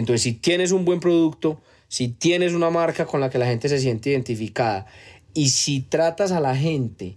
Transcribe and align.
Entonces, 0.00 0.22
si 0.22 0.32
tienes 0.32 0.72
un 0.72 0.84
buen 0.84 0.98
producto, 0.98 1.60
si 1.88 2.08
tienes 2.08 2.54
una 2.54 2.70
marca 2.70 3.04
con 3.04 3.20
la 3.20 3.28
que 3.28 3.38
la 3.38 3.46
gente 3.46 3.68
se 3.68 3.78
siente 3.78 4.10
identificada 4.10 4.86
y 5.34 5.50
si 5.50 5.80
tratas 5.80 6.32
a 6.32 6.40
la 6.40 6.56
gente 6.56 7.16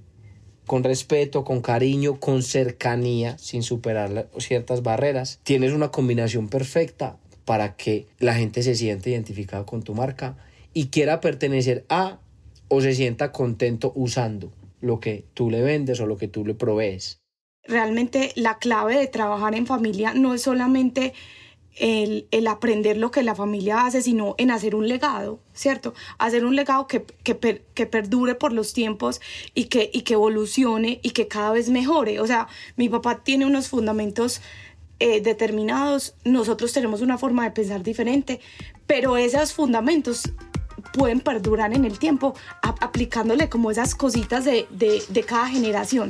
con 0.65 0.83
respeto, 0.83 1.45
con 1.45 1.61
cariño, 1.61 2.19
con 2.19 2.43
cercanía, 2.43 3.37
sin 3.37 3.63
superar 3.63 4.29
ciertas 4.37 4.83
barreras, 4.83 5.39
tienes 5.43 5.71
una 5.71 5.91
combinación 5.91 6.49
perfecta 6.49 7.17
para 7.45 7.75
que 7.77 8.07
la 8.19 8.35
gente 8.35 8.63
se 8.63 8.75
siente 8.75 9.11
identificada 9.11 9.65
con 9.65 9.81
tu 9.83 9.93
marca 9.93 10.37
y 10.73 10.87
quiera 10.87 11.21
pertenecer 11.21 11.85
a 11.87 12.19
o 12.67 12.81
se 12.81 12.93
sienta 12.93 13.31
contento 13.31 13.93
usando 13.95 14.51
lo 14.81 14.99
que 14.99 15.25
tú 15.33 15.49
le 15.49 15.61
vendes 15.61 16.01
o 16.01 16.05
lo 16.05 16.17
que 16.17 16.27
tú 16.27 16.45
le 16.45 16.53
provees. 16.53 17.21
Realmente 17.65 18.33
la 18.35 18.57
clave 18.57 18.97
de 18.97 19.07
trabajar 19.07 19.55
en 19.55 19.65
familia 19.65 20.13
no 20.13 20.33
es 20.33 20.41
solamente 20.41 21.13
el, 21.75 22.47
aprender 22.47 22.97
lo 22.97 23.11
que 23.11 23.23
la 23.23 23.35
familia 23.35 23.85
hace, 23.85 24.01
sino 24.01 24.35
en 24.37 24.51
hacer 24.51 24.75
un 24.75 24.87
legado, 24.87 25.39
¿cierto? 25.53 25.93
Hacer 26.17 26.45
un 26.45 26.55
legado 26.55 26.87
que, 26.87 27.03
que, 27.23 27.85
perdure 27.85 28.35
por 28.35 28.53
los 28.53 28.73
tiempos 28.73 29.21
y 29.53 29.65
que, 29.65 29.89
y 29.93 30.01
que 30.01 30.13
evolucione 30.13 30.99
y 31.03 31.11
que 31.11 31.27
cada 31.27 31.51
vez 31.51 31.69
mejore. 31.69 32.19
O 32.19 32.27
sea, 32.27 32.47
mi 32.75 32.89
papá 32.89 33.23
tiene 33.23 33.45
unos 33.45 33.67
fundamentos 33.67 34.41
eh, 34.99 35.21
determinados, 35.21 36.15
nosotros 36.23 36.71
tenemos 36.71 37.01
una 37.01 37.17
forma 37.17 37.43
de 37.43 37.51
pensar 37.51 37.83
diferente, 37.83 38.39
pero 38.87 39.17
esos 39.17 39.53
fundamentos 39.53 40.31
pueden 40.93 41.19
perdurar 41.19 41.73
en 41.73 41.85
el 41.85 41.99
tiempo 41.99 42.35
aplicándole 42.61 43.49
como 43.49 43.71
esas 43.71 43.95
cositas 43.95 44.45
de, 44.45 44.67
de, 44.69 45.23
cada 45.23 45.47
generación. 45.47 46.09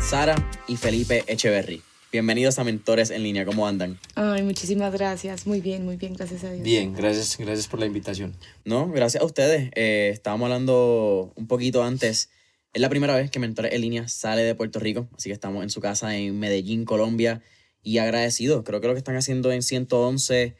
Sara 0.00 0.36
y 0.68 0.76
Felipe 0.76 1.24
Echeverry. 1.26 1.82
Bienvenidos 2.12 2.60
a 2.60 2.64
Mentores 2.64 3.10
en 3.10 3.24
Línea, 3.24 3.44
¿cómo 3.44 3.66
andan? 3.66 3.98
Ay, 4.14 4.42
muchísimas 4.42 4.92
gracias, 4.92 5.46
muy 5.46 5.60
bien, 5.60 5.84
muy 5.84 5.96
bien, 5.96 6.14
gracias 6.14 6.44
a 6.44 6.52
Dios. 6.52 6.62
Bien, 6.62 6.94
gracias, 6.94 7.36
gracias 7.36 7.66
por 7.66 7.80
la 7.80 7.86
invitación. 7.86 8.36
No, 8.64 8.88
gracias 8.88 9.22
a 9.22 9.26
ustedes. 9.26 9.70
Eh, 9.74 10.10
estábamos 10.12 10.44
hablando 10.46 11.32
un 11.34 11.48
poquito 11.48 11.82
antes. 11.82 12.30
Es 12.72 12.80
la 12.80 12.88
primera 12.88 13.16
vez 13.16 13.28
que 13.30 13.40
Mentores 13.40 13.72
en 13.72 13.80
Línea 13.80 14.06
sale 14.06 14.42
de 14.42 14.54
Puerto 14.54 14.78
Rico, 14.78 15.08
así 15.16 15.28
que 15.28 15.34
estamos 15.34 15.64
en 15.64 15.70
su 15.70 15.80
casa 15.80 16.16
en 16.16 16.38
Medellín, 16.38 16.84
Colombia, 16.84 17.42
y 17.86 17.98
agradecidos. 17.98 18.64
Creo 18.64 18.80
que 18.80 18.88
lo 18.88 18.94
que 18.94 18.98
están 18.98 19.14
haciendo 19.14 19.52
en 19.52 19.62
111 19.62 20.56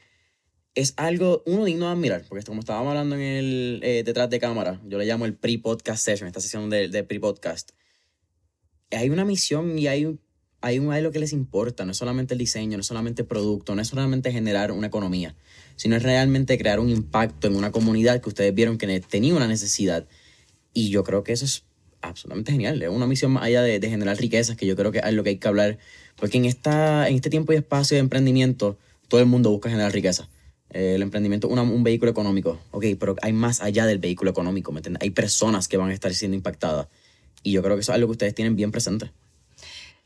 es 0.76 0.94
algo, 0.96 1.42
uno 1.44 1.64
digno 1.64 1.86
de 1.86 1.92
admirar, 1.92 2.24
porque 2.28 2.44
como 2.44 2.60
estábamos 2.60 2.90
hablando 2.90 3.16
en 3.16 3.22
el 3.22 3.80
eh, 3.82 4.04
detrás 4.04 4.30
de 4.30 4.38
cámara, 4.38 4.80
yo 4.86 4.96
le 4.96 5.06
llamo 5.06 5.24
el 5.24 5.34
pre-podcast 5.34 6.04
session, 6.04 6.28
esta 6.28 6.40
sesión 6.40 6.70
de, 6.70 6.86
de 6.86 7.02
pre-podcast. 7.02 7.72
Hay 8.92 9.10
una 9.10 9.24
misión 9.24 9.76
y 9.76 9.88
hay 9.88 10.18
hay 10.60 10.78
un 10.78 10.92
algo 10.92 11.10
que 11.10 11.18
les 11.18 11.32
importa, 11.32 11.84
no 11.84 11.90
es 11.90 11.96
solamente 11.96 12.34
el 12.34 12.38
diseño, 12.38 12.76
no 12.76 12.80
es 12.80 12.86
solamente 12.86 13.22
el 13.22 13.28
producto, 13.28 13.74
no 13.74 13.82
es 13.82 13.88
solamente 13.88 14.32
generar 14.32 14.70
una 14.70 14.86
economía, 14.86 15.34
sino 15.74 15.96
es 15.96 16.02
realmente 16.04 16.56
crear 16.58 16.78
un 16.78 16.88
impacto 16.88 17.48
en 17.48 17.56
una 17.56 17.72
comunidad 17.72 18.20
que 18.20 18.28
ustedes 18.28 18.54
vieron 18.54 18.78
que 18.78 19.00
tenía 19.00 19.34
una 19.34 19.48
necesidad. 19.48 20.06
Y 20.72 20.90
yo 20.90 21.04
creo 21.04 21.24
que 21.24 21.32
eso 21.32 21.44
es 21.44 21.64
absolutamente 22.08 22.52
genial, 22.52 22.82
es 22.82 22.88
una 22.88 23.06
misión 23.06 23.32
más 23.32 23.44
allá 23.44 23.62
de, 23.62 23.80
generar 23.80 24.16
riquezas, 24.16 24.56
que 24.56 24.66
yo 24.66 24.76
creo 24.76 24.92
que 24.92 24.98
es 24.98 25.12
lo 25.12 25.22
que 25.22 25.30
hay 25.30 25.36
que 25.38 25.48
hablar, 25.48 25.78
porque 26.16 26.38
en, 26.38 26.44
esta, 26.44 27.08
en 27.08 27.16
este 27.16 27.30
tiempo 27.30 27.52
y 27.52 27.56
espacio 27.56 27.96
de 27.96 28.00
emprendimiento, 28.00 28.78
todo 29.08 29.20
el 29.20 29.26
mundo 29.26 29.50
busca 29.50 29.68
generar 29.68 29.92
riqueza. 29.92 30.28
Eh, 30.70 30.94
el 30.96 31.02
emprendimiento 31.02 31.48
es 31.48 31.58
un 31.58 31.82
vehículo 31.82 32.10
económico, 32.10 32.58
ok, 32.72 32.84
pero 32.98 33.16
hay 33.22 33.32
más 33.32 33.60
allá 33.60 33.86
del 33.86 33.98
vehículo 33.98 34.30
económico, 34.30 34.72
¿me 34.72 34.80
Hay 35.00 35.10
personas 35.10 35.68
que 35.68 35.76
van 35.76 35.90
a 35.90 35.94
estar 35.94 36.12
siendo 36.12 36.36
impactadas. 36.36 36.88
Y 37.42 37.52
yo 37.52 37.62
creo 37.62 37.76
que 37.76 37.80
eso 37.80 37.92
es 37.92 37.96
algo 37.96 38.08
que 38.08 38.12
ustedes 38.12 38.34
tienen 38.34 38.56
bien 38.56 38.72
presente. 38.72 39.10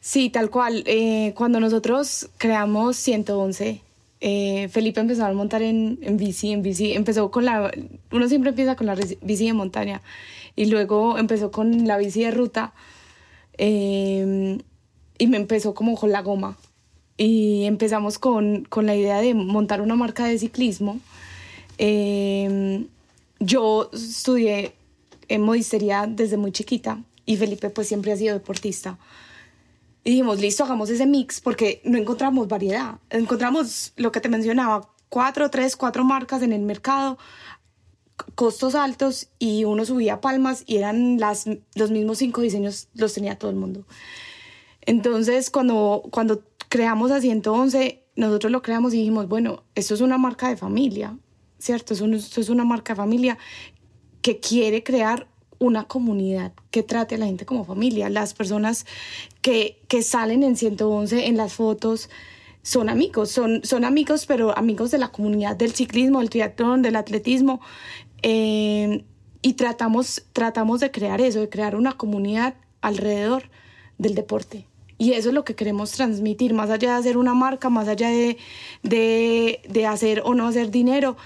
Sí, 0.00 0.30
tal 0.30 0.50
cual. 0.50 0.82
Eh, 0.86 1.32
cuando 1.34 1.60
nosotros 1.60 2.28
creamos 2.38 2.96
111, 2.96 3.82
eh, 4.20 4.68
Felipe 4.68 5.00
empezó 5.00 5.24
a 5.24 5.32
montar 5.32 5.62
en, 5.62 5.98
en, 6.02 6.16
bici, 6.16 6.52
en 6.52 6.62
bici. 6.62 6.92
Empezó 6.92 7.30
con 7.30 7.44
la... 7.44 7.70
Uno 8.10 8.28
siempre 8.28 8.50
empieza 8.50 8.76
con 8.76 8.86
la 8.86 8.94
bici 8.94 9.46
de 9.46 9.52
montaña 9.52 10.02
y 10.56 10.66
luego 10.66 11.18
empezó 11.18 11.50
con 11.50 11.86
la 11.86 11.98
bici 11.98 12.24
de 12.24 12.30
ruta 12.30 12.72
eh, 13.58 14.58
y 15.18 15.26
me 15.26 15.36
empezó 15.36 15.74
como 15.74 15.96
con 15.96 16.10
la 16.10 16.22
goma. 16.22 16.56
Y 17.16 17.64
empezamos 17.64 18.18
con, 18.18 18.64
con 18.64 18.86
la 18.86 18.96
idea 18.96 19.20
de 19.20 19.34
montar 19.34 19.82
una 19.82 19.94
marca 19.94 20.24
de 20.24 20.38
ciclismo. 20.38 20.98
yo 23.38 23.90
estudié 23.92 24.72
en 25.28 25.42
modistería 25.42 26.06
desde 26.08 26.36
muy 26.36 26.52
chiquita 26.52 27.02
y 27.24 27.36
Felipe 27.36 27.70
pues 27.70 27.88
siempre 27.88 28.12
ha 28.12 28.16
sido 28.16 28.34
deportista. 28.34 28.98
Y 30.02 30.10
dijimos, 30.10 30.40
listo, 30.40 30.64
hagamos 30.64 30.90
ese 30.90 31.06
mix 31.06 31.40
porque 31.40 31.80
no 31.84 31.98
encontramos 31.98 32.48
variedad. 32.48 32.98
Encontramos 33.10 33.92
lo 33.96 34.10
que 34.10 34.20
te 34.20 34.28
mencionaba, 34.28 34.88
cuatro, 35.08 35.50
tres, 35.50 35.76
cuatro 35.76 36.04
marcas 36.04 36.42
en 36.42 36.52
el 36.52 36.62
mercado, 36.62 37.18
costos 38.34 38.74
altos 38.74 39.28
y 39.38 39.64
uno 39.64 39.84
subía 39.84 40.20
palmas 40.20 40.64
y 40.66 40.76
eran 40.76 41.18
las, 41.18 41.46
los 41.74 41.90
mismos 41.90 42.18
cinco 42.18 42.40
diseños, 42.40 42.88
los 42.94 43.14
tenía 43.14 43.38
todo 43.38 43.50
el 43.50 43.56
mundo. 43.56 43.84
Entonces, 44.82 45.50
cuando, 45.50 46.02
cuando 46.10 46.42
creamos 46.68 47.10
a 47.10 47.20
111, 47.20 48.02
nosotros 48.16 48.52
lo 48.52 48.62
creamos 48.62 48.94
y 48.94 48.98
dijimos, 48.98 49.28
bueno, 49.28 49.64
esto 49.74 49.94
es 49.94 50.00
una 50.00 50.18
marca 50.18 50.48
de 50.48 50.56
familia, 50.56 51.18
¿cierto? 51.58 51.94
esto 51.94 52.40
es 52.40 52.48
una 52.48 52.64
marca 52.64 52.94
de 52.94 52.96
familia 52.96 53.38
que 54.22 54.40
quiere 54.40 54.82
crear 54.82 55.28
una 55.58 55.84
comunidad 55.84 56.52
que 56.70 56.82
trate 56.82 57.16
a 57.16 57.18
la 57.18 57.26
gente 57.26 57.44
como 57.44 57.64
familia. 57.64 58.08
Las 58.08 58.34
personas 58.34 58.86
que, 59.42 59.82
que 59.88 60.02
salen 60.02 60.42
en 60.42 60.56
111 60.56 61.26
en 61.26 61.36
las 61.36 61.52
fotos 61.52 62.08
son 62.62 62.88
amigos, 62.88 63.30
son, 63.30 63.64
son 63.64 63.84
amigos, 63.84 64.26
pero 64.26 64.56
amigos 64.56 64.90
de 64.90 64.98
la 64.98 65.08
comunidad 65.08 65.56
del 65.56 65.72
ciclismo, 65.72 66.18
del 66.20 66.30
triatlón, 66.30 66.82
del 66.82 66.96
atletismo. 66.96 67.60
Eh, 68.22 69.04
y 69.42 69.54
tratamos, 69.54 70.24
tratamos 70.32 70.80
de 70.80 70.90
crear 70.90 71.20
eso, 71.20 71.40
de 71.40 71.48
crear 71.48 71.76
una 71.76 71.92
comunidad 71.92 72.54
alrededor 72.80 73.44
del 73.98 74.14
deporte. 74.14 74.66
Y 74.98 75.12
eso 75.12 75.30
es 75.30 75.34
lo 75.34 75.44
que 75.44 75.54
queremos 75.54 75.92
transmitir, 75.92 76.52
más 76.52 76.68
allá 76.68 76.92
de 76.92 76.98
hacer 76.98 77.16
una 77.16 77.32
marca, 77.32 77.70
más 77.70 77.88
allá 77.88 78.10
de, 78.10 78.36
de, 78.82 79.62
de 79.66 79.86
hacer 79.86 80.22
o 80.26 80.34
no 80.34 80.46
hacer 80.46 80.70
dinero, 80.70 81.16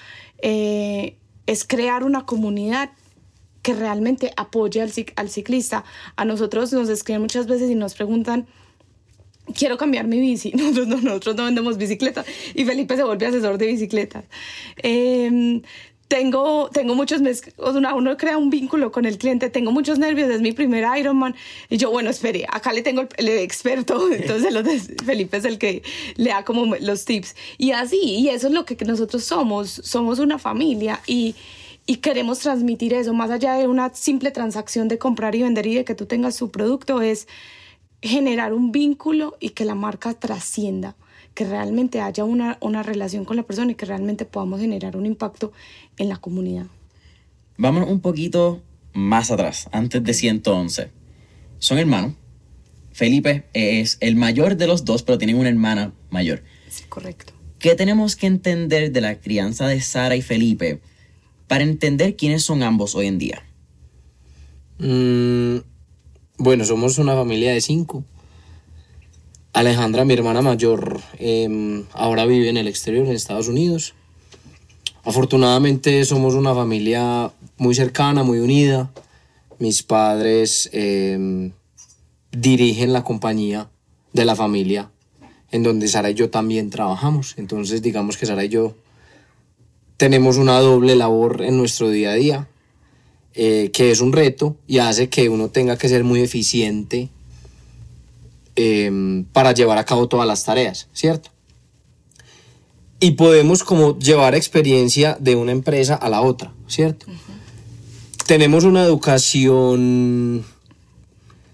eh, 0.42 1.16
es 1.46 1.64
crear 1.66 2.04
una 2.04 2.24
comunidad 2.24 2.90
que 3.62 3.74
realmente 3.74 4.32
apoye 4.36 4.80
al, 4.80 4.92
al 5.16 5.28
ciclista. 5.28 5.84
A 6.14 6.24
nosotros 6.24 6.72
nos 6.72 6.88
escriben 6.88 7.22
muchas 7.22 7.48
veces 7.48 7.68
y 7.68 7.74
nos 7.74 7.94
preguntan, 7.94 8.46
quiero 9.54 9.76
cambiar 9.76 10.06
mi 10.06 10.20
bici. 10.20 10.52
Nosotros 10.54 10.86
no, 10.86 10.96
nosotros 10.98 11.34
no 11.34 11.44
vendemos 11.46 11.76
bicicletas. 11.76 12.26
Y 12.54 12.64
Felipe 12.64 12.96
se 12.96 13.02
vuelve 13.02 13.26
asesor 13.26 13.58
de 13.58 13.66
bicicletas. 13.66 14.24
Eh, 14.76 15.62
tengo, 16.14 16.70
tengo 16.72 16.94
muchos 16.94 17.20
uno, 17.58 17.96
uno 17.96 18.16
crea 18.16 18.38
un 18.38 18.48
vínculo 18.48 18.92
con 18.92 19.04
el 19.04 19.18
cliente, 19.18 19.50
tengo 19.50 19.72
muchos 19.72 19.98
nervios, 19.98 20.30
es 20.30 20.40
mi 20.40 20.52
primer 20.52 20.86
Ironman. 20.96 21.34
Y 21.68 21.76
yo, 21.76 21.90
bueno, 21.90 22.08
espere, 22.08 22.46
acá 22.48 22.72
le 22.72 22.82
tengo 22.82 23.02
el, 23.16 23.28
experto, 23.30 24.08
entonces 24.12 24.92
Felipe 25.04 25.38
es 25.38 25.44
el 25.44 25.58
que 25.58 25.82
le 26.14 26.30
da 26.30 26.44
como 26.44 26.76
los 26.76 27.04
tips. 27.04 27.34
Y 27.58 27.72
así, 27.72 27.98
y 28.00 28.28
eso 28.28 28.46
es 28.46 28.52
lo 28.52 28.64
que 28.64 28.76
nosotros 28.84 29.24
somos, 29.24 29.80
somos 29.82 30.20
una 30.20 30.38
familia 30.38 31.00
y, 31.04 31.34
y 31.84 31.96
queremos 31.96 32.38
transmitir 32.38 32.94
eso, 32.94 33.12
más 33.12 33.32
allá 33.32 33.54
de 33.54 33.66
una 33.66 33.92
simple 33.92 34.30
transacción 34.30 34.86
de 34.86 34.98
comprar 34.98 35.34
y 35.34 35.42
vender 35.42 35.66
y 35.66 35.74
de 35.74 35.84
que 35.84 35.96
tú 35.96 36.06
tengas 36.06 36.36
su 36.36 36.52
producto, 36.52 37.02
es 37.02 37.26
generar 38.02 38.52
un 38.52 38.70
vínculo 38.70 39.36
y 39.40 39.50
que 39.50 39.64
la 39.64 39.74
marca 39.74 40.14
trascienda, 40.14 40.94
que 41.34 41.44
realmente 41.44 42.00
haya 42.00 42.24
una, 42.24 42.58
una 42.60 42.82
relación 42.82 43.24
con 43.24 43.36
la 43.36 43.42
persona 43.42 43.72
y 43.72 43.74
que 43.74 43.86
realmente 43.86 44.24
podamos 44.24 44.60
generar 44.60 44.96
un 44.96 45.06
impacto 45.06 45.52
en 45.98 46.08
la 46.08 46.16
comunidad. 46.16 46.66
Vámonos 47.56 47.90
un 47.90 48.00
poquito 48.00 48.62
más 48.92 49.30
atrás, 49.30 49.68
antes 49.72 50.02
de 50.02 50.14
111. 50.14 50.90
Son 51.58 51.78
hermanos. 51.78 52.14
Felipe 52.92 53.44
es 53.52 53.98
el 54.00 54.14
mayor 54.14 54.56
de 54.56 54.68
los 54.68 54.84
dos, 54.84 55.02
pero 55.02 55.18
tienen 55.18 55.36
una 55.36 55.48
hermana 55.48 55.92
mayor. 56.10 56.44
Sí, 56.68 56.84
correcto. 56.88 57.32
¿Qué 57.58 57.74
tenemos 57.74 58.14
que 58.14 58.26
entender 58.26 58.92
de 58.92 59.00
la 59.00 59.18
crianza 59.18 59.66
de 59.66 59.80
Sara 59.80 60.14
y 60.14 60.22
Felipe 60.22 60.80
para 61.48 61.64
entender 61.64 62.14
quiénes 62.14 62.44
son 62.44 62.62
ambos 62.62 62.94
hoy 62.94 63.06
en 63.06 63.18
día? 63.18 63.42
Mm, 64.78 65.58
bueno, 66.38 66.64
somos 66.64 66.98
una 66.98 67.14
familia 67.14 67.52
de 67.52 67.60
cinco. 67.60 68.04
Alejandra, 69.54 70.04
mi 70.04 70.14
hermana 70.14 70.42
mayor, 70.42 71.00
em, 71.16 71.84
ahora 71.92 72.26
vive 72.26 72.48
en 72.48 72.56
el 72.56 72.66
exterior, 72.66 73.06
en 73.06 73.12
Estados 73.12 73.46
Unidos. 73.46 73.94
Afortunadamente 75.04 76.04
somos 76.04 76.34
una 76.34 76.52
familia 76.52 77.30
muy 77.56 77.76
cercana, 77.76 78.24
muy 78.24 78.40
unida. 78.40 78.90
Mis 79.60 79.84
padres 79.84 80.68
em, 80.72 81.52
dirigen 82.32 82.92
la 82.92 83.04
compañía 83.04 83.70
de 84.12 84.24
la 84.24 84.34
familia 84.34 84.90
en 85.52 85.62
donde 85.62 85.86
Sara 85.86 86.10
y 86.10 86.14
yo 86.14 86.30
también 86.30 86.70
trabajamos. 86.70 87.34
Entonces 87.36 87.80
digamos 87.80 88.16
que 88.16 88.26
Sara 88.26 88.44
y 88.44 88.48
yo 88.48 88.74
tenemos 89.96 90.36
una 90.36 90.58
doble 90.58 90.96
labor 90.96 91.42
en 91.42 91.56
nuestro 91.56 91.90
día 91.90 92.10
a 92.10 92.14
día 92.14 92.48
eh, 93.34 93.70
que 93.72 93.92
es 93.92 94.00
un 94.00 94.12
reto 94.12 94.56
y 94.66 94.78
hace 94.78 95.08
que 95.08 95.28
uno 95.28 95.48
tenga 95.48 95.78
que 95.78 95.88
ser 95.88 96.02
muy 96.02 96.22
eficiente 96.22 97.10
em, 98.56 99.24
para 99.32 99.52
llevar 99.52 99.78
a 99.78 99.84
cabo 99.84 100.08
todas 100.08 100.26
las 100.26 100.44
tareas, 100.44 100.88
¿cierto? 100.92 101.30
Y 103.00 103.12
podemos 103.12 103.64
como 103.64 103.98
llevar 103.98 104.34
experiencia 104.34 105.16
de 105.20 105.34
una 105.36 105.52
empresa 105.52 105.94
a 105.94 106.08
la 106.08 106.22
otra, 106.22 106.52
¿cierto? 106.68 107.06
Tenemos 108.26 108.64
una 108.64 108.84
educación, 108.84 110.44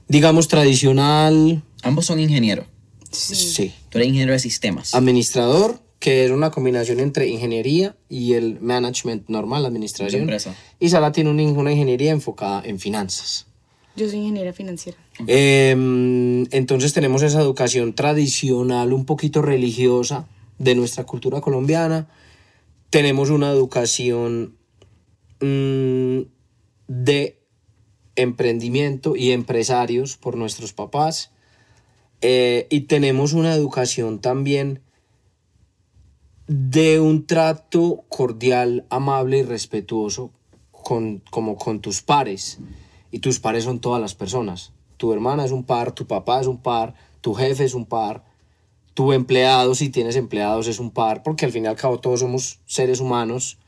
digamos, 0.09 0.49
tradicional, 0.49 1.63
Ambos 1.83 2.07
son 2.07 2.21
ingenieros. 2.21 2.67
sí, 3.11 3.73
Tú 3.89 3.99
eres 3.99 4.09
ingeniero 4.09 4.33
de 4.33 4.39
sistemas. 4.39 4.95
administrador, 4.95 5.81
que 5.99 6.25
es 6.27 6.31
una 6.31 6.51
combinación 6.51 7.01
entre 7.01 7.27
ingeniería 7.29 7.97
y 8.09 8.35
el 8.35 8.61
management 8.61 9.29
normal, 9.29 9.63
la 9.63 9.69
administración. 9.69 10.23
empresa. 10.23 10.55
Y 10.79 10.91
Sara 10.91 11.11
tiene 11.13 11.31
una, 11.31 11.43
una 11.43 11.73
ingeniería 11.73 12.13
enfocada 12.13 12.63
en 12.65 12.79
finanzas. 12.79 13.47
Yo 14.01 14.09
soy 14.09 14.21
ingeniera 14.21 14.55
financiera. 14.55 14.97
Em, 15.27 16.47
entonces 16.53 16.95
tenemos 16.95 17.23
esa 17.23 17.39
educación 17.43 17.93
tradicional, 17.93 18.95
un 18.95 19.05
poquito 19.05 19.43
religiosa 19.43 20.27
de 20.59 20.75
nuestra 20.75 21.05
cultura 21.05 21.43
colombiana. 21.43 22.09
Tenemos 22.89 23.29
una 23.29 23.51
educación 23.51 24.57
mm, 25.43 26.21
de 26.89 27.43
emprendimiento 28.17 29.17
y 29.17 29.33
empresarios 29.33 30.17
por 30.17 30.35
nuestros 30.35 30.73
papás. 30.73 31.31
Eh, 32.23 32.69
y 32.71 32.83
tenemos 32.83 33.35
una 33.35 33.53
educación 33.55 34.19
también 34.19 34.81
de 36.47 37.01
un 37.01 37.27
trato 37.27 38.07
cordial, 38.09 38.87
amable 38.89 39.41
y 39.41 39.43
respetuoso 39.43 40.31
con, 40.71 41.23
como 41.31 41.59
con 41.59 41.81
tus 41.81 42.01
pares. 42.01 42.61
Y 43.11 43.21
tus 43.21 43.41
pares 43.41 43.65
son 43.65 43.81
todas 43.81 44.01
las 44.01 44.15
personas. 44.15 44.73
Tu 44.97 45.13
hermana 45.13 45.45
es 45.45 45.51
un 45.51 45.65
par, 45.65 45.93
tu 45.93 46.07
papá 46.07 46.41
es 46.41 46.47
un 46.47 46.59
par, 46.59 46.95
tu 47.21 47.35
jefe 47.35 47.65
es 47.65 47.75
un 47.75 47.87
par, 47.87 48.25
tu 48.95 49.13
empleado, 49.13 49.75
si 49.75 49.89
tienes 49.89 50.17
empleados, 50.17 50.67
es 50.67 50.79
un 50.79 50.91
par, 50.91 51.23
porque 51.23 51.45
al 51.45 51.53
fin 51.53 51.65
y 51.65 51.69
al 51.69 51.77
cabo 51.77 52.01
todos 52.01 52.21
somos 52.21 52.61
seres 52.67 53.01
humanos 53.01 53.59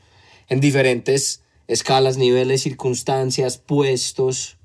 en 0.49 0.61
diferentes 0.61 1.43
escalas, 1.69 2.19
niveles, 2.19 2.63
circunstancias, 2.63 3.59
puestos, 3.59 4.59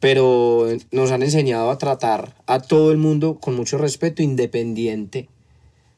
pero 0.00 0.66
nos 0.90 1.10
han 1.10 1.22
enseñado 1.22 1.70
a 1.70 1.78
tratar 1.78 2.36
a 2.46 2.60
todo 2.60 2.92
el 2.92 2.98
mundo 2.98 3.38
con 3.40 3.54
mucho 3.54 3.78
respeto, 3.78 4.22
independiente 4.22 5.28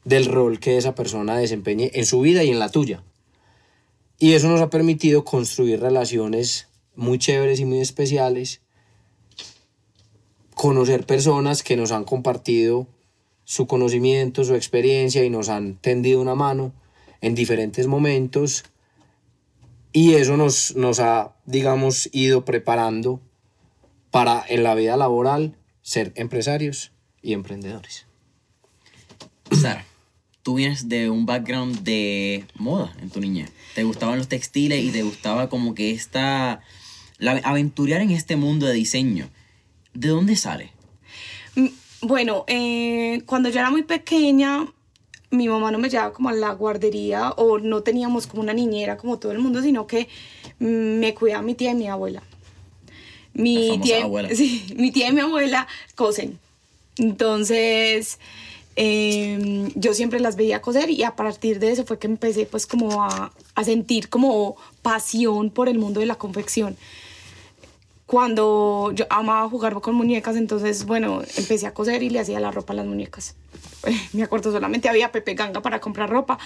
del 0.04 0.26
rol 0.26 0.60
que 0.60 0.76
esa 0.76 0.94
persona 0.94 1.36
desempeñe 1.36 1.90
en 1.94 2.06
su 2.06 2.20
vida 2.20 2.42
y 2.42 2.50
en 2.50 2.58
la 2.58 2.70
tuya. 2.70 3.02
Y 4.18 4.32
eso 4.32 4.48
nos 4.48 4.60
ha 4.60 4.70
permitido 4.70 5.24
construir 5.24 5.80
relaciones 5.80 6.68
muy 7.00 7.18
chéveres 7.18 7.60
y 7.60 7.64
muy 7.64 7.80
especiales, 7.80 8.60
conocer 10.54 11.06
personas 11.06 11.62
que 11.62 11.76
nos 11.76 11.92
han 11.92 12.04
compartido 12.04 12.86
su 13.44 13.66
conocimiento, 13.66 14.44
su 14.44 14.54
experiencia 14.54 15.24
y 15.24 15.30
nos 15.30 15.48
han 15.48 15.76
tendido 15.76 16.20
una 16.20 16.34
mano 16.34 16.72
en 17.22 17.34
diferentes 17.34 17.86
momentos 17.86 18.64
y 19.92 20.14
eso 20.14 20.36
nos, 20.36 20.76
nos 20.76 21.00
ha, 21.00 21.34
digamos, 21.46 22.10
ido 22.12 22.44
preparando 22.44 23.20
para 24.10 24.44
en 24.46 24.62
la 24.62 24.74
vida 24.74 24.96
laboral 24.96 25.56
ser 25.82 26.12
empresarios 26.16 26.92
y 27.22 27.32
emprendedores. 27.32 28.06
Sara, 29.58 29.86
tú 30.42 30.54
vienes 30.54 30.88
de 30.88 31.10
un 31.10 31.26
background 31.26 31.82
de 31.82 32.44
moda 32.54 32.94
en 33.00 33.10
tu 33.10 33.20
niñez. 33.20 33.50
Te 33.74 33.84
gustaban 33.84 34.18
los 34.18 34.28
textiles 34.28 34.84
y 34.84 34.90
te 34.90 35.02
gustaba 35.02 35.48
como 35.48 35.74
que 35.74 35.92
esta... 35.92 36.60
La, 37.20 37.32
aventurar 37.44 38.00
en 38.00 38.10
este 38.10 38.34
mundo 38.36 38.66
de 38.66 38.72
diseño. 38.74 39.28
¿De 39.94 40.08
dónde 40.08 40.34
sale? 40.36 40.72
Mm, 41.54 41.68
Bueno, 42.02 42.44
eh, 42.48 43.22
cuando 43.26 43.48
yo 43.50 43.60
era 43.60 43.70
muy 43.70 43.82
pequeña, 43.82 44.66
mi 45.30 45.48
mamá 45.48 45.70
no 45.70 45.78
me 45.78 45.88
llevaba 45.90 46.12
como 46.12 46.28
a 46.30 46.32
la 46.32 46.50
guardería 46.54 47.30
o 47.36 47.58
no 47.58 47.82
teníamos 47.82 48.26
como 48.26 48.42
una 48.42 48.52
niñera 48.54 48.96
como 48.96 49.18
todo 49.18 49.32
el 49.32 49.38
mundo, 49.38 49.62
sino 49.62 49.86
que 49.86 50.08
mm, 50.58 50.98
me 50.98 51.14
cuidaba 51.14 51.42
mi 51.42 51.54
tía 51.54 51.70
y 51.72 51.74
mi 51.76 51.86
abuela. 51.88 52.22
La 53.34 53.42
Mi 53.42 53.78
tía, 53.80 54.02
abuela. 54.04 54.28
sí, 54.34 54.64
mi 54.76 54.90
tía 54.90 55.08
y 55.08 55.12
mi 55.12 55.20
abuela 55.20 55.68
cosen. 55.94 56.38
Entonces, 56.96 58.18
eh, 58.76 59.68
yo 59.74 59.94
siempre 59.94 60.20
las 60.20 60.36
veía 60.36 60.62
coser 60.62 60.90
y 60.90 61.02
a 61.04 61.16
partir 61.16 61.58
de 61.60 61.70
eso 61.72 61.84
fue 61.84 61.98
que 61.98 62.06
empecé 62.06 62.46
pues 62.46 62.66
como 62.66 63.02
a, 63.04 63.32
a 63.54 63.64
sentir 63.64 64.08
como 64.08 64.56
pasión 64.82 65.50
por 65.50 65.68
el 65.68 65.78
mundo 65.78 66.00
de 66.00 66.06
la 66.06 66.16
confección 66.16 66.76
cuando 68.10 68.90
yo 68.92 69.06
amaba 69.08 69.48
jugar 69.48 69.80
con 69.80 69.94
muñecas, 69.94 70.34
entonces, 70.34 70.84
bueno, 70.84 71.22
empecé 71.36 71.68
a 71.68 71.72
coser 71.72 72.02
y 72.02 72.10
le 72.10 72.18
hacía 72.18 72.40
la 72.40 72.50
ropa 72.50 72.72
a 72.72 72.76
las 72.76 72.86
muñecas. 72.86 73.36
Me 74.12 74.24
acuerdo, 74.24 74.50
solamente 74.50 74.88
había 74.88 75.12
Pepe 75.12 75.34
Ganga 75.34 75.62
para 75.62 75.78
comprar 75.78 76.10
ropa. 76.10 76.36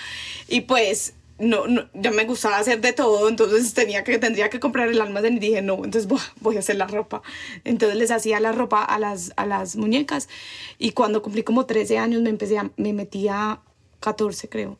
Y 0.46 0.60
pues, 0.60 1.14
no, 1.38 1.66
no, 1.66 1.88
ya 1.94 2.10
me 2.10 2.26
gustaba 2.26 2.58
hacer 2.58 2.82
de 2.82 2.92
todo, 2.92 3.30
entonces 3.30 3.72
tenía 3.72 4.04
que, 4.04 4.18
tendría 4.18 4.50
que 4.50 4.60
comprar 4.60 4.88
el 4.88 5.00
almacén 5.00 5.38
y 5.38 5.38
dije, 5.38 5.62
no, 5.62 5.76
entonces 5.76 6.06
voy, 6.06 6.20
voy 6.42 6.56
a 6.56 6.58
hacer 6.58 6.76
la 6.76 6.86
ropa. 6.86 7.22
Entonces 7.64 7.96
les 7.96 8.10
hacía 8.10 8.40
la 8.40 8.52
ropa 8.52 8.84
a 8.84 8.98
las, 8.98 9.32
a 9.36 9.46
las 9.46 9.76
muñecas. 9.76 10.28
Y 10.76 10.92
cuando 10.92 11.22
cumplí 11.22 11.44
como 11.44 11.64
13 11.64 11.96
años, 11.96 12.20
me 12.20 12.28
empecé 12.28 12.58
a, 12.58 12.70
me 12.76 12.92
metí 12.92 13.26
a 13.28 13.62
14, 14.00 14.50
creo, 14.50 14.76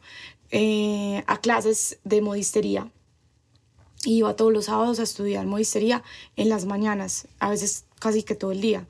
eh, 0.51 1.25
a 1.29 1.41
clases 1.41 1.99
de 2.05 2.21
modistería 2.21 2.91
iba 4.05 4.37
todos 4.37 4.53
los 4.53 4.67
sábados 4.67 5.01
a 5.01 5.03
estudiar 5.05 5.47
modistería 5.47 6.03
en 6.37 6.49
las 6.49 6.65
mañanas, 6.67 7.27
a 7.39 7.51
veces 7.51 7.85
casi 7.99 8.23
que 8.23 8.35
todo 8.35 8.53
el 8.53 8.61
día. 8.61 8.87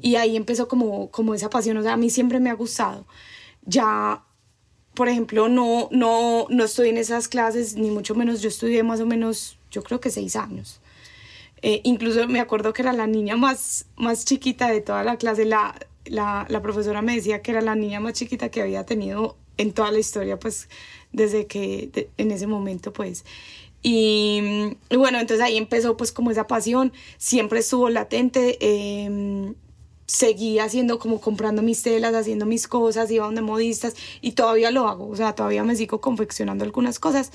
Y 0.00 0.14
ahí 0.16 0.36
empezó 0.36 0.68
como, 0.68 1.10
como 1.10 1.34
esa 1.34 1.50
pasión, 1.50 1.76
o 1.76 1.82
sea, 1.82 1.94
a 1.94 1.96
mí 1.96 2.10
siempre 2.10 2.40
me 2.40 2.50
ha 2.50 2.54
gustado. 2.54 3.06
Ya, 3.66 4.22
por 4.94 5.08
ejemplo, 5.08 5.48
no, 5.48 5.88
no, 5.90 6.46
no 6.48 6.64
estoy 6.64 6.88
en 6.90 6.98
esas 6.98 7.28
clases, 7.28 7.76
ni 7.76 7.90
mucho 7.90 8.14
menos, 8.14 8.40
yo 8.42 8.48
estudié 8.48 8.82
más 8.82 9.00
o 9.00 9.06
menos, 9.06 9.58
yo 9.70 9.82
creo 9.82 10.00
que 10.00 10.10
seis 10.10 10.36
años. 10.36 10.80
Eh, 11.62 11.80
incluso 11.84 12.26
me 12.26 12.40
acuerdo 12.40 12.72
que 12.72 12.82
era 12.82 12.92
la 12.92 13.06
niña 13.06 13.36
más, 13.36 13.86
más 13.96 14.24
chiquita 14.24 14.68
de 14.68 14.80
toda 14.80 15.04
la 15.04 15.16
clase, 15.16 15.44
la, 15.44 15.78
la, 16.06 16.46
la 16.48 16.62
profesora 16.62 17.02
me 17.02 17.14
decía 17.14 17.40
que 17.42 17.52
era 17.52 17.60
la 17.60 17.74
niña 17.76 18.00
más 18.00 18.14
chiquita 18.14 18.50
que 18.50 18.62
había 18.62 18.84
tenido 18.84 19.36
en 19.58 19.72
toda 19.72 19.92
la 19.92 19.98
historia, 19.98 20.38
pues 20.38 20.68
desde 21.12 21.46
que, 21.46 21.88
de- 21.92 22.10
en 22.16 22.30
ese 22.32 22.46
momento, 22.46 22.92
pues. 22.92 23.24
Y, 23.82 24.76
y 24.90 24.96
bueno, 24.96 25.18
entonces 25.18 25.44
ahí 25.44 25.56
empezó 25.56 25.96
pues 25.96 26.12
como 26.12 26.30
esa 26.30 26.46
pasión, 26.46 26.92
siempre 27.18 27.60
estuvo 27.60 27.88
latente. 27.90 28.56
eh, 28.60 29.54
haciendo 30.60 30.98
como 30.98 31.20
comprando 31.20 31.62
mis 31.62 31.82
telas, 31.82 32.14
haciendo 32.14 32.44
mis 32.44 32.68
cosas, 32.68 33.10
iba 33.10 33.24
donde 33.24 33.40
modistas 33.40 33.94
y 34.20 34.32
todavía 34.32 34.70
lo 34.70 34.86
hago, 34.86 35.08
o 35.08 35.16
sea, 35.16 35.34
todavía 35.34 35.64
me 35.64 35.74
sigo 35.74 36.00
confeccionando 36.00 36.64
algunas 36.64 36.98
cosas, 36.98 37.32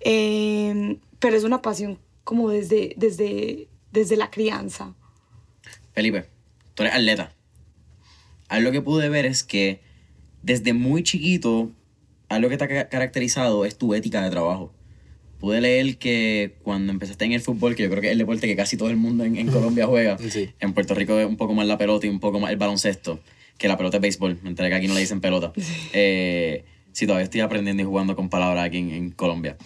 eh, 0.00 0.98
pero 1.18 1.36
es 1.36 1.44
una 1.44 1.62
pasión 1.62 1.98
como 2.24 2.50
desde, 2.50 2.94
desde, 2.96 3.68
desde 3.90 4.16
la 4.16 4.30
crianza. 4.30 4.94
Felipe, 5.94 6.26
tú 6.74 6.84
eres 6.84 6.94
atleta. 6.94 7.32
Algo 8.48 8.70
que 8.70 8.82
pude 8.82 9.08
ver 9.08 9.26
es 9.26 9.42
que 9.42 9.80
desde 10.42 10.74
muy 10.74 11.02
chiquito, 11.02 11.70
algo 12.28 12.48
que 12.48 12.56
te 12.56 12.64
ha 12.64 12.68
ca- 12.68 12.88
caracterizado 12.88 13.64
es 13.64 13.76
tu 13.78 13.94
ética 13.94 14.22
de 14.22 14.30
trabajo. 14.30 14.72
Pude 15.42 15.60
leer 15.60 15.98
que 15.98 16.54
cuando 16.62 16.92
empezaste 16.92 17.24
en 17.24 17.32
el 17.32 17.40
fútbol, 17.40 17.74
que 17.74 17.82
yo 17.82 17.90
creo 17.90 18.00
que 18.00 18.06
es 18.06 18.12
el 18.12 18.18
deporte 18.18 18.46
que 18.46 18.54
casi 18.54 18.76
todo 18.76 18.90
el 18.90 18.96
mundo 18.96 19.24
en, 19.24 19.36
en 19.36 19.48
Colombia 19.48 19.86
juega, 19.88 20.16
Sí. 20.18 20.50
en 20.60 20.72
Puerto 20.72 20.94
Rico 20.94 21.18
es 21.18 21.26
un 21.26 21.36
poco 21.36 21.52
más 21.52 21.66
la 21.66 21.76
pelota 21.76 22.06
y 22.06 22.10
un 22.10 22.20
poco 22.20 22.38
más 22.38 22.52
el 22.52 22.56
baloncesto, 22.58 23.18
que 23.58 23.66
la 23.66 23.76
pelota 23.76 23.96
es 23.96 24.00
béisbol. 24.00 24.38
Me 24.42 24.50
enteré 24.50 24.68
que 24.68 24.76
aquí 24.76 24.86
no 24.86 24.94
le 24.94 25.00
dicen 25.00 25.20
pelota. 25.20 25.52
Eh, 25.92 26.64
sí, 26.92 27.06
todavía 27.06 27.24
estoy 27.24 27.40
aprendiendo 27.40 27.82
y 27.82 27.86
jugando 27.86 28.14
con 28.14 28.28
palabras 28.28 28.64
aquí 28.66 28.78
en, 28.78 28.90
en 28.92 29.10
Colombia. 29.10 29.56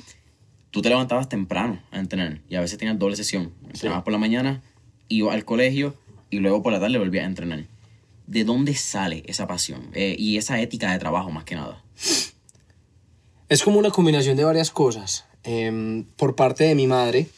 Tú 0.71 0.80
te 0.80 0.88
levantabas 0.88 1.28
temprano 1.28 1.83
a 1.90 1.99
entrenar 1.99 2.40
y 2.49 2.54
a 2.56 2.62
veces 2.62 2.78
tenías 2.78 2.99
doble 2.99 3.16
sesión. 3.16 3.52
Entrenabas 3.68 4.02
por 4.02 4.12
la 4.14 4.18
mañana, 4.18 4.62
ibas 5.09 5.35
al 5.35 5.45
colegio 5.45 5.95
y 6.30 6.38
luego 6.38 6.62
por 6.62 6.73
la 6.73 6.80
tarde 6.80 6.97
volvías 6.99 7.25
a 7.25 7.28
entrenar. 7.28 7.64
¿De 8.26 8.45
dónde 8.45 8.75
sale 8.75 9.23
esa 9.26 9.47
pasión 9.47 9.90
Eh, 9.92 10.16
y 10.18 10.38
esa 10.38 10.59
ética 10.61 10.90
de 10.90 10.99
trabajo 10.99 11.30
más 11.30 11.45
que 11.45 11.54
nada? 11.54 11.85
Es 13.49 13.62
como 13.62 13.78
una 13.78 13.90
combinación 13.90 14.37
de 14.37 14.45
varias 14.45 14.71
cosas. 14.71 15.25
Em, 15.47 16.05
por 16.17 16.35
parte 16.35 16.65
de 16.65 16.75
mi 16.75 16.87
madre, 16.88 17.29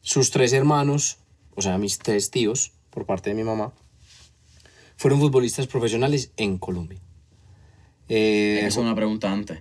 sus 0.00 0.30
tres 0.30 0.52
hermanos, 0.54 1.18
o 1.54 1.60
sea, 1.62 1.76
mis 1.78 1.98
tres 1.98 2.30
tíos, 2.30 2.72
por 2.90 3.04
parte 3.06 3.30
de 3.30 3.36
mi 3.36 3.44
mamá, 3.44 3.72
fueron 4.96 5.20
futbolistas 5.20 5.66
profesionales 5.66 6.30
en 6.38 6.56
Colombia. 6.58 6.98
Eh, 8.08 8.56
Esa 8.60 8.66
es 8.68 8.76
una 8.78 8.94
pregunta 8.94 9.30
antes. 9.30 9.60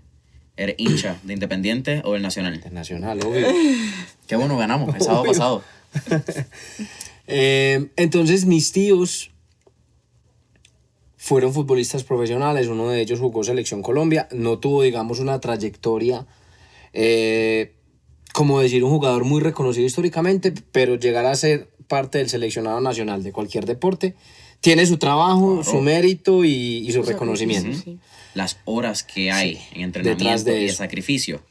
¿Eres 0.56 0.76
hincha 0.78 1.20
de 1.24 1.34
Independiente 1.34 2.02
o 2.06 2.14
del 2.14 2.22
Nacional? 2.22 2.56
internacional, 2.56 3.20
obvio. 3.26 3.48
Qué 4.28 4.36
bueno, 4.38 4.58
ganamos 4.58 4.96
el 4.96 5.02
sábado 5.02 5.22
Obvio. 5.22 5.32
pasado. 5.32 5.64
Eh, 7.34 7.88
entonces 7.96 8.46
mis 8.46 8.74
tíos 8.74 9.32
fueron 11.16 11.54
futbolistas 11.54 12.04
profesionales, 12.04 12.68
uno 12.68 12.90
de 12.90 13.00
ellos 13.00 13.20
jugó 13.20 13.44
selección 13.44 13.82
Colombia, 13.82 14.28
no 14.32 14.60
tuvo 14.60 14.82
digamos 14.82 15.20
una 15.20 15.40
trayectoria 15.40 16.26
eh, 16.94 17.74
como 18.34 18.60
decir 18.60 18.84
un 18.84 18.92
jugador 18.92 19.24
muy 19.24 19.42
reconocido 19.42 19.86
históricamente, 19.86 20.54
pero 20.72 20.96
llegar 20.96 21.26
a 21.26 21.36
ser 21.36 21.70
parte 21.88 22.18
del 22.20 22.30
seleccionado 22.30 22.80
nacional 22.80 23.24
de 23.24 23.32
cualquier 23.32 23.66
deporte 23.66 24.16
tiene 24.62 24.86
su 24.86 24.98
trabajo, 24.98 25.64
su 25.64 25.82
mérito 25.82 26.46
y, 26.46 26.88
y 26.88 26.92
su 26.92 27.02
reconocimiento. 27.04 27.78
Sí. 27.84 27.98
Las 28.36 28.60
horas 28.66 29.04
que 29.04 29.32
hay 29.32 29.60
en 29.74 29.82
entrenamiento 29.82 30.24
Detrás 30.24 30.46
de 30.46 30.62
y 30.62 30.64
el 30.64 30.70
eso. 30.70 30.78
sacrificio. 30.78 31.42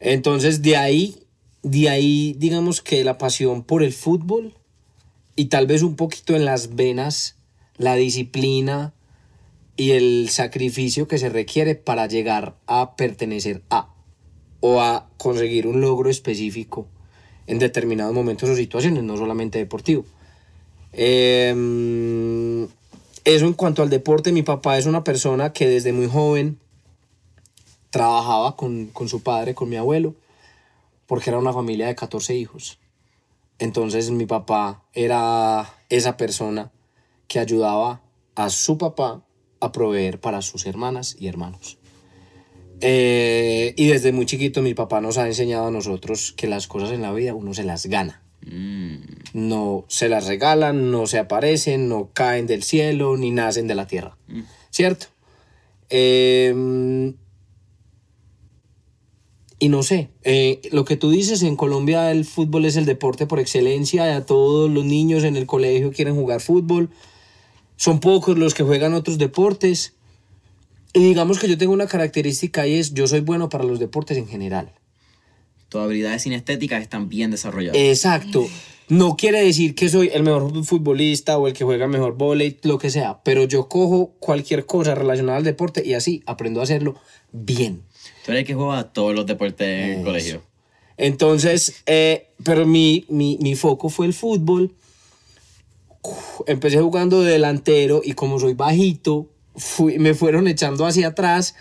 Entonces, 0.00 0.62
de 0.62 0.76
ahí, 0.76 1.18
de 1.62 1.88
ahí, 1.90 2.34
digamos 2.38 2.80
que 2.80 3.04
la 3.04 3.18
pasión 3.18 3.62
por 3.62 3.82
el 3.82 3.92
fútbol 3.92 4.54
y 5.36 5.44
tal 5.46 5.66
vez 5.66 5.82
un 5.82 5.94
poquito 5.94 6.34
en 6.34 6.44
las 6.44 6.74
venas, 6.74 7.36
la 7.76 7.94
disciplina 7.94 8.94
y 9.76 9.92
el 9.92 10.28
sacrificio 10.30 11.06
que 11.06 11.18
se 11.18 11.28
requiere 11.28 11.74
para 11.74 12.06
llegar 12.06 12.56
a 12.66 12.96
pertenecer 12.96 13.62
a 13.70 13.91
o 14.62 14.80
a 14.80 15.08
conseguir 15.18 15.66
un 15.66 15.80
logro 15.80 16.08
específico 16.08 16.86
en 17.46 17.58
determinados 17.58 18.14
momentos 18.14 18.48
o 18.48 18.56
situaciones, 18.56 19.02
no 19.02 19.16
solamente 19.16 19.58
deportivo. 19.58 20.04
Em, 20.92 22.64
eso 23.24 23.46
en 23.46 23.52
cuanto 23.54 23.82
al 23.82 23.90
deporte, 23.90 24.30
mi 24.30 24.42
papá 24.42 24.78
es 24.78 24.86
una 24.86 25.04
persona 25.04 25.52
que 25.52 25.68
desde 25.68 25.92
muy 25.92 26.06
joven 26.06 26.58
trabajaba 27.90 28.56
con, 28.56 28.86
con 28.86 29.08
su 29.08 29.22
padre, 29.22 29.54
con 29.54 29.68
mi 29.68 29.76
abuelo, 29.76 30.14
porque 31.06 31.30
era 31.30 31.38
una 31.38 31.52
familia 31.52 31.88
de 31.88 31.96
14 31.96 32.34
hijos. 32.36 32.78
Entonces 33.58 34.10
mi 34.10 34.26
papá 34.26 34.84
era 34.94 35.74
esa 35.88 36.16
persona 36.16 36.70
que 37.26 37.40
ayudaba 37.40 38.00
a 38.36 38.48
su 38.48 38.78
papá 38.78 39.22
a 39.60 39.72
proveer 39.72 40.20
para 40.20 40.40
sus 40.40 40.66
hermanas 40.66 41.16
y 41.18 41.26
hermanos. 41.26 41.78
Eh, 42.82 43.74
y 43.76 43.86
desde 43.86 44.12
muy 44.12 44.26
chiquito 44.26 44.60
mi 44.60 44.74
papá 44.74 45.00
nos 45.00 45.16
ha 45.16 45.26
enseñado 45.26 45.68
a 45.68 45.70
nosotros 45.70 46.34
que 46.36 46.48
las 46.48 46.66
cosas 46.66 46.92
en 46.92 47.02
la 47.02 47.12
vida 47.12 47.34
uno 47.34 47.54
se 47.54 47.64
las 47.64 47.86
gana. 47.86 48.22
Mm, 48.44 48.96
No 49.34 49.84
se 49.88 50.08
las 50.08 50.26
regalan, 50.26 50.90
no 50.90 51.06
se 51.06 51.18
aparecen, 51.18 51.88
no 51.88 52.10
caen 52.12 52.46
del 52.46 52.62
cielo, 52.64 53.16
ni 53.16 53.30
nacen 53.30 53.68
de 53.68 53.74
la 53.76 53.86
tierra. 53.86 54.18
¿Cierto? 54.70 55.06
Eh, 55.90 57.14
y 59.62 59.68
no 59.68 59.84
sé, 59.84 60.10
eh, 60.24 60.60
lo 60.72 60.84
que 60.84 60.96
tú 60.96 61.10
dices, 61.12 61.44
en 61.44 61.54
Colombia 61.54 62.10
el 62.10 62.24
fútbol 62.24 62.64
es 62.64 62.74
el 62.74 62.84
deporte 62.84 63.28
por 63.28 63.38
excelencia, 63.38 64.16
a 64.16 64.26
todos 64.26 64.68
los 64.68 64.84
niños 64.84 65.22
en 65.22 65.36
el 65.36 65.46
colegio 65.46 65.92
quieren 65.92 66.16
jugar 66.16 66.40
fútbol, 66.40 66.90
son 67.76 68.00
pocos 68.00 68.36
los 68.36 68.54
que 68.54 68.64
juegan 68.64 68.92
otros 68.92 69.18
deportes. 69.18 69.94
Y 70.92 71.00
digamos 71.02 71.38
que 71.38 71.48
yo 71.48 71.56
tengo 71.56 71.72
una 71.72 71.86
característica 71.86 72.66
y 72.66 72.74
es, 72.74 72.92
yo 72.92 73.06
soy 73.06 73.20
bueno 73.20 73.48
para 73.48 73.64
los 73.64 73.78
deportes 73.78 74.18
en 74.18 74.26
general. 74.28 74.72
tus 75.68 75.80
habilidades 75.80 76.22
sinestéticas 76.22 76.82
están 76.82 77.08
bien 77.08 77.30
desarrolladas. 77.30 77.80
Exacto. 77.80 78.46
No 78.88 79.16
quiere 79.16 79.42
decir 79.42 79.74
que 79.74 79.88
soy 79.88 80.10
el 80.12 80.22
mejor 80.22 80.64
futbolista 80.64 81.38
o 81.38 81.46
el 81.46 81.54
que 81.54 81.64
juega 81.64 81.86
mejor 81.86 82.14
volei, 82.18 82.58
lo 82.62 82.76
que 82.78 82.90
sea, 82.90 83.22
pero 83.24 83.44
yo 83.44 83.68
cojo 83.68 84.12
cualquier 84.18 84.66
cosa 84.66 84.94
relacionada 84.94 85.38
al 85.38 85.44
deporte 85.44 85.82
y 85.86 85.94
así 85.94 86.22
aprendo 86.26 86.60
a 86.60 86.64
hacerlo 86.64 86.96
bien. 87.32 87.84
Tú 88.26 88.32
eres 88.32 88.40
el 88.42 88.46
que 88.46 88.54
juega 88.54 88.92
todos 88.92 89.14
los 89.14 89.24
deportes 89.24 89.66
en 89.66 89.98
el 90.00 90.04
colegio. 90.04 90.42
Entonces, 90.98 91.82
eh, 91.86 92.28
pero 92.44 92.66
mi, 92.66 93.06
mi, 93.08 93.38
mi 93.40 93.54
foco 93.54 93.88
fue 93.88 94.04
el 94.04 94.12
fútbol. 94.12 94.74
Uf, 96.02 96.42
Empecé 96.46 96.78
jugando 96.80 97.22
de 97.22 97.32
delantero 97.32 98.02
y 98.04 98.12
como 98.12 98.38
soy 98.38 98.52
bajito, 98.52 99.30
fui- 99.56 99.98
me 99.98 100.14
fueron 100.14 100.48
echando 100.48 100.86
hacia 100.86 101.08
atrás 101.08 101.54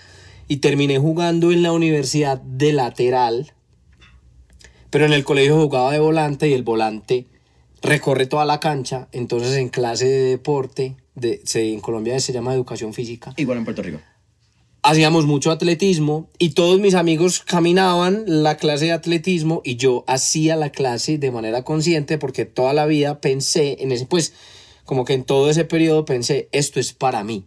y 0.47 0.57
terminé 0.57 0.97
jugando 0.99 1.51
en 1.51 1.63
la 1.63 1.71
universidad 1.71 2.39
de 2.41 2.73
lateral. 2.73 3.53
Pero 4.89 5.05
en 5.05 5.13
el 5.13 5.23
colegio 5.23 5.61
jugaba 5.61 5.91
de 5.91 5.99
volante 5.99 6.49
y 6.49 6.53
el 6.53 6.63
volante 6.63 7.25
recorre 7.81 8.25
toda 8.25 8.45
la 8.45 8.59
cancha. 8.59 9.07
Entonces 9.11 9.55
en 9.55 9.69
clase 9.69 10.05
de 10.05 10.23
deporte, 10.31 10.97
de, 11.15 11.41
se- 11.45 11.71
en 11.73 11.79
Colombia 11.79 12.19
se 12.19 12.33
llama 12.33 12.53
educación 12.53 12.93
física, 12.93 13.33
Igual 13.37 13.59
en 13.59 13.63
Puerto 13.65 13.81
Rico. 13.81 13.99
hacíamos 14.83 15.25
mucho 15.25 15.51
atletismo 15.51 16.29
y 16.39 16.49
todos 16.49 16.79
mis 16.79 16.95
amigos 16.95 17.41
caminaban 17.41 18.23
la 18.27 18.57
clase 18.57 18.85
de 18.85 18.91
atletismo 18.93 19.61
y 19.63 19.75
yo 19.75 20.03
hacía 20.07 20.55
la 20.55 20.71
clase 20.71 21.17
de 21.17 21.31
manera 21.31 21.63
consciente 21.63 22.17
porque 22.17 22.45
toda 22.45 22.73
la 22.73 22.85
vida 22.85 23.21
pensé 23.21 23.77
en 23.81 23.91
ese, 23.91 24.05
pues 24.07 24.33
como 24.85 25.05
que 25.05 25.13
en 25.13 25.23
todo 25.23 25.49
ese 25.49 25.63
periodo 25.65 26.03
pensé, 26.05 26.49
esto 26.51 26.79
es 26.79 26.91
para 26.93 27.23
mí, 27.23 27.45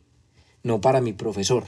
no 0.64 0.80
para 0.80 1.00
mi 1.00 1.12
profesor. 1.12 1.64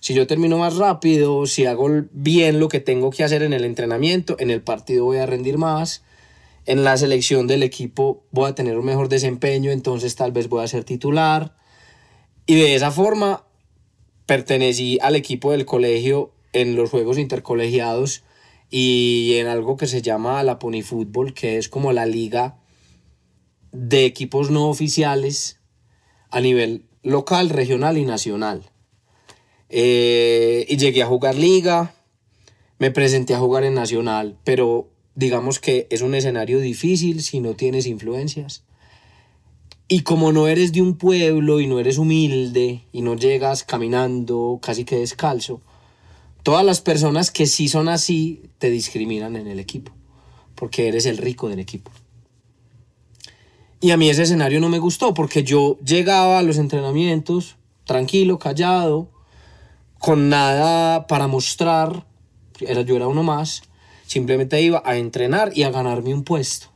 Si 0.00 0.12
yo 0.12 0.26
termino 0.26 0.58
más 0.58 0.76
rápido, 0.76 1.46
si 1.46 1.64
hago 1.64 1.88
bien 2.12 2.60
lo 2.60 2.68
que 2.68 2.80
tengo 2.80 3.08
que 3.08 3.24
hacer 3.24 3.42
en 3.42 3.54
el 3.54 3.64
entrenamiento, 3.64 4.36
en 4.38 4.50
el 4.50 4.60
partido 4.60 5.06
voy 5.06 5.16
a 5.16 5.24
rendir 5.24 5.56
más, 5.56 6.02
en 6.66 6.84
la 6.84 6.98
selección 6.98 7.46
del 7.46 7.62
equipo 7.62 8.22
voy 8.30 8.50
a 8.50 8.54
tener 8.54 8.76
un 8.76 8.84
mejor 8.84 9.08
desempeño, 9.08 9.70
entonces 9.70 10.14
tal 10.14 10.32
vez 10.32 10.50
voy 10.50 10.62
a 10.62 10.68
ser 10.68 10.84
titular. 10.84 11.56
Y 12.44 12.56
de 12.56 12.74
esa 12.74 12.90
forma 12.90 13.44
pertenecí 14.26 14.98
al 15.00 15.16
equipo 15.16 15.52
del 15.52 15.64
colegio 15.64 16.32
en 16.52 16.76
los 16.76 16.90
juegos 16.90 17.16
intercolegiados 17.16 18.24
y 18.70 19.36
en 19.36 19.46
algo 19.46 19.76
que 19.76 19.86
se 19.86 20.02
llama 20.02 20.42
la 20.42 20.58
Pony 20.58 20.82
Fútbol, 20.82 21.32
que 21.32 21.56
es 21.56 21.68
como 21.68 21.92
la 21.92 22.04
liga 22.04 22.58
de 23.72 24.04
equipos 24.04 24.50
no 24.50 24.68
oficiales 24.68 25.60
a 26.30 26.40
nivel 26.40 26.84
local, 27.04 27.50
regional 27.50 27.96
y 27.98 28.04
nacional. 28.04 28.64
Eh, 29.68 30.66
y 30.68 30.76
llegué 30.76 31.02
a 31.02 31.06
jugar 31.06 31.36
liga, 31.36 31.94
me 32.78 32.90
presenté 32.90 33.34
a 33.34 33.38
jugar 33.38 33.64
en 33.64 33.74
nacional, 33.74 34.36
pero 34.44 34.88
digamos 35.14 35.60
que 35.60 35.86
es 35.90 36.02
un 36.02 36.14
escenario 36.14 36.58
difícil 36.58 37.22
si 37.22 37.40
no 37.40 37.54
tienes 37.54 37.86
influencias. 37.86 38.64
Y 39.86 40.00
como 40.00 40.32
no 40.32 40.48
eres 40.48 40.72
de 40.72 40.80
un 40.80 40.96
pueblo 40.96 41.60
y 41.60 41.66
no 41.66 41.78
eres 41.78 41.98
humilde 41.98 42.84
y 42.90 43.02
no 43.02 43.16
llegas 43.16 43.64
caminando 43.64 44.58
casi 44.62 44.84
que 44.84 44.96
descalzo, 44.96 45.60
todas 46.42 46.64
las 46.64 46.80
personas 46.80 47.30
que 47.30 47.46
sí 47.46 47.68
son 47.68 47.88
así 47.88 48.42
te 48.58 48.70
discriminan 48.70 49.36
en 49.36 49.46
el 49.46 49.60
equipo, 49.60 49.92
porque 50.54 50.88
eres 50.88 51.04
el 51.04 51.18
rico 51.18 51.48
del 51.48 51.60
equipo. 51.60 51.90
Y 53.84 53.90
a 53.90 53.98
mí 53.98 54.08
ese 54.08 54.22
escenario 54.22 54.62
no 54.62 54.70
me 54.70 54.78
gustó, 54.78 55.12
porque 55.12 55.44
yo 55.44 55.76
llegaba 55.84 56.38
a 56.38 56.42
los 56.42 56.56
entrenamientos 56.56 57.56
tranquilo, 57.84 58.38
callado, 58.38 59.10
con 59.98 60.30
nada 60.30 61.06
para 61.06 61.26
mostrar, 61.26 62.06
era, 62.60 62.80
yo 62.80 62.96
era 62.96 63.08
uno 63.08 63.22
más, 63.22 63.60
simplemente 64.06 64.62
iba 64.62 64.82
a 64.86 64.96
entrenar 64.96 65.52
y 65.54 65.64
a 65.64 65.70
ganarme 65.70 66.14
un 66.14 66.24
puesto. 66.24 66.68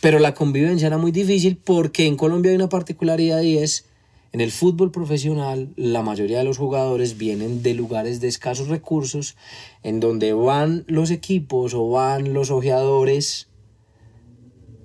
Pero 0.00 0.18
la 0.18 0.34
convivencia 0.34 0.88
era 0.88 0.98
muy 0.98 1.12
difícil 1.12 1.56
porque 1.56 2.04
en 2.04 2.16
Colombia 2.16 2.50
hay 2.50 2.56
una 2.56 2.68
particularidad 2.68 3.42
y 3.42 3.58
es, 3.58 3.84
en 4.32 4.40
el 4.40 4.50
fútbol 4.50 4.90
profesional, 4.90 5.72
la 5.76 6.02
mayoría 6.02 6.38
de 6.38 6.44
los 6.44 6.58
jugadores 6.58 7.16
vienen 7.16 7.62
de 7.62 7.74
lugares 7.74 8.20
de 8.20 8.26
escasos 8.26 8.66
recursos, 8.66 9.36
en 9.84 10.00
donde 10.00 10.32
van 10.32 10.82
los 10.88 11.12
equipos 11.12 11.74
o 11.74 11.90
van 11.90 12.34
los 12.34 12.50
ojeadores 12.50 13.46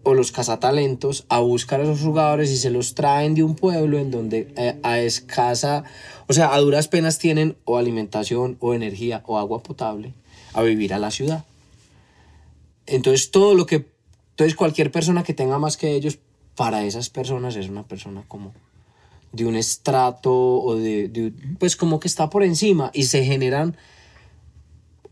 o 0.03 0.13
los 0.13 0.31
cazatalentos 0.31 1.25
a 1.29 1.39
buscar 1.39 1.79
a 1.79 1.83
esos 1.83 2.01
jugadores 2.01 2.51
y 2.51 2.57
se 2.57 2.69
los 2.69 2.95
traen 2.95 3.35
de 3.35 3.43
un 3.43 3.55
pueblo 3.55 3.97
en 3.97 4.11
donde 4.11 4.53
eh, 4.55 4.79
a 4.83 4.99
escasa, 4.99 5.83
o 6.27 6.33
sea, 6.33 6.53
a 6.53 6.59
duras 6.59 6.87
penas 6.87 7.19
tienen 7.19 7.57
o 7.65 7.77
alimentación 7.77 8.57
o 8.59 8.73
energía 8.73 9.23
o 9.25 9.37
agua 9.37 9.63
potable 9.63 10.13
a 10.53 10.61
vivir 10.61 10.93
a 10.93 10.99
la 10.99 11.11
ciudad. 11.11 11.45
Entonces 12.85 13.31
todo 13.31 13.53
lo 13.53 13.65
que, 13.65 13.87
entonces 14.31 14.55
cualquier 14.55 14.91
persona 14.91 15.23
que 15.23 15.33
tenga 15.33 15.59
más 15.59 15.77
que 15.77 15.93
ellos, 15.93 16.19
para 16.55 16.83
esas 16.83 17.09
personas 17.09 17.55
es 17.55 17.69
una 17.69 17.87
persona 17.87 18.23
como 18.27 18.53
de 19.31 19.45
un 19.45 19.55
estrato 19.55 20.33
o 20.33 20.75
de, 20.75 21.07
de 21.07 21.31
pues 21.57 21.75
como 21.75 21.99
que 21.99 22.07
está 22.07 22.29
por 22.29 22.43
encima 22.43 22.91
y 22.93 23.03
se 23.03 23.23
generan 23.23 23.77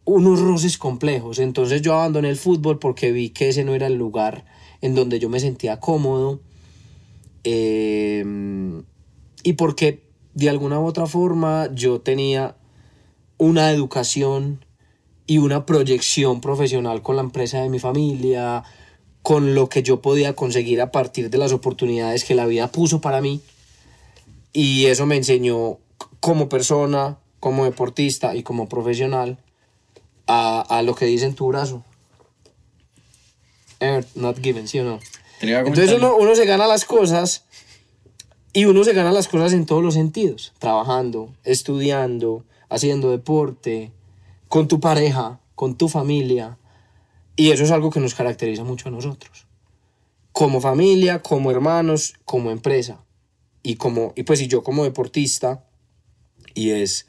unos 0.03 0.39
roces 0.39 0.77
complejos. 0.77 1.39
Entonces 1.39 1.82
yo 1.82 1.94
abandoné 1.94 2.29
el 2.29 2.38
fútbol 2.38 2.79
porque 2.79 3.12
vi 3.12 3.29
que 3.29 3.50
ese 3.50 3.63
no 3.63 3.75
era 3.75 3.88
el 3.88 3.96
lugar 3.96 4.46
en 4.81 4.96
donde 4.96 5.19
yo 5.19 5.29
me 5.29 5.39
sentía 5.39 5.79
cómodo 5.79 6.39
em, 7.43 8.84
y 9.43 9.53
porque 9.53 10.03
de 10.34 10.50
alguna 10.50 10.79
u 10.79 10.86
otra 10.86 11.07
forma 11.07 11.69
yo 11.74 12.01
tenía 12.01 12.55
una 13.38 13.72
educación 13.72 14.65
y 15.25 15.39
una 15.39 15.65
proyección 15.65 16.41
profesional 16.41 17.01
con 17.01 17.15
la 17.15 17.22
empresa 17.22 17.62
de 17.62 17.69
mi 17.69 17.79
familia, 17.79 18.63
con 19.22 19.55
lo 19.55 19.67
que 19.67 19.84
yo 19.84 20.01
podía 20.01 20.34
conseguir 20.34 20.79
a 20.81 20.91
partir 20.91 21.29
de 21.29 21.38
las 21.38 21.51
oportunidades 21.51 22.24
que 22.24 22.36
la 22.36 22.46
vida 22.46 22.72
puso 22.72 23.01
para 23.01 23.19
mí. 23.19 23.41
Y 24.53 24.86
eso 24.86 25.05
me 25.05 25.17
enseñó 25.17 25.79
como 26.22 26.50
persona, 26.50 27.17
como 27.39 27.65
deportista 27.65 28.36
y 28.36 28.43
como 28.43 28.69
profesional 28.69 29.38
a, 30.27 30.62
a 30.62 30.81
lo 30.81 30.96
que 30.96 31.05
dice 31.05 31.25
en 31.25 31.36
tu 31.36 31.48
brazo 31.48 31.84
earned, 33.79 34.07
not 34.15 34.39
given, 34.41 34.67
¿sí 34.67 34.79
o 34.79 34.84
no? 34.84 35.00
Entonces 35.41 35.93
uno, 35.93 36.15
uno 36.15 36.36
se 36.36 36.46
gana 36.46 36.67
las 36.67 36.86
cosas 36.86 37.46
y 38.53 38.65
uno 38.65 38.84
se 38.84 38.93
gana 38.93 39.12
las 39.12 39.27
cosas 39.27 39.53
en 39.53 39.65
todos 39.65 39.84
los 39.84 39.93
sentidos, 39.93 40.53
trabajando, 40.57 41.34
estudiando, 41.43 42.43
haciendo 42.69 43.12
deporte, 43.12 43.91
con 44.48 44.67
tu 44.67 44.79
pareja, 44.79 45.39
con 45.55 45.77
tu 45.77 45.89
familia. 45.89 46.57
Y 47.36 47.51
eso 47.51 47.63
es 47.63 47.72
algo 47.72 47.91
que 47.91 48.00
nos 48.00 48.15
caracteriza 48.15 48.63
mucho 48.63 48.89
a 48.89 48.91
nosotros. 48.91 49.46
Como 50.31 50.60
familia, 50.60 51.22
como 51.22 51.51
hermanos, 51.51 52.15
como 52.25 52.51
empresa. 52.51 53.03
Y, 53.62 53.75
como, 53.75 54.13
y 54.15 54.24
pues 54.24 54.41
y 54.41 54.48
yo 54.48 54.63
como 54.63 54.84
deportista. 54.84 55.63
Y 56.55 56.72
es, 56.72 57.05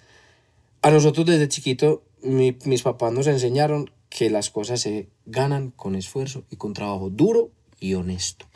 a 0.83 0.91
nosotros 0.91 1.25
desde 1.25 1.49
chiquito, 1.49 2.03
mis 2.23 2.83
papás 2.83 3.13
nos 3.13 3.27
enseñaron 3.27 3.91
que 4.09 4.31
las 4.31 4.51
cosas 4.51 4.81
se 4.81 5.09
ganan 5.27 5.71
con 5.71 5.95
esfuerzo 5.95 6.45
y 6.51 6.57
con 6.57 6.73
trabajo 6.73 7.11
duro 7.11 7.51
y 7.81 7.95
honesto. 7.95 8.47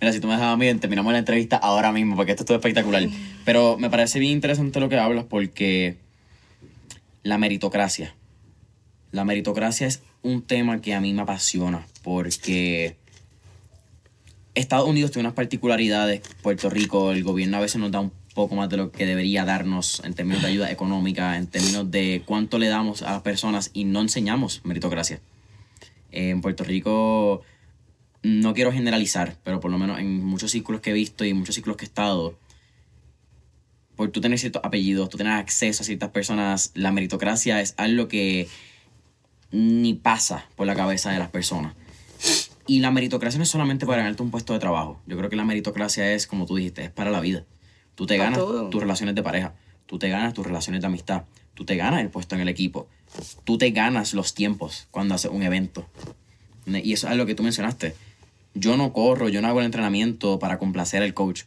Mira, 0.00 0.12
si 0.12 0.20
tú 0.20 0.28
me 0.28 0.34
dejas 0.34 0.58
bien, 0.58 0.78
terminamos 0.78 1.12
la 1.12 1.18
entrevista 1.18 1.56
ahora 1.56 1.90
mismo, 1.92 2.14
porque 2.14 2.32
esto 2.32 2.42
es 2.42 2.46
todo 2.46 2.58
espectacular. 2.58 3.08
Pero 3.44 3.76
me 3.78 3.90
parece 3.90 4.20
bien 4.20 4.32
interesante 4.32 4.78
lo 4.78 4.88
que 4.88 4.98
hablas, 4.98 5.24
porque 5.24 5.96
la 7.22 7.38
meritocracia. 7.38 8.14
La 9.10 9.24
meritocracia 9.24 9.86
es 9.86 10.02
un 10.22 10.42
tema 10.42 10.80
que 10.80 10.94
a 10.94 11.00
mí 11.00 11.12
me 11.12 11.22
apasiona, 11.22 11.86
porque 12.02 12.96
Estados 14.54 14.88
Unidos 14.88 15.10
tiene 15.10 15.26
unas 15.26 15.34
particularidades. 15.34 16.20
Puerto 16.42 16.70
Rico, 16.70 17.10
el 17.10 17.24
gobierno 17.24 17.56
a 17.56 17.60
veces 17.60 17.80
nos 17.80 17.90
da 17.90 18.00
un 18.00 18.12
poco 18.34 18.54
más 18.54 18.68
de 18.68 18.76
lo 18.76 18.92
que 18.92 19.06
debería 19.06 19.44
darnos 19.44 20.02
en 20.04 20.14
términos 20.14 20.42
de 20.42 20.48
ayuda 20.48 20.70
económica, 20.70 21.36
en 21.36 21.46
términos 21.46 21.90
de 21.90 22.22
cuánto 22.24 22.58
le 22.58 22.68
damos 22.68 23.02
a 23.02 23.12
las 23.12 23.22
personas 23.22 23.70
y 23.72 23.84
no 23.84 24.00
enseñamos 24.00 24.60
meritocracia. 24.64 25.20
En 26.10 26.40
Puerto 26.40 26.64
Rico, 26.64 27.42
no 28.22 28.54
quiero 28.54 28.72
generalizar, 28.72 29.36
pero 29.44 29.60
por 29.60 29.70
lo 29.70 29.78
menos 29.78 29.98
en 29.98 30.24
muchos 30.24 30.50
círculos 30.50 30.80
que 30.80 30.90
he 30.90 30.94
visto 30.94 31.24
y 31.24 31.34
muchos 31.34 31.54
círculos 31.54 31.76
que 31.76 31.84
he 31.84 31.88
estado, 31.88 32.38
por 33.96 34.10
tú 34.10 34.20
tener 34.20 34.38
ciertos 34.38 34.62
apellidos, 34.64 35.08
tú 35.08 35.18
tener 35.18 35.32
acceso 35.32 35.82
a 35.82 35.86
ciertas 35.86 36.10
personas, 36.10 36.70
la 36.74 36.92
meritocracia 36.92 37.60
es 37.60 37.74
algo 37.76 38.06
que 38.06 38.48
ni 39.50 39.94
pasa 39.94 40.46
por 40.56 40.66
la 40.66 40.76
cabeza 40.76 41.10
de 41.10 41.18
las 41.18 41.30
personas. 41.30 41.74
Y 42.66 42.80
la 42.80 42.90
meritocracia 42.90 43.38
no 43.38 43.44
es 43.44 43.48
solamente 43.48 43.86
para 43.86 44.02
ganarte 44.02 44.22
un 44.22 44.30
puesto 44.30 44.52
de 44.52 44.58
trabajo. 44.58 45.00
Yo 45.06 45.16
creo 45.16 45.30
que 45.30 45.36
la 45.36 45.44
meritocracia 45.44 46.12
es, 46.12 46.26
como 46.26 46.46
tú 46.46 46.56
dijiste, 46.56 46.84
es 46.84 46.90
para 46.90 47.10
la 47.10 47.20
vida. 47.20 47.44
Tú 47.98 48.06
te 48.06 48.16
ganas 48.16 48.38
tus 48.70 48.80
relaciones 48.80 49.16
de 49.16 49.24
pareja, 49.24 49.54
tú 49.86 49.98
te 49.98 50.08
ganas 50.08 50.32
tus 50.32 50.46
relaciones 50.46 50.82
de 50.82 50.86
amistad, 50.86 51.24
tú 51.54 51.64
te 51.64 51.74
ganas 51.74 52.00
el 52.00 52.10
puesto 52.10 52.36
en 52.36 52.40
el 52.40 52.48
equipo, 52.48 52.86
tú 53.42 53.58
te 53.58 53.72
ganas 53.72 54.14
los 54.14 54.34
tiempos 54.34 54.86
cuando 54.92 55.16
haces 55.16 55.32
un 55.32 55.42
evento. 55.42 55.84
Y 56.64 56.92
eso 56.92 57.08
es 57.08 57.12
algo 57.12 57.26
que 57.26 57.34
tú 57.34 57.42
mencionaste. 57.42 57.96
Yo 58.54 58.76
no 58.76 58.92
corro, 58.92 59.28
yo 59.28 59.42
no 59.42 59.48
hago 59.48 59.58
el 59.58 59.66
entrenamiento 59.66 60.38
para 60.38 60.60
complacer 60.60 61.02
al 61.02 61.12
coach. 61.12 61.42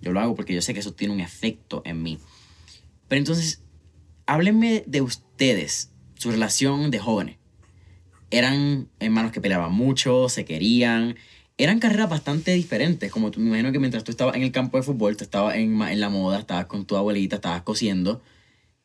Yo 0.00 0.12
lo 0.12 0.20
hago 0.20 0.36
porque 0.36 0.54
yo 0.54 0.62
sé 0.62 0.74
que 0.74 0.78
eso 0.78 0.92
tiene 0.92 1.12
un 1.12 1.18
efecto 1.18 1.82
en 1.84 2.04
mí. 2.04 2.20
Pero 3.08 3.18
entonces, 3.18 3.64
háblenme 4.26 4.84
de 4.86 5.00
ustedes, 5.00 5.90
su 6.14 6.30
relación 6.30 6.92
de 6.92 7.00
jóvenes. 7.00 7.36
Eran 8.30 8.90
hermanos 9.00 9.32
que 9.32 9.40
peleaban 9.40 9.72
mucho, 9.72 10.28
se 10.28 10.44
querían, 10.44 11.16
eran 11.58 11.78
carreras 11.78 12.08
bastante 12.08 12.52
diferentes. 12.52 13.10
Como 13.10 13.30
tú 13.30 13.40
me 13.40 13.46
imagino 13.48 13.72
que 13.72 13.78
mientras 13.78 14.04
tú 14.04 14.10
estabas 14.10 14.36
en 14.36 14.42
el 14.42 14.52
campo 14.52 14.76
de 14.76 14.82
fútbol, 14.82 15.16
tú 15.16 15.24
estabas 15.24 15.56
en, 15.56 15.80
en 15.80 16.00
la 16.00 16.08
moda, 16.08 16.38
estabas 16.38 16.66
con 16.66 16.84
tu 16.84 16.96
abuelita, 16.96 17.36
estabas 17.36 17.62
cosiendo. 17.62 18.22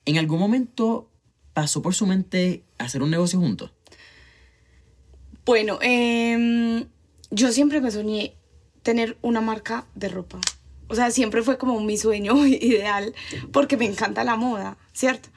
¿En 0.05 0.17
algún 0.17 0.39
momento 0.39 1.10
pasó 1.53 1.81
por 1.81 1.93
su 1.93 2.07
mente 2.07 2.63
hacer 2.77 3.03
un 3.03 3.12
negocio 3.12 3.39
juntos? 3.39 3.71
Bueno, 5.45 5.79
em, 5.81 6.86
yo 7.29 7.51
siempre 7.51 7.81
me 7.81 7.91
soñé 7.91 8.36
tener 8.84 9.17
una 9.21 9.41
marca 9.41 9.86
de 9.95 10.10
ropa. 10.10 10.39
O 10.88 10.95
sea, 10.95 11.12
siempre 11.12 11.41
fue 11.41 11.57
como 11.57 11.79
mi 11.81 11.97
sueño 11.97 12.45
ideal 12.47 13.13
porque 13.51 13.77
me 13.77 13.86
encanta 13.86 14.23
la 14.23 14.36
moda, 14.36 14.77
¿cierto? 14.93 15.29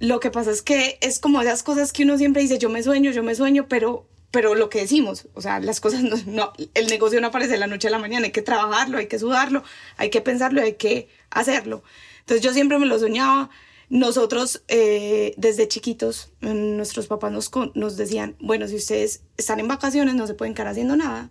Lo 0.00 0.20
que 0.20 0.30
pasa 0.30 0.50
es 0.50 0.62
que 0.62 0.98
es 1.00 1.18
como 1.18 1.40
esas 1.40 1.62
cosas 1.62 1.92
que 1.92 2.02
uno 2.02 2.18
siempre 2.18 2.42
dice, 2.42 2.58
yo 2.58 2.68
me 2.68 2.82
sueño, 2.82 3.12
yo 3.12 3.22
me 3.22 3.34
sueño, 3.34 3.66
pero 3.68 4.06
pero 4.34 4.56
lo 4.56 4.68
que 4.68 4.80
decimos, 4.80 5.28
o 5.34 5.40
sea, 5.40 5.60
las 5.60 5.80
cosas 5.80 6.02
no, 6.26 6.52
el 6.74 6.86
negocio 6.88 7.20
no 7.20 7.28
aparece 7.28 7.52
de 7.52 7.58
la 7.58 7.68
noche 7.68 7.86
a 7.86 7.92
la 7.92 8.00
mañana, 8.00 8.26
hay 8.26 8.32
que 8.32 8.42
trabajarlo, 8.42 8.98
hay 8.98 9.06
que 9.06 9.20
sudarlo, 9.20 9.62
hay 9.96 10.10
que 10.10 10.20
pensarlo, 10.20 10.60
hay 10.60 10.72
que 10.72 11.08
hacerlo. 11.30 11.84
Entonces 12.18 12.42
yo 12.42 12.52
siempre 12.52 12.80
me 12.80 12.86
lo 12.86 12.98
soñaba. 12.98 13.48
Nosotros 13.90 14.64
eh, 14.66 15.34
desde 15.36 15.68
chiquitos, 15.68 16.32
nuestros 16.40 17.06
papás 17.06 17.30
nos, 17.30 17.48
nos 17.74 17.96
decían, 17.96 18.34
bueno, 18.40 18.66
si 18.66 18.74
ustedes 18.74 19.22
están 19.36 19.60
en 19.60 19.68
vacaciones 19.68 20.16
no 20.16 20.26
se 20.26 20.34
pueden 20.34 20.52
quedar 20.52 20.66
haciendo 20.66 20.96
nada, 20.96 21.30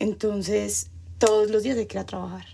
entonces 0.00 0.90
todos 1.18 1.50
los 1.50 1.62
días 1.62 1.78
hay 1.78 1.86
que 1.86 1.98
ir 1.98 2.00
a 2.00 2.06
trabajar. 2.06 2.46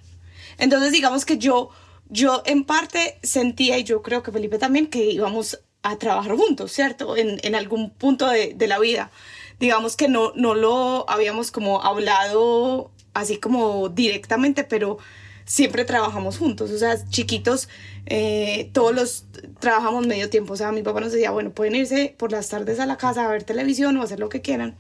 Entonces 0.59 0.93
digamos 0.93 1.25
que 1.25 1.39
yo, 1.39 1.71
yo 2.11 2.43
en 2.45 2.65
parte 2.65 3.19
sentía, 3.23 3.79
y 3.79 3.85
yo 3.85 4.03
creo 4.03 4.23
que 4.23 4.31
Felipe 4.31 4.59
también, 4.59 4.89
que 4.89 5.07
íbamos 5.11 5.59
a 5.83 5.97
trabajar 5.97 6.37
juntos, 6.37 6.71
¿cierto? 6.71 7.17
En, 7.17 7.41
en 7.43 7.55
algún 7.55 7.89
punto 7.95 8.29
de, 8.29 8.53
de 8.55 8.67
la 8.67 8.79
vida 8.79 9.11
digamos 9.61 9.97
que 9.97 10.09
no, 10.09 10.33
no 10.35 10.55
lo 10.55 11.09
habíamos 11.09 11.51
como 11.51 11.83
hablado 11.83 12.91
así 13.15 13.39
como 13.39 13.89
directamente, 13.89 14.65
pero 14.65 14.99
siempre 15.47 15.85
trabajamos 15.85 16.39
juntos, 16.39 16.71
o 16.71 16.79
sea, 16.79 17.09
chiquitos, 17.09 17.69
eh, 18.07 18.69
todos 18.73 18.95
los 18.95 19.25
trabajamos 19.61 20.07
medio 20.07 20.29
tiempo, 20.29 20.53
o 20.53 20.57
sea, 20.57 20.73
mi 20.73 20.83
papá 20.83 21.01
nos 21.01 21.13
decía, 21.13 21.31
bueno, 21.31 21.51
pueden 21.51 21.77
irse 21.77 22.15
por 22.19 22.33
las 22.33 22.49
tardes 22.49 22.81
a 22.81 22.87
la 22.87 22.99
casa 22.99 23.25
a 23.25 23.29
ver 23.29 23.45
televisión 23.45 23.97
o 23.97 24.03
hacer 24.03 24.21
lo 24.21 24.29
que 24.29 24.43
quieran, 24.43 24.77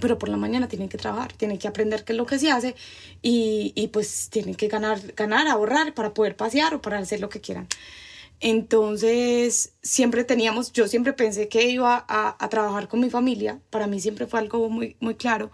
pero 0.00 0.18
por 0.18 0.28
la 0.28 0.36
mañana 0.36 0.68
tienen 0.68 0.88
que 0.88 0.98
trabajar, 0.98 1.32
tienen 1.32 1.58
que 1.58 1.66
aprender 1.66 2.04
qué 2.04 2.12
es 2.12 2.18
lo 2.18 2.26
que 2.26 2.38
se 2.38 2.50
hace 2.50 2.76
y, 3.22 3.72
y 3.74 3.88
pues 3.88 4.28
tienen 4.30 4.54
que 4.54 4.68
ganar, 4.68 5.00
ganar, 5.16 5.48
ahorrar 5.48 5.94
para 5.94 6.14
poder 6.14 6.36
pasear 6.36 6.74
o 6.74 6.82
para 6.82 6.98
hacer 6.98 7.20
lo 7.20 7.30
que 7.30 7.40
quieran. 7.40 7.66
Entonces, 8.40 9.74
siempre 9.82 10.24
teníamos, 10.24 10.72
yo 10.72 10.88
siempre 10.88 11.12
pensé 11.12 11.48
que 11.48 11.68
iba 11.70 12.06
a, 12.08 12.48
trabajar 12.48 12.88
con 12.88 13.00
mi 13.00 13.10
familia, 13.10 13.60
para 13.68 13.86
mí 13.86 14.00
siempre 14.00 14.26
fue 14.26 14.40
algo 14.40 14.70
muy, 14.70 14.96
muy 14.98 15.14
claro, 15.14 15.50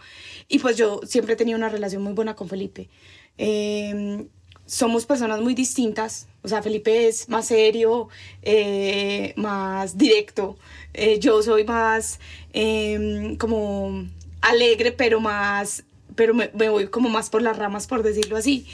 y 0.49 0.61
pues 0.61 0.77
yo 0.77 1.01
siempre 1.05 1.35
tenía 1.35 1.57
una 1.57 1.68
relación 1.68 2.03
muy 2.03 2.12
buena 2.12 2.37
con 2.37 2.49
Felipe. 2.49 2.88
Em, 3.38 4.29
somos 4.66 5.05
personas 5.07 5.40
muy 5.40 5.55
distintas, 5.55 6.29
o 6.42 6.49
sea, 6.49 6.62
Felipe 6.62 7.09
es 7.09 7.29
más 7.29 7.46
serio, 7.49 8.09
eh, 8.42 9.35
más 9.37 9.99
directo, 9.99 10.57
eh, 10.94 11.18
yo 11.18 11.42
soy 11.42 11.64
más 11.64 12.20
em, 12.53 13.37
como 13.37 14.07
alegre, 14.42 14.92
pero 14.92 15.20
más, 15.20 15.85
pero 16.14 16.35
me, 16.35 16.51
me 16.55 16.68
voy 16.68 16.87
como 16.88 17.09
más 17.09 17.31
por 17.31 17.42
las 17.42 17.57
ramas, 17.59 17.87
por 17.88 18.03
decirlo 18.05 18.37
así. 18.37 18.66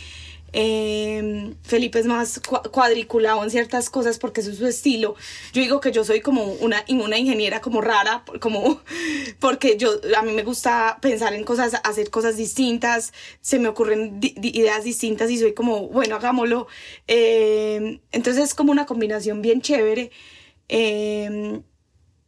Eh, 0.54 1.54
Felipe 1.62 1.98
es 1.98 2.06
más 2.06 2.42
cua- 2.42 2.68
cuadriculado 2.70 3.42
en 3.42 3.50
ciertas 3.50 3.88
cosas 3.90 4.18
porque 4.18 4.40
eso 4.42 4.50
es 4.50 4.58
su 4.58 4.66
estilo. 4.66 5.14
Yo 5.52 5.62
digo 5.62 5.80
que 5.80 5.92
yo 5.92 6.04
soy 6.04 6.20
como 6.20 6.44
una, 6.44 6.84
una 6.90 7.18
ingeniera 7.18 7.60
como 7.60 7.80
rara, 7.80 8.24
como 8.40 8.80
porque 9.40 9.76
yo 9.78 9.92
a 10.16 10.22
mí 10.22 10.32
me 10.32 10.42
gusta 10.42 10.98
pensar 11.00 11.34
en 11.34 11.44
cosas, 11.44 11.74
hacer 11.84 12.10
cosas 12.10 12.36
distintas, 12.36 13.12
se 13.40 13.58
me 13.58 13.68
ocurren 13.68 14.18
ideas 14.22 14.84
distintas 14.84 15.30
y 15.30 15.38
soy 15.38 15.54
como, 15.54 15.88
bueno, 15.88 16.16
hagámoslo. 16.16 16.66
Eh, 17.08 18.00
entonces 18.12 18.44
es 18.44 18.54
como 18.54 18.72
una 18.72 18.86
combinación 18.86 19.42
bien 19.42 19.62
chévere. 19.62 20.10
Eh, 20.68 21.60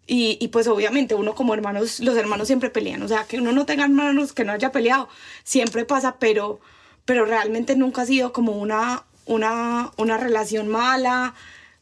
y, 0.07 0.37
y 0.41 0.49
pues 0.49 0.67
obviamente 0.69 1.15
uno 1.15 1.35
como 1.35 1.55
hermanos, 1.55 2.01
los 2.01 2.17
hermanos 2.17 2.47
siempre 2.47 2.69
pelean, 2.71 3.03
o 3.03 3.09
sea, 3.09 3.25
que 3.25 3.39
uno 3.39 3.53
no 3.53 3.65
tenga 3.67 3.85
hermanos 3.85 4.33
que 4.35 4.45
no 4.45 4.53
haya 4.53 4.71
peleado, 4.71 5.09
siempre 5.45 5.85
pasa, 5.87 6.19
pero, 6.19 6.61
pero 7.05 7.25
realmente 7.25 7.77
nunca 7.77 8.03
ha 8.03 8.07
sido 8.07 8.33
como 8.33 8.53
una, 8.53 9.05
una, 9.27 9.93
una 9.97 10.17
relación 10.17 10.69
mala, 10.69 11.35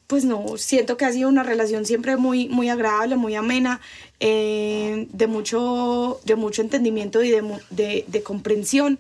pues 0.07 0.25
no, 0.25 0.59
siento 0.59 0.97
que 0.97 1.05
ha 1.05 1.13
sido 1.13 1.29
una 1.29 1.43
relación 1.43 1.87
siempre 1.87 2.17
muy, 2.17 2.49
muy 2.49 2.69
agradable, 2.69 3.17
muy 3.17 3.35
amena, 3.35 3.81
eh, 4.21 5.07
de, 5.11 5.27
mucho, 5.27 6.21
de 6.25 6.37
mucho 6.37 6.61
entendimiento 6.61 7.23
y 7.23 7.31
de, 7.31 8.05
de, 8.07 8.23
comprensión, 8.23 8.99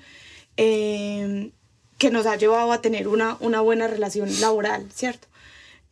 eh, 0.57 1.51
que 1.99 2.11
nos 2.11 2.27
ha 2.27 2.37
llevado 2.37 2.73
a 2.73 2.81
tener 2.81 3.09
una, 3.09 3.37
una 3.41 3.61
buena 3.61 3.89
relación 3.89 4.29
laboral, 4.41 4.89
¿cierto? 4.95 5.29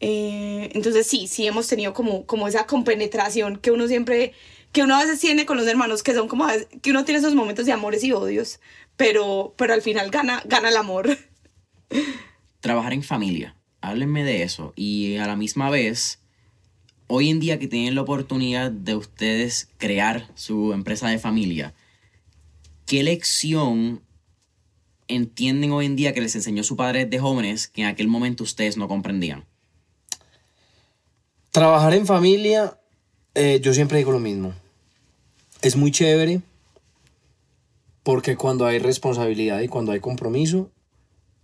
Eh, 0.01 0.71
entonces 0.73 1.07
sí, 1.07 1.27
sí 1.27 1.47
hemos 1.47 1.67
tenido 1.69 1.93
como, 1.93 2.25
como 2.25 2.49
esa 2.49 2.67
compenetración 2.67 3.59
que 3.59 3.71
uno 3.71 3.87
siempre, 3.87 4.33
que 4.73 4.83
uno 4.83 4.97
a 4.97 5.03
veces 5.03 5.21
tiene 5.21 5.45
con 5.45 5.59
los 5.59 5.67
hermanos, 5.67 6.03
que 6.03 6.15
son 6.15 6.27
como, 6.29 6.47
que 6.81 6.91
uno 6.91 7.05
tiene 7.05 7.19
esos 7.21 7.35
momentos 7.35 7.67
de 7.67 7.73
amores 7.73 8.03
y 8.05 8.13
odios, 8.13 8.59
pero, 9.01 9.55
pero 9.57 9.73
al 9.73 9.81
final 9.81 10.11
gana, 10.11 10.43
gana 10.45 10.69
el 10.69 10.77
amor. 10.77 11.17
trabajar 12.61 12.93
en 12.93 13.03
familia. 13.03 13.57
Háblenme 13.81 14.25
de 14.25 14.43
eso. 14.43 14.75
Y 14.77 15.17
a 15.17 15.27
la 15.27 15.37
misma 15.37 15.71
vez, 15.71 16.19
hoy 17.07 17.31
en 17.31 17.41
día 17.41 17.59
que 17.59 17.67
tienen 17.67 17.95
la 17.95 18.03
oportunidad 18.03 18.71
de 18.71 18.95
ustedes 18.95 19.71
crear 19.79 20.29
su 20.35 20.75
empresa 20.75 21.09
de 21.09 21.19
familia, 21.19 21.73
¿qué 22.85 23.03
lección 23.03 24.03
entienden 25.09 25.73
hoy 25.73 25.87
en 25.87 25.97
día 25.97 26.13
que 26.13 26.21
les 26.21 26.37
enseñó 26.37 26.63
su 26.63 26.77
padre 26.77 27.07
de 27.07 27.19
jóvenes 27.19 27.69
que 27.69 27.81
en 27.81 27.87
aquel 27.87 28.07
momento 28.07 28.45
ustedes 28.45 28.77
no 28.77 28.87
comprendían? 28.87 29.47
Trabajar 31.53 31.95
en 31.95 32.05
familia, 32.05 32.79
eh, 33.35 33.61
yo 33.63 33.73
siempre 33.73 33.97
digo 33.97 34.13
lo 34.13 34.21
mismo. 34.21 34.53
Es 35.63 35.75
muy 35.75 35.91
chévere 35.91 36.43
porque 38.03 38.37
cuando 38.37 38.67
hay 38.67 38.79
responsabilidad 38.79 39.61
y 39.61 39.69
cuando 39.69 39.93
hay 39.93 40.01
compromiso, 40.01 40.71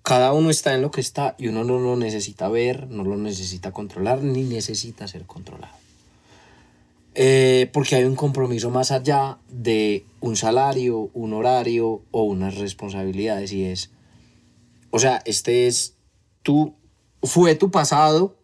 cada 0.07 0.33
uno 0.33 0.51
está 0.51 0.73
en 0.75 0.83
lo 0.83 0.93
que 0.93 1.01
está 1.01 1.35
y 1.37 1.49
uno 1.49 1.65
no 1.65 1.81
lo 1.81 1.97
necesita 1.97 2.49
ver, 2.49 2.89
no 2.89 3.03
lo 3.03 3.17
necesita 3.17 3.73
controlar, 3.73 4.23
ni 4.23 4.45
necesita 4.45 5.09
ser 5.09 5.27
controlado. 5.27 5.75
Eh, 7.19 7.71
porque 7.73 7.97
hay 7.97 8.05
un 8.05 8.15
compromiso 8.15 8.71
más 8.71 8.93
allá 8.93 9.39
de 9.49 10.07
un 10.21 10.37
salario, 10.37 11.11
un 11.13 11.33
horario 11.33 12.03
o 12.13 12.23
unas 12.23 12.57
responsabilidades 12.57 13.53
y 13.53 13.65
es, 13.65 13.91
o 14.91 15.01
sea, 15.01 15.23
este 15.25 15.67
es 15.67 15.97
tu, 16.43 16.77
fue 17.23 17.57
tu 17.57 17.73
pasado, 17.73 18.37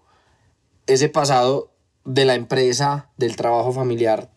ese 0.88 1.08
pasado 1.08 1.70
de 2.04 2.24
la 2.24 2.34
empresa, 2.34 3.10
del 3.16 3.36
trabajo 3.36 3.72
familiar, 3.72 4.31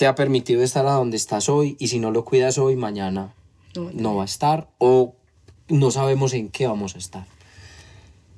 te 0.00 0.06
ha 0.06 0.14
permitido 0.14 0.62
estar 0.62 0.86
a 0.86 0.92
donde 0.92 1.18
estás 1.18 1.50
hoy 1.50 1.76
y 1.78 1.88
si 1.88 1.98
no 1.98 2.10
lo 2.10 2.24
cuidas 2.24 2.56
hoy, 2.56 2.74
mañana 2.74 3.34
No, 3.74 3.90
no 3.92 4.16
va 4.16 4.22
a 4.22 4.24
estar 4.24 4.70
o 4.78 5.14
no 5.68 5.90
sabemos 5.90 6.32
en 6.32 6.48
qué 6.48 6.66
vamos 6.66 6.94
a 6.94 6.98
estar. 6.98 7.26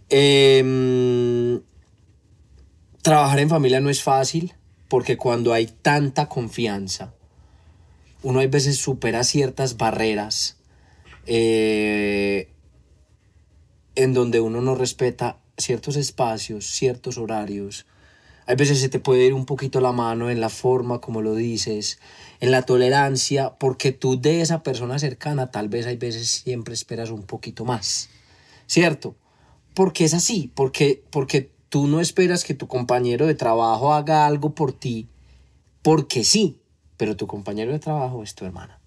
Em, 0.09 1.63
trabajar 3.03 3.39
en 3.39 3.49
familia 3.49 3.81
no 3.81 3.91
es 3.91 4.03
fácil 4.03 4.55
porque 4.89 5.17
cuando 5.17 5.53
hay 5.53 5.67
tanta 5.67 6.29
confianza, 6.29 7.15
uno 8.25 8.41
hay 8.41 8.49
veces 8.49 8.79
supera 8.79 9.23
ciertas 9.23 9.77
barreras 9.77 10.57
eh, 11.27 12.49
en 13.95 14.15
donde 14.15 14.41
uno 14.41 14.63
no 14.63 14.75
respeta 14.75 15.39
ciertos 15.57 15.95
espacios, 15.95 16.67
ciertos 16.67 17.19
horarios. 17.19 17.87
Hay 18.47 18.57
veces 18.57 18.81
se 18.81 18.89
te 18.89 18.99
puede 18.99 19.27
ir 19.27 19.35
un 19.35 19.47
poquito 19.47 19.81
la 19.81 19.93
mano 19.93 20.31
en 20.31 20.41
la 20.41 20.49
forma 20.49 21.01
como 21.01 21.23
lo 21.23 21.35
dices, 21.35 22.01
en 22.41 22.51
la 22.51 22.63
tolerancia, 22.63 23.55
porque 23.59 23.93
tú 23.93 24.21
de 24.21 24.41
esa 24.41 24.63
persona 24.63 24.99
cercana 24.99 25.51
tal 25.51 25.69
vez 25.69 25.87
hay 25.87 25.97
veces 25.97 26.29
siempre 26.29 26.75
esperas 26.75 27.11
un 27.11 27.23
poquito 27.23 27.65
más, 27.65 28.09
¿cierto? 28.67 29.15
Porque 29.75 30.05
es 30.05 30.15
así, 30.15 30.51
porque, 30.55 31.05
porque 31.11 31.53
tú 31.69 31.87
no 31.87 32.01
esperas 32.01 32.45
que 32.45 32.55
tu 32.55 32.67
compañero 32.67 33.27
de 33.27 33.35
trabajo 33.35 33.95
haga 33.95 34.27
algo 34.27 34.55
por 34.55 34.73
ti, 34.73 35.09
porque 35.83 36.25
sí, 36.25 36.61
pero 36.97 37.17
tu 37.17 37.27
compañero 37.27 37.73
de 37.73 37.79
trabajo 37.79 38.23
es 38.23 38.35
tu 38.35 38.45
hermana, 38.45 38.81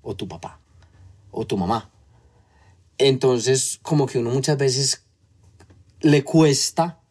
o 0.00 0.16
tu 0.16 0.26
papá, 0.26 0.60
o 1.30 1.46
tu 1.46 1.56
mamá. 1.58 1.90
Entonces, 2.96 3.78
como 3.82 4.06
que 4.06 4.18
uno 4.18 4.30
muchas 4.30 4.56
veces 4.56 5.04
le 6.00 6.24
cuesta 6.24 7.01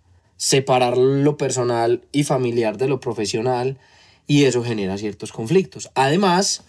separar 0.42 0.98
lo 0.98 1.38
personal 1.38 2.02
y 2.12 2.24
familiar 2.24 2.80
de 2.80 2.88
lo 2.88 3.00
profesional 3.00 3.78
y 4.26 4.46
eso 4.46 4.64
genera 4.64 4.98
ciertos 4.98 5.32
conflictos. 5.32 5.92
Además, 5.94 6.64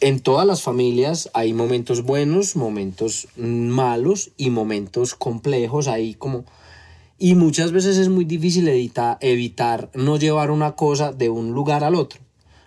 en 0.00 0.18
todas 0.18 0.44
las 0.44 0.60
familias 0.60 1.30
hay 1.32 1.52
momentos 1.52 2.02
buenos, 2.02 2.56
momentos 2.56 3.28
malos 3.36 4.32
y 4.36 4.50
momentos 4.50 5.14
complejos 5.14 5.86
ahí 5.86 6.14
como... 6.14 6.44
Y 7.20 7.36
muchas 7.36 7.70
veces 7.70 7.98
es 7.98 8.08
muy 8.08 8.24
difícil 8.24 8.66
edita- 8.66 9.16
evitar 9.20 9.90
no 9.94 10.16
llevar 10.18 10.50
una 10.50 10.72
cosa 10.72 11.12
de 11.12 11.30
un 11.30 11.52
lugar 11.52 11.84
al 11.84 11.94
otro. 11.94 12.18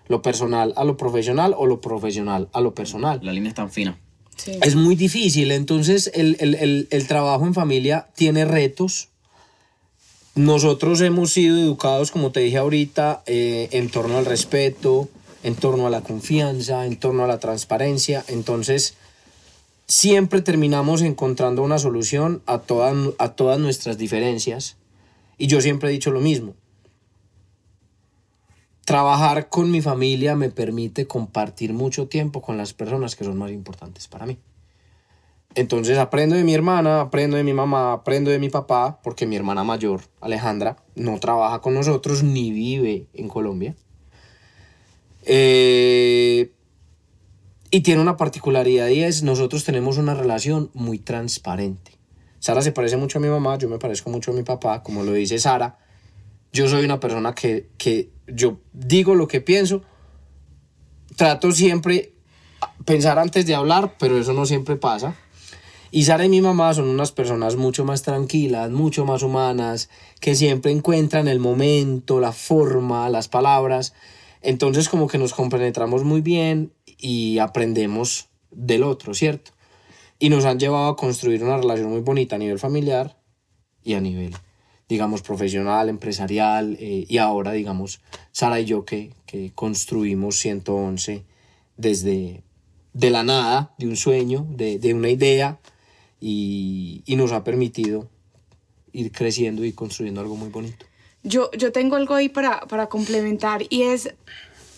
Lo 0.08 0.22
personal 0.22 0.72
a 0.78 0.86
lo 0.86 0.96
profesional 0.96 1.54
o 1.58 1.66
lo 1.66 1.82
profesional 1.82 2.48
a 2.54 2.62
lo 2.62 2.74
personal. 2.74 3.20
La 3.22 3.34
línea 3.34 3.50
es 3.50 3.56
tan 3.56 3.70
fina. 3.70 4.00
Sí. 4.38 4.58
Es 4.64 4.78
muy 4.78 4.96
difícil, 4.96 5.52
entonces 5.52 6.10
el, 6.14 6.38
el- 6.40 6.56
el- 6.56 6.88
el 6.90 7.08
trabajo 7.08 7.46
en 7.46 7.54
familia 7.54 8.08
tiene 8.16 8.46
retos. 8.46 9.10
Nosotros 10.38 11.02
hemos 11.02 11.32
sido 11.34 11.58
educados, 11.58 12.12
como 12.12 12.32
te 12.32 12.42
dije 12.42 12.58
ahorita, 12.58 13.24
eh, 13.26 13.70
en 13.72 13.90
torno 13.90 14.20
al 14.20 14.26
respeto, 14.28 15.10
en 15.42 15.56
torno 15.56 15.88
a 15.88 15.90
la 15.90 16.02
confianza, 16.02 16.86
en 16.86 16.98
torno 16.98 17.24
a 17.24 17.28
la 17.28 17.40
transparencia. 17.40 18.24
Entonces, 18.28 18.94
siempre 19.88 20.44
terminamos 20.44 21.02
encontrando 21.02 21.64
una 21.64 21.80
solución 21.80 22.44
a 22.46 22.60
todas, 22.60 22.96
a 23.18 23.30
todas 23.30 23.58
nuestras 23.58 23.98
diferencias. 23.98 24.78
Y 25.40 25.48
yo 25.48 25.60
siempre 25.60 25.90
he 25.90 25.94
dicho 25.94 26.12
lo 26.12 26.22
mismo. 26.22 26.54
Trabajar 28.86 29.50
con 29.50 29.72
mi 29.72 29.82
familia 29.82 30.36
me 30.36 30.52
permite 30.52 31.08
compartir 31.08 31.74
mucho 31.74 32.10
tiempo 32.10 32.44
con 32.44 32.58
las 32.58 32.76
personas 32.76 33.16
que 33.16 33.24
son 33.26 33.40
más 33.40 33.50
importantes 33.50 34.08
para 34.08 34.28
mí. 34.28 34.38
Entonces 35.58 35.98
aprendo 35.98 36.36
de 36.36 36.44
mi 36.44 36.54
hermana, 36.54 37.02
aprendo 37.02 37.36
de 37.36 37.44
mi 37.44 37.52
mamá, 37.52 37.92
aprendo 37.92 38.30
de 38.30 38.38
mi 38.38 38.48
papá, 38.48 39.00
porque 39.02 39.26
mi 39.26 39.36
hermana 39.36 39.64
mayor, 39.64 40.02
Alejandra, 40.22 40.78
no 40.94 41.20
trabaja 41.20 41.62
con 41.62 41.74
nosotros 41.74 42.22
ni 42.22 42.52
vive 42.52 43.08
en 43.16 43.28
Colombia. 43.28 43.76
Eh, 45.24 46.52
y 47.72 47.82
tiene 47.82 48.04
una 48.04 48.18
particularidad 48.18 48.90
y 48.90 49.02
es, 49.02 49.24
nosotros 49.24 49.64
tenemos 49.64 49.98
una 49.98 50.14
relación 50.14 50.70
muy 50.76 51.00
transparente. 51.00 51.94
Sara 52.38 52.62
se 52.62 52.72
parece 52.72 52.98
mucho 52.98 53.18
a 53.18 53.22
mi 53.24 53.28
mamá, 53.28 53.58
yo 53.58 53.68
me 53.68 53.80
parezco 53.80 54.12
mucho 54.12 54.30
a 54.30 54.36
mi 54.36 54.44
papá, 54.44 54.84
como 54.84 55.02
lo 55.02 55.14
dice 55.14 55.40
Sara. 55.40 55.80
Yo 56.54 56.68
soy 56.68 56.86
una 56.86 57.00
persona 57.00 57.34
que, 57.34 57.68
que 57.80 58.12
yo 58.28 58.60
digo 58.74 59.16
lo 59.16 59.28
que 59.28 59.42
pienso, 59.42 59.82
trato 61.16 61.52
siempre 61.52 62.14
pensar 62.86 63.18
antes 63.18 63.48
de 63.48 63.56
hablar, 63.56 63.96
pero 63.98 64.20
eso 64.20 64.34
no 64.34 64.46
siempre 64.46 64.76
pasa. 64.76 65.16
Y 65.92 66.04
Sara 66.04 66.26
y 66.26 66.30
mi 66.30 66.42
mamá 66.42 66.74
son 66.74 66.88
unas 66.88 67.12
personas 67.12 67.56
mucho 67.56 67.86
más 67.86 68.04
tranquilas, 68.04 68.72
mucho 68.72 69.06
más 69.06 69.24
humanas, 69.24 69.90
que 70.20 70.36
siempre 70.36 70.72
encuentran 70.72 71.28
el 71.28 71.40
momento, 71.40 72.20
la 72.20 72.32
forma, 72.32 73.10
las 73.10 73.28
palabras. 73.28 73.94
Entonces 74.42 74.90
como 74.90 75.08
que 75.08 75.18
nos 75.18 75.34
compenetramos 75.34 76.04
muy 76.04 76.22
bien 76.22 76.74
y 76.98 77.40
aprendemos 77.40 78.30
del 78.52 78.84
otro, 78.84 79.14
¿cierto? 79.14 79.52
Y 80.20 80.30
nos 80.30 80.46
han 80.46 80.60
llevado 80.60 80.88
a 80.88 80.96
construir 80.96 81.44
una 81.44 81.58
relación 81.58 81.90
muy 81.90 82.02
bonita 82.02 82.36
a 82.36 82.40
nivel 82.40 82.60
familiar 82.60 83.18
y 83.84 83.94
a 83.94 84.02
nivel, 84.02 84.36
digamos, 84.90 85.22
profesional, 85.22 85.90
empresarial. 85.90 86.76
eh, 86.80 87.06
y 87.08 87.18
ahora, 87.20 87.52
digamos, 87.52 88.02
Sara 88.32 88.60
y 88.60 88.66
yo 88.66 88.84
que, 88.84 89.14
que 89.26 89.52
construimos 89.54 90.38
111 90.38 91.24
desde 91.78 92.42
de 92.94 93.10
la 93.12 93.24
nada, 93.24 93.76
de 93.78 93.88
un 93.88 93.96
sueño, 93.96 94.48
de, 94.50 94.80
de 94.80 94.94
una 94.96 95.10
idea, 95.10 95.60
y, 96.20 97.04
y 97.06 97.16
nos 97.16 97.32
ha 97.32 97.44
permitido 97.44 98.10
ir 98.94 99.12
creciendo 99.12 99.64
y 99.64 99.74
construyendo 99.74 100.22
algo 100.22 100.36
muy 100.36 100.50
bonito. 100.50 100.86
Yo, 101.24 101.52
yo 101.52 101.72
tengo 101.72 101.96
algo 101.96 102.16
ahí 102.16 102.30
para, 102.30 102.62
para 102.62 102.88
complementar 102.88 103.64
y 103.70 103.84
es, 103.84 104.14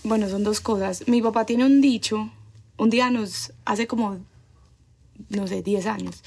bueno, 0.04 0.30
son 0.30 0.43
dos 0.43 0.60
cosas. 0.62 1.08
Mi 1.08 1.21
papá 1.21 1.45
tiene 1.45 1.65
un 1.65 1.82
dicho, 1.82 2.32
un 2.78 2.89
día 2.89 3.10
nos, 3.10 3.54
hace 3.65 3.88
como 3.88 4.19
no 5.30 5.47
sé, 5.47 5.62
10 5.62 5.86
años. 5.88 6.23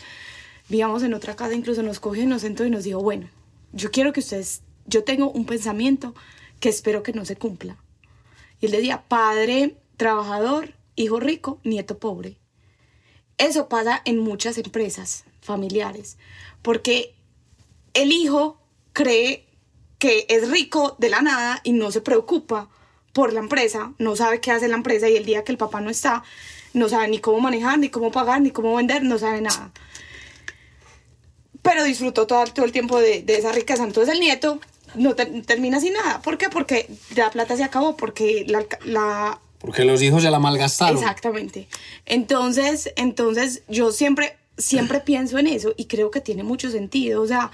Vivíamos 0.69 1.03
en 1.03 1.15
otra 1.15 1.35
casa, 1.35 1.55
incluso 1.55 1.83
nos 1.83 2.01
cogió 2.01 2.23
y 2.23 2.27
nos 2.27 2.43
sentó 2.43 2.65
y 2.65 2.71
nos 2.71 2.85
dijo, 2.85 3.01
bueno, 3.01 3.29
yo 3.73 3.91
quiero 3.91 4.13
que 4.13 4.21
ustedes, 4.21 4.63
yo 4.87 5.05
tengo 5.05 5.31
un 5.31 5.47
pensamiento 5.47 6.15
que 6.61 6.69
espero 6.69 7.03
que 7.03 7.13
no 7.13 7.25
se 7.25 7.37
cumpla. 7.37 7.77
Y 8.61 8.67
él 8.67 8.73
decía, 8.73 9.03
padre 9.09 9.77
trabajador, 9.97 10.75
hijo 10.97 11.21
rico, 11.21 11.59
nieto 11.65 11.99
pobre. 11.99 12.37
Eso 13.43 13.69
pasa 13.69 14.03
en 14.05 14.19
muchas 14.19 14.57
empresas 14.59 15.25
familiares, 15.41 16.17
porque 16.63 17.15
el 17.93 18.13
hijo 18.13 18.61
cree 18.93 19.47
que 19.99 20.27
es 20.29 20.49
rico 20.49 20.95
de 20.99 21.09
la 21.09 21.23
nada 21.23 21.61
y 21.65 21.73
no 21.73 21.91
se 21.91 22.01
preocupa 22.01 22.69
por 23.13 23.33
la 23.33 23.41
empresa, 23.41 23.93
no 23.99 24.15
sabe 24.17 24.41
qué 24.41 24.53
hace 24.53 24.69
la 24.69 24.77
empresa 24.77 25.09
y 25.09 25.17
el 25.17 25.25
día 25.25 25.43
que 25.45 25.53
el 25.53 25.59
papá 25.59 25.81
no 25.81 25.91
está, 25.91 26.23
no 26.73 26.89
sabe 26.89 27.09
ni 27.09 27.19
cómo 27.19 27.41
manejar, 27.41 27.79
ni 27.79 27.89
cómo 27.89 28.13
pagar, 28.13 28.41
ni 28.41 28.53
cómo 28.53 28.77
vender, 28.77 29.03
no 29.03 29.19
sabe 29.19 29.41
nada. 29.41 29.73
Pero 31.63 31.85
disfrutó 31.85 32.27
todo, 32.27 32.45
el 32.65 32.73
tiempo 32.73 32.99
de, 33.01 33.25
esa 33.27 33.53
riqueza. 33.53 33.85
Entonces 33.85 34.15
el 34.15 34.21
nieto 34.21 34.61
no 34.95 35.15
ter- 35.15 35.45
termina 35.47 35.81
sin 35.81 35.93
nada. 35.95 36.23
¿Por 36.23 36.39
qué? 36.39 36.49
Porque 36.49 36.89
la 37.17 37.31
plata 37.31 37.57
se 37.57 37.65
acabó, 37.65 37.97
porque 37.97 38.45
la, 38.49 38.65
la 38.85 39.41
Porque 39.63 39.85
los 39.87 40.03
hijos 40.03 40.23
se 40.23 40.31
la 40.31 40.39
malgastaron. 40.39 40.99
Exactamente. 40.99 41.69
Entonces, 42.05 42.93
entonces 42.97 43.63
yo 43.69 43.91
siempre, 43.93 44.37
siempre 44.59 45.01
pienso 45.05 45.39
en 45.39 45.47
eso 45.47 45.73
y 45.77 45.87
creo 45.87 46.11
que 46.11 46.21
tiene 46.21 46.43
mucho 46.43 46.71
sentido. 46.71 47.23
O 47.23 47.27
sea, 47.27 47.51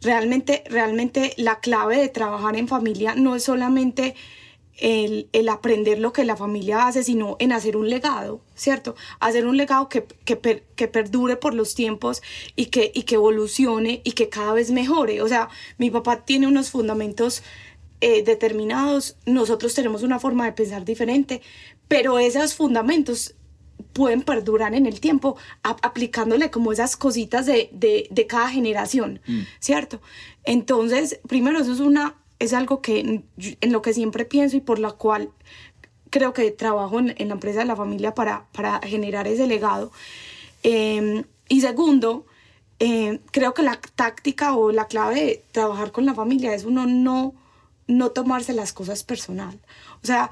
realmente, 0.00 0.64
realmente 0.68 1.34
la 1.36 1.60
clave 1.60 1.98
de 1.98 2.08
trabajar 2.08 2.56
en 2.56 2.68
familia 2.68 3.14
no 3.14 3.36
es 3.36 3.44
solamente 3.44 4.14
el, 4.78 5.28
el 5.32 5.48
aprender 5.48 5.98
lo 6.00 6.12
que 6.12 6.24
la 6.24 6.36
familia 6.36 6.86
hace, 6.86 7.04
sino 7.04 7.36
en 7.38 7.52
hacer 7.52 7.76
un 7.76 7.88
legado, 7.88 8.40
¿cierto? 8.56 8.96
Hacer 9.20 9.46
un 9.46 9.56
legado 9.56 9.88
que, 9.88 10.04
que, 10.24 10.36
per- 10.36 10.64
que 10.74 10.88
perdure 10.88 11.36
por 11.36 11.54
los 11.54 11.74
tiempos 11.74 12.22
y 12.56 12.66
que, 12.66 12.90
y 12.94 13.04
que 13.04 13.14
evolucione 13.14 14.00
y 14.04 14.12
que 14.12 14.28
cada 14.28 14.52
vez 14.52 14.70
mejore. 14.72 15.22
O 15.22 15.28
sea, 15.28 15.48
mi 15.78 15.90
papá 15.90 16.24
tiene 16.24 16.48
unos 16.48 16.70
fundamentos 16.70 17.42
eh, 18.04 18.22
determinados, 18.22 19.16
nosotros 19.24 19.74
tenemos 19.74 20.02
una 20.02 20.18
forma 20.18 20.44
de 20.44 20.52
pensar 20.52 20.84
diferente, 20.84 21.40
pero 21.88 22.18
esos 22.18 22.54
fundamentos 22.54 23.34
pueden 23.94 24.20
perdurar 24.20 24.74
en 24.74 24.84
el 24.84 25.00
tiempo 25.00 25.36
aplicándole 25.62 26.50
como 26.50 26.70
esas 26.70 26.96
cositas 26.96 27.46
de, 27.46 27.70
de, 27.72 28.06
de 28.10 28.26
cada 28.26 28.50
generación, 28.50 29.20
¿cierto? 29.58 30.02
Entonces, 30.44 31.18
primero, 31.26 31.60
eso 31.60 31.72
es 31.72 31.80
una 31.80 32.16
es 32.38 32.52
algo 32.52 32.82
que 32.82 33.00
en, 33.00 33.24
en 33.38 33.72
lo 33.72 33.80
que 33.80 33.94
siempre 33.94 34.26
pienso 34.26 34.58
y 34.58 34.60
por 34.60 34.78
la 34.78 34.92
cual 34.92 35.30
creo 36.10 36.34
que 36.34 36.50
trabajo 36.50 36.98
en, 36.98 37.14
en 37.16 37.28
la 37.28 37.34
empresa 37.34 37.60
de 37.60 37.64
la 37.64 37.76
familia 37.76 38.14
para, 38.14 38.48
para 38.52 38.80
generar 38.80 39.26
ese 39.28 39.46
legado. 39.46 39.92
Eh, 40.62 41.24
y 41.48 41.60
segundo, 41.62 42.26
eh, 42.80 43.20
creo 43.30 43.54
que 43.54 43.62
la 43.62 43.80
táctica 43.94 44.56
o 44.56 44.72
la 44.72 44.88
clave 44.88 45.14
de 45.14 45.44
trabajar 45.52 45.90
con 45.90 46.04
la 46.04 46.12
familia 46.12 46.54
es 46.54 46.64
uno 46.64 46.84
no, 46.86 47.32
no 47.86 48.10
tomarse 48.10 48.52
las 48.52 48.72
cosas 48.72 49.04
personal. 49.04 49.60
O 50.02 50.06
sea, 50.06 50.30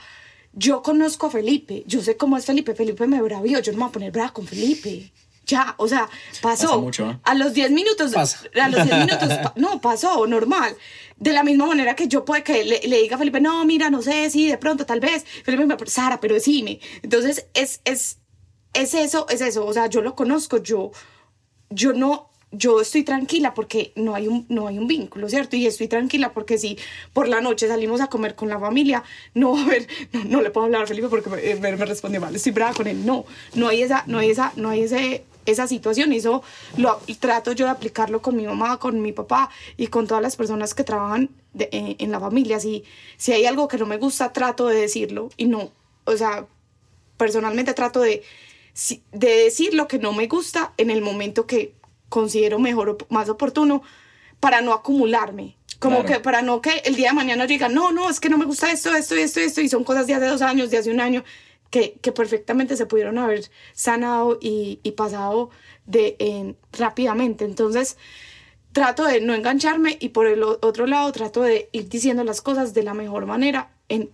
yo 0.52 0.82
conozco 0.82 1.26
a 1.26 1.30
Felipe, 1.30 1.84
yo 1.86 2.02
sé 2.02 2.16
cómo 2.16 2.36
es 2.36 2.44
Felipe, 2.44 2.74
Felipe 2.74 3.06
me 3.06 3.22
bravió, 3.22 3.58
yo 3.60 3.72
no 3.72 3.78
me 3.78 3.84
voy 3.84 3.90
a 3.90 3.92
poner 3.92 4.12
brava 4.12 4.32
con 4.32 4.46
Felipe. 4.46 5.12
Ya, 5.44 5.74
o 5.78 5.88
sea, 5.88 6.08
pasó. 6.40 6.66
Pasa 6.66 6.76
mucho, 6.78 7.10
¿eh? 7.10 7.18
A 7.24 7.34
los 7.34 7.52
10 7.52 7.72
minutos, 7.72 8.12
Pasa. 8.12 8.42
a 8.60 8.68
los 8.68 8.84
10 8.84 9.06
minutos, 9.06 9.28
no, 9.56 9.80
pasó, 9.80 10.26
normal. 10.26 10.76
De 11.16 11.32
la 11.32 11.42
misma 11.42 11.66
manera 11.66 11.96
que 11.96 12.06
yo 12.06 12.24
puede 12.24 12.44
que 12.44 12.64
le, 12.64 12.80
le 12.86 13.02
diga 13.02 13.16
a 13.16 13.18
Felipe, 13.18 13.40
no, 13.40 13.64
mira, 13.64 13.90
no 13.90 14.02
sé, 14.02 14.30
sí, 14.30 14.48
de 14.48 14.56
pronto, 14.56 14.86
tal 14.86 15.00
vez. 15.00 15.24
Felipe 15.44 15.66
me 15.66 15.76
Sara, 15.86 16.20
pero 16.20 16.34
decime. 16.34 16.80
Entonces, 17.02 17.46
es, 17.54 17.80
es, 17.84 18.18
es 18.72 18.94
eso, 18.94 19.26
es 19.28 19.40
eso. 19.40 19.66
O 19.66 19.72
sea, 19.72 19.88
yo 19.88 20.00
lo 20.00 20.14
conozco, 20.14 20.58
yo, 20.58 20.92
yo 21.70 21.92
no, 21.92 22.30
yo 22.52 22.80
estoy 22.80 23.02
tranquila 23.02 23.54
porque 23.54 23.92
no 23.96 24.14
hay 24.14 24.28
un, 24.28 24.44
no 24.48 24.68
hay 24.68 24.78
un 24.78 24.86
vínculo, 24.86 25.28
¿cierto? 25.28 25.56
Y 25.56 25.66
estoy 25.66 25.88
tranquila 25.88 26.32
porque 26.32 26.58
si 26.58 26.78
por 27.12 27.26
la 27.26 27.40
noche 27.40 27.66
salimos 27.66 28.00
a 28.00 28.08
comer 28.08 28.34
con 28.34 28.48
la 28.48 28.60
familia, 28.60 29.02
no, 29.34 29.58
a 29.58 29.64
ver, 29.64 29.88
no, 30.12 30.24
no 30.24 30.42
le 30.42 30.50
puedo 30.50 30.66
hablar 30.66 30.82
a 30.82 30.86
Felipe 30.86 31.08
porque 31.08 31.30
me, 31.30 31.54
me, 31.56 32.20
mal, 32.20 32.34
estoy 32.36 32.52
brava 32.52 32.74
con 32.74 32.86
él. 32.86 33.04
No, 33.04 33.24
no 33.54 33.68
hay 33.68 33.82
esa, 33.82 34.04
no 34.06 34.18
hay 34.18 34.30
esa, 34.30 34.52
no 34.56 34.68
hay 34.68 34.82
ese, 34.82 35.24
esa 35.46 35.66
situación 35.66 36.12
eso 36.12 36.42
lo 36.76 37.00
trato 37.18 37.52
yo 37.52 37.64
de 37.64 37.72
aplicarlo 37.72 38.20
con 38.20 38.36
mi 38.36 38.46
mamá, 38.46 38.78
con 38.78 39.00
mi 39.00 39.12
papá 39.12 39.50
y 39.76 39.86
con 39.88 40.06
todas 40.06 40.22
las 40.22 40.36
personas 40.36 40.74
que 40.74 40.84
trabajan 40.84 41.30
en, 41.54 42.10
la 42.10 42.20
familia. 42.20 42.60
Si, 42.60 42.84
si 43.16 43.32
hay 43.32 43.46
algo 43.46 43.66
que 43.66 43.78
no 43.78 43.86
me 43.86 43.96
gusta, 43.96 44.32
trato 44.32 44.68
de 44.68 44.76
decirlo 44.76 45.30
y 45.36 45.46
no, 45.46 45.70
o 46.04 46.16
sea, 46.16 46.46
personalmente 47.16 47.72
trato 47.72 48.00
de, 48.00 48.22
de 49.12 49.28
decir 49.28 49.74
lo 49.74 49.88
que 49.88 49.98
no 49.98 50.12
me 50.12 50.26
gusta 50.26 50.74
en 50.76 50.90
el 50.90 51.00
momento 51.00 51.46
que 51.46 51.72
considero 52.16 52.58
mejor 52.58 52.90
o 52.90 52.98
más 53.08 53.28
oportuno 53.30 53.82
para 54.38 54.60
no 54.60 54.72
acumularme. 54.74 55.56
Como 55.78 56.00
Claro. 56.00 56.08
que 56.14 56.20
para 56.20 56.42
no 56.42 56.60
que 56.60 56.82
el 56.84 56.94
día 56.94 57.08
de 57.08 57.14
mañana 57.14 57.44
yo 57.44 57.48
diga, 57.48 57.68
no, 57.68 57.90
no, 57.90 58.08
es 58.10 58.20
que 58.20 58.28
no 58.28 58.36
me 58.38 58.44
gusta 58.44 58.70
esto, 58.70 58.94
esto, 58.94 59.14
esto, 59.16 59.40
esto, 59.40 59.60
y 59.62 59.68
son 59.68 59.82
cosas 59.82 60.06
de 60.06 60.14
hace 60.14 60.26
dos 60.26 60.42
años, 60.42 60.70
de 60.70 60.78
hace 60.78 60.90
un 60.90 61.00
año, 61.00 61.24
que, 61.70 61.94
que 62.02 62.12
perfectamente 62.12 62.76
se 62.76 62.84
pudieron 62.86 63.16
haber 63.18 63.50
sanado 63.72 64.38
y, 64.40 64.78
y 64.82 64.92
pasado 64.92 65.48
de, 65.86 66.16
en- 66.18 66.56
rápidamente. 66.72 67.44
Entonces, 67.46 67.96
trato 68.72 69.04
de 69.04 69.20
no 69.22 69.32
engancharme 69.34 69.96
y 69.98 70.10
por 70.10 70.26
el 70.26 70.42
otro 70.42 70.86
lado 70.86 71.10
trato 71.12 71.40
de 71.42 71.68
ir 71.72 71.88
diciendo 71.88 72.24
las 72.24 72.42
cosas 72.42 72.74
de 72.74 72.82
la 72.82 72.92
mejor 72.94 73.24
manera 73.26 73.70
en, 73.88 74.10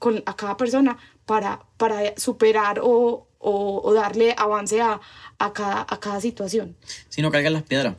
con, 0.00 0.22
a 0.26 0.34
cada 0.34 0.56
persona 0.56 0.98
para, 1.24 1.60
para 1.76 2.14
superar 2.16 2.80
o, 2.82 3.27
o, 3.38 3.80
o 3.84 3.94
darle 3.94 4.34
avance 4.36 4.80
a, 4.80 5.00
a, 5.38 5.52
cada, 5.52 5.86
a 5.88 6.00
cada 6.00 6.20
situación. 6.20 6.76
Si 7.08 7.22
no 7.22 7.30
cargas 7.30 7.52
las 7.52 7.62
piedras. 7.62 7.94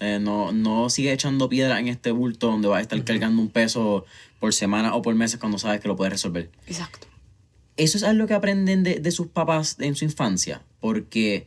Eh, 0.00 0.18
no, 0.20 0.50
no 0.52 0.90
sigue 0.90 1.12
echando 1.12 1.48
piedra 1.48 1.78
en 1.78 1.86
este 1.88 2.10
bulto 2.10 2.48
donde 2.48 2.66
vas 2.68 2.78
a 2.78 2.82
estar 2.82 3.02
cargando 3.04 3.40
un 3.40 3.48
peso 3.48 4.04
por 4.40 4.52
semana 4.52 4.94
o 4.94 5.02
por 5.02 5.14
meses 5.14 5.38
cuando 5.38 5.56
sabes 5.56 5.80
que 5.80 5.88
lo 5.88 5.96
puedes 5.96 6.12
resolver. 6.12 6.50
Exacto. 6.66 7.06
Eso 7.76 7.96
es 7.96 8.02
algo 8.04 8.26
que 8.26 8.34
aprenden 8.34 8.82
de, 8.82 9.00
de 9.00 9.10
sus 9.12 9.28
papás 9.28 9.76
en 9.78 9.94
su 9.94 10.04
infancia, 10.04 10.62
porque 10.80 11.46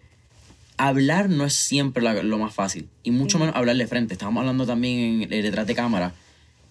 hablar 0.77 1.29
no 1.29 1.45
es 1.45 1.53
siempre 1.53 2.01
la- 2.03 2.23
lo 2.23 2.37
más 2.37 2.53
fácil, 2.53 2.89
y 3.03 3.11
mucho 3.11 3.37
menos 3.39 3.55
hablar 3.55 3.75
de 3.75 3.87
frente. 3.87 4.13
Estábamos 4.13 4.41
hablando 4.41 4.65
también 4.65 5.23
en, 5.23 5.29
detrás 5.29 5.67
de 5.67 5.75
cámara, 5.75 6.13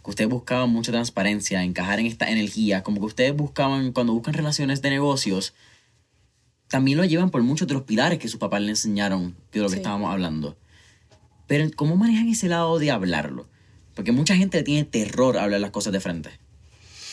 que 0.05 0.11
ustedes 0.11 0.31
buscaban 0.31 0.71
mucha 0.71 0.93
transparencia, 0.93 1.63
encajar 1.63 2.01
en 2.01 2.07
esta 2.07 2.31
energía, 2.31 2.83
como 2.83 3.01
que 3.01 3.07
ustedes 3.07 3.37
buscaban, 3.37 3.93
cuando 3.93 4.13
buscan 4.15 4.35
relaciones 4.35 4.83
de 4.83 4.91
negocios, 4.91 5.55
también 6.69 6.99
lo 6.99 7.05
llevan 7.05 7.31
por 7.31 7.43
muchos 7.43 7.69
de 7.69 7.75
los 7.75 7.83
pilares 7.85 8.19
que 8.19 8.29
sus 8.29 8.39
papás 8.41 8.61
le 8.61 8.71
enseñaron 8.71 9.37
de 9.53 9.61
lo 9.61 9.67
que 9.67 9.73
Sí. 9.73 9.77
estábamos 9.77 10.11
hablando. 10.13 10.57
Pero 11.47 11.69
¿cómo 11.77 11.97
manejan 11.97 12.29
ese 12.29 12.49
lado 12.49 12.79
de 12.79 12.91
hablarlo? 12.91 13.47
Porque 13.95 14.13
mucha 14.13 14.37
gente 14.37 14.59
le 14.59 14.65
tiene 14.65 14.85
terror 14.85 15.39
a 15.39 15.45
hablar 15.45 15.61
las 15.61 15.71
cosas 15.71 15.93
de 15.93 16.01
frente. 16.01 16.31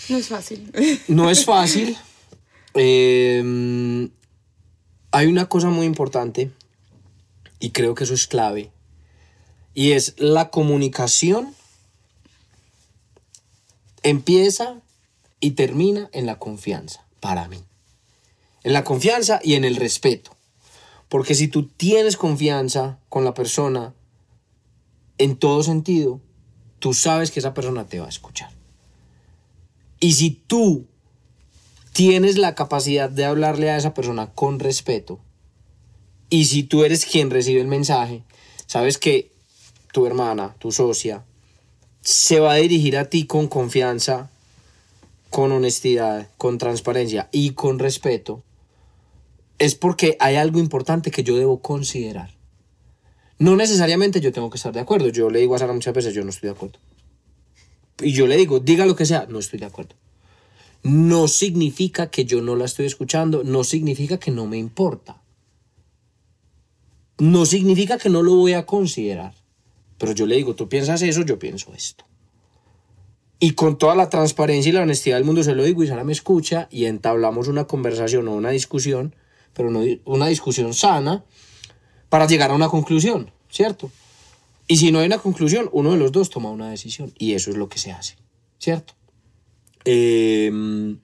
No 0.09 0.17
es 0.17 0.27
fácil. 0.27 0.71
No 1.07 1.29
es 1.29 1.45
fácil. 1.45 1.95
Eh, 2.73 4.09
hay 5.11 5.27
una 5.27 5.45
cosa 5.45 5.69
muy 5.69 5.85
importante 5.85 6.51
y 7.59 7.69
creo 7.69 7.93
que 7.93 8.03
eso 8.05 8.15
es 8.15 8.25
clave 8.27 8.71
y 9.75 9.91
es 9.91 10.15
la 10.17 10.49
comunicación 10.49 11.53
empieza 14.01 14.81
y 15.39 15.51
termina 15.51 16.09
en 16.13 16.25
la 16.25 16.39
confianza 16.39 17.05
para 17.19 17.47
mí. 17.47 17.63
En 18.63 18.73
la 18.73 18.83
confianza 18.83 19.39
y 19.43 19.55
en 19.55 19.65
el 19.65 19.75
respeto. 19.75 20.35
Porque 21.09 21.35
si 21.35 21.47
tú 21.47 21.67
tienes 21.67 22.17
confianza 22.17 22.97
con 23.09 23.23
la 23.25 23.33
persona 23.33 23.93
en 25.17 25.35
todo 25.35 25.63
sentido, 25.63 26.19
tú 26.79 26.93
sabes 26.93 27.31
que 27.31 27.39
esa 27.39 27.53
persona 27.53 27.85
te 27.85 27.99
va 27.99 28.07
a 28.07 28.09
escuchar. 28.09 28.51
Y 29.99 30.13
si 30.13 30.31
tú 30.31 30.85
tienes 31.93 32.37
la 32.37 32.55
capacidad 32.55 33.09
de 33.09 33.25
hablarle 33.25 33.69
a 33.69 33.77
esa 33.77 33.93
persona 33.93 34.31
con 34.33 34.59
respeto, 34.59 35.19
y 36.29 36.45
si 36.45 36.63
tú 36.63 36.83
eres 36.83 37.05
quien 37.05 37.29
recibe 37.29 37.61
el 37.61 37.67
mensaje, 37.67 38.23
sabes 38.65 38.97
que 38.97 39.31
tu 39.91 40.07
hermana, 40.07 40.55
tu 40.57 40.71
socia, 40.71 41.23
se 42.01 42.39
va 42.39 42.53
a 42.53 42.57
dirigir 42.57 42.97
a 42.97 43.09
ti 43.09 43.27
con 43.27 43.47
confianza, 43.47 44.31
con 45.29 45.51
honestidad, 45.51 46.27
con 46.37 46.57
transparencia 46.57 47.29
y 47.31 47.51
con 47.51 47.79
respeto, 47.79 48.43
es 49.59 49.75
porque 49.75 50.17
hay 50.19 50.35
algo 50.35 50.59
importante 50.59 51.11
que 51.11 51.23
yo 51.23 51.37
debo 51.37 51.61
considerar. 51.61 52.35
No 53.39 53.55
necesariamente 53.55 54.21
yo 54.21 54.31
tengo 54.31 54.49
que 54.49 54.57
estar 54.57 54.73
de 54.73 54.79
acuerdo. 54.79 55.09
Yo 55.09 55.29
le 55.29 55.39
digo 55.39 55.55
a 55.55 55.59
Sara 55.59 55.73
muchas 55.73 55.93
veces, 55.93 56.13
yo 56.13 56.23
no 56.23 56.29
estoy 56.29 56.49
de 56.49 56.55
acuerdo. 56.55 56.79
Y 58.01 58.13
yo 58.13 58.27
le 58.27 58.37
digo, 58.37 58.59
diga 58.59 58.85
lo 58.85 58.95
que 58.95 59.05
sea, 59.05 59.25
no 59.29 59.39
estoy 59.39 59.59
de 59.59 59.65
acuerdo. 59.65 59.95
No 60.83 61.27
significa 61.27 62.09
que 62.09 62.25
yo 62.25 62.41
no 62.41 62.55
la 62.55 62.65
estoy 62.65 62.85
escuchando, 62.85 63.43
no 63.43 63.63
significa 63.63 64.17
que 64.17 64.31
no 64.31 64.47
me 64.47 64.57
importa. 64.57 65.21
No 67.17 67.45
significa 67.45 67.97
que 67.97 68.09
no 68.09 68.23
lo 68.23 68.35
voy 68.35 68.53
a 68.53 68.65
considerar. 68.65 69.33
Pero 69.97 70.11
yo 70.11 70.25
le 70.25 70.35
digo, 70.35 70.55
tú 70.55 70.67
piensas 70.67 71.01
eso, 71.01 71.21
yo 71.21 71.39
pienso 71.39 71.73
esto. 71.73 72.03
Y 73.39 73.51
con 73.51 73.77
toda 73.77 73.95
la 73.95 74.09
transparencia 74.09 74.69
y 74.69 74.73
la 74.73 74.81
honestidad 74.83 75.17
del 75.17 75.25
mundo 75.25 75.43
se 75.43 75.55
lo 75.55 75.63
digo 75.63 75.83
y 75.83 75.87
Sara 75.87 76.03
me 76.03 76.13
escucha 76.13 76.67
y 76.71 76.85
entablamos 76.85 77.47
una 77.47 77.65
conversación 77.65 78.27
o 78.27 78.35
una 78.35 78.49
discusión, 78.51 79.15
pero 79.53 79.69
no 79.69 79.81
una 80.05 80.27
discusión 80.27 80.73
sana, 80.73 81.23
para 82.09 82.27
llegar 82.27 82.51
a 82.51 82.55
una 82.55 82.69
conclusión, 82.69 83.31
¿cierto? 83.49 83.91
Y 84.67 84.77
si 84.77 84.91
no 84.91 84.99
hay 84.99 85.07
una 85.07 85.17
conclusión, 85.17 85.69
uno 85.71 85.91
de 85.91 85.97
los 85.97 86.11
dos 86.11 86.29
toma 86.29 86.51
una 86.51 86.69
decisión 86.69 87.11
y 87.17 87.33
eso 87.33 87.49
es 87.49 87.57
lo 87.57 87.69
que 87.69 87.79
se 87.79 87.91
hace, 87.91 88.15
¿cierto? 88.59 88.93
Em, 89.83 90.99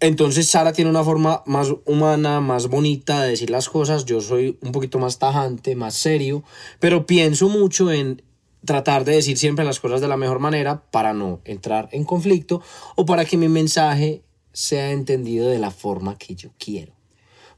entonces 0.00 0.48
Sara 0.48 0.72
tiene 0.72 0.90
una 0.90 1.04
forma 1.04 1.42
más 1.46 1.68
humana, 1.84 2.40
más 2.40 2.68
bonita 2.68 3.22
de 3.22 3.30
decir 3.30 3.50
las 3.50 3.68
cosas, 3.68 4.06
yo 4.06 4.20
soy 4.20 4.58
un 4.62 4.72
poquito 4.72 4.98
más 4.98 5.18
tajante, 5.18 5.76
más 5.76 5.94
serio, 5.94 6.42
pero 6.78 7.06
pienso 7.06 7.48
mucho 7.48 7.92
en 7.92 8.22
tratar 8.64 9.04
de 9.04 9.16
decir 9.16 9.38
siempre 9.38 9.64
las 9.64 9.80
cosas 9.80 10.00
de 10.00 10.08
la 10.08 10.16
mejor 10.16 10.38
manera 10.38 10.82
para 10.90 11.12
no 11.12 11.40
entrar 11.44 11.88
en 11.92 12.04
conflicto 12.04 12.62
o 12.96 13.04
para 13.06 13.24
que 13.24 13.36
mi 13.36 13.48
mensaje 13.48 14.22
sea 14.52 14.90
entendido 14.92 15.48
de 15.48 15.58
la 15.58 15.70
forma 15.70 16.16
que 16.18 16.34
yo 16.34 16.50
quiero. 16.58 16.99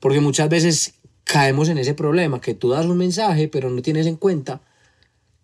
Porque 0.03 0.19
muchas 0.19 0.49
veces 0.49 0.95
caemos 1.23 1.69
en 1.69 1.79
ese 1.79 1.95
problema, 1.95 2.41
que 2.41 2.55
tú 2.55 2.71
das 2.71 2.87
un 2.87 2.99
mensaje 2.99 3.47
pero 3.47 3.71
no 3.71 3.83
tienes 3.83 4.09
en 4.09 4.17
cuenta 4.17 4.61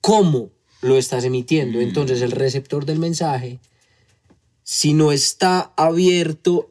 cómo 0.00 0.50
lo 0.82 0.98
estás 0.98 1.22
emitiendo. 1.22 1.80
Entonces 1.80 2.22
el 2.22 2.32
receptor 2.32 2.84
del 2.84 2.98
mensaje, 2.98 3.60
si 4.64 4.94
no 4.94 5.12
está 5.12 5.72
abierto 5.76 6.68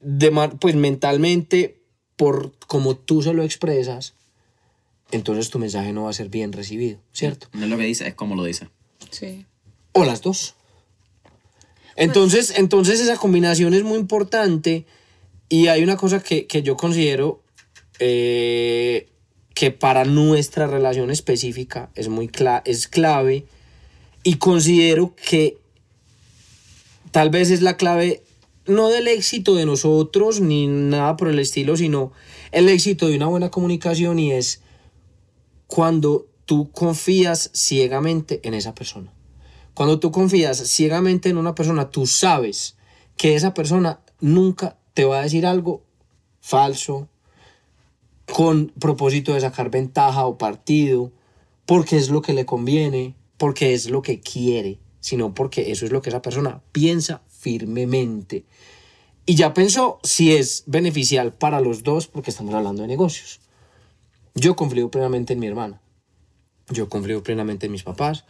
de, 0.00 0.30
pues 0.58 0.74
mentalmente 0.74 1.82
por 2.16 2.52
como 2.66 2.96
tú 2.96 3.20
se 3.20 3.34
lo 3.34 3.42
expresas, 3.42 4.14
entonces 5.10 5.50
tu 5.50 5.58
mensaje 5.58 5.92
no 5.92 6.04
va 6.04 6.10
a 6.10 6.14
ser 6.14 6.30
bien 6.30 6.50
recibido, 6.52 6.98
¿cierto? 7.12 7.48
No 7.52 7.64
es 7.64 7.70
lo 7.70 7.76
que 7.76 7.84
dice, 7.84 8.08
es 8.08 8.14
como 8.14 8.36
lo 8.36 8.44
dice. 8.44 8.70
Sí. 9.10 9.44
O 9.92 10.06
las 10.06 10.22
dos. 10.22 10.54
Entonces, 11.94 12.54
entonces 12.56 13.00
esa 13.00 13.18
combinación 13.18 13.74
es 13.74 13.82
muy 13.82 13.98
importante 13.98 14.86
y 15.48 15.66
hay 15.68 15.82
una 15.82 15.96
cosa 15.96 16.22
que, 16.22 16.46
que 16.46 16.62
yo 16.62 16.76
considero 16.76 17.42
eh, 17.98 19.08
que 19.54 19.70
para 19.70 20.04
nuestra 20.04 20.66
relación 20.66 21.10
específica 21.10 21.90
es 21.94 22.08
muy 22.08 22.30
es 22.64 22.88
clave 22.88 23.46
y 24.22 24.34
considero 24.36 25.14
que 25.14 25.58
tal 27.10 27.30
vez 27.30 27.50
es 27.50 27.62
la 27.62 27.76
clave 27.76 28.22
no 28.66 28.88
del 28.88 29.08
éxito 29.08 29.54
de 29.54 29.66
nosotros 29.66 30.40
ni 30.40 30.66
nada 30.66 31.16
por 31.16 31.28
el 31.28 31.38
estilo, 31.38 31.76
sino 31.76 32.12
el 32.52 32.68
éxito 32.68 33.08
de 33.08 33.16
una 33.16 33.26
buena 33.26 33.50
comunicación 33.50 34.18
y 34.18 34.32
es 34.32 34.62
cuando 35.66 36.26
tú 36.44 36.70
confías 36.70 37.50
ciegamente 37.54 38.40
en 38.44 38.54
esa 38.54 38.74
persona. 38.74 39.12
Cuando 39.74 39.98
tú 39.98 40.12
confías 40.12 40.58
ciegamente 40.58 41.28
en 41.28 41.38
una 41.38 41.54
persona, 41.54 41.90
tú 41.90 42.06
sabes 42.06 42.76
que 43.16 43.34
esa 43.34 43.54
persona 43.54 44.00
nunca 44.20 44.76
te 44.94 45.04
va 45.04 45.20
a 45.20 45.22
decir 45.22 45.46
algo 45.46 45.82
falso, 46.40 47.08
con 48.32 48.68
propósito 48.78 49.34
de 49.34 49.40
sacar 49.40 49.70
ventaja 49.70 50.26
o 50.26 50.38
partido, 50.38 51.12
porque 51.66 51.96
es 51.96 52.10
lo 52.10 52.22
que 52.22 52.32
le 52.32 52.46
conviene, 52.46 53.14
porque 53.36 53.74
es 53.74 53.90
lo 53.90 54.02
que 54.02 54.20
quiere, 54.20 54.78
sino 55.00 55.34
porque 55.34 55.70
eso 55.72 55.84
es 55.84 55.92
lo 55.92 56.02
que 56.02 56.10
esa 56.10 56.22
persona 56.22 56.62
piensa 56.72 57.22
firmemente. 57.28 58.44
Y 59.24 59.36
ya 59.36 59.54
pensó 59.54 60.00
si 60.02 60.32
es 60.32 60.64
beneficial 60.66 61.32
para 61.32 61.60
los 61.60 61.82
dos, 61.82 62.08
porque 62.08 62.30
estamos 62.30 62.54
hablando 62.54 62.82
de 62.82 62.88
negocios. 62.88 63.40
Yo 64.34 64.56
confío 64.56 64.90
plenamente 64.90 65.34
en 65.34 65.38
mi 65.38 65.46
hermana. 65.46 65.80
Yo 66.68 66.88
confío 66.88 67.22
plenamente 67.22 67.66
en 67.66 67.72
mis 67.72 67.82
papás. 67.82 68.24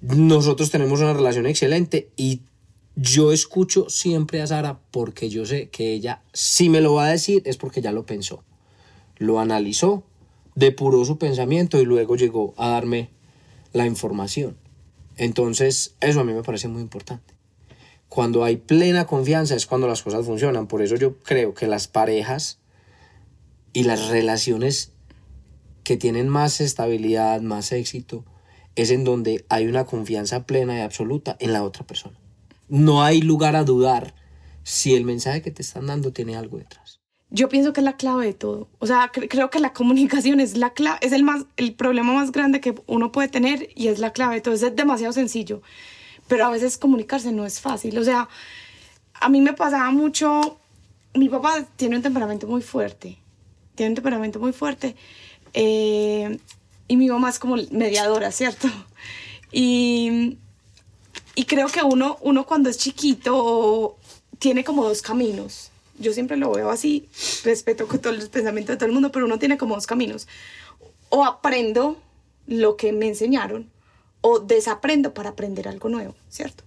Nosotros 0.00 0.70
tenemos 0.70 1.00
una 1.00 1.12
relación 1.12 1.46
excelente 1.46 2.10
y 2.16 2.42
yo 2.96 3.32
escucho 3.32 3.88
siempre 3.88 4.40
a 4.40 4.46
Sara 4.46 4.80
porque 4.90 5.28
yo 5.28 5.46
sé 5.46 5.68
que 5.68 5.92
ella, 5.92 6.22
si 6.32 6.68
me 6.68 6.80
lo 6.80 6.94
va 6.94 7.06
a 7.06 7.10
decir, 7.10 7.42
es 7.44 7.56
porque 7.56 7.82
ya 7.82 7.92
lo 7.92 8.06
pensó. 8.06 8.44
Lo 9.16 9.40
analizó, 9.40 10.04
depuró 10.54 11.04
su 11.04 11.18
pensamiento 11.18 11.80
y 11.80 11.84
luego 11.84 12.16
llegó 12.16 12.54
a 12.56 12.68
darme 12.68 13.10
la 13.72 13.86
información. 13.86 14.56
Entonces, 15.16 15.96
eso 16.00 16.20
a 16.20 16.24
mí 16.24 16.32
me 16.32 16.42
parece 16.42 16.68
muy 16.68 16.82
importante. 16.82 17.34
Cuando 18.08 18.44
hay 18.44 18.56
plena 18.56 19.06
confianza 19.06 19.56
es 19.56 19.66
cuando 19.66 19.88
las 19.88 20.02
cosas 20.02 20.24
funcionan. 20.24 20.68
Por 20.68 20.82
eso 20.82 20.94
yo 20.94 21.18
creo 21.18 21.54
que 21.54 21.66
las 21.66 21.88
parejas 21.88 22.58
y 23.72 23.84
las 23.84 24.08
relaciones 24.08 24.92
que 25.82 25.96
tienen 25.96 26.28
más 26.28 26.60
estabilidad, 26.60 27.40
más 27.40 27.72
éxito, 27.72 28.24
es 28.76 28.90
en 28.90 29.02
donde 29.02 29.44
hay 29.48 29.66
una 29.66 29.84
confianza 29.84 30.46
plena 30.46 30.78
y 30.78 30.82
absoluta 30.82 31.36
en 31.40 31.52
la 31.52 31.64
otra 31.64 31.84
persona. 31.86 32.18
No 32.68 33.02
hay 33.02 33.22
lugar 33.22 33.56
a 33.56 33.64
dudar 33.64 34.14
si 34.62 34.94
el 34.94 35.04
mensaje 35.04 35.42
que 35.42 35.50
te 35.50 35.62
están 35.62 35.86
dando 35.86 36.12
tiene 36.12 36.36
algo 36.36 36.58
detrás. 36.58 37.00
Yo 37.30 37.48
pienso 37.48 37.72
que 37.72 37.80
es 37.80 37.84
la 37.84 37.96
clave 37.96 38.26
de 38.26 38.34
todo. 38.34 38.68
O 38.78 38.86
sea, 38.86 39.10
creo 39.12 39.50
que 39.50 39.58
la 39.58 39.72
comunicación 39.72 40.40
es 40.40 40.56
la 40.56 40.72
clave, 40.72 40.98
es 41.02 41.12
el 41.12 41.24
más 41.24 41.46
el 41.56 41.74
problema 41.74 42.14
más 42.14 42.32
grande 42.32 42.60
que 42.60 42.74
uno 42.86 43.12
puede 43.12 43.28
tener 43.28 43.68
y 43.74 43.88
es 43.88 43.98
la 43.98 44.12
clave. 44.12 44.36
Entonces 44.36 44.70
es 44.70 44.76
demasiado 44.76 45.12
sencillo, 45.12 45.60
pero 46.28 46.46
a 46.46 46.50
veces 46.50 46.78
comunicarse 46.78 47.32
no 47.32 47.44
es 47.44 47.60
fácil. 47.60 47.98
O 47.98 48.04
sea, 48.04 48.28
a 49.14 49.28
mí 49.28 49.40
me 49.40 49.52
pasaba 49.52 49.90
mucho 49.90 50.58
mi 51.14 51.28
papá 51.28 51.64
tiene 51.76 51.96
un 51.96 52.02
temperamento 52.02 52.46
muy 52.46 52.62
fuerte. 52.62 53.18
Tiene 53.74 53.90
un 53.90 53.94
temperamento 53.94 54.38
muy 54.38 54.52
fuerte 54.52 54.94
eh, 55.52 56.38
y 56.86 56.96
mi 56.96 57.08
mamá 57.08 57.30
es 57.30 57.38
como 57.38 57.56
mediadora, 57.70 58.30
¿cierto? 58.30 58.68
Y, 59.56 60.38
y 61.34 61.44
creo 61.44 61.68
que 61.68 61.82
uno, 61.82 62.18
uno 62.20 62.46
cuando 62.46 62.70
es 62.70 62.78
chiquito 62.78 63.96
tiene 64.38 64.64
como 64.64 64.84
dos 64.84 65.02
caminos. 65.02 65.70
Yo 65.98 66.12
siempre 66.12 66.36
lo 66.36 66.52
veo 66.52 66.70
así, 66.70 67.08
respeto 67.44 67.86
con 67.86 68.00
todos 68.00 68.16
los 68.16 68.28
pensamientos 68.28 68.74
de 68.74 68.78
todo 68.78 68.86
el 68.86 68.92
mundo, 68.92 69.12
pero 69.12 69.26
uno 69.26 69.38
tiene 69.38 69.58
como 69.58 69.74
dos 69.74 69.86
caminos. 69.86 70.26
O 71.08 71.24
aprendo 71.24 72.00
lo 72.46 72.76
que 72.76 72.92
me 72.92 73.06
enseñaron 73.06 73.70
o 74.20 74.40
desaprendo 74.40 75.14
para 75.14 75.30
aprender 75.30 75.68
algo 75.68 75.88
nuevo, 75.88 76.14
¿cierto? 76.28 76.64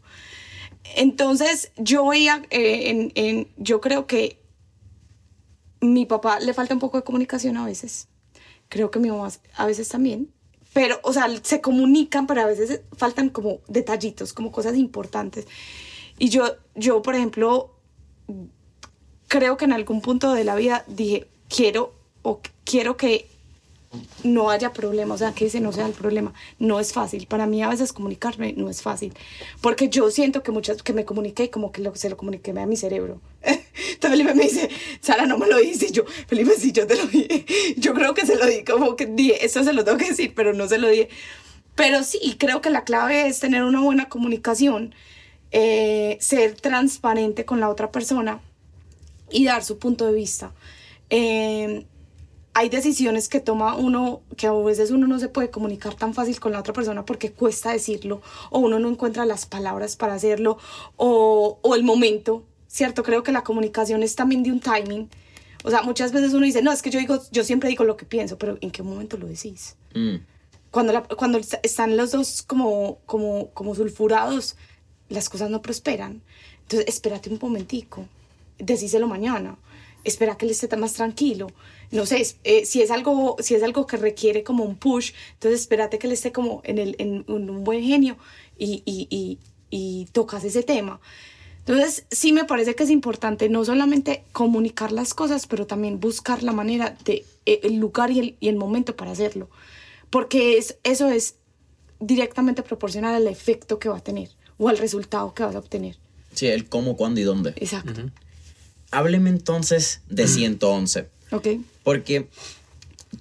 Entonces 0.95 1.71
yo 1.75 2.07
veía, 2.07 2.43
eh, 2.49 2.89
en, 2.89 3.11
en, 3.15 3.47
yo 3.57 3.81
creo 3.81 4.07
que 4.07 4.41
mi 5.81 6.05
papá 6.05 6.39
le 6.39 6.53
falta 6.53 6.73
un 6.73 6.79
poco 6.79 6.97
de 6.97 7.03
comunicación 7.03 7.57
a 7.57 7.65
veces 7.65 8.07
creo 8.69 8.91
que 8.91 8.99
mi 8.99 9.09
mamá 9.09 9.29
a 9.55 9.65
veces 9.65 9.89
también, 9.89 10.31
pero, 10.73 10.99
o 11.03 11.13
sea, 11.13 11.27
se 11.41 11.61
comunican, 11.61 12.27
pero 12.27 12.41
a 12.41 12.45
veces 12.45 12.81
faltan 12.95 13.29
como 13.29 13.59
detallitos, 13.67 14.33
como 14.33 14.51
cosas 14.51 14.75
importantes. 14.75 15.47
Y 16.19 16.29
yo, 16.29 16.55
yo, 16.75 17.01
por 17.01 17.15
ejemplo, 17.15 17.71
creo 19.27 19.57
que 19.57 19.65
en 19.65 19.73
algún 19.73 20.01
punto 20.01 20.33
de 20.33 20.43
la 20.43 20.55
vida 20.55 20.83
dije, 20.87 21.27
quiero 21.49 21.93
o 22.21 22.41
quiero 22.63 22.97
que 22.97 23.27
no 24.23 24.49
haya 24.49 24.73
problema, 24.73 25.15
o 25.15 25.17
sea, 25.17 25.31
que 25.31 25.45
ese 25.45 25.59
no 25.59 25.71
sea 25.71 25.85
el 25.85 25.93
problema. 25.93 26.33
No 26.59 26.79
es 26.79 26.93
fácil. 26.93 27.27
Para 27.27 27.45
mí 27.45 27.63
a 27.63 27.69
veces 27.69 27.93
comunicarme 27.93 28.53
no 28.53 28.69
es 28.69 28.81
fácil, 28.81 29.13
porque 29.61 29.89
yo 29.89 30.11
siento 30.11 30.43
que 30.43 30.51
muchas, 30.51 30.83
que 30.83 30.93
me 30.93 31.05
comuniqué 31.05 31.49
como 31.49 31.71
que 31.71 31.81
lo, 31.81 31.95
se 31.95 32.09
lo 32.09 32.17
comuniqué 32.17 32.51
a 32.51 32.65
mi 32.65 32.77
cerebro. 32.77 33.21
Entonces 33.41 33.99
Felipe 34.01 34.33
me 34.33 34.43
dice, 34.43 34.69
Sara, 35.01 35.25
no 35.25 35.37
me 35.37 35.47
lo 35.47 35.57
dice. 35.57 35.91
yo, 35.91 36.03
Felipe, 36.27 36.51
sí, 36.57 36.71
yo 36.71 36.85
te 36.85 36.95
lo 36.95 37.07
dije. 37.07 37.45
Yo 37.77 37.93
creo 37.93 38.13
que 38.13 38.25
se 38.25 38.35
lo 38.35 38.45
di, 38.45 38.63
como 38.63 38.95
que 38.95 39.05
dije, 39.05 39.45
eso 39.45 39.63
se 39.63 39.73
lo 39.73 39.83
tengo 39.83 39.97
que 39.97 40.09
decir, 40.09 40.33
pero 40.35 40.53
no 40.53 40.67
se 40.67 40.77
lo 40.77 40.89
dije. 40.89 41.09
Pero 41.75 42.03
sí, 42.03 42.35
creo 42.39 42.61
que 42.61 42.69
la 42.69 42.83
clave 42.83 43.27
es 43.27 43.39
tener 43.39 43.63
una 43.63 43.81
buena 43.81 44.09
comunicación, 44.09 44.95
eh, 45.51 46.17
ser 46.19 46.55
transparente 46.55 47.45
con 47.45 47.59
la 47.59 47.69
otra 47.69 47.91
persona 47.91 48.41
y 49.29 49.45
dar 49.45 49.63
su 49.63 49.77
punto 49.77 50.05
de 50.05 50.13
vista. 50.13 50.53
Eh, 51.09 51.85
hay 52.57 52.69
decisiones 52.69 53.29
que 53.29 53.39
toma 53.39 53.75
uno 53.75 54.23
que 54.35 54.47
a 54.47 54.51
veces 54.51 54.89
uno 54.89 55.05
no 55.05 55.19
se 55.19 55.29
puede 55.29 55.51
comunicar 55.51 55.93
tan 55.93 56.15
fácil 56.15 56.39
con 56.39 56.53
la 56.53 56.59
otra 56.59 56.73
persona 56.73 57.05
porque 57.05 57.31
cuesta 57.31 57.71
decirlo 57.71 58.19
o 58.49 58.57
uno 58.57 58.79
no 58.79 58.89
encuentra 58.89 59.27
las 59.27 59.45
palabras 59.45 59.95
para 59.95 60.15
hacerlo 60.15 60.57
o, 60.95 61.59
o 61.61 61.75
el 61.75 61.83
momento, 61.83 62.43
¿cierto? 62.67 63.03
Creo 63.03 63.21
que 63.21 63.31
la 63.31 63.43
comunicación 63.43 64.01
es 64.01 64.15
también 64.15 64.41
de 64.41 64.51
un 64.51 64.59
timing. 64.59 65.07
O 65.63 65.69
sea, 65.69 65.83
muchas 65.83 66.11
veces 66.11 66.33
uno 66.33 66.47
dice, 66.47 66.63
no, 66.63 66.71
es 66.71 66.81
que 66.81 66.89
yo 66.89 66.97
digo, 66.97 67.21
yo 67.31 67.43
siempre 67.43 67.69
digo 67.69 67.83
lo 67.83 67.95
que 67.95 68.07
pienso, 68.07 68.39
pero 68.39 68.57
¿en 68.59 68.71
qué 68.71 68.81
momento 68.81 69.17
lo 69.17 69.27
decís? 69.27 69.75
Mm. 69.93 70.15
Cuando, 70.71 70.93
la, 70.93 71.03
cuando 71.03 71.39
están 71.61 71.95
los 71.95 72.09
dos 72.09 72.41
como, 72.41 72.97
como, 73.05 73.51
como 73.51 73.75
sulfurados, 73.75 74.55
las 75.09 75.29
cosas 75.29 75.51
no 75.51 75.61
prosperan. 75.61 76.23
Entonces, 76.63 76.87
espérate 76.87 77.29
un 77.29 77.37
momentico, 77.39 78.07
decíselo 78.57 79.07
mañana 79.07 79.59
espera 80.07 80.37
que 80.37 80.45
él 80.45 80.51
esté 80.51 80.75
más 80.77 80.93
tranquilo. 80.93 81.47
No 81.91 82.05
sé, 82.05 82.25
eh, 82.43 82.65
si, 82.65 82.81
es 82.81 82.91
algo, 82.91 83.37
si 83.39 83.55
es 83.55 83.63
algo 83.63 83.87
que 83.87 83.97
requiere 83.97 84.43
como 84.43 84.63
un 84.63 84.75
push, 84.75 85.11
entonces 85.33 85.61
espérate 85.61 85.99
que 85.99 86.07
él 86.07 86.13
esté 86.13 86.31
como 86.31 86.61
en, 86.65 86.77
el, 86.77 86.95
en 86.99 87.23
un 87.27 87.63
buen 87.63 87.81
genio 87.83 88.17
y, 88.57 88.83
y, 88.85 89.07
y, 89.09 89.39
y 89.69 90.05
tocas 90.11 90.43
ese 90.43 90.63
tema. 90.63 90.99
Entonces, 91.59 92.05
sí 92.11 92.31
me 92.31 92.45
parece 92.45 92.75
que 92.75 92.83
es 92.83 92.89
importante 92.89 93.49
no 93.49 93.63
solamente 93.65 94.23
comunicar 94.31 94.91
las 94.91 95.13
cosas, 95.13 95.47
pero 95.47 95.67
también 95.67 95.99
buscar 95.99 96.43
la 96.43 96.53
manera 96.53 96.97
de 97.03 97.25
eh, 97.45 97.59
el 97.63 97.75
lugar 97.75 98.11
y 98.11 98.19
el, 98.19 98.35
y 98.39 98.47
el 98.49 98.55
momento 98.55 98.95
para 98.95 99.11
hacerlo. 99.11 99.49
Porque 100.09 100.57
es, 100.57 100.77
eso 100.83 101.09
es 101.09 101.35
directamente 101.99 102.63
proporcional 102.63 103.15
al 103.15 103.27
efecto 103.27 103.79
que 103.79 103.89
va 103.89 103.97
a 103.97 104.03
tener 104.03 104.29
o 104.57 104.69
al 104.69 104.77
resultado 104.77 105.33
que 105.33 105.43
vas 105.43 105.55
a 105.55 105.59
obtener. 105.59 105.97
Sí, 106.33 106.47
el 106.47 106.69
cómo, 106.69 106.95
cuándo 106.95 107.19
y 107.19 107.23
dónde. 107.23 107.49
Exacto 107.57 108.03
hábleme 108.91 109.29
entonces 109.29 110.01
de 110.09 110.27
111. 110.27 111.07
Ok. 111.31 111.47
Porque 111.87 112.27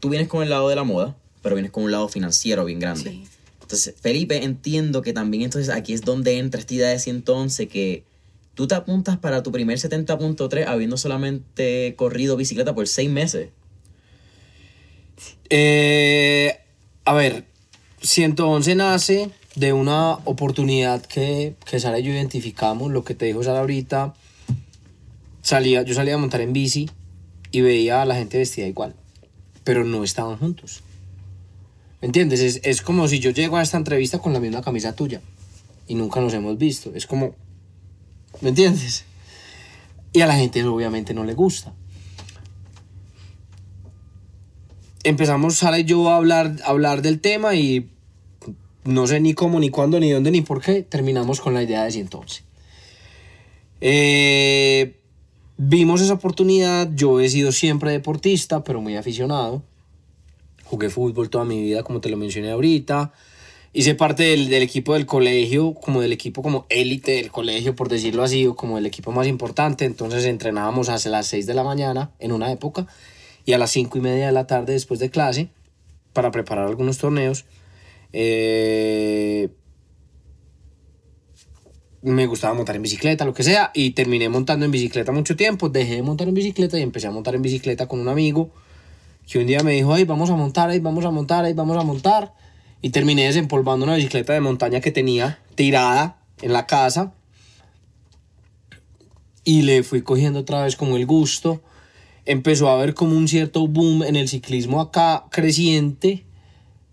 tú 0.00 0.08
vienes 0.08 0.26
con 0.26 0.42
el 0.42 0.50
lado 0.50 0.68
de 0.68 0.74
la 0.74 0.82
moda, 0.82 1.16
pero 1.40 1.54
vienes 1.54 1.70
con 1.70 1.84
un 1.84 1.92
lado 1.92 2.08
financiero 2.08 2.64
bien 2.64 2.80
grande. 2.80 3.10
Sí. 3.10 3.24
Entonces, 3.62 3.94
Felipe, 4.00 4.42
entiendo 4.42 5.02
que 5.02 5.12
también 5.12 5.44
entonces 5.44 5.72
aquí 5.72 5.92
es 5.92 6.00
donde 6.00 6.38
entra 6.38 6.58
esta 6.58 6.74
idea 6.74 6.88
de 6.88 6.98
111 6.98 7.68
que 7.68 8.02
tú 8.54 8.66
te 8.66 8.74
apuntas 8.74 9.18
para 9.18 9.44
tu 9.44 9.52
primer 9.52 9.78
70.3 9.78 10.66
habiendo 10.66 10.96
solamente 10.96 11.94
corrido 11.96 12.36
bicicleta 12.36 12.74
por 12.74 12.88
seis 12.88 13.08
meses. 13.08 13.50
Eh, 15.48 16.58
a 17.04 17.14
ver, 17.14 17.44
111 18.02 18.74
nace 18.74 19.30
de 19.54 19.74
una 19.74 20.14
oportunidad 20.24 21.06
que, 21.06 21.54
que 21.70 21.78
Sara 21.78 22.00
y 22.00 22.02
yo 22.02 22.10
identificamos, 22.10 22.90
lo 22.90 23.04
que 23.04 23.14
te 23.14 23.26
dijo 23.26 23.44
Sara 23.44 23.60
ahorita. 23.60 24.14
Salía, 25.42 25.82
yo 25.82 25.94
salía 25.94 26.14
a 26.14 26.18
montar 26.18 26.40
en 26.40 26.52
bici 26.52 26.90
y 27.56 27.62
veía 27.62 28.02
a 28.02 28.04
la 28.04 28.16
gente 28.16 28.36
vestida 28.36 28.66
igual, 28.66 28.94
pero 29.64 29.82
no 29.82 30.04
estaban 30.04 30.36
juntos. 30.36 30.82
¿Me 32.02 32.06
entiendes? 32.06 32.40
Es, 32.40 32.60
es 32.62 32.82
como 32.82 33.08
si 33.08 33.18
yo 33.18 33.30
llego 33.30 33.56
a 33.56 33.62
esta 33.62 33.78
entrevista 33.78 34.18
con 34.18 34.34
la 34.34 34.40
misma 34.40 34.60
camisa 34.60 34.94
tuya 34.94 35.22
y 35.88 35.94
nunca 35.94 36.20
nos 36.20 36.34
hemos 36.34 36.58
visto. 36.58 36.92
Es 36.94 37.06
como, 37.06 37.34
¿me 38.42 38.50
entiendes? 38.50 39.06
Y 40.12 40.20
a 40.20 40.26
la 40.26 40.34
gente 40.34 40.62
obviamente 40.64 41.14
no 41.14 41.24
le 41.24 41.32
gusta. 41.32 41.72
empezamos 45.02 45.56
Sara 45.56 45.78
y 45.78 45.84
yo 45.84 46.10
a 46.10 46.16
hablar, 46.16 46.56
a 46.62 46.68
hablar 46.68 47.00
del 47.00 47.20
tema 47.20 47.54
y 47.54 47.88
no 48.84 49.06
sé 49.06 49.18
ni 49.20 49.32
cómo, 49.32 49.60
ni 49.60 49.70
cuándo, 49.70 49.98
ni 49.98 50.10
dónde, 50.10 50.30
ni 50.30 50.42
por 50.42 50.60
qué, 50.60 50.82
terminamos 50.82 51.40
con 51.40 51.54
la 51.54 51.62
idea 51.62 51.84
de 51.84 51.90
111. 51.90 52.42
Eh, 53.80 54.95
vimos 55.56 56.00
esa 56.00 56.14
oportunidad, 56.14 56.90
yo 56.94 57.20
he 57.20 57.28
sido 57.28 57.52
siempre 57.52 57.90
deportista, 57.90 58.62
pero 58.64 58.80
muy 58.80 58.96
aficionado. 58.96 59.62
Jugué 60.64 60.90
fútbol 60.90 61.30
toda 61.30 61.44
mi 61.44 61.62
vida, 61.62 61.82
como 61.82 62.00
te 62.00 62.08
lo 62.08 62.16
mencioné 62.16 62.50
ahorita. 62.50 63.12
Hice 63.72 63.94
parte 63.94 64.24
del, 64.24 64.48
del 64.48 64.62
equipo 64.62 64.94
del 64.94 65.06
colegio, 65.06 65.74
como 65.74 66.00
del 66.00 66.12
equipo 66.12 66.42
como 66.42 66.66
élite 66.70 67.12
del 67.12 67.30
colegio, 67.30 67.76
por 67.76 67.88
decirlo 67.88 68.22
así, 68.22 68.46
o 68.46 68.56
como 68.56 68.78
el 68.78 68.86
equipo 68.86 69.12
más 69.12 69.26
importante. 69.26 69.84
Entonces 69.84 70.24
entrenábamos 70.24 70.88
hasta 70.88 71.10
las 71.10 71.26
6 71.26 71.46
de 71.46 71.54
la 71.54 71.62
mañana 71.62 72.10
en 72.18 72.32
una 72.32 72.50
época 72.50 72.86
y 73.44 73.52
a 73.52 73.58
las 73.58 73.70
5 73.70 73.98
y 73.98 74.00
media 74.00 74.26
de 74.26 74.32
la 74.32 74.46
tarde 74.46 74.72
después 74.72 74.98
de 74.98 75.10
clase 75.10 75.50
para 76.12 76.30
preparar 76.30 76.66
algunos 76.66 76.98
torneos. 76.98 77.44
Eh, 78.12 79.50
me 82.06 82.26
gustaba 82.26 82.54
montar 82.54 82.76
en 82.76 82.82
bicicleta, 82.82 83.24
lo 83.24 83.34
que 83.34 83.42
sea, 83.42 83.70
y 83.74 83.90
terminé 83.90 84.28
montando 84.28 84.64
en 84.64 84.70
bicicleta 84.70 85.12
mucho 85.12 85.36
tiempo. 85.36 85.68
Dejé 85.68 85.96
de 85.96 86.02
montar 86.02 86.28
en 86.28 86.34
bicicleta 86.34 86.78
y 86.78 86.82
empecé 86.82 87.08
a 87.08 87.10
montar 87.10 87.34
en 87.34 87.42
bicicleta 87.42 87.86
con 87.86 88.00
un 88.00 88.08
amigo 88.08 88.50
que 89.26 89.38
un 89.38 89.46
día 89.46 89.60
me 89.62 89.72
dijo, 89.72 89.92
ay, 89.92 90.04
vamos 90.04 90.30
a 90.30 90.36
montar, 90.36 90.70
ay, 90.70 90.78
vamos 90.78 91.04
a 91.04 91.10
montar, 91.10 91.44
ay, 91.44 91.52
vamos 91.52 91.76
a 91.76 91.82
montar. 91.82 92.32
Y 92.80 92.90
terminé 92.90 93.26
desempolvando 93.26 93.84
una 93.84 93.96
bicicleta 93.96 94.32
de 94.32 94.40
montaña 94.40 94.80
que 94.80 94.92
tenía 94.92 95.40
tirada 95.56 96.18
en 96.42 96.52
la 96.52 96.66
casa. 96.66 97.12
Y 99.42 99.62
le 99.62 99.82
fui 99.82 100.02
cogiendo 100.02 100.40
otra 100.40 100.62
vez 100.62 100.76
como 100.76 100.96
el 100.96 101.06
gusto 101.06 101.60
empezó 102.26 102.68
a 102.68 102.74
haber 102.74 102.92
como 102.92 103.16
un 103.16 103.28
cierto 103.28 103.66
boom 103.66 104.02
en 104.02 104.16
el 104.16 104.28
ciclismo 104.28 104.80
acá 104.80 105.26
creciente, 105.30 106.25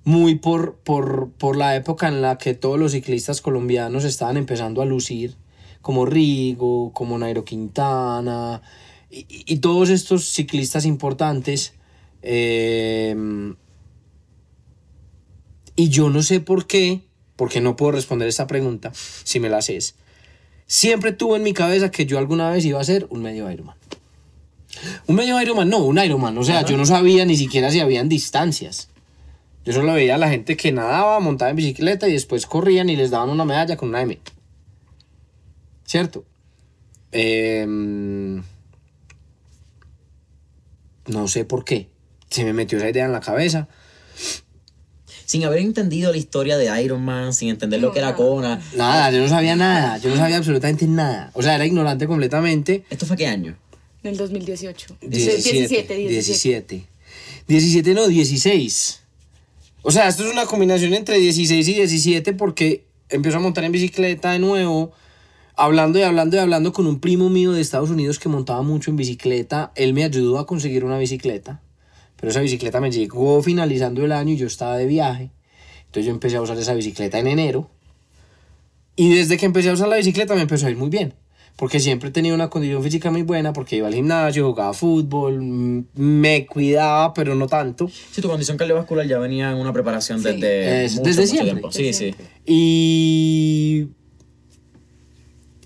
muy 0.04 0.36
por, 0.36 0.76
por, 0.76 1.32
por 1.32 1.56
la 1.56 1.76
época 1.76 2.08
en 2.08 2.22
la 2.22 2.38
que 2.38 2.54
todos 2.54 2.80
los 2.80 2.92
ciclistas 2.92 3.42
colombianos 3.42 4.04
estaban 4.04 4.38
empezando 4.38 4.82
a 4.82 4.86
lucir, 4.86 5.36
como 5.82 6.06
Rigo, 6.06 6.92
como 6.94 7.18
Nairo 7.18 7.46
Quintana, 7.46 8.62
y, 9.10 9.26
y 9.30 9.58
todos 9.58 9.90
estos 9.90 10.26
ciclistas 10.26 10.86
importantes. 10.86 11.74
eh, 12.22 13.16
y 15.76 15.90
yo 15.90 16.10
no 16.10 16.22
sé 16.22 16.40
por 16.40 16.68
qué, 16.68 17.02
porque 17.36 17.60
no 17.60 17.76
puedo 17.76 17.94
responder 17.94 18.28
esta 18.28 18.46
pregunta, 18.48 18.92
si 19.24 19.40
me 19.40 19.50
la 19.50 19.58
haces. 19.58 19.96
Siempre 20.68 21.12
tuve 21.12 21.38
en 21.38 21.44
mi 21.44 21.54
cabeza 21.54 21.92
que 21.92 22.06
yo 22.06 22.18
alguna 22.20 22.50
vez 22.52 22.64
iba 22.66 22.80
a 22.80 22.84
ser 22.84 23.08
un 23.10 23.22
medio 23.22 23.50
Ironman. 23.52 23.76
Un 25.08 25.16
medio 25.16 25.42
Ironman, 25.42 25.70
no, 25.70 25.80
un 25.80 25.98
Ironman. 25.98 26.38
O 26.38 26.44
sea, 26.44 26.64
yo 26.64 26.78
no 26.78 26.86
sabía 26.86 27.26
ni 27.26 27.36
siquiera 27.36 27.72
si 27.72 27.80
habían 27.80 28.08
distancias. 28.08 28.90
Yo 29.66 29.72
solo 29.72 29.94
veía 29.94 30.16
a 30.16 30.18
la 30.18 30.30
gente 30.30 30.58
que 30.58 30.72
nadaba, 30.72 31.20
montaba 31.20 31.52
en 31.52 31.56
bicicleta 31.56 32.08
y 32.08 32.14
después 32.14 32.46
corrían 32.46 32.90
y 32.90 32.96
les 32.96 33.12
daban 33.12 33.30
una 33.30 33.46
medalla 33.46 33.78
con 33.78 33.90
una 33.90 34.02
M. 34.02 34.20
¿Cierto? 35.86 36.26
Em, 37.12 38.44
no 41.08 41.28
sé 41.28 41.46
por 41.46 41.64
qué. 41.64 41.90
Se 42.30 42.44
me 42.44 42.52
metió 42.52 42.78
esa 42.78 42.90
idea 42.90 43.06
en 43.06 43.12
la 43.12 43.22
cabeza. 43.22 43.70
Sin 45.26 45.46
haber 45.46 45.60
entendido 45.60 46.12
la 46.12 46.18
historia 46.18 46.58
de 46.58 46.84
Iron 46.84 47.04
Man, 47.04 47.34
sin 47.34 47.50
entender 47.50 47.80
lo 47.80 47.94
que 47.94 48.00
era 48.00 48.16
Kona. 48.16 48.62
Nada, 48.76 49.12
yo 49.12 49.20
no 49.20 49.30
sabía 49.30 49.56
nada. 49.56 49.98
Yo 49.98 50.10
no 50.10 50.18
sabía 50.18 50.38
absolutamente 50.38 50.86
nada. 50.88 51.32
O 51.34 51.42
sea, 51.42 51.56
era 51.56 51.66
ignorante 51.66 52.08
completamente. 52.08 52.84
¿Esto 52.90 53.06
fue 53.06 53.16
qué 53.16 53.28
año? 53.28 53.56
En 54.04 54.12
el 54.12 54.18
2018. 54.18 54.98
17, 55.02 55.52
17, 55.54 55.96
17. 55.96 56.76
17. 56.76 56.88
17 57.48 57.94
no, 57.94 58.08
16. 58.08 59.03
O 59.86 59.92
sea, 59.92 60.08
esto 60.08 60.24
es 60.26 60.32
una 60.32 60.46
combinación 60.46 60.94
entre 60.94 61.18
16 61.18 61.68
y 61.68 61.74
17 61.74 62.34
porque 62.34 62.88
empiezo 63.10 63.38
a 63.38 63.42
montar 63.42 63.66
en 63.66 63.74
bicicleta 63.74 64.32
de 64.32 64.40
nuevo, 64.40 64.94
hablando 65.58 66.00
y 66.00 66.04
hablando 66.04 66.38
y 66.38 66.40
hablando 66.40 66.72
con 66.72 66.88
un 66.88 67.02
primo 67.02 67.30
mío 67.30 67.52
de 67.52 67.60
Estados 67.60 67.90
Unidos 67.90 68.18
que 68.18 68.30
montaba 68.30 68.62
mucho 68.62 68.92
en 68.92 68.96
bicicleta. 68.96 69.74
Él 69.76 69.94
me 69.94 70.06
ayudó 70.06 70.40
a 70.40 70.46
conseguir 70.46 70.86
una 70.86 70.98
bicicleta, 70.98 71.62
pero 72.16 72.30
esa 72.30 72.40
bicicleta 72.40 72.80
me 72.80 72.92
llegó 72.92 73.44
finalizando 73.44 74.06
el 74.06 74.14
año 74.14 74.34
y 74.34 74.38
yo 74.38 74.48
estaba 74.48 74.78
de 74.78 74.86
viaje. 74.86 75.32
Entonces 75.88 76.06
yo 76.06 76.12
empecé 76.12 76.38
a 76.38 76.42
usar 76.42 76.58
esa 76.58 76.74
bicicleta 76.74 77.20
en 77.20 77.28
enero. 77.28 77.70
Y 78.96 79.14
desde 79.14 79.36
que 79.36 79.46
empecé 79.46 79.70
a 79.70 79.74
usar 79.74 79.90
la 79.90 79.98
bicicleta 79.98 80.34
me 80.34 80.44
empezó 80.44 80.68
a 80.68 80.72
ir 80.72 80.78
muy 80.78 80.90
bien. 80.90 81.14
Porque 81.56 81.80
siempre 81.80 82.10
he 82.10 82.12
tenido 82.12 82.34
una 82.36 82.50
condición 82.50 82.82
física 82.84 83.12
muy 83.12 83.22
buena, 83.22 83.54
porque 83.54 83.76
iba 83.76 83.88
al 83.88 83.94
gimnasio, 83.94 84.50
jugaba 84.50 84.74
fútbol, 84.74 85.40
mm, 85.42 85.86
me 85.96 86.46
cuidaba, 86.48 87.14
pero 87.14 87.36
no 87.36 87.48
tanto. 87.48 87.88
Sí, 88.12 88.22
tu 88.22 88.28
condición 88.28 88.58
cardiovascular 88.58 89.08
ya 89.08 89.20
venía 89.20 89.52
en 89.52 89.58
una 89.58 89.72
preparación 89.72 90.20
Sí. 90.20 90.26
desde, 90.30 90.86
Es- 90.86 90.94
mucho, 90.96 91.04
desde 91.04 91.22
mucho 91.22 91.32
siempre. 91.32 91.52
tiempo. 91.54 91.72
Sí, 91.72 91.84
Desde 91.84 91.94
sí. 91.94 92.00
siempre. 92.14 92.28
Y. 92.46 93.88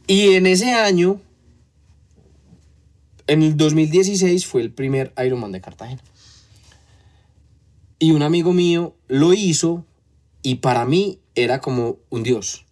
Y 0.08 0.34
en 0.36 0.46
ese 0.48 0.72
año, 0.74 1.20
en 3.28 3.44
el 3.44 3.58
2016, 3.58 4.46
fue 4.46 4.62
el 4.62 4.72
primer 4.72 5.14
Ironman 5.26 5.52
de 5.52 5.62
Cartagena. 5.62 6.02
Y 8.00 8.12
un 8.12 8.22
amigo 8.24 8.54
mío 8.54 8.94
lo 9.08 9.34
hizo 9.34 9.86
y 10.44 10.56
para 10.56 10.86
mí 10.86 11.20
era 11.36 11.60
como 11.62 11.98
un 12.10 12.24
dios. 12.24 12.66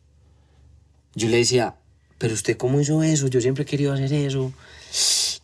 Yo 1.16 1.30
le 1.30 1.38
decía, 1.38 1.76
pero 2.18 2.34
usted 2.34 2.57
cómo 2.57 2.80
hizo 2.80 3.03
eso? 3.03 3.28
Yo 3.28 3.41
siempre 3.41 3.63
he 3.63 3.66
querido 3.66 3.93
hacer 3.93 4.11
eso. 4.13 4.53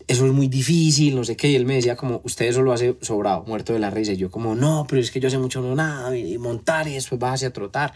Eso 0.07 0.26
es 0.26 0.34
muy 0.34 0.47
difícil, 0.47 1.15
no 1.15 1.24
sé 1.24 1.36
qué. 1.36 1.49
Y 1.49 1.55
él 1.55 1.65
me 1.65 1.76
decía 1.76 1.95
como, 1.95 2.22
usted 2.24 2.45
eso 2.45 2.61
lo 2.61 2.74
hace 2.74 2.95
sobrado, 3.01 3.43
muerto 3.45 3.74
de 3.74 3.80
la 3.80 3.89
risa. 3.89 4.13
Y 4.13 4.17
yo 4.17 4.32
como, 4.32 4.55
no, 4.55 4.86
pero 4.89 5.01
es 5.01 5.11
que 5.11 5.19
yo 5.19 5.28
hace 5.28 5.38
mucho 5.38 5.61
no 5.61 5.76
nada, 5.76 6.17
y 6.17 6.38
montar 6.38 6.88
y 6.88 6.93
después 6.93 7.19
vas 7.19 7.43
a 7.43 7.51
trotar. 7.51 7.93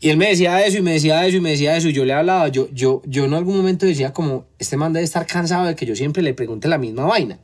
Y 0.00 0.10
él 0.10 0.16
me 0.16 0.28
decía 0.28 0.64
eso 0.66 0.78
y 0.78 0.82
me 0.82 0.92
decía 0.92 1.26
eso 1.26 1.38
y 1.38 1.40
me 1.40 1.50
decía 1.50 1.76
eso 1.76 1.88
y 1.88 1.94
yo 1.94 2.04
le 2.04 2.12
hablaba, 2.12 2.48
yo, 2.48 2.68
yo, 2.72 3.00
yo 3.06 3.24
en 3.24 3.32
algún 3.32 3.56
momento 3.56 3.86
decía 3.86 4.12
como, 4.12 4.44
este 4.58 4.76
man 4.76 4.92
debe 4.92 5.04
estar 5.04 5.26
cansado 5.26 5.66
de 5.66 5.74
que 5.74 5.86
yo 5.86 5.96
siempre 5.96 6.22
le 6.22 6.34
pregunte 6.34 6.68
la 6.68 6.76
misma 6.76 7.04
vaina. 7.04 7.38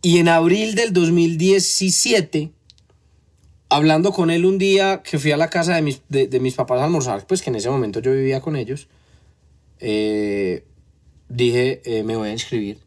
Y 0.00 0.18
en 0.18 0.28
abril 0.28 0.74
del 0.74 0.92
2017, 0.92 2.52
hablando 3.72 4.12
con 4.12 4.30
él 4.30 4.44
un 4.44 4.58
día 4.58 5.02
que 5.02 5.18
fui 5.18 5.32
a 5.32 5.36
la 5.36 5.48
casa 5.48 5.74
de 5.74 5.82
mis, 5.82 6.02
de, 6.08 6.28
de 6.28 6.40
mis 6.40 6.54
papás 6.54 6.80
a 6.80 6.84
almorzar, 6.84 7.26
pues 7.26 7.40
que 7.40 7.50
en 7.50 7.56
ese 7.56 7.70
momento 7.70 8.00
yo 8.00 8.12
vivía 8.12 8.40
con 8.40 8.54
ellos, 8.54 8.88
eh, 9.80 10.64
dije, 11.28 11.80
eh, 11.84 12.02
me 12.02 12.16
voy 12.16 12.28
a 12.28 12.32
inscribir. 12.32 12.80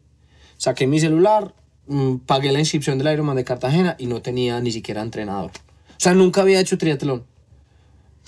Saqué 0.58 0.86
mi 0.86 1.00
celular, 1.00 1.54
mm, 1.88 2.18
pagué 2.18 2.52
la 2.52 2.60
inscripción 2.60 2.98
del 2.98 3.12
Ironman 3.12 3.36
de 3.36 3.44
Cartagena 3.44 3.96
y 3.98 4.06
no 4.06 4.22
tenía 4.22 4.60
ni 4.60 4.70
siquiera 4.70 5.02
entrenador. 5.02 5.50
O 5.50 5.98
sea, 5.98 6.14
nunca 6.14 6.42
había 6.42 6.60
hecho 6.60 6.78
triatlón. 6.78 7.24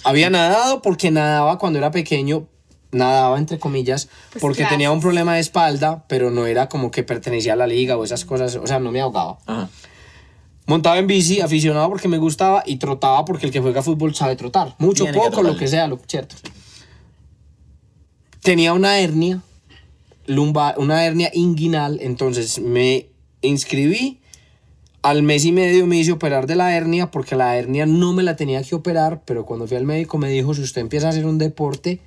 Había 0.03 0.29
nadado 0.29 0.83
porque 0.83 1.11
nadaba 1.13 1.59
cuando 1.59 1.79
era 1.79 1.93
pequeño, 1.93 2.49
nadaba 2.91 3.39
entre 3.39 3.59
comillas, 3.61 4.09
Pues 4.33 4.43
porque 4.43 4.65
tenía 4.65 4.91
un 4.91 5.01
problema 5.01 5.35
de 5.35 5.41
espalda, 5.41 6.05
pero 6.09 6.31
no 6.31 6.47
era 6.47 6.69
como 6.69 6.91
que 6.91 7.05
pertenecía 7.05 7.53
a 7.53 7.57
la 7.57 7.67
liga 7.69 7.97
o 7.97 8.05
esas 8.05 8.25
cosas, 8.25 8.57
o 8.57 8.67
sea, 8.67 8.81
no 8.81 8.91
me 8.91 9.01
ahogaba. 9.01 9.39
Ajá. 9.47 9.69
Montaba 10.69 10.99
en 10.99 11.07
bici, 11.07 11.41
aficionado 11.41 11.89
porque 11.89 12.09
me 12.09 12.19
gustaba 12.19 12.63
y 12.67 12.77
trotaba 12.77 13.25
porque 13.25 13.47
el 13.47 13.53
que 13.53 13.61
juega 13.61 13.83
fútbol 13.83 14.15
sabe 14.15 14.37
trotar. 14.37 14.75
Mucho, 14.79 15.05
Tiene 15.05 15.19
que 15.19 15.31
poco, 15.31 15.43
lo 15.43 15.57
que 15.57 15.67
sea, 15.67 15.89
lo 15.89 15.99
cierto. 16.07 16.37
Tenía 18.43 18.75
una 18.75 18.99
hernia, 18.99 19.41
lumbar, 20.27 20.79
una 20.79 21.07
hernia 21.07 21.31
inguinal, 21.33 21.99
entonces 22.03 22.61
me 22.61 23.07
inscribí. 23.41 24.21
Al 25.01 25.23
mes 25.23 25.47
y 25.47 25.53
medio 25.53 25.87
me 25.87 25.97
hice 25.97 26.13
operar 26.13 26.47
de 26.47 26.57
la 26.57 26.77
hernia 26.77 27.11
porque 27.11 27.35
la 27.35 27.57
hernia 27.57 27.87
no 27.87 28.13
me 28.13 28.23
la 28.23 28.37
tenía 28.37 28.63
que 28.63 28.75
operar, 28.75 29.23
pero 29.25 29.47
cuando 29.47 29.67
fui 29.67 29.79
al 29.79 29.87
médico 29.87 30.19
me 30.19 30.29
dijo, 30.29 30.53
si 30.53 30.61
usted 30.61 30.83
empieza 30.83 31.07
a 31.07 31.11
hacer 31.11 31.25
un 31.25 31.39
deporte 31.39 32.01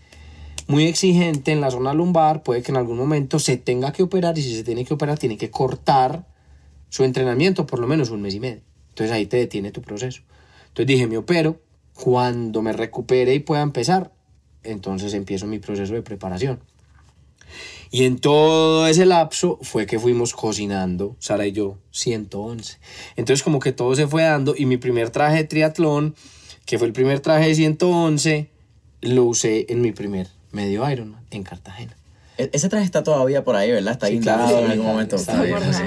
muy 0.67 0.85
exigente 0.85 1.51
en 1.51 1.61
la 1.61 1.71
zona 1.71 1.95
lumbar, 1.95 2.43
puede 2.43 2.61
que 2.61 2.71
en 2.71 2.77
algún 2.77 2.97
momento 2.97 3.39
se 3.39 3.57
tenga 3.57 3.91
que 3.91 4.03
operar 4.03 4.37
y 4.37 4.43
si 4.43 4.55
se 4.55 4.63
tiene 4.63 4.85
que 4.85 4.93
operar 4.93 5.17
tiene 5.17 5.35
que 5.35 5.49
cortar 5.49 6.29
su 6.91 7.05
entrenamiento 7.05 7.65
por 7.65 7.79
lo 7.79 7.87
menos 7.87 8.09
un 8.09 8.21
mes 8.21 8.35
y 8.35 8.39
medio. 8.39 8.61
Entonces 8.89 9.15
ahí 9.15 9.25
te 9.25 9.37
detiene 9.37 9.71
tu 9.71 9.81
proceso. 9.81 10.21
Entonces 10.67 10.87
dije, 10.87 11.07
me 11.07 11.17
opero, 11.17 11.59
cuando 11.93 12.61
me 12.61 12.73
recupere 12.73 13.33
y 13.33 13.39
pueda 13.39 13.61
empezar, 13.61 14.11
entonces 14.63 15.13
empiezo 15.13 15.47
mi 15.47 15.59
proceso 15.59 15.93
de 15.93 16.01
preparación. 16.01 16.59
Y 17.91 18.03
en 18.03 18.19
todo 18.19 18.87
ese 18.87 19.05
lapso 19.05 19.57
fue 19.61 19.85
que 19.85 19.99
fuimos 19.99 20.33
cocinando, 20.33 21.15
Sara 21.19 21.47
y 21.47 21.53
yo, 21.53 21.77
111. 21.91 22.77
Entonces 23.15 23.41
como 23.41 23.59
que 23.59 23.71
todo 23.71 23.95
se 23.95 24.07
fue 24.07 24.23
dando 24.23 24.53
y 24.57 24.65
mi 24.65 24.75
primer 24.75 25.11
traje 25.11 25.37
de 25.37 25.43
triatlón, 25.45 26.15
que 26.65 26.77
fue 26.77 26.87
el 26.87 26.93
primer 26.93 27.21
traje 27.21 27.47
de 27.47 27.55
111, 27.55 28.49
lo 29.01 29.23
usé 29.25 29.65
en 29.69 29.81
mi 29.81 29.93
primer 29.93 30.27
medio 30.51 30.89
Ironman 30.89 31.25
en 31.31 31.43
Cartagena. 31.43 31.95
E- 32.41 32.49
Ese 32.53 32.69
traje 32.69 32.85
está 32.85 33.03
todavía 33.03 33.43
por 33.43 33.55
ahí, 33.55 33.71
¿verdad? 33.71 33.93
Está 33.93 34.07
Sí, 34.07 34.13
guindado 34.13 34.47
claro, 34.47 34.65
en 34.65 34.71
algún 34.71 34.85
está- 34.85 34.91
momento. 34.91 35.15
está 35.17 35.41
bien, 35.41 35.57
sí. 35.59 35.73
sí. 35.73 35.83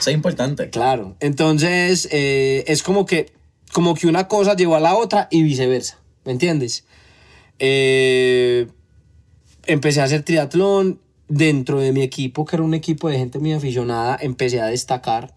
Eso 0.00 0.10
es 0.10 0.14
importante. 0.14 0.70
Claro, 0.70 1.16
entonces 1.20 2.08
eh, 2.12 2.64
es 2.66 2.82
como 2.82 3.06
que, 3.06 3.32
como 3.72 3.94
que 3.94 4.06
una 4.06 4.28
cosa 4.28 4.54
llevó 4.56 4.76
a 4.76 4.80
la 4.80 4.94
otra 4.96 5.28
y 5.30 5.42
viceversa, 5.42 5.98
¿me 6.24 6.32
entiendes? 6.32 6.84
Eh, 7.58 8.66
empecé 9.66 10.00
a 10.00 10.04
hacer 10.04 10.22
triatlón 10.22 11.00
dentro 11.28 11.80
de 11.80 11.92
mi 11.92 12.02
equipo, 12.02 12.44
que 12.44 12.56
era 12.56 12.62
un 12.62 12.74
equipo 12.74 13.08
de 13.08 13.16
gente 13.18 13.38
muy 13.38 13.52
aficionada, 13.52 14.18
empecé 14.20 14.60
a 14.60 14.66
destacar. 14.66 15.34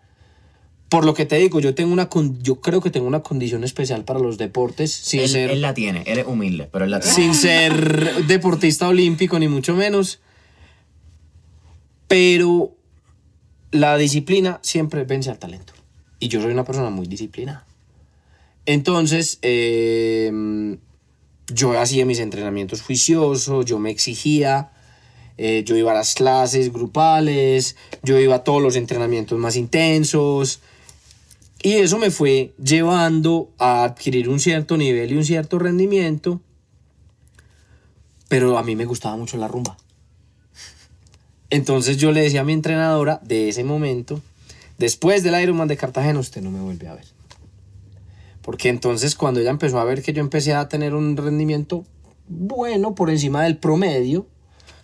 Por 0.89 1.05
lo 1.05 1.13
que 1.13 1.25
te 1.25 1.35
digo, 1.37 1.59
yo 1.59 1.75
tengo 1.75 1.91
una 1.91 2.09
yo 2.41 2.61
creo 2.61 2.79
que 2.81 2.89
tengo 2.89 3.07
una 3.07 3.21
condición 3.21 3.63
especial 3.65 4.05
para 4.05 4.19
los 4.19 4.37
deportes, 4.37 4.91
sin 4.91 5.19
Él, 5.21 5.29
ser 5.29 5.49
él 5.51 5.61
la 5.61 5.73
tiene, 5.73 6.03
él 6.07 6.19
es 6.19 6.25
humilde, 6.25 6.69
pero 6.71 6.85
él 6.85 6.91
la 6.91 6.99
tiene. 7.01 7.13
sin 7.13 7.33
ser 7.35 8.25
deportista 8.25 8.87
olímpico 8.87 9.37
ni 9.37 9.47
mucho 9.49 9.73
menos. 9.75 10.19
Pero 12.07 12.75
la 13.71 13.97
disciplina 13.97 14.59
siempre 14.63 15.03
vence 15.03 15.29
al 15.29 15.39
talento. 15.39 15.73
Y 16.19 16.29
yo 16.29 16.41
soy 16.41 16.51
una 16.51 16.63
persona 16.63 16.89
muy 16.89 17.07
disciplinada. 17.07 17.65
Entonces, 18.65 19.39
eh, 19.41 20.77
yo 21.53 21.79
hacía 21.79 22.05
mis 22.05 22.19
entrenamientos 22.19 22.81
juiciosos, 22.81 23.65
yo 23.65 23.79
me 23.79 23.91
exigía, 23.91 24.71
eh, 25.37 25.63
yo 25.65 25.75
iba 25.75 25.91
a 25.91 25.95
las 25.95 26.15
clases 26.15 26.73
grupales, 26.73 27.75
yo 28.03 28.19
iba 28.19 28.35
a 28.35 28.43
todos 28.43 28.61
los 28.61 28.75
entrenamientos 28.75 29.37
más 29.39 29.55
intensos. 29.55 30.61
Y 31.61 31.73
eso 31.73 31.97
me 31.97 32.11
fue 32.11 32.53
llevando 32.61 33.49
a 33.57 33.83
adquirir 33.83 34.29
un 34.29 34.39
cierto 34.39 34.77
nivel 34.77 35.11
y 35.11 35.15
un 35.15 35.25
cierto 35.25 35.59
rendimiento. 35.59 36.41
Pero 38.27 38.57
a 38.57 38.63
mí 38.63 38.75
me 38.75 38.85
gustaba 38.85 39.15
mucho 39.15 39.37
la 39.37 39.47
rumba. 39.47 39.77
Entonces 41.49 41.97
yo 41.97 42.11
le 42.11 42.21
decía 42.21 42.41
a 42.41 42.43
mi 42.43 42.53
entrenadora 42.53 43.19
de 43.23 43.49
ese 43.49 43.63
momento, 43.63 44.21
después 44.77 45.23
del 45.23 45.41
Ironman 45.41 45.67
de 45.67 45.77
Cartagena, 45.77 46.19
usted 46.19 46.41
no 46.41 46.51
me 46.51 46.59
vuelve 46.59 46.87
a 46.87 46.95
ver. 46.95 47.05
Porque 48.41 48.69
entonces 48.69 49.15
cuando 49.15 49.39
ella 49.39 49.51
empezó 49.51 49.79
a 49.79 49.83
ver 49.83 50.01
que 50.01 50.13
yo 50.13 50.21
empecé 50.21 50.53
a 50.53 50.67
tener 50.69 50.93
un 50.93 51.15
rendimiento 51.17 51.85
bueno, 52.27 52.95
por 52.95 53.09
encima 53.09 53.43
del 53.43 53.57
promedio, 53.57 54.27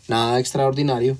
nada 0.07 0.39
extraordinario, 0.39 1.17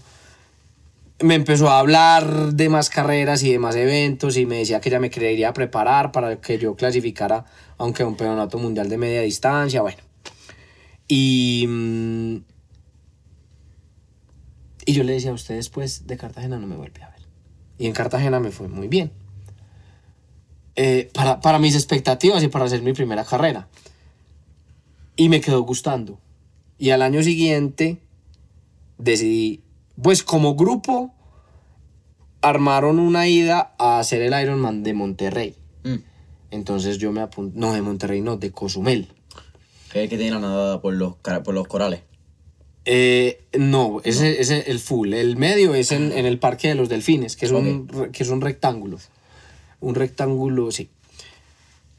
me 1.22 1.36
empezó 1.36 1.70
a 1.70 1.80
hablar 1.80 2.54
de 2.54 2.70
más 2.70 2.90
carreras 2.90 3.44
y 3.44 3.52
de 3.52 3.60
más 3.60 3.76
eventos 3.76 4.38
y 4.38 4.46
me 4.46 4.58
decía 4.58 4.82
que 4.82 4.90
ella 4.90 5.00
me 5.00 5.10
quería 5.10 5.54
preparar 5.54 6.12
para 6.12 6.40
que 6.40 6.58
yo 6.58 6.76
clasificara, 6.76 7.46
aunque 7.78 8.04
un 8.04 8.16
campeonato 8.16 8.58
mundial 8.58 8.90
de 8.90 8.98
media 8.98 9.22
distancia, 9.22 9.82
bueno. 9.82 10.00
Y, 11.08 11.66
mm, 11.68 12.38
y 14.86 14.94
yo 14.94 15.04
le 15.04 15.14
decía 15.14 15.32
a 15.32 15.34
usted 15.34 15.56
después 15.56 16.08
de 16.08 16.18
Cartagena 16.18 16.58
no 16.58 16.68
me 16.68 16.76
vuelve 16.76 17.04
a 17.04 17.10
ver. 17.10 17.22
Y 17.78 17.88
en 17.88 17.94
Cartagena 17.94 18.40
me 18.40 18.52
fue 18.52 18.68
muy 18.68 18.88
bien. 18.88 19.12
Eh, 20.76 21.10
para, 21.14 21.40
para 21.40 21.60
mis 21.60 21.76
expectativas 21.76 22.44
y 22.44 22.48
para 22.48 22.66
hacer 22.66 22.82
mi 22.82 22.94
primera 22.94 23.24
carrera. 23.24 23.68
Y 25.16 25.30
me 25.30 25.42
quedó 25.42 25.62
gustando. 25.62 26.20
Y 26.78 26.90
al 26.90 27.02
año 27.02 27.22
siguiente 27.24 28.00
decidí, 28.98 29.62
pues 30.02 30.24
como 30.24 30.56
grupo, 30.56 31.14
armaron 32.42 33.00
una 33.00 33.28
ida 33.28 33.74
a 33.78 34.00
hacer 34.00 34.22
el 34.22 34.40
Ironman 34.40 34.84
de 34.84 34.94
Monterrey. 34.94 35.56
Mm. 35.84 35.98
Entonces 36.52 36.98
yo 36.98 37.12
me 37.12 37.22
apunté, 37.22 37.58
no 37.58 37.74
de 37.74 37.82
Monterrey, 37.82 38.22
no, 38.22 38.38
de 38.38 38.52
Cozumel. 38.52 39.08
Que 39.92 40.04
es 40.04 40.10
que 40.10 40.18
tiene 40.18 40.32
la 40.32 40.40
nadada 40.40 40.82
por 40.82 40.94
los, 40.94 41.16
por 41.16 41.54
los 41.54 41.68
corales. 41.68 42.02
Eh, 42.86 43.42
no, 43.58 44.02
ese 44.04 44.42
es 44.42 44.50
el 44.50 44.80
full. 44.80 45.14
El 45.14 45.38
medio 45.38 45.74
es 45.74 45.92
en, 45.92 46.12
en 46.12 46.26
el 46.26 46.40
Parque 46.40 46.68
de 46.70 46.76
los 46.76 46.90
Delfines, 46.90 47.36
que 47.36 47.46
es, 47.46 47.52
un, 47.52 47.88
que 48.12 48.24
es 48.24 48.30
un 48.30 48.42
rectángulo. 48.42 49.00
Un 49.80 49.96
rectángulo, 49.96 50.72
sí. 50.72 50.90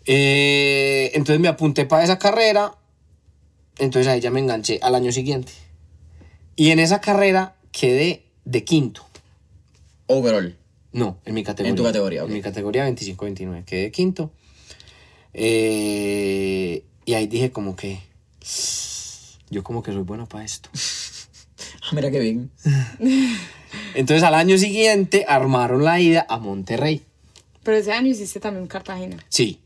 Eh, 0.07 1.11
entonces 1.14 1.41
me 1.41 1.49
apunté 1.49 1.87
para 1.87 2.05
esa 2.05 2.18
carrera. 2.18 2.74
Entonces 3.78 4.09
ahí 4.09 4.20
ya 4.20 4.30
me 4.30 4.41
enganché 4.41 4.78
al 4.82 4.95
año 4.95 5.11
siguiente. 5.12 5.53
Y 6.57 6.70
en 6.70 6.78
esa 6.78 7.01
carrera 7.01 7.57
quedé 7.72 8.22
de 8.45 8.64
quinto. 8.64 9.05
Overall. 10.07 10.57
No, 10.93 11.18
en 11.24 11.35
mi 11.35 11.43
categoría. 11.43 11.70
En 11.70 11.76
tu 11.76 11.82
categoría, 11.82 12.22
ok. 12.22 12.28
En 12.28 12.35
mi 12.35 12.43
categoría 12.43 12.89
25-29. 12.89 13.64
Quedé 13.64 13.91
quinto. 13.91 14.30
Eh, 15.32 16.85
y 17.05 17.14
ahí 17.14 17.26
dije 17.26 17.51
como 17.51 17.74
que... 17.74 17.99
Yo 19.51 19.62
como 19.62 19.82
que 19.82 19.92
soy 19.92 20.03
bueno 20.03 20.26
para 20.26 20.45
esto. 20.45 20.70
Ah, 21.86 21.90
mira 21.92 22.11
qué 22.11 22.18
bien. 22.18 22.51
Entonces 23.95 24.22
al 24.24 24.34
año 24.34 24.57
siguiente 24.59 25.24
armaron 25.28 25.84
la 25.84 26.01
ida 26.01 26.26
a 26.28 26.38
Monterrey. 26.38 27.03
Pero 27.62 27.76
ese 27.76 27.92
año 27.92 28.09
hiciste 28.09 28.40
también 28.40 28.66
Cartagena. 28.66 29.18
Sí. 29.28 29.61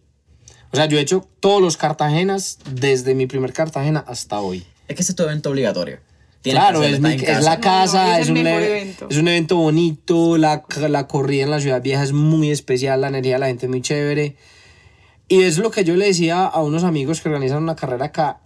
O 0.72 0.76
sea, 0.76 0.86
yo 0.86 0.98
he 0.98 1.00
hecho 1.00 1.26
todos 1.40 1.62
los 1.62 1.76
Cartagenas 1.76 2.58
desde 2.72 3.14
mi 3.14 3.26
primer 3.26 3.52
Cartagena 3.52 4.04
hasta 4.06 4.40
hoy. 4.40 4.66
Es 4.86 4.96
que 4.96 5.02
ese 5.02 5.12
es 5.12 5.16
tu 5.16 5.22
evento 5.22 5.50
obligatorio. 5.50 6.00
Tienes 6.42 6.60
claro, 6.62 6.82
es, 6.82 7.00
mi- 7.00 7.14
es 7.14 7.42
la 7.44 7.58
casa. 7.60 8.04
No, 8.04 8.10
no, 8.10 8.16
es 8.16 8.22
es, 8.24 8.30
un, 8.30 8.36
e- 8.46 8.66
evento. 8.66 9.06
es 9.10 9.16
un 9.16 9.28
evento 9.28 9.56
bonito, 9.56 10.36
la, 10.38 10.64
la 10.88 11.06
corrida 11.08 11.44
en 11.44 11.50
la 11.50 11.60
ciudad 11.60 11.80
vieja 11.82 12.02
es 12.02 12.12
muy 12.12 12.50
especial, 12.50 13.00
la 13.00 13.08
energía 13.08 13.34
de 13.34 13.38
la 13.40 13.46
gente 13.46 13.66
es 13.66 13.70
muy 13.70 13.80
chévere. 13.82 14.36
Y 15.28 15.42
es 15.42 15.58
lo 15.58 15.70
que 15.70 15.84
yo 15.84 15.96
le 15.96 16.06
decía 16.06 16.44
a 16.44 16.62
unos 16.62 16.84
amigos 16.84 17.20
que 17.20 17.28
organizan 17.28 17.62
una 17.62 17.76
carrera 17.76 18.06
acá, 18.06 18.40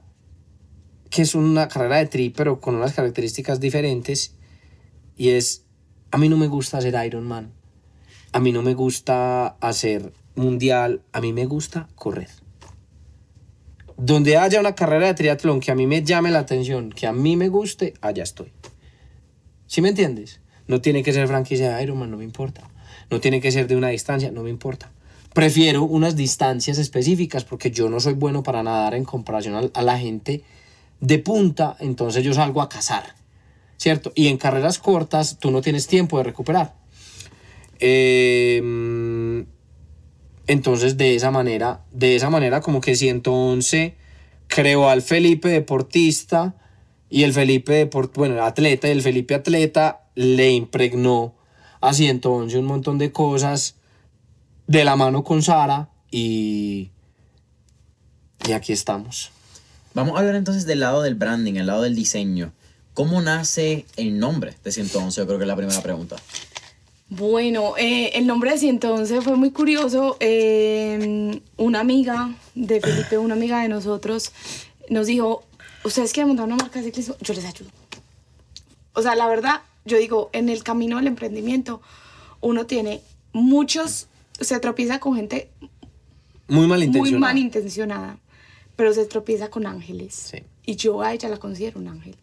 que 1.12 1.20
es 1.20 1.34
una 1.34 1.68
carrera 1.68 1.98
de 1.98 2.06
tri, 2.06 2.30
pero 2.30 2.58
con 2.58 2.74
unas 2.74 2.94
características 2.94 3.60
diferentes. 3.60 4.34
Y 5.14 5.28
es, 5.28 5.62
a 6.10 6.16
mí 6.16 6.30
no 6.30 6.38
me 6.38 6.46
gusta 6.46 6.78
hacer 6.78 6.94
Ironman, 7.04 7.52
a 8.32 8.40
mí 8.40 8.50
no 8.50 8.62
me 8.62 8.72
gusta 8.72 9.48
hacer 9.60 10.10
mundial, 10.36 11.02
a 11.12 11.20
mí 11.20 11.34
me 11.34 11.44
gusta 11.44 11.86
correr. 11.96 12.30
Donde 13.98 14.38
haya 14.38 14.58
una 14.58 14.74
carrera 14.74 15.08
de 15.08 15.14
triatlón 15.14 15.60
que 15.60 15.70
a 15.70 15.74
mí 15.74 15.86
me 15.86 16.02
llame 16.02 16.30
la 16.30 16.38
atención, 16.38 16.90
que 16.90 17.06
a 17.06 17.12
mí 17.12 17.36
me 17.36 17.50
guste, 17.50 17.92
allá 18.00 18.22
estoy. 18.22 18.50
¿Sí 19.66 19.82
me 19.82 19.90
entiendes? 19.90 20.40
No 20.66 20.80
tiene 20.80 21.02
que 21.02 21.12
ser 21.12 21.28
franquicia 21.28 21.76
de 21.76 21.82
Ironman, 21.82 22.10
no 22.10 22.16
me 22.16 22.24
importa. 22.24 22.70
No 23.10 23.20
tiene 23.20 23.42
que 23.42 23.52
ser 23.52 23.66
de 23.66 23.76
una 23.76 23.88
distancia, 23.88 24.32
no 24.32 24.44
me 24.44 24.50
importa. 24.50 24.90
Prefiero 25.34 25.82
unas 25.82 26.16
distancias 26.16 26.78
específicas 26.78 27.44
porque 27.44 27.70
yo 27.70 27.90
no 27.90 28.00
soy 28.00 28.14
bueno 28.14 28.42
para 28.42 28.62
nadar 28.62 28.94
en 28.94 29.04
comparación 29.04 29.70
a, 29.74 29.82
la 29.82 29.98
gente 29.98 30.42
de 31.03 31.18
punta, 31.18 31.76
entonces 31.80 32.22
yo 32.22 32.32
salgo 32.32 32.62
a 32.62 32.68
cazar, 32.68 33.16
¿cierto? 33.76 34.12
Y 34.14 34.28
en 34.28 34.38
carreras 34.38 34.78
cortas 34.78 35.38
tú 35.40 35.50
no 35.50 35.61
tienes 35.61 35.88
tiempo 35.88 36.16
de 36.16 36.24
recuperar. 36.24 36.74
Eh, 37.80 39.44
entonces 40.46 40.96
de 40.96 41.16
esa 41.16 41.32
manera, 41.32 41.84
de 41.90 42.14
esa 42.14 42.30
manera 42.30 42.61
como 42.61 42.80
que 42.80 42.94
111 42.94 43.96
creó 44.46 44.88
al 44.88 45.03
Felipe 45.03 45.48
deportista 45.48 46.55
y 47.11 47.24
el 47.24 47.32
Felipe 47.32 47.72
deport, 47.72 48.16
bueno, 48.16 48.34
el 48.34 48.40
atleta 48.40 48.86
y 48.86 48.92
el 48.92 49.03
Felipe 49.03 49.34
atleta 49.34 50.07
le 50.14 50.53
impregnó 50.53 51.34
a 51.80 51.92
111 51.92 52.57
un 52.59 52.64
montón 52.64 52.98
de 52.98 53.11
cosas 53.11 53.74
de 54.68 54.84
la 54.84 54.94
mano 54.94 55.24
con 55.24 55.42
Sara 55.42 55.90
y 56.12 56.92
y 58.46 58.53
aquí 58.53 58.72
estamos. 58.72 59.32
Vamos 59.95 60.16
a 60.16 60.20
hablar 60.20 60.34
entonces 60.36 60.66
del 60.66 60.80
lado 60.80 61.03
del 61.03 61.14
branding, 61.14 61.55
el 61.55 61.66
lado 61.66 61.82
del 61.82 61.95
diseño. 61.95 62.53
¿Cómo 62.95 63.20
nace 63.22 63.86
el 63.97 64.18
nombre 64.18 64.55
de 64.64 64.72
111? 64.72 65.20
Yo 65.20 65.26
creo 65.26 65.38
que 65.38 65.45
es 65.45 65.49
la 65.49 65.57
primera 65.57 65.80
pregunta. 65.82 66.16
Bueno, 67.09 67.74
eh, 67.76 68.11
el 68.14 68.26
nombre 68.26 68.53
de 68.53 68.59
111 68.59 69.20
fue 69.20 69.36
muy 69.36 69.51
curioso. 69.51 70.16
Eh, 70.20 71.40
una 71.57 71.80
amiga 71.80 72.34
de 72.55 72.80
Felipe, 72.80 73.18
una 73.18 73.34
amiga 73.34 73.61
de 73.62 73.68
nosotros, 73.68 74.32
nos 74.88 75.07
dijo, 75.07 75.45
¿ustedes 75.84 76.12
quieren 76.12 76.28
montar 76.28 76.47
una 76.47 76.57
marca 76.57 76.78
de 76.78 76.86
ciclismo? 76.86 77.16
Yo 77.20 77.34
les 77.34 77.45
ayudo. 77.45 77.70
O 78.95 79.03
sea, 79.03 79.14
la 79.14 79.26
verdad, 79.26 79.61
yo 79.84 79.99
digo, 79.99 80.30
en 80.32 80.49
el 80.49 80.62
camino 80.62 80.97
del 80.97 81.07
emprendimiento, 81.07 81.82
uno 82.40 82.66
tiene 82.66 83.03
muchos, 83.32 84.09
se 84.40 84.59
tropieza 84.61 84.99
con 84.99 85.16
gente 85.16 85.51
Muy 86.49 86.61
muy 86.61 86.66
malintencionado. 86.68 87.20
malintencionada, 87.20 88.18
pero 88.82 88.92
se 88.92 89.06
tropieza 89.06 89.48
con 89.48 89.64
ángeles. 89.64 90.12
Sí. 90.12 90.38
Y 90.66 90.74
yo 90.74 91.02
a 91.02 91.12
ella 91.12 91.28
la 91.28 91.36
considero 91.36 91.78
un 91.78 91.86
ángel. 91.86 92.16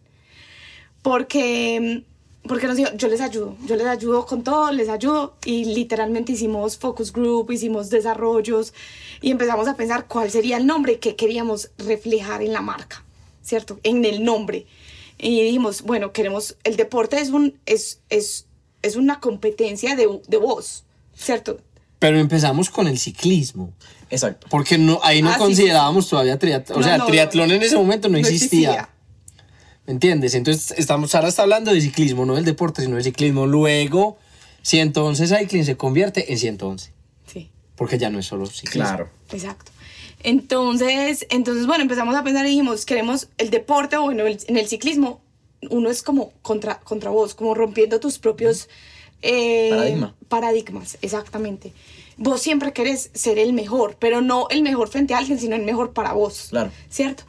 Porque 1.01 2.03
porque 2.43 2.67
nos 2.67 2.75
dijo, 2.75 2.89
yo 2.95 3.07
les 3.07 3.21
ayudo, 3.21 3.55
yo 3.65 3.77
les 3.77 3.87
ayudo 3.87 4.25
con 4.25 4.43
todo, 4.43 4.69
les 4.73 4.89
ayudo 4.89 5.37
y 5.45 5.63
literalmente 5.63 6.33
hicimos 6.33 6.77
focus 6.77 7.13
group, 7.13 7.49
hicimos 7.51 7.89
desarrollos 7.89 8.73
y 9.21 9.31
empezamos 9.31 9.69
a 9.69 9.77
pensar 9.77 10.05
cuál 10.07 10.31
sería 10.31 10.57
el 10.57 10.65
nombre 10.65 10.99
que 10.99 11.15
queríamos 11.15 11.71
reflejar 11.77 12.41
en 12.41 12.51
la 12.51 12.61
marca, 12.61 13.05
¿cierto? 13.41 13.79
En 13.83 14.03
el 14.03 14.25
nombre. 14.25 14.65
Y 15.17 15.41
dijimos, 15.41 15.83
bueno, 15.83 16.11
queremos, 16.11 16.57
el 16.65 16.75
deporte 16.75 17.21
es, 17.21 17.29
un, 17.29 17.57
es, 17.67 18.01
es, 18.09 18.47
es 18.81 18.97
una 18.97 19.21
competencia 19.21 19.95
de, 19.95 20.19
de 20.27 20.37
voz, 20.37 20.83
¿cierto? 21.15 21.61
Pero 21.99 22.17
empezamos 22.17 22.69
con 22.69 22.87
el 22.87 22.97
ciclismo. 22.97 23.73
Exacto. 24.09 24.47
Porque 24.49 24.77
no, 24.77 24.99
ahí 25.03 25.21
no 25.21 25.29
Ah, 25.29 25.33
sí, 25.33 25.39
considerábamos 25.39 26.07
todavía 26.09 26.39
triatlón. 26.39 26.77
O 26.77 26.81
No, 26.81 26.87
sea, 26.87 26.97
no, 26.97 27.05
triatlón 27.05 27.51
en 27.51 27.61
ese 27.61 27.75
momento 27.75 28.07
no, 28.07 28.13
no 28.13 28.17
existía. 28.19 28.69
existía. 28.71 28.89
¿Me 29.85 29.93
entiendes? 29.93 30.33
Entonces, 30.35 30.73
estamos, 30.77 31.11
Sara 31.11 31.27
está 31.27 31.41
hablando 31.43 31.73
de 31.73 31.81
ciclismo, 31.81 32.25
no 32.25 32.35
del 32.35 32.45
deporte, 32.45 32.81
sino 32.81 32.95
de 32.95 33.03
ciclismo. 33.03 33.45
Luego, 33.47 34.17
111 34.61 35.27
Cycling 35.27 35.65
se 35.65 35.77
convierte 35.77 36.31
en 36.31 36.37
111. 36.39 36.91
Sí. 37.25 37.49
Porque 37.75 37.97
ya 37.97 38.09
no 38.09 38.19
es 38.19 38.25
solo 38.27 38.45
ciclismo. 38.45 38.83
Claro. 38.87 39.09
Exacto. 39.31 39.71
Entonces, 40.21 41.25
entonces, 41.29 41.65
bueno, 41.65 41.81
empezamos 41.83 42.15
a 42.15 42.23
pensar 42.23 42.45
y 42.45 42.49
dijimos, 42.49 42.85
queremos 42.85 43.29
el 43.37 43.49
deporte, 43.49 43.97
o 43.97 44.03
bueno, 44.03 44.25
el- 44.27 44.39
en 44.47 44.57
el 44.57 44.67
ciclismo, 44.67 45.21
uno 45.69 45.89
es 45.89 46.03
como 46.03 46.31
contra, 46.41 46.79
contra 46.81 47.09
vos, 47.09 47.33
como 47.35 47.55
rompiendo 47.55 47.99
tus 47.99 48.19
propios 48.19 48.69
eh, 49.21 49.69
Paradigma. 49.69 50.15
paradigmas, 50.27 50.97
exactamente. 51.01 51.73
Vos 52.17 52.41
siempre 52.41 52.73
querés 52.73 53.11
ser 53.13 53.39
el 53.39 53.53
mejor, 53.53 53.95
pero 53.99 54.21
no 54.21 54.47
el 54.49 54.61
mejor 54.61 54.89
frente 54.89 55.13
a 55.13 55.19
alguien, 55.19 55.39
sino 55.39 55.55
el 55.55 55.63
mejor 55.63 55.93
para 55.93 56.13
vos. 56.13 56.47
Claro. 56.49 56.71
¿Cierto? 56.89 57.23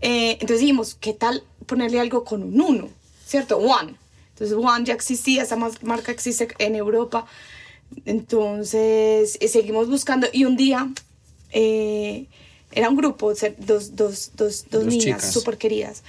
Eh, 0.00 0.32
entonces 0.32 0.60
dijimos, 0.60 0.96
¿qué 1.00 1.12
tal 1.12 1.42
ponerle 1.66 1.98
algo 2.00 2.24
con 2.24 2.42
un 2.42 2.60
uno? 2.60 2.88
¿Cierto? 3.26 3.58
One. 3.58 3.94
Entonces, 4.30 4.56
One 4.56 4.84
ya 4.84 4.94
existía, 4.94 5.42
esa 5.42 5.56
marca 5.56 6.12
existe 6.12 6.48
en 6.58 6.76
Europa. 6.76 7.26
Entonces, 8.04 9.36
eh, 9.40 9.48
seguimos 9.48 9.88
buscando 9.88 10.28
y 10.32 10.44
un 10.44 10.56
día 10.56 10.88
eh, 11.50 12.26
era 12.70 12.88
un 12.88 12.96
grupo, 12.96 13.32
dos, 13.58 13.96
dos, 13.96 14.32
dos, 14.36 14.66
dos 14.70 14.84
niñas 14.84 15.32
súper 15.32 15.58
queridas, 15.58 16.04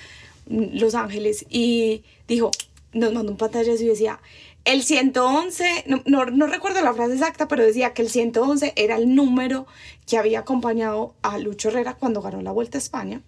mm, 0.47 0.77
Los 0.77 0.93
Ángeles, 0.93 1.45
y 1.49 2.03
dijo, 2.27 2.51
nos 2.93 3.13
mandó 3.13 3.31
un 3.31 3.37
pantallazo 3.37 3.83
y 3.83 3.87
decía, 3.87 4.19
el 4.65 4.83
111, 4.83 5.85
no, 5.87 6.03
no, 6.05 6.25
no 6.25 6.47
recuerdo 6.47 6.81
la 6.81 6.93
frase 6.93 7.13
exacta, 7.13 7.47
pero 7.47 7.63
decía 7.63 7.93
que 7.93 8.01
el 8.01 8.09
111 8.09 8.73
era 8.75 8.97
el 8.97 9.15
número 9.15 9.65
que 10.05 10.17
había 10.17 10.39
acompañado 10.39 11.15
a 11.21 11.37
Lucho 11.37 11.69
Herrera 11.69 11.95
cuando 11.95 12.21
ganó 12.21 12.41
la 12.41 12.51
Vuelta 12.51 12.77
a 12.77 12.81
España 12.81 13.21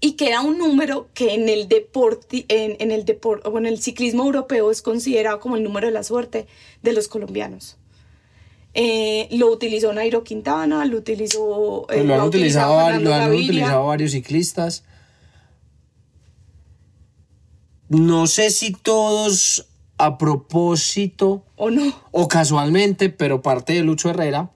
y 0.00 0.12
que 0.12 0.28
era 0.28 0.40
un 0.40 0.58
número 0.58 1.08
que 1.12 1.34
en 1.34 1.48
el 1.48 1.68
deporte, 1.68 2.46
en, 2.48 2.76
en 2.78 2.92
el 2.92 3.04
deporte, 3.04 3.48
o 3.48 3.58
en 3.58 3.66
el 3.66 3.80
ciclismo 3.80 4.24
europeo 4.24 4.70
es 4.70 4.82
considerado 4.82 5.40
como 5.40 5.56
el 5.56 5.64
número 5.64 5.88
de 5.88 5.92
la 5.92 6.04
suerte 6.04 6.46
de 6.82 6.92
los 6.92 7.08
colombianos. 7.08 7.76
Eh, 8.74 9.28
lo 9.32 9.50
utilizó 9.50 9.92
Nairo 9.92 10.22
Quintana, 10.22 10.84
lo 10.84 10.98
utilizó, 10.98 11.82
eh, 11.90 11.96
Pues 11.96 12.06
lo, 12.06 12.14
han 12.14 12.20
lo 12.20 12.26
utilizado 12.26 13.86
varios 13.86 14.12
ciclistas. 14.12 14.84
No 17.88 18.26
sé 18.26 18.50
si 18.50 18.72
todos 18.72 19.66
a 19.98 20.16
propósito 20.16 21.44
o 21.56 21.70
no. 21.70 21.92
o 22.12 22.28
casualmente, 22.28 23.10
pero 23.10 23.42
parte 23.42 23.74
de 23.74 23.82
Lucho 23.82 24.10
Herrera. 24.10 24.50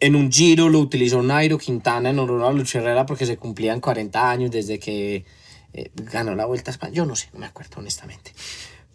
En 0.00 0.16
un 0.16 0.30
giro 0.30 0.68
lo 0.68 0.80
utilizó 0.80 1.22
Nairo 1.22 1.58
Quintana 1.58 2.10
en 2.10 2.18
honor 2.18 2.42
a 2.44 2.52
Lucho 2.52 2.78
Herrera 2.78 3.06
porque 3.06 3.26
se 3.26 3.36
cumplían 3.36 3.80
40 3.80 4.30
años 4.30 4.50
desde 4.50 4.78
que 4.78 5.24
eh, 5.72 5.90
ganó 5.94 6.34
la 6.34 6.46
Vuelta 6.46 6.70
a 6.70 6.72
España. 6.72 6.92
Yo 6.92 7.06
no 7.06 7.16
sé, 7.16 7.28
no 7.32 7.40
me 7.40 7.46
acuerdo 7.46 7.76
honestamente. 7.78 8.32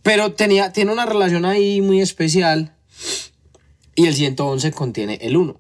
Pero 0.02 0.34
tenía, 0.34 0.72
tiene 0.72 0.92
una 0.92 1.06
relación 1.06 1.46
ahí 1.46 1.82
muy 1.82 2.02
especial 2.02 2.76
y 3.96 4.08
el 4.08 4.16
111 4.16 4.72
contiene 4.72 5.20
el 5.22 5.36
1. 5.36 5.60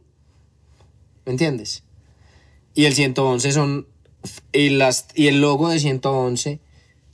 ¿Me 1.25 1.31
entiendes? 1.33 1.83
Y 2.73 2.85
el 2.85 2.93
111 2.93 3.51
son. 3.51 3.87
Y, 4.53 4.69
las, 4.69 5.07
y 5.13 5.27
el 5.27 5.41
logo 5.41 5.69
de 5.69 5.79
111 5.79 6.59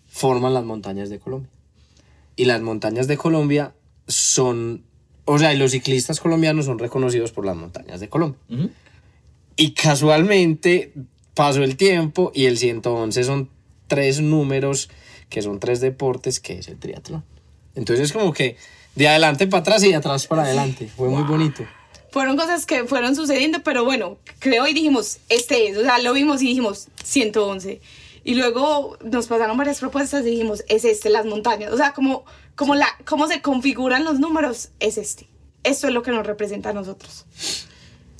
forman 0.07 0.53
las 0.53 0.63
montañas 0.63 1.09
de 1.09 1.19
Colombia. 1.19 1.49
Y 2.35 2.45
las 2.45 2.61
montañas 2.61 3.07
de 3.07 3.17
Colombia 3.17 3.73
son. 4.07 4.83
O 5.25 5.39
sea, 5.39 5.53
y 5.53 5.57
los 5.57 5.71
ciclistas 5.71 6.19
colombianos 6.19 6.65
son 6.65 6.77
reconocidos 6.77 7.31
por 7.31 7.45
las 7.45 7.55
montañas 7.55 7.99
de 7.99 8.09
Colombia. 8.09 8.39
Y 9.55 9.71
casualmente 9.71 10.93
pasó 11.33 11.63
el 11.63 11.77
tiempo 11.77 12.31
y 12.35 12.45
el 12.45 12.57
111 12.57 13.23
son 13.23 13.49
tres 13.87 14.21
números 14.21 14.89
que 15.29 15.41
son 15.41 15.59
tres 15.59 15.81
deportes 15.81 16.39
que 16.39 16.59
es 16.59 16.67
el 16.67 16.77
triatlón. 16.77 17.23
Entonces, 17.75 18.13
como 18.13 18.33
que 18.33 18.57
de 18.95 19.07
adelante 19.07 19.47
para 19.47 19.61
atrás 19.61 19.83
y 19.83 19.89
de 19.89 19.95
atrás 19.95 20.27
para 20.27 20.43
adelante. 20.43 20.87
Fue 20.95 21.09
muy 21.09 21.23
bonito. 21.23 21.65
Fueron 22.11 22.37
cosas 22.37 22.65
que 22.65 22.85
fueron 22.85 23.15
sucediendo, 23.15 23.61
pero 23.63 23.83
bueno, 23.83 24.17
creo 24.39 24.65
y 24.67 24.73
dijimos, 24.73 25.19
este 25.27 25.67
es, 25.67 25.77
o 25.77 25.81
sea, 25.81 25.99
lo 25.99 26.13
vimos 26.13 26.41
y 26.41 26.47
dijimos 26.47 26.87
111. 27.03 27.81
Y 28.25 28.33
luego 28.33 28.97
nos 29.03 29.27
pasaron 29.27 29.55
varias 29.55 29.79
propuestas 29.79 30.25
y 30.25 30.31
dijimos, 30.31 30.63
es 30.67 30.83
este, 30.83 31.11
las 31.11 31.27
montañas. 31.27 31.71
O 31.71 31.77
sea, 31.77 31.93
como, 31.93 32.25
como 32.55 32.73
la, 32.73 32.87
cómo 33.05 33.27
se 33.27 33.43
configuran 33.43 34.03
los 34.03 34.19
números, 34.19 34.69
es 34.79 34.97
este. 34.97 35.27
Esto 35.63 35.87
es 35.87 35.93
lo 35.93 36.01
que 36.01 36.09
nos 36.09 36.25
representa 36.25 36.71
a 36.71 36.73
nosotros. 36.73 37.27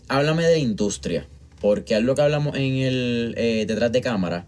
Háblame 0.07 0.43
de 0.43 0.59
industria, 0.59 1.25
porque 1.59 1.95
algo 1.95 2.13
que 2.13 2.21
hablamos 2.21 2.55
en 2.55 2.75
el 2.75 3.33
eh, 3.35 3.65
detrás 3.67 3.91
de 3.91 4.01
cámara 4.01 4.45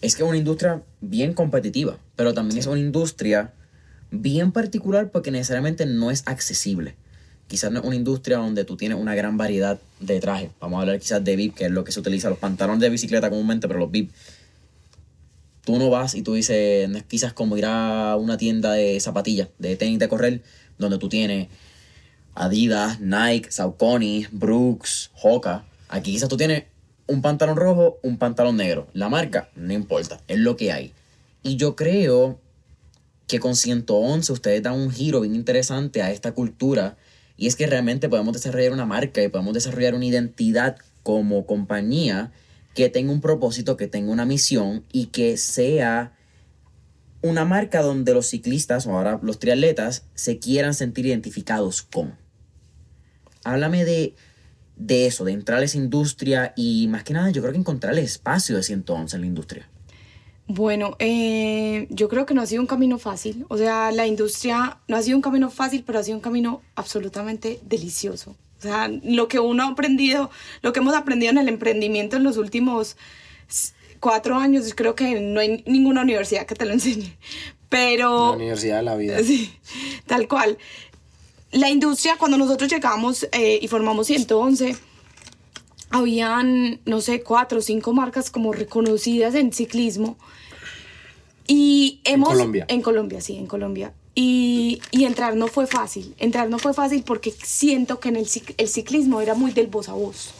es 0.00 0.16
que 0.16 0.22
es 0.22 0.28
una 0.28 0.38
industria 0.38 0.82
bien 1.02 1.34
competitiva, 1.34 1.98
pero 2.16 2.32
también 2.32 2.58
es 2.58 2.66
una 2.66 2.80
industria 2.80 3.52
bien 4.10 4.52
particular 4.52 5.10
porque 5.10 5.30
necesariamente 5.30 5.84
no 5.84 6.10
es 6.10 6.22
accesible. 6.24 6.94
Quizás 7.46 7.70
no 7.70 7.80
es 7.80 7.84
una 7.84 7.96
industria 7.96 8.38
donde 8.38 8.64
tú 8.64 8.78
tienes 8.78 8.96
una 8.98 9.14
gran 9.14 9.36
variedad 9.36 9.78
de 10.00 10.18
trajes. 10.20 10.50
Vamos 10.60 10.78
a 10.78 10.80
hablar 10.80 10.98
quizás 10.98 11.22
de 11.22 11.36
VIP, 11.36 11.56
que 11.56 11.64
es 11.66 11.70
lo 11.70 11.84
que 11.84 11.92
se 11.92 12.00
utiliza, 12.00 12.30
los 12.30 12.38
pantalones 12.38 12.80
de 12.80 12.88
bicicleta 12.88 13.28
comúnmente, 13.28 13.68
pero 13.68 13.80
los 13.80 13.90
VIP. 13.90 14.12
Tú 15.68 15.78
no 15.78 15.90
vas 15.90 16.14
y 16.14 16.22
tú 16.22 16.32
dices, 16.32 16.88
es 16.88 17.02
quizás 17.02 17.34
como 17.34 17.58
ir 17.58 17.66
a 17.66 18.16
una 18.16 18.38
tienda 18.38 18.72
de 18.72 18.98
zapatillas, 19.00 19.48
de 19.58 19.76
tenis 19.76 19.98
de 19.98 20.08
correr, 20.08 20.40
donde 20.78 20.96
tú 20.96 21.10
tienes 21.10 21.48
Adidas, 22.34 23.00
Nike, 23.00 23.52
Saucony, 23.52 24.26
Brooks, 24.32 25.10
Hoka. 25.22 25.66
Aquí 25.90 26.12
quizás 26.12 26.30
tú 26.30 26.38
tienes 26.38 26.64
un 27.06 27.20
pantalón 27.20 27.56
rojo, 27.56 27.98
un 28.02 28.16
pantalón 28.16 28.56
negro. 28.56 28.88
La 28.94 29.10
marca, 29.10 29.50
no 29.56 29.74
importa, 29.74 30.22
es 30.26 30.38
lo 30.38 30.56
que 30.56 30.72
hay. 30.72 30.94
Y 31.42 31.56
yo 31.56 31.76
creo 31.76 32.40
que 33.26 33.38
con 33.38 33.54
111 33.54 34.32
ustedes 34.32 34.62
dan 34.62 34.72
un 34.72 34.90
giro 34.90 35.20
bien 35.20 35.34
interesante 35.34 36.00
a 36.00 36.10
esta 36.10 36.32
cultura. 36.32 36.96
Y 37.36 37.46
es 37.46 37.56
que 37.56 37.66
realmente 37.66 38.08
podemos 38.08 38.32
desarrollar 38.32 38.72
una 38.72 38.86
marca 38.86 39.22
y 39.22 39.28
podemos 39.28 39.52
desarrollar 39.52 39.94
una 39.94 40.06
identidad 40.06 40.78
como 41.02 41.44
compañía 41.44 42.32
que 42.74 42.88
tenga 42.88 43.12
un 43.12 43.20
propósito, 43.20 43.76
que 43.76 43.86
tenga 43.86 44.12
una 44.12 44.24
misión 44.24 44.84
y 44.92 45.06
que 45.06 45.36
sea 45.36 46.12
una 47.22 47.44
marca 47.44 47.82
donde 47.82 48.14
los 48.14 48.26
ciclistas 48.28 48.86
o 48.86 48.92
ahora 48.92 49.18
los 49.22 49.38
triatletas 49.38 50.04
se 50.14 50.38
quieran 50.38 50.74
sentir 50.74 51.06
identificados 51.06 51.82
con. 51.82 52.16
Háblame 53.44 53.84
de, 53.84 54.14
de 54.76 55.06
eso, 55.06 55.24
de 55.24 55.32
entrar 55.32 55.60
a 55.60 55.64
esa 55.64 55.78
industria 55.78 56.52
y 56.56 56.86
más 56.88 57.02
que 57.02 57.14
nada 57.14 57.30
yo 57.30 57.42
creo 57.42 57.52
que 57.52 57.58
encontrar 57.58 57.92
el 57.94 58.00
espacio 58.00 58.56
de 58.56 58.62
111 58.62 59.16
en 59.16 59.20
la 59.20 59.26
industria. 59.26 59.68
Bueno, 60.46 60.96
eh, 60.98 61.86
yo 61.90 62.08
creo 62.08 62.24
que 62.24 62.32
no 62.32 62.40
ha 62.40 62.46
sido 62.46 62.62
un 62.62 62.66
camino 62.66 62.98
fácil. 62.98 63.44
O 63.48 63.58
sea, 63.58 63.92
la 63.92 64.06
industria 64.06 64.78
no 64.88 64.96
ha 64.96 65.02
sido 65.02 65.16
un 65.18 65.22
camino 65.22 65.50
fácil, 65.50 65.84
pero 65.84 65.98
ha 65.98 66.02
sido 66.02 66.16
un 66.16 66.22
camino 66.22 66.62
absolutamente 66.74 67.60
delicioso. 67.64 68.34
O 68.58 68.62
sea, 68.62 68.90
lo 69.04 69.28
que 69.28 69.38
uno 69.38 69.62
ha 69.62 69.68
aprendido, 69.68 70.30
lo 70.62 70.72
que 70.72 70.80
hemos 70.80 70.94
aprendido 70.94 71.30
en 71.30 71.38
el 71.38 71.48
emprendimiento 71.48 72.16
en 72.16 72.24
los 72.24 72.36
últimos 72.36 72.96
cuatro 74.00 74.36
años, 74.36 74.72
creo 74.74 74.94
que 74.94 75.20
no 75.20 75.40
hay 75.40 75.62
ninguna 75.66 76.02
universidad 76.02 76.46
que 76.46 76.54
te 76.54 76.64
lo 76.64 76.72
enseñe. 76.72 77.16
Pero... 77.68 78.30
La 78.30 78.36
Universidad 78.36 78.78
de 78.78 78.82
la 78.82 78.96
Vida. 78.96 79.22
Sí, 79.22 79.52
tal 80.06 80.26
cual. 80.26 80.58
La 81.52 81.70
industria, 81.70 82.16
cuando 82.18 82.36
nosotros 82.36 82.70
llegamos 82.70 83.28
eh, 83.32 83.58
y 83.62 83.68
formamos 83.68 84.06
111, 84.08 84.76
habían, 85.90 86.80
no 86.84 87.00
sé, 87.00 87.22
cuatro 87.22 87.58
o 87.58 87.62
cinco 87.62 87.92
marcas 87.92 88.30
como 88.30 88.52
reconocidas 88.52 89.34
en 89.34 89.52
ciclismo. 89.52 90.16
Y 91.46 92.00
hemos... 92.04 92.30
Colombia. 92.30 92.66
En 92.68 92.82
Colombia, 92.82 93.20
sí, 93.20 93.36
en 93.36 93.46
Colombia. 93.46 93.94
Y, 94.20 94.82
y 94.90 95.04
entrar 95.04 95.36
no 95.36 95.46
fue 95.46 95.68
fácil. 95.68 96.12
Entrar 96.18 96.50
no 96.50 96.58
fue 96.58 96.74
fácil 96.74 97.04
porque 97.04 97.30
siento 97.30 98.00
que 98.00 98.08
en 98.08 98.16
el, 98.16 98.28
el 98.56 98.68
ciclismo 98.68 99.20
era 99.20 99.34
muy 99.34 99.52
del 99.52 99.68
voz 99.68 99.88
a 99.88 99.92
voz. 99.92 100.30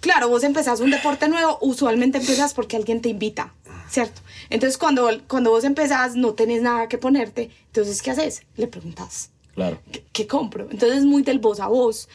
Claro, 0.00 0.28
vos 0.28 0.44
empezás 0.44 0.80
un 0.80 0.90
deporte 0.90 1.26
nuevo, 1.26 1.56
usualmente 1.62 2.18
empezás 2.18 2.52
porque 2.52 2.76
alguien 2.76 3.00
te 3.00 3.08
invita, 3.08 3.54
¿cierto? 3.88 4.20
Entonces, 4.50 4.76
cuando, 4.76 5.08
cuando 5.26 5.48
vos 5.50 5.64
empezás, 5.64 6.16
no 6.16 6.34
tenés 6.34 6.60
nada 6.60 6.86
que 6.88 6.98
ponerte, 6.98 7.48
entonces, 7.68 8.02
¿qué 8.02 8.10
haces? 8.10 8.42
Le 8.58 8.66
preguntas, 8.66 9.30
Claro. 9.54 9.80
¿qué, 9.90 10.04
qué 10.12 10.26
compro? 10.26 10.68
Entonces, 10.70 10.98
es 10.98 11.04
muy 11.06 11.22
del 11.22 11.38
voz 11.38 11.60
a 11.60 11.68
voz. 11.68 12.10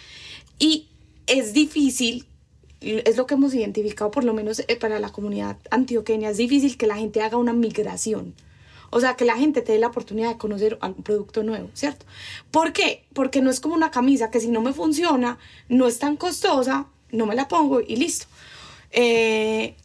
Y 0.60 0.90
es 1.26 1.54
difícil, 1.54 2.28
es 2.82 3.18
lo 3.18 3.26
que 3.26 3.34
hemos 3.34 3.56
identificado, 3.56 4.12
por 4.12 4.26
lo 4.26 4.36
menos 4.36 4.60
eh, 4.68 4.76
para 4.76 5.00
la 5.00 5.12
comunidad 5.12 5.58
antioqueña, 5.72 6.30
es 6.30 6.38
difícil 6.38 6.78
que 6.78 6.86
la 6.86 6.98
gente 6.98 7.24
haga 7.24 7.38
una 7.38 7.54
migración. 7.54 8.36
O 8.94 9.00
sea, 9.00 9.16
que 9.16 9.26
la 9.26 9.36
gente 9.36 9.62
te 9.62 9.72
dé 9.72 9.80
la 9.80 9.88
oportunidad 9.88 10.30
de 10.30 10.38
conocer 10.38 10.78
algún 10.80 11.04
producto 11.04 11.42
nuevo, 11.42 11.70
¿cierto? 11.74 12.06
¿Por 12.52 12.74
qué? 12.74 13.06
Porque 13.14 13.42
no 13.42 13.50
es 13.50 13.60
como 13.60 13.74
una 13.74 13.90
camisa 13.90 14.30
que 14.30 14.40
si 14.40 14.50
no 14.50 14.62
me 14.62 14.72
funciona, 14.72 15.40
no 15.68 15.88
es 15.88 15.98
tan 15.98 16.16
costosa, 16.16 16.88
no 17.12 17.26
me 17.26 17.34
la 17.34 17.48
pongo 17.48 17.82
y 17.82 17.96
listo. 17.96 18.28
Eh, 18.92 19.76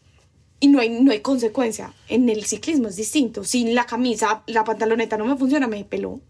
y 0.60 0.68
no 0.68 0.80
hay, 0.80 0.90
no 0.90 1.10
hay 1.10 1.20
consecuencia. 1.20 1.94
En 2.08 2.28
el 2.28 2.44
ciclismo 2.44 2.88
es 2.88 2.96
distinto. 2.96 3.44
Si 3.44 3.72
la 3.72 3.86
camisa, 3.86 4.42
la 4.46 4.64
pantaloneta 4.64 5.16
no 5.16 5.24
me 5.24 5.36
funciona, 5.36 5.66
me 5.66 5.84
peló. 5.84 6.20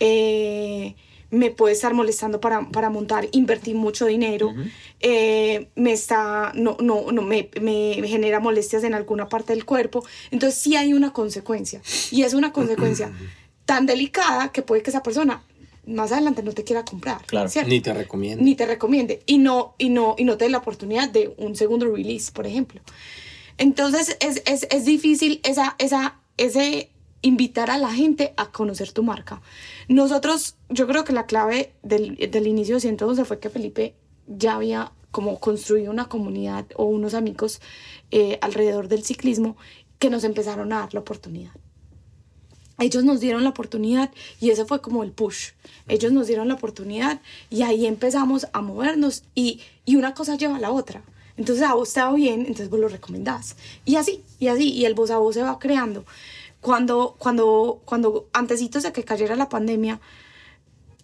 Eh, 0.00 0.96
me 1.30 1.50
puede 1.50 1.74
estar 1.74 1.94
molestando 1.94 2.40
para, 2.40 2.68
para 2.70 2.90
montar, 2.90 3.28
invertir 3.32 3.76
mucho 3.76 4.06
dinero, 4.06 4.52
eh, 5.00 5.68
me 5.76 5.92
está, 5.92 6.52
no, 6.54 6.76
no, 6.80 7.12
no, 7.12 7.22
me, 7.22 7.50
me, 7.60 8.02
genera 8.06 8.40
molestias 8.40 8.84
en 8.84 8.94
alguna 8.94 9.28
parte 9.28 9.52
del 9.52 9.64
cuerpo. 9.64 10.04
Entonces 10.30 10.60
sí 10.60 10.76
hay 10.76 10.92
una 10.92 11.12
consecuencia. 11.12 11.80
Y 12.10 12.22
es 12.22 12.34
una 12.34 12.52
consecuencia 12.52 13.12
tan 13.64 13.86
delicada 13.86 14.50
que 14.50 14.62
puede 14.62 14.82
que 14.82 14.90
esa 14.90 15.02
persona 15.02 15.44
más 15.86 16.12
adelante 16.12 16.42
no 16.42 16.52
te 16.52 16.64
quiera 16.64 16.84
comprar. 16.84 17.24
Claro, 17.26 17.48
ni 17.66 17.80
te 17.80 17.94
recomiende. 17.94 18.44
Ni 18.44 18.54
te 18.54 18.66
recomiende. 18.66 19.22
Y 19.26 19.38
no, 19.38 19.74
y 19.78 19.88
no, 19.88 20.14
y 20.18 20.24
no 20.24 20.36
te 20.36 20.44
dé 20.44 20.50
la 20.50 20.58
oportunidad 20.58 21.08
de 21.08 21.32
un 21.36 21.56
segundo 21.56 21.86
release, 21.86 22.32
por 22.32 22.46
ejemplo. 22.46 22.80
Entonces 23.56 24.16
es, 24.20 24.42
es, 24.46 24.66
es 24.70 24.84
difícil 24.84 25.40
esa, 25.44 25.76
esa, 25.78 26.16
ese 26.36 26.89
invitar 27.22 27.70
a 27.70 27.78
la 27.78 27.92
gente 27.92 28.32
a 28.36 28.50
conocer 28.50 28.92
tu 28.92 29.02
marca. 29.02 29.42
Nosotros, 29.88 30.56
yo 30.68 30.86
creo 30.86 31.04
que 31.04 31.12
la 31.12 31.26
clave 31.26 31.72
del, 31.82 32.16
del 32.16 32.46
inicio 32.46 32.76
de 32.76 32.80
112 32.80 33.24
fue 33.24 33.38
que 33.38 33.50
Felipe 33.50 33.94
ya 34.26 34.54
había 34.54 34.92
como 35.10 35.40
construido 35.40 35.90
una 35.90 36.08
comunidad 36.08 36.66
o 36.76 36.84
unos 36.84 37.14
amigos 37.14 37.60
eh, 38.10 38.38
alrededor 38.42 38.88
del 38.88 39.02
ciclismo 39.02 39.56
que 39.98 40.10
nos 40.10 40.24
empezaron 40.24 40.72
a 40.72 40.80
dar 40.80 40.94
la 40.94 41.00
oportunidad. 41.00 41.52
Ellos 42.78 43.04
nos 43.04 43.20
dieron 43.20 43.44
la 43.44 43.50
oportunidad 43.50 44.10
y 44.40 44.50
ese 44.50 44.64
fue 44.64 44.80
como 44.80 45.02
el 45.02 45.12
push. 45.12 45.50
Ellos 45.86 46.12
nos 46.12 46.26
dieron 46.26 46.48
la 46.48 46.54
oportunidad 46.54 47.20
y 47.50 47.62
ahí 47.62 47.84
empezamos 47.84 48.46
a 48.54 48.62
movernos 48.62 49.24
y, 49.34 49.60
y 49.84 49.96
una 49.96 50.14
cosa 50.14 50.36
lleva 50.36 50.56
a 50.56 50.60
la 50.60 50.70
otra. 50.70 51.02
Entonces 51.36 51.64
a 51.64 51.74
vos 51.74 51.88
estaba 51.88 52.14
bien, 52.14 52.40
entonces 52.40 52.70
vos 52.70 52.80
lo 52.80 52.88
recomendás. 52.88 53.56
Y 53.84 53.96
así, 53.96 54.22
y 54.38 54.48
así, 54.48 54.72
y 54.72 54.86
el 54.86 54.94
voz 54.94 55.10
a 55.10 55.18
voz 55.18 55.34
se 55.34 55.42
va 55.42 55.58
creando 55.58 56.06
cuando, 56.60 57.16
cuando, 57.18 57.82
cuando 57.84 58.28
antesitos 58.32 58.82
de 58.82 58.92
que 58.92 59.04
cayera 59.04 59.36
la 59.36 59.48
pandemia, 59.48 60.00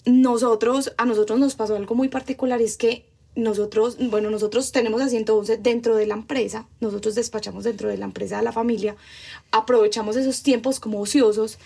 nosotros, 0.04 0.92
a 0.98 1.04
nosotros 1.04 1.38
nos 1.38 1.54
pasó 1.54 1.76
algo 1.76 1.94
muy 1.94 2.08
particular, 2.08 2.60
es 2.60 2.76
que 2.76 3.06
nosotros, 3.34 3.98
bueno, 3.98 4.30
nosotros 4.30 4.72
tenemos 4.72 5.02
a 5.02 5.08
111 5.08 5.58
dentro 5.58 5.94
de 5.96 6.06
la 6.06 6.14
empresa, 6.14 6.66
nosotros 6.80 7.14
despachamos 7.14 7.64
dentro 7.64 7.88
de 7.88 7.98
la 7.98 8.06
empresa 8.06 8.38
de 8.38 8.42
la 8.42 8.52
familia, 8.52 8.96
aprovechamos 9.50 10.16
esos 10.16 10.42
tiempos 10.42 10.80
como 10.80 11.00
ociosos 11.00 11.58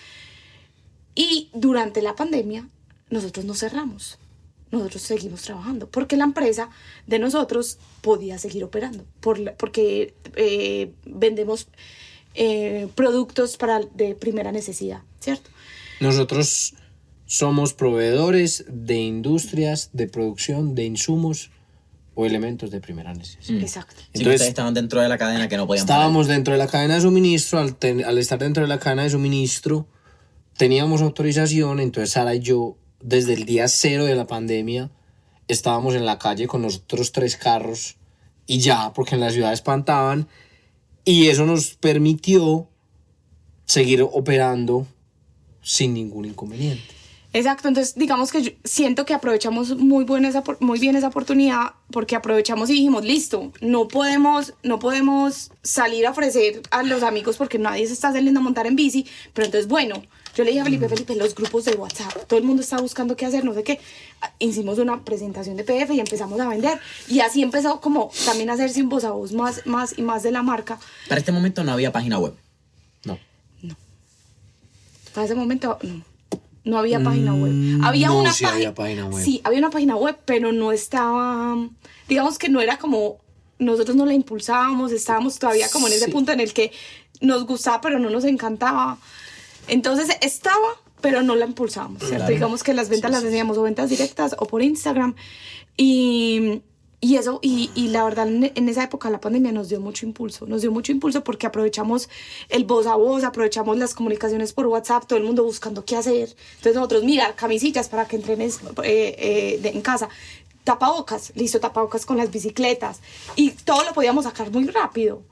y 1.14 1.48
durante 1.52 2.02
la 2.02 2.16
pandemia 2.16 2.68
nosotros 3.08 3.44
nos 3.44 3.60
cerramos, 3.60 4.18
nosotros 4.72 5.02
seguimos 5.02 5.42
trabajando, 5.42 5.88
porque 5.88 6.16
la 6.16 6.24
empresa 6.24 6.70
de 7.06 7.20
nosotros 7.20 7.78
podía 8.00 8.38
seguir 8.38 8.64
operando, 8.64 9.04
por, 9.20 9.54
porque 9.54 10.14
eh, 10.34 10.92
vendemos 11.04 11.68
eh, 12.34 12.88
productos 12.94 13.56
para, 13.56 13.80
de 13.94 14.14
primera 14.14 14.52
necesidad, 14.52 15.02
¿cierto? 15.20 15.50
Nosotros 16.00 16.74
somos 17.26 17.74
proveedores 17.74 18.64
de 18.68 18.96
industrias 18.96 19.90
de 19.92 20.08
producción 20.08 20.74
de 20.74 20.84
insumos 20.84 21.50
o 22.14 22.26
elementos 22.26 22.70
de 22.70 22.80
primera 22.80 23.14
necesidad. 23.14 23.58
Mm. 23.58 23.62
Exacto. 23.62 24.02
Entonces, 24.12 24.48
estaban 24.48 24.74
dentro 24.74 25.00
de 25.00 25.08
la 25.08 25.18
cadena 25.18 25.48
que 25.48 25.56
no 25.56 25.66
podían 25.66 25.84
Estábamos 25.84 26.26
dentro 26.26 26.52
de 26.52 26.58
la 26.58 26.66
cadena 26.66 26.94
de 26.96 27.02
suministro, 27.02 27.58
al, 27.58 27.76
al, 28.04 28.18
estar 28.18 28.38
dentro 28.38 28.62
de 28.62 28.68
la 28.68 28.78
cadena 28.78 29.04
de 29.04 29.10
suministro, 29.10 29.86
teníamos 30.56 31.02
autorización, 31.02 31.80
entonces 31.80 32.10
Sara 32.10 32.34
y 32.34 32.40
yo, 32.40 32.76
desde 33.00 33.34
el 33.34 33.44
día 33.44 33.68
cero 33.68 34.04
de 34.04 34.14
la 34.14 34.26
pandemia, 34.26 34.90
estábamos 35.48 35.94
en 35.94 36.06
la 36.06 36.18
calle 36.18 36.46
con 36.46 36.62
nosotros 36.62 37.12
tres 37.12 37.36
carros 37.36 37.96
y 38.46 38.58
ya, 38.58 38.92
porque 38.92 39.14
en 39.14 39.20
la 39.20 39.30
ciudad 39.30 39.52
espantaban, 39.52 40.28
y 41.04 41.28
eso 41.28 41.46
nos 41.46 41.74
permitió 41.74 42.68
seguir 43.64 44.02
operando 44.02 44.86
sin 45.62 45.94
ningún 45.94 46.24
inconveniente. 46.24 47.00
Exacto, 47.32 47.68
entonces 47.68 47.94
digamos 47.94 48.32
que 48.32 48.58
siento 48.64 49.04
que 49.04 49.14
aprovechamos 49.14 49.76
muy, 49.76 50.04
buena 50.04 50.28
esa, 50.28 50.42
muy 50.58 50.80
bien 50.80 50.96
esa 50.96 51.08
oportunidad 51.08 51.74
porque 51.92 52.16
aprovechamos 52.16 52.70
y 52.70 52.72
dijimos, 52.72 53.04
listo, 53.04 53.52
no 53.60 53.86
podemos, 53.86 54.54
no 54.64 54.80
podemos 54.80 55.52
salir 55.62 56.08
a 56.08 56.10
ofrecer 56.10 56.60
a 56.72 56.82
los 56.82 57.04
amigos 57.04 57.36
porque 57.36 57.58
nadie 57.58 57.86
se 57.86 57.92
está 57.92 58.12
saliendo 58.12 58.40
a 58.40 58.42
montar 58.42 58.66
en 58.66 58.74
bici, 58.74 59.06
pero 59.32 59.46
entonces 59.46 59.68
bueno, 59.68 60.02
yo 60.34 60.44
le 60.44 60.50
dije 60.50 60.60
a 60.60 60.64
Felipe, 60.64 60.88
Felipe, 60.88 61.16
los 61.16 61.34
grupos 61.34 61.64
de 61.64 61.72
WhatsApp, 61.72 62.26
todo 62.26 62.38
el 62.38 62.44
mundo 62.44 62.62
está 62.62 62.80
buscando 62.80 63.16
qué 63.16 63.26
hacer, 63.26 63.44
no 63.44 63.54
sé 63.54 63.62
qué. 63.62 63.80
Hicimos 64.38 64.78
una 64.78 65.04
presentación 65.04 65.56
de 65.56 65.64
PDF 65.64 65.90
y 65.92 66.00
empezamos 66.00 66.38
a 66.40 66.48
vender. 66.48 66.78
Y 67.08 67.20
así 67.20 67.42
empezó 67.42 67.80
como 67.80 68.10
también 68.24 68.50
a 68.50 68.54
hacerse 68.54 68.82
un 68.82 68.88
voz 68.88 69.04
a 69.04 69.10
voz 69.10 69.32
más, 69.32 69.66
más 69.66 69.98
y 69.98 70.02
más 70.02 70.22
de 70.22 70.30
la 70.30 70.42
marca. 70.42 70.78
Para 71.08 71.18
este 71.18 71.32
momento 71.32 71.64
no 71.64 71.72
había 71.72 71.92
página 71.92 72.18
web. 72.18 72.34
No. 73.04 73.18
No. 73.62 73.76
Para 75.14 75.24
ese 75.26 75.34
momento 75.34 75.78
no. 75.82 76.10
No 76.62 76.78
había 76.78 77.00
página 77.00 77.34
web. 77.34 77.52
Mm, 77.52 77.84
había 77.84 78.12
una 78.12 78.32
sí 78.32 78.44
había 78.44 78.74
página 78.74 79.06
web. 79.06 79.24
Sí, 79.24 79.40
había 79.44 79.58
una 79.58 79.70
página 79.70 79.96
web, 79.96 80.18
pero 80.24 80.52
no 80.52 80.72
estaba. 80.72 81.56
Digamos 82.08 82.38
que 82.38 82.48
no 82.48 82.60
era 82.60 82.78
como. 82.78 83.18
Nosotros 83.58 83.96
no 83.96 84.06
la 84.06 84.14
impulsábamos, 84.14 84.92
estábamos 84.92 85.38
todavía 85.38 85.68
como 85.70 85.86
en 85.86 85.92
ese 85.92 86.08
punto 86.08 86.32
en 86.32 86.40
el 86.40 86.54
que 86.54 86.72
nos 87.20 87.44
gustaba, 87.44 87.80
pero 87.80 87.98
no 87.98 88.08
nos 88.08 88.24
encantaba. 88.24 88.98
Entonces 89.68 90.08
estaba, 90.20 90.68
pero 91.00 91.22
no 91.22 91.36
la 91.36 91.46
impulsábamos, 91.46 92.02
¿cierto? 92.02 92.28
Digamos 92.28 92.62
que 92.62 92.74
las 92.74 92.88
ventas 92.88 93.10
las 93.10 93.24
hacíamos 93.24 93.56
o 93.58 93.62
ventas 93.62 93.90
directas 93.90 94.36
o 94.38 94.46
por 94.46 94.62
Instagram. 94.62 95.14
Y, 95.76 96.62
y 97.00 97.16
eso, 97.16 97.38
y, 97.42 97.70
y, 97.74 97.88
la 97.88 98.04
verdad, 98.04 98.28
en 98.28 98.68
esa 98.68 98.84
época 98.84 99.08
la 99.08 99.20
pandemia 99.20 99.52
nos 99.52 99.70
dio 99.70 99.80
mucho 99.80 100.04
impulso. 100.04 100.46
Nos 100.46 100.60
dio 100.60 100.70
mucho 100.70 100.92
impulso 100.92 101.24
porque 101.24 101.46
aprovechamos 101.46 102.10
el 102.50 102.64
voz 102.64 102.86
a 102.86 102.96
voz, 102.96 103.24
aprovechamos 103.24 103.78
las 103.78 103.94
comunicaciones 103.94 104.52
por 104.52 104.66
WhatsApp, 104.66 105.06
todo 105.06 105.18
el 105.18 105.24
mundo 105.24 105.42
buscando 105.44 105.84
qué 105.84 105.96
hacer. 105.96 106.36
Entonces 106.56 106.74
nosotros, 106.74 107.04
mira, 107.04 107.34
camisillas 107.36 107.88
para 107.88 108.06
que 108.06 108.16
entrenes 108.16 108.60
eh, 108.84 109.60
eh, 109.64 109.70
en 109.72 109.80
casa. 109.80 110.10
Tapabocas, 110.64 111.32
listo, 111.34 111.58
tapabocas 111.58 112.04
con 112.04 112.18
las 112.18 112.30
bicicletas. 112.30 113.00
Y 113.34 113.52
todo 113.52 113.82
lo 113.84 113.94
podíamos 113.94 114.24
sacar 114.24 114.50
muy 114.50 114.66
rápido. 114.66 115.22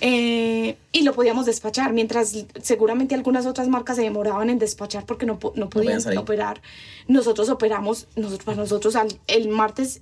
Eh, 0.00 0.76
y 0.92 1.02
lo 1.02 1.12
podíamos 1.12 1.46
despachar, 1.46 1.92
mientras 1.92 2.44
seguramente 2.62 3.14
algunas 3.14 3.46
otras 3.46 3.68
marcas 3.68 3.96
se 3.96 4.02
demoraban 4.02 4.48
en 4.48 4.58
despachar 4.58 5.04
porque 5.04 5.26
no, 5.26 5.38
no 5.54 5.68
podían 5.68 6.00
operar. 6.16 6.62
Nosotros 7.08 7.48
operamos, 7.48 8.06
nosotros, 8.14 8.56
nosotros 8.56 8.94
el 9.26 9.48
martes, 9.48 10.00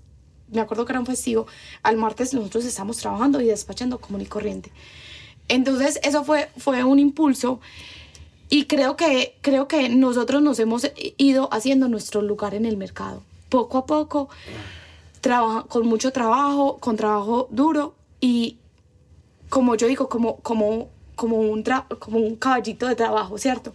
me 0.52 0.60
acuerdo 0.60 0.84
que 0.84 0.92
era 0.92 1.00
un 1.00 1.06
festivo, 1.06 1.46
al 1.82 1.96
martes 1.96 2.34
nosotros 2.34 2.64
estamos 2.66 2.98
trabajando 2.98 3.40
y 3.40 3.46
despachando 3.46 3.98
común 3.98 4.20
y 4.20 4.26
corriente. 4.26 4.70
Entonces 5.48 5.98
eso 6.02 6.24
fue, 6.24 6.50
fue 6.58 6.84
un 6.84 6.98
impulso 6.98 7.60
y 8.50 8.66
creo 8.66 8.96
que, 8.96 9.36
creo 9.40 9.66
que 9.66 9.88
nosotros 9.88 10.42
nos 10.42 10.58
hemos 10.58 10.90
ido 11.16 11.48
haciendo 11.52 11.88
nuestro 11.88 12.20
lugar 12.20 12.54
en 12.54 12.66
el 12.66 12.76
mercado, 12.76 13.22
poco 13.48 13.78
a 13.78 13.86
poco, 13.86 14.28
trabaja, 15.20 15.62
con 15.62 15.86
mucho 15.86 16.12
trabajo, 16.12 16.76
con 16.78 16.96
trabajo 16.96 17.48
duro 17.50 17.94
y, 18.20 18.58
como 19.48 19.74
yo 19.74 19.86
digo, 19.86 20.08
como, 20.08 20.36
como, 20.38 20.90
como, 21.14 21.36
un 21.36 21.64
como 21.98 22.18
un 22.18 22.36
caballito 22.36 22.86
de 22.86 22.94
trabajo, 22.94 23.38
¿cierto? 23.38 23.74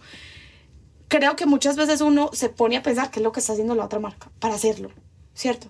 Creo 1.08 1.36
que 1.36 1.46
muchas 1.46 1.76
veces 1.76 2.00
uno 2.00 2.30
se 2.32 2.48
pone 2.48 2.76
a 2.76 2.82
pensar 2.82 3.10
qué 3.10 3.20
es 3.20 3.24
lo 3.24 3.32
que 3.32 3.40
está 3.40 3.52
haciendo 3.52 3.74
la 3.74 3.84
otra 3.84 3.98
marca 3.98 4.30
para 4.38 4.54
hacerlo, 4.54 4.90
¿cierto? 5.34 5.68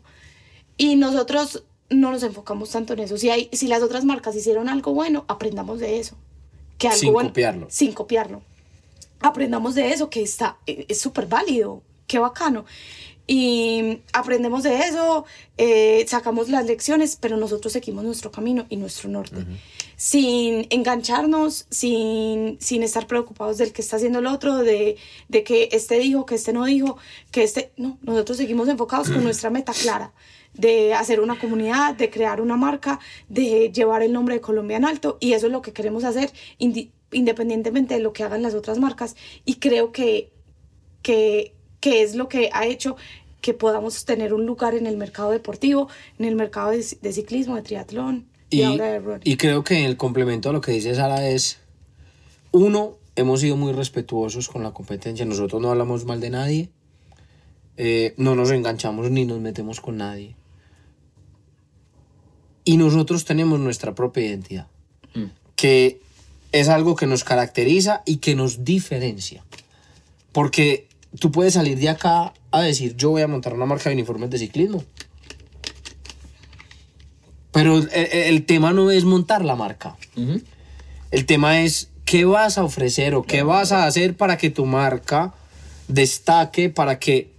Y 0.76 0.96
nosotros 0.96 1.64
no 1.90 2.10
nos 2.10 2.22
enfocamos 2.22 2.70
tanto 2.70 2.92
en 2.92 3.00
eso. 3.00 3.18
Si, 3.18 3.30
hay, 3.30 3.48
si 3.52 3.66
las 3.66 3.82
otras 3.82 4.04
marcas 4.04 4.36
hicieron 4.36 4.68
algo 4.68 4.94
bueno, 4.94 5.24
aprendamos 5.28 5.80
de 5.80 5.98
eso. 5.98 6.16
Que 6.78 6.88
algo 6.88 7.00
sin 7.00 7.12
bueno, 7.12 7.28
copiarlo. 7.30 7.66
Sin 7.70 7.92
copiarlo. 7.92 8.42
Aprendamos 9.20 9.74
de 9.74 9.92
eso, 9.92 10.10
que 10.10 10.22
está, 10.22 10.58
es 10.66 11.00
súper 11.00 11.26
válido, 11.26 11.82
qué 12.06 12.18
bacano 12.18 12.64
y 13.26 14.00
aprendemos 14.12 14.62
de 14.62 14.78
eso, 14.80 15.24
eh, 15.56 16.04
sacamos 16.08 16.48
las 16.48 16.66
lecciones, 16.66 17.16
pero 17.20 17.36
nosotros 17.36 17.72
seguimos 17.72 18.04
nuestro 18.04 18.30
camino 18.30 18.66
y 18.68 18.76
nuestro 18.76 19.08
norte, 19.08 19.46
sin 20.02 20.66
engancharnos, 20.70 21.66
sin, 21.70 22.58
sin 22.60 22.82
estar 22.82 23.06
preocupados 23.06 23.58
del 23.58 23.72
que 23.72 23.82
está 23.82 23.94
haciendo 23.94 24.18
el 24.18 24.26
otro, 24.26 24.56
de, 24.56 24.96
de 25.28 25.44
que 25.44 25.68
este 25.70 26.00
dijo, 26.00 26.26
que 26.26 26.34
este 26.34 26.52
no 26.52 26.64
dijo, 26.64 26.96
que 27.30 27.44
este... 27.44 27.70
No, 27.76 27.98
nosotros 28.02 28.36
seguimos 28.36 28.66
enfocados 28.68 29.10
con 29.10 29.22
nuestra 29.22 29.48
meta 29.50 29.72
clara 29.72 30.12
de 30.54 30.92
hacer 30.92 31.20
una 31.20 31.38
comunidad, 31.38 31.94
de 31.94 32.10
crear 32.10 32.40
una 32.40 32.56
marca, 32.56 32.98
de 33.28 33.70
llevar 33.72 34.02
el 34.02 34.12
nombre 34.12 34.34
de 34.34 34.40
Colombia 34.40 34.76
en 34.76 34.84
alto 34.84 35.18
y 35.20 35.34
eso 35.34 35.46
es 35.46 35.52
lo 35.52 35.62
que 35.62 35.72
queremos 35.72 36.02
hacer 36.02 36.32
independientemente 36.58 37.94
de 37.94 38.00
lo 38.00 38.12
que 38.12 38.24
hagan 38.24 38.42
las 38.42 38.54
otras 38.54 38.80
marcas 38.80 39.14
y 39.44 39.60
creo 39.60 39.92
que, 39.92 40.32
que 41.02 41.54
que 41.78 42.02
es 42.02 42.16
lo 42.16 42.28
que 42.28 42.50
ha 42.52 42.66
hecho 42.66 42.96
que 43.40 43.54
podamos 43.54 44.04
tener 44.04 44.34
un 44.34 44.46
lugar 44.46 44.74
en 44.74 44.86
el 44.86 44.96
mercado 44.96 45.30
deportivo, 45.30 45.88
en 46.18 46.26
el 46.26 46.34
mercado 46.34 46.70
de, 46.70 46.82
ciclismo, 46.82 47.56
de 47.56 47.62
triatlón 47.62 48.31
y, 48.52 48.60
y, 48.60 48.62
ahora 48.64 49.00
de 49.00 49.20
Y 49.24 49.36
creo 49.36 49.64
que 49.64 49.84
el 49.84 49.96
complemento 49.96 50.50
a 50.50 50.52
lo 50.52 50.60
que 50.60 50.72
dice 50.72 50.94
Sara 50.94 51.28
es, 51.28 51.58
uno, 52.52 52.96
hemos 53.16 53.40
sido 53.40 53.56
muy 53.56 53.72
respetuosos 53.72 54.48
con 54.48 54.62
la 54.62 54.72
competencia. 54.72 55.24
Nosotros 55.24 55.60
no 55.60 55.70
hablamos 55.70 56.04
mal 56.04 56.20
de 56.20 56.30
nadie. 56.30 56.68
eh, 57.78 58.12
no 58.18 58.34
nos 58.36 58.50
enganchamos 58.50 59.10
ni 59.10 59.24
nos 59.24 59.40
metemos 59.40 59.80
con 59.80 59.96
nadie. 59.96 60.36
Y 62.64 62.76
nosotros 62.76 63.24
tenemos 63.24 63.58
nuestra 63.58 63.94
propia 63.94 64.26
identidad, 64.26 64.66
Mm. 65.14 65.24
que 65.56 66.00
es 66.52 66.68
algo 66.68 66.94
que 66.96 67.06
nos 67.06 67.24
caracteriza 67.24 68.02
y 68.06 68.16
que 68.18 68.34
nos 68.34 68.64
diferencia. 68.64 69.42
Porque 70.32 70.86
tú 71.18 71.32
puedes 71.32 71.54
salir 71.54 71.78
de 71.78 71.88
acá 71.88 72.34
a 72.50 72.60
decir, 72.62 72.94
yo 72.96 73.10
voy 73.10 73.22
a 73.22 73.26
montar 73.28 73.54
una 73.54 73.66
marca 73.66 73.90
de 73.90 73.94
uniformes 73.96 74.30
de 74.30 74.38
ciclismo. 74.38 74.84
Pero 77.52 77.78
el, 77.78 77.88
el 77.92 78.44
tema 78.46 78.72
no 78.72 78.90
es 78.90 79.04
montar 79.04 79.44
la 79.44 79.56
marca. 79.56 79.96
El 81.10 81.26
tema 81.26 81.60
es 81.60 81.90
qué 82.04 82.24
vas 82.24 82.58
a 82.58 82.64
ofrecer 82.64 83.14
o 83.14 83.22
qué 83.22 83.42
vas 83.42 83.72
a 83.72 83.86
hacer 83.86 84.16
para 84.16 84.36
que 84.38 84.50
tu 84.50 84.66
marca 84.66 85.34
destaque, 85.88 86.70
para 86.70 86.98
que 86.98 87.30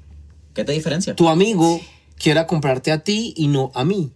¿Qué 0.54 0.64
te 0.64 0.72
diferencia? 0.72 1.16
tu 1.16 1.30
amigo 1.30 1.82
quiera 2.18 2.48
comprarte 2.48 2.92
a 2.92 3.04
ti 3.04 3.34
y 3.36 3.48
no 3.48 3.72
a 3.74 3.84
mí. 3.84 4.12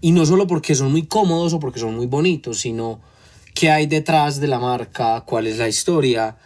Y 0.00 0.12
no 0.12 0.26
solo 0.26 0.46
porque 0.46 0.74
son 0.74 0.90
muy 0.90 1.06
cómodos 1.06 1.54
o 1.54 1.60
porque 1.60 1.80
son 1.80 1.94
muy 1.94 2.06
bonitos, 2.06 2.60
sino 2.60 3.00
qué 3.54 3.70
hay 3.70 3.86
detrás 3.86 4.40
de 4.40 4.48
la 4.48 4.58
marca, 4.58 5.22
cuál 5.24 5.46
es 5.46 5.58
la 5.58 5.68
historia, 5.68 6.36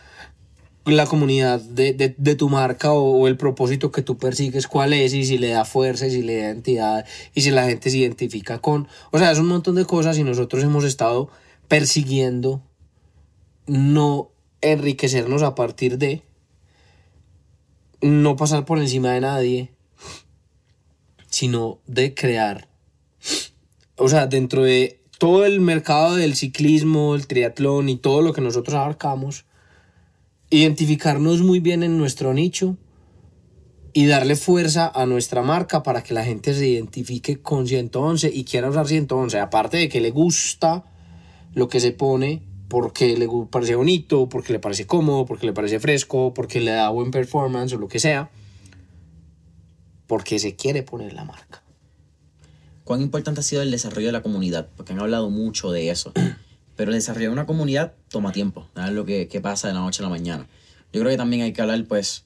la 0.93 1.07
comunidad 1.07 1.61
de, 1.61 1.93
de- 1.93 2.35
tu 2.35 2.49
marca 2.49 2.93
o, 2.93 3.21
o 3.21 3.29
el 3.29 3.37
propósito 3.37 3.91
que 3.91 4.03
tú 4.03 4.17
persigues, 4.19 4.67
cuál 4.67 4.93
es 4.93 5.15
y 5.15 5.25
si 5.25 5.39
le 5.39 5.49
da 5.49 5.65
fuerza 5.65 6.07
y 6.07 6.11
si 6.11 6.23
le 6.23 6.37
da 6.37 6.43
identidad 6.47 7.07
y 7.35 7.43
si 7.43 7.51
la 7.51 7.65
gente 7.65 7.91
se 7.91 7.99
identifica 7.99 8.59
con... 8.61 8.89
O 9.11 9.19
sea, 9.19 9.31
es 9.33 9.39
un 9.39 9.49
montón 9.49 9.75
de 9.75 9.85
cosas 9.85 10.19
y 10.19 10.25
nosotros 10.25 10.63
hemos 10.63 10.85
estado 10.85 11.31
persiguiendo 11.69 12.63
no 13.67 14.31
enriquecernos 14.61 15.43
a 15.43 15.55
partir 15.55 15.99
de 15.99 16.23
no 18.01 18.37
pasar 18.37 18.65
por 18.65 18.79
encima 18.79 19.13
de 19.13 19.21
nadie, 19.21 19.73
sino 21.29 21.79
de 21.87 22.15
crear. 22.15 22.69
O 23.97 24.09
sea, 24.09 24.27
dentro 24.27 24.63
de 24.63 25.01
todo 25.19 25.45
el 25.45 25.61
mercado 25.61 26.15
del 26.15 26.37
ciclismo, 26.37 27.15
el 27.15 27.27
triatlón 27.27 27.89
y 27.89 27.97
todo 27.97 28.23
lo 28.23 28.33
que 28.33 28.41
nosotros 28.41 28.77
abarcamos, 28.77 29.45
identificarnos 30.51 31.43
muy 31.43 31.61
bien 31.61 31.83
en 31.83 31.99
nuestro 31.99 32.33
nicho 32.33 32.77
y 33.93 34.07
darle 34.07 34.37
fuerza 34.37 34.91
a 34.95 35.07
nuestra 35.07 35.43
marca 35.43 35.83
para 35.83 36.03
que 36.03 36.15
la 36.15 36.25
gente 36.25 36.55
se 36.55 36.69
identifique 36.69 37.41
con 37.41 37.67
111 37.67 38.31
y 38.33 38.45
quiera 38.45 38.71
usar 38.71 38.87
111, 38.87 39.41
aparte 39.41 39.77
de 39.77 39.89
que 39.89 40.01
le 40.01 40.11
gusta 40.11 40.85
lo 41.55 41.69
que 41.69 41.81
se 41.81 41.93
pone 41.93 42.43
porque 42.69 43.17
le 43.17 43.29
parece 43.51 43.75
bonito, 43.75 44.29
porque 44.29 44.53
le 44.53 44.59
parece 44.59 44.87
cómodo, 44.87 45.25
porque 45.25 45.47
le 45.47 45.53
parece 45.53 45.81
fresco, 45.81 46.35
porque 46.35 46.61
le 46.61 46.73
da 46.73 46.91
buen 46.91 47.11
performance 47.11 47.73
o 47.75 47.79
lo 47.79 47.89
que 47.89 47.99
sea, 47.99 48.31
porque 50.07 50.39
se 50.39 50.55
quiere 50.55 50.83
poner 50.83 51.15
la 51.15 51.25
marca. 51.25 51.63
¿Cuán 52.85 53.01
importante 53.03 53.41
ha 53.41 53.43
sido 53.43 53.63
el 53.63 53.71
desarrollo 53.71 54.07
de 54.07 54.13
la 54.13 54.23
comunidad? 54.23 54.69
Porque 54.77 54.93
han 54.93 55.01
hablado 55.01 55.29
mucho 55.31 55.73
de 55.73 55.91
eso. 55.91 56.13
Pero 56.79 56.93
el 56.93 56.97
desarrollo 56.97 57.27
de 57.27 57.33
una 57.33 57.45
comunidad 57.45 57.95
toma 58.09 58.31
tiempo. 58.31 58.69
Es 58.77 58.93
lo 58.93 59.05
que, 59.05 59.27
que 59.27 59.41
pasa 59.41 59.67
de 59.67 59.75
la 59.75 59.81
noche 59.81 60.01
a 60.01 60.05
la 60.05 60.11
mañana. 60.11 60.47
Yo 60.93 61.01
creo 61.01 61.11
que 61.11 61.17
también 61.17 61.43
hay 61.43 61.53
que 61.53 61.61
hablar, 61.61 61.85
pues, 61.89 62.25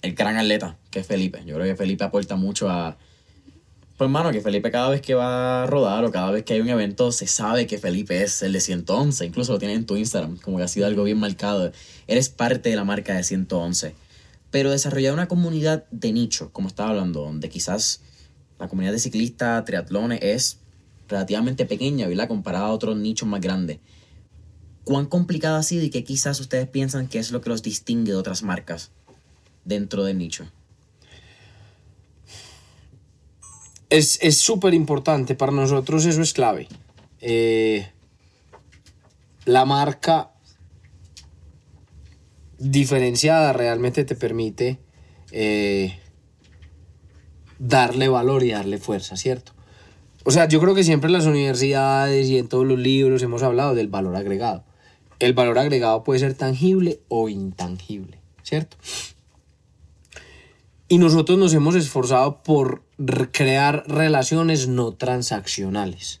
el 0.00 0.14
gran 0.14 0.38
atleta, 0.38 0.78
que 0.90 1.00
es 1.00 1.06
Felipe. 1.06 1.42
Yo 1.44 1.56
creo 1.56 1.66
que 1.66 1.76
Felipe 1.76 2.02
aporta 2.02 2.36
mucho 2.36 2.70
a... 2.70 2.96
Pues, 3.98 4.08
hermano, 4.08 4.32
que 4.32 4.40
Felipe 4.40 4.70
cada 4.70 4.88
vez 4.88 5.02
que 5.02 5.12
va 5.12 5.64
a 5.64 5.66
rodar 5.66 6.06
o 6.06 6.10
cada 6.10 6.30
vez 6.30 6.42
que 6.44 6.54
hay 6.54 6.60
un 6.62 6.70
evento, 6.70 7.12
se 7.12 7.26
sabe 7.26 7.66
que 7.66 7.76
Felipe 7.76 8.22
es 8.22 8.40
el 8.40 8.54
de 8.54 8.60
111. 8.60 9.26
Incluso 9.26 9.52
lo 9.52 9.58
tienes 9.58 9.76
en 9.76 9.84
tu 9.84 9.94
Instagram, 9.96 10.38
como 10.38 10.56
que 10.56 10.62
ha 10.62 10.68
sido 10.68 10.86
algo 10.86 11.04
bien 11.04 11.18
marcado. 11.18 11.70
Eres 12.06 12.30
parte 12.30 12.70
de 12.70 12.76
la 12.76 12.84
marca 12.84 13.12
de 13.12 13.24
111. 13.24 13.94
Pero 14.50 14.70
desarrollar 14.70 15.12
una 15.12 15.28
comunidad 15.28 15.84
de 15.90 16.14
nicho, 16.14 16.50
como 16.50 16.68
estaba 16.68 16.88
hablando, 16.88 17.20
donde 17.20 17.50
quizás 17.50 18.00
la 18.58 18.68
comunidad 18.68 18.92
de 18.92 19.00
ciclistas, 19.00 19.66
triatlones 19.66 20.20
es 20.22 20.60
relativamente 21.08 21.66
pequeña, 21.66 22.06
¿verdad? 22.08 22.28
Comparada 22.28 22.66
a 22.66 22.72
otros 22.72 22.96
nichos 22.96 23.28
más 23.28 23.40
grandes. 23.40 23.78
¿Cuán 24.84 25.06
complicado 25.06 25.56
ha 25.56 25.62
sido 25.62 25.84
y 25.84 25.90
qué 25.90 26.04
quizás 26.04 26.38
ustedes 26.40 26.68
piensan 26.68 27.08
que 27.08 27.18
es 27.18 27.32
lo 27.32 27.40
que 27.40 27.50
los 27.50 27.62
distingue 27.62 28.12
de 28.12 28.18
otras 28.18 28.42
marcas 28.42 28.92
dentro 29.64 30.04
del 30.04 30.18
nicho? 30.18 30.46
Es 33.90 34.18
es 34.22 34.38
súper 34.38 34.74
importante, 34.74 35.34
para 35.34 35.52
nosotros 35.52 36.04
eso 36.06 36.22
es 36.22 36.32
clave. 36.32 36.68
Eh, 37.20 37.88
la 39.44 39.64
marca 39.64 40.32
diferenciada 42.58 43.52
realmente 43.52 44.04
te 44.04 44.14
permite 44.14 44.78
eh, 45.30 45.98
darle 47.58 48.08
valor 48.08 48.42
y 48.42 48.50
darle 48.50 48.78
fuerza, 48.78 49.16
¿cierto? 49.16 49.55
O 50.28 50.32
sea, 50.32 50.48
yo 50.48 50.60
creo 50.60 50.74
que 50.74 50.82
siempre 50.82 51.06
en 51.06 51.12
las 51.12 51.26
universidades 51.26 52.28
y 52.28 52.36
en 52.36 52.48
todos 52.48 52.66
los 52.66 52.80
libros 52.80 53.22
hemos 53.22 53.44
hablado 53.44 53.76
del 53.76 53.86
valor 53.86 54.16
agregado. 54.16 54.64
El 55.20 55.34
valor 55.34 55.56
agregado 55.56 56.02
puede 56.02 56.18
ser 56.18 56.34
tangible 56.34 56.98
o 57.06 57.28
intangible, 57.28 58.18
¿cierto? 58.42 58.76
Y 60.88 60.98
nosotros 60.98 61.38
nos 61.38 61.54
hemos 61.54 61.76
esforzado 61.76 62.42
por 62.42 62.82
crear 63.30 63.84
relaciones 63.86 64.66
no 64.66 64.94
transaccionales, 64.94 66.20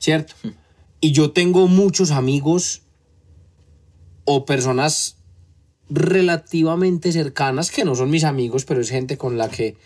¿cierto? 0.00 0.34
Y 1.00 1.12
yo 1.12 1.30
tengo 1.30 1.68
muchos 1.68 2.10
amigos 2.10 2.82
o 4.24 4.44
personas 4.44 5.18
relativamente 5.88 7.12
cercanas 7.12 7.70
que 7.70 7.84
no 7.84 7.94
son 7.94 8.10
mis 8.10 8.24
amigos, 8.24 8.64
pero 8.64 8.80
es 8.80 8.90
gente 8.90 9.16
con 9.16 9.38
la 9.38 9.48
que 9.50 9.76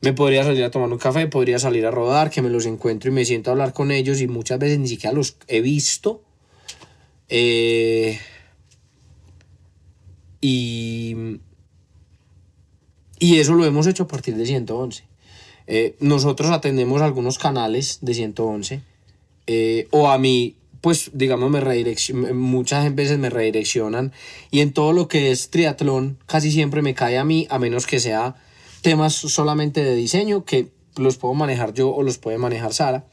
me 0.00 0.12
podría 0.12 0.44
salir 0.44 0.62
a 0.64 0.70
tomar 0.70 0.90
un 0.92 0.98
café, 0.98 1.26
podría 1.26 1.58
salir 1.58 1.84
a 1.86 1.90
rodar, 1.90 2.30
que 2.30 2.42
me 2.42 2.50
los 2.50 2.66
encuentro 2.66 3.10
y 3.10 3.14
me 3.14 3.24
siento 3.24 3.50
a 3.50 3.52
hablar 3.52 3.72
con 3.72 3.90
ellos 3.90 4.20
y 4.20 4.28
muchas 4.28 4.58
veces 4.58 4.78
ni 4.78 4.88
siquiera 4.88 5.14
los 5.14 5.36
he 5.48 5.60
visto. 5.60 6.22
Eh, 7.28 8.18
y, 10.40 11.16
y 13.18 13.38
eso 13.38 13.54
lo 13.54 13.64
hemos 13.64 13.86
hecho 13.86 14.04
a 14.04 14.08
partir 14.08 14.36
de 14.36 14.46
111. 14.46 15.04
Eh, 15.66 15.96
nosotros 16.00 16.50
atendemos 16.50 17.02
algunos 17.02 17.38
canales 17.38 17.98
de 18.00 18.14
111 18.14 18.80
eh, 19.46 19.86
o 19.90 20.08
a 20.08 20.16
mí, 20.16 20.54
pues 20.80 21.10
digamos, 21.12 21.50
me 21.50 21.60
redireccion- 21.60 22.32
muchas 22.32 22.94
veces 22.94 23.18
me 23.18 23.28
redireccionan 23.30 24.12
y 24.50 24.60
en 24.60 24.72
todo 24.72 24.92
lo 24.92 25.08
que 25.08 25.30
es 25.30 25.50
triatlón 25.50 26.18
casi 26.26 26.50
siempre 26.52 26.80
me 26.80 26.94
cae 26.94 27.18
a 27.18 27.24
mí, 27.24 27.46
a 27.50 27.58
menos 27.58 27.86
que 27.86 27.98
sea 28.00 28.36
temas 28.88 29.12
solamente 29.12 29.84
de 29.84 29.94
diseño 29.94 30.46
que 30.46 30.72
los 30.96 31.18
puedo 31.18 31.34
manejar 31.34 31.74
yo 31.74 31.90
o 31.90 32.02
los 32.02 32.16
puede 32.16 32.38
manejar 32.38 32.72
Sara. 32.72 33.04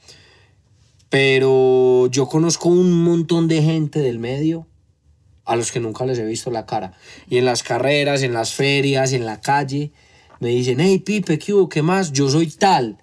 Pero 1.10 2.08
yo 2.08 2.30
conozco 2.30 2.70
un 2.70 3.04
montón 3.04 3.50
de 3.50 3.62
gente 3.62 4.00
del 4.00 4.18
medio 4.18 4.68
a 5.44 5.58
los 5.58 5.74
que 5.74 5.82
nunca 5.82 6.06
les 6.06 6.18
he 6.18 6.24
visto 6.24 6.50
la 6.50 6.66
cara. 6.66 6.94
Y 7.30 7.40
en 7.40 7.44
las 7.44 7.62
carreras, 7.62 8.24
en 8.24 8.32
las 8.32 8.54
ferias, 8.54 9.12
en 9.12 9.26
la 9.26 9.42
calle, 9.42 9.92
me 10.40 10.48
dicen, 10.48 10.80
hey 10.80 11.00
Pipe, 11.00 11.38
¿qué 11.40 11.54
hubo? 11.54 11.68
¿Qué 11.68 11.82
más? 11.82 12.14
Yo 12.14 12.30
soy 12.30 12.48
tal. 12.48 12.98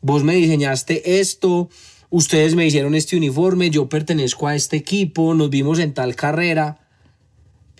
Vos 0.00 0.22
me 0.22 0.36
diseñaste 0.36 1.18
esto, 1.18 1.70
ustedes 2.08 2.54
me 2.54 2.64
hicieron 2.64 2.94
este 2.94 3.16
uniforme, 3.16 3.68
yo 3.70 3.88
pertenezco 3.88 4.46
a 4.46 4.54
este 4.54 4.76
equipo, 4.76 5.34
nos 5.34 5.50
vimos 5.50 5.80
en 5.80 5.92
tal 5.92 6.14
carrera. 6.14 6.86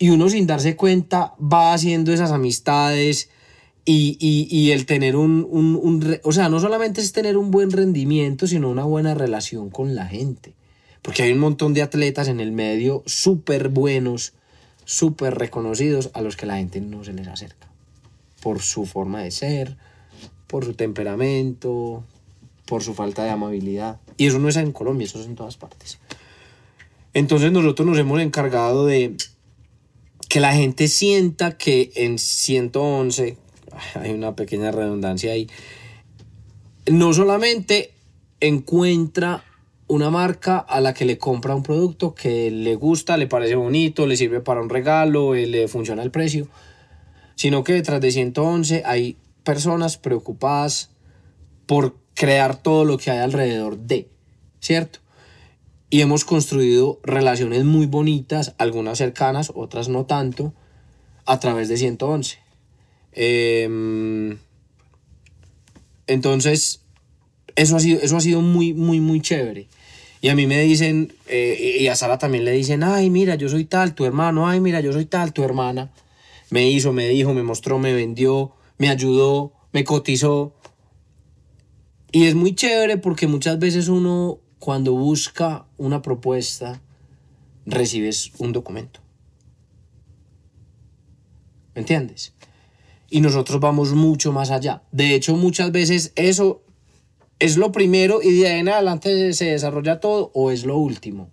Y 0.00 0.10
uno 0.10 0.28
sin 0.28 0.48
darse 0.48 0.74
cuenta 0.74 1.34
va 1.40 1.74
haciendo 1.74 2.12
esas 2.12 2.32
amistades 2.32 3.30
y, 3.84 4.16
y- 4.20 4.46
y 4.56 4.70
el 4.70 4.86
tener 4.86 5.16
un, 5.16 5.46
un- 5.50 5.78
un 5.82 6.18
O 6.24 6.32
sea, 6.32 6.48
no 6.48 6.60
solamente 6.60 7.00
es 7.00 7.12
tener 7.12 7.36
un 7.36 7.50
buen 7.50 7.70
rendimiento, 7.70 8.46
sino 8.46 8.68
una 8.70 8.84
buena 8.84 9.14
relación 9.14 9.70
con 9.70 9.94
la 9.94 10.06
gente. 10.06 10.54
Porque 11.02 11.24
hay 11.24 11.32
un 11.32 11.40
montón 11.40 11.74
de 11.74 11.82
atletas 11.82 12.28
en 12.28 12.38
el 12.38 12.52
medio 12.52 13.02
súper 13.06 13.68
buenos, 13.70 14.34
súper 14.84 15.34
reconocidos, 15.36 16.10
a 16.14 16.20
los 16.22 16.36
que 16.36 16.46
la 16.46 16.56
gente 16.58 16.80
no 16.80 17.02
se 17.02 17.12
les 17.12 17.26
acerca. 17.26 17.68
Por 18.40 18.60
su 18.62 18.86
forma 18.86 19.20
de 19.22 19.32
ser, 19.32 19.76
por 20.46 20.64
su 20.64 20.74
temperamento, 20.74 22.04
por 22.66 22.84
su 22.84 22.94
falta 22.94 23.24
de 23.24 23.30
amabilidad. 23.30 24.00
Y 24.16 24.26
eso 24.26 24.38
no 24.38 24.48
es 24.48 24.56
en 24.56 24.70
Colombia, 24.70 25.06
eso 25.06 25.20
es 25.20 25.26
en 25.26 25.34
todas 25.34 25.56
partes. 25.56 25.98
Entonces 27.14 27.50
nosotros 27.52 27.86
nos 27.86 27.98
hemos 27.98 28.20
encargado 28.20 28.86
de 28.86 29.16
que 30.28 30.40
la 30.40 30.54
gente 30.54 30.88
sienta 30.88 31.58
que 31.58 31.90
en 31.96 32.18
111, 32.18 33.36
hay 33.94 34.12
una 34.12 34.34
pequeña 34.36 34.70
redundancia 34.70 35.32
ahí, 35.32 35.48
no 36.90 37.12
solamente 37.12 37.92
encuentra 38.40 39.44
una 39.86 40.10
marca 40.10 40.58
a 40.58 40.80
la 40.80 40.94
que 40.94 41.04
le 41.04 41.18
compra 41.18 41.54
un 41.54 41.62
producto 41.62 42.14
que 42.14 42.50
le 42.50 42.74
gusta, 42.76 43.16
le 43.16 43.26
parece 43.26 43.54
bonito, 43.54 44.06
le 44.06 44.16
sirve 44.16 44.40
para 44.40 44.62
un 44.62 44.70
regalo, 44.70 45.34
eh, 45.34 45.46
le 45.46 45.68
funciona 45.68 46.02
el 46.02 46.10
precio, 46.10 46.48
sino 47.34 47.62
que 47.62 47.74
detrás 47.74 48.00
de 48.00 48.10
111 48.10 48.82
hay 48.86 49.16
personas 49.44 49.98
preocupadas 49.98 50.90
por 51.66 51.96
crear 52.14 52.56
todo 52.56 52.84
lo 52.84 52.98
que 52.98 53.10
hay 53.10 53.18
alrededor 53.18 53.78
de, 53.78 54.08
¿cierto? 54.60 55.02
y 55.92 56.00
hemos 56.00 56.24
construido 56.24 57.00
relaciones 57.02 57.64
muy 57.64 57.84
bonitas, 57.84 58.54
algunas 58.56 58.96
cercanas, 58.96 59.52
otras 59.54 59.90
no 59.90 60.06
tanto, 60.06 60.54
a 61.26 61.38
través 61.38 61.68
de 61.68 61.76
111. 61.76 62.38
Em, 63.12 64.38
entonces, 66.06 66.82
eso 67.54 67.76
ha, 67.76 67.80
sido, 67.80 68.00
eso 68.00 68.16
ha 68.16 68.20
sido 68.20 68.40
muy, 68.40 68.72
muy, 68.72 69.00
muy 69.00 69.20
chévere. 69.20 69.68
Y 70.20 70.28
a 70.28 70.34
mí 70.36 70.46
me 70.46 70.60
dicen, 70.62 71.12
eh, 71.26 71.78
y 71.80 71.88
a 71.88 71.96
Sara 71.96 72.18
también 72.18 72.44
le 72.44 72.52
dicen, 72.52 72.82
ay, 72.84 73.10
mira, 73.10 73.34
yo 73.34 73.48
soy 73.48 73.64
tal, 73.64 73.94
tu 73.94 74.04
hermano, 74.04 74.48
ay, 74.48 74.60
mira, 74.60 74.80
yo 74.80 74.92
soy 74.92 75.04
tal, 75.04 75.32
tu 75.32 75.42
hermana. 75.42 75.90
Me 76.50 76.70
hizo, 76.70 76.92
me 76.92 77.08
dijo, 77.08 77.34
me 77.34 77.42
mostró, 77.42 77.78
me 77.78 77.92
vendió, 77.92 78.52
me 78.78 78.88
ayudó, 78.88 79.52
me 79.72 79.84
cotizó. 79.84 80.54
Y 82.12 82.26
es 82.26 82.34
muy 82.34 82.54
chévere 82.54 82.98
porque 82.98 83.26
muchas 83.26 83.58
veces 83.58 83.88
uno, 83.88 84.38
cuando 84.58 84.92
busca 84.92 85.66
una 85.76 86.02
propuesta, 86.02 86.80
recibes 87.66 88.32
un 88.38 88.52
documento. 88.52 89.00
¿Me 91.74 91.80
entiendes? 91.80 92.32
Y 93.12 93.20
nosotros 93.20 93.60
vamos 93.60 93.92
mucho 93.92 94.32
más 94.32 94.50
allá. 94.50 94.82
De 94.90 95.14
hecho, 95.14 95.36
muchas 95.36 95.70
veces 95.70 96.12
eso 96.16 96.62
¿Es 97.42 97.56
lo 97.56 97.72
primero 97.72 98.22
y 98.22 98.38
de 98.38 98.46
ahí 98.46 98.60
en 98.60 98.68
adelante 98.68 99.32
se 99.32 99.46
desarrolla 99.46 99.98
todo 99.98 100.30
o 100.32 100.52
es 100.52 100.64
lo 100.64 100.78
último? 100.78 101.28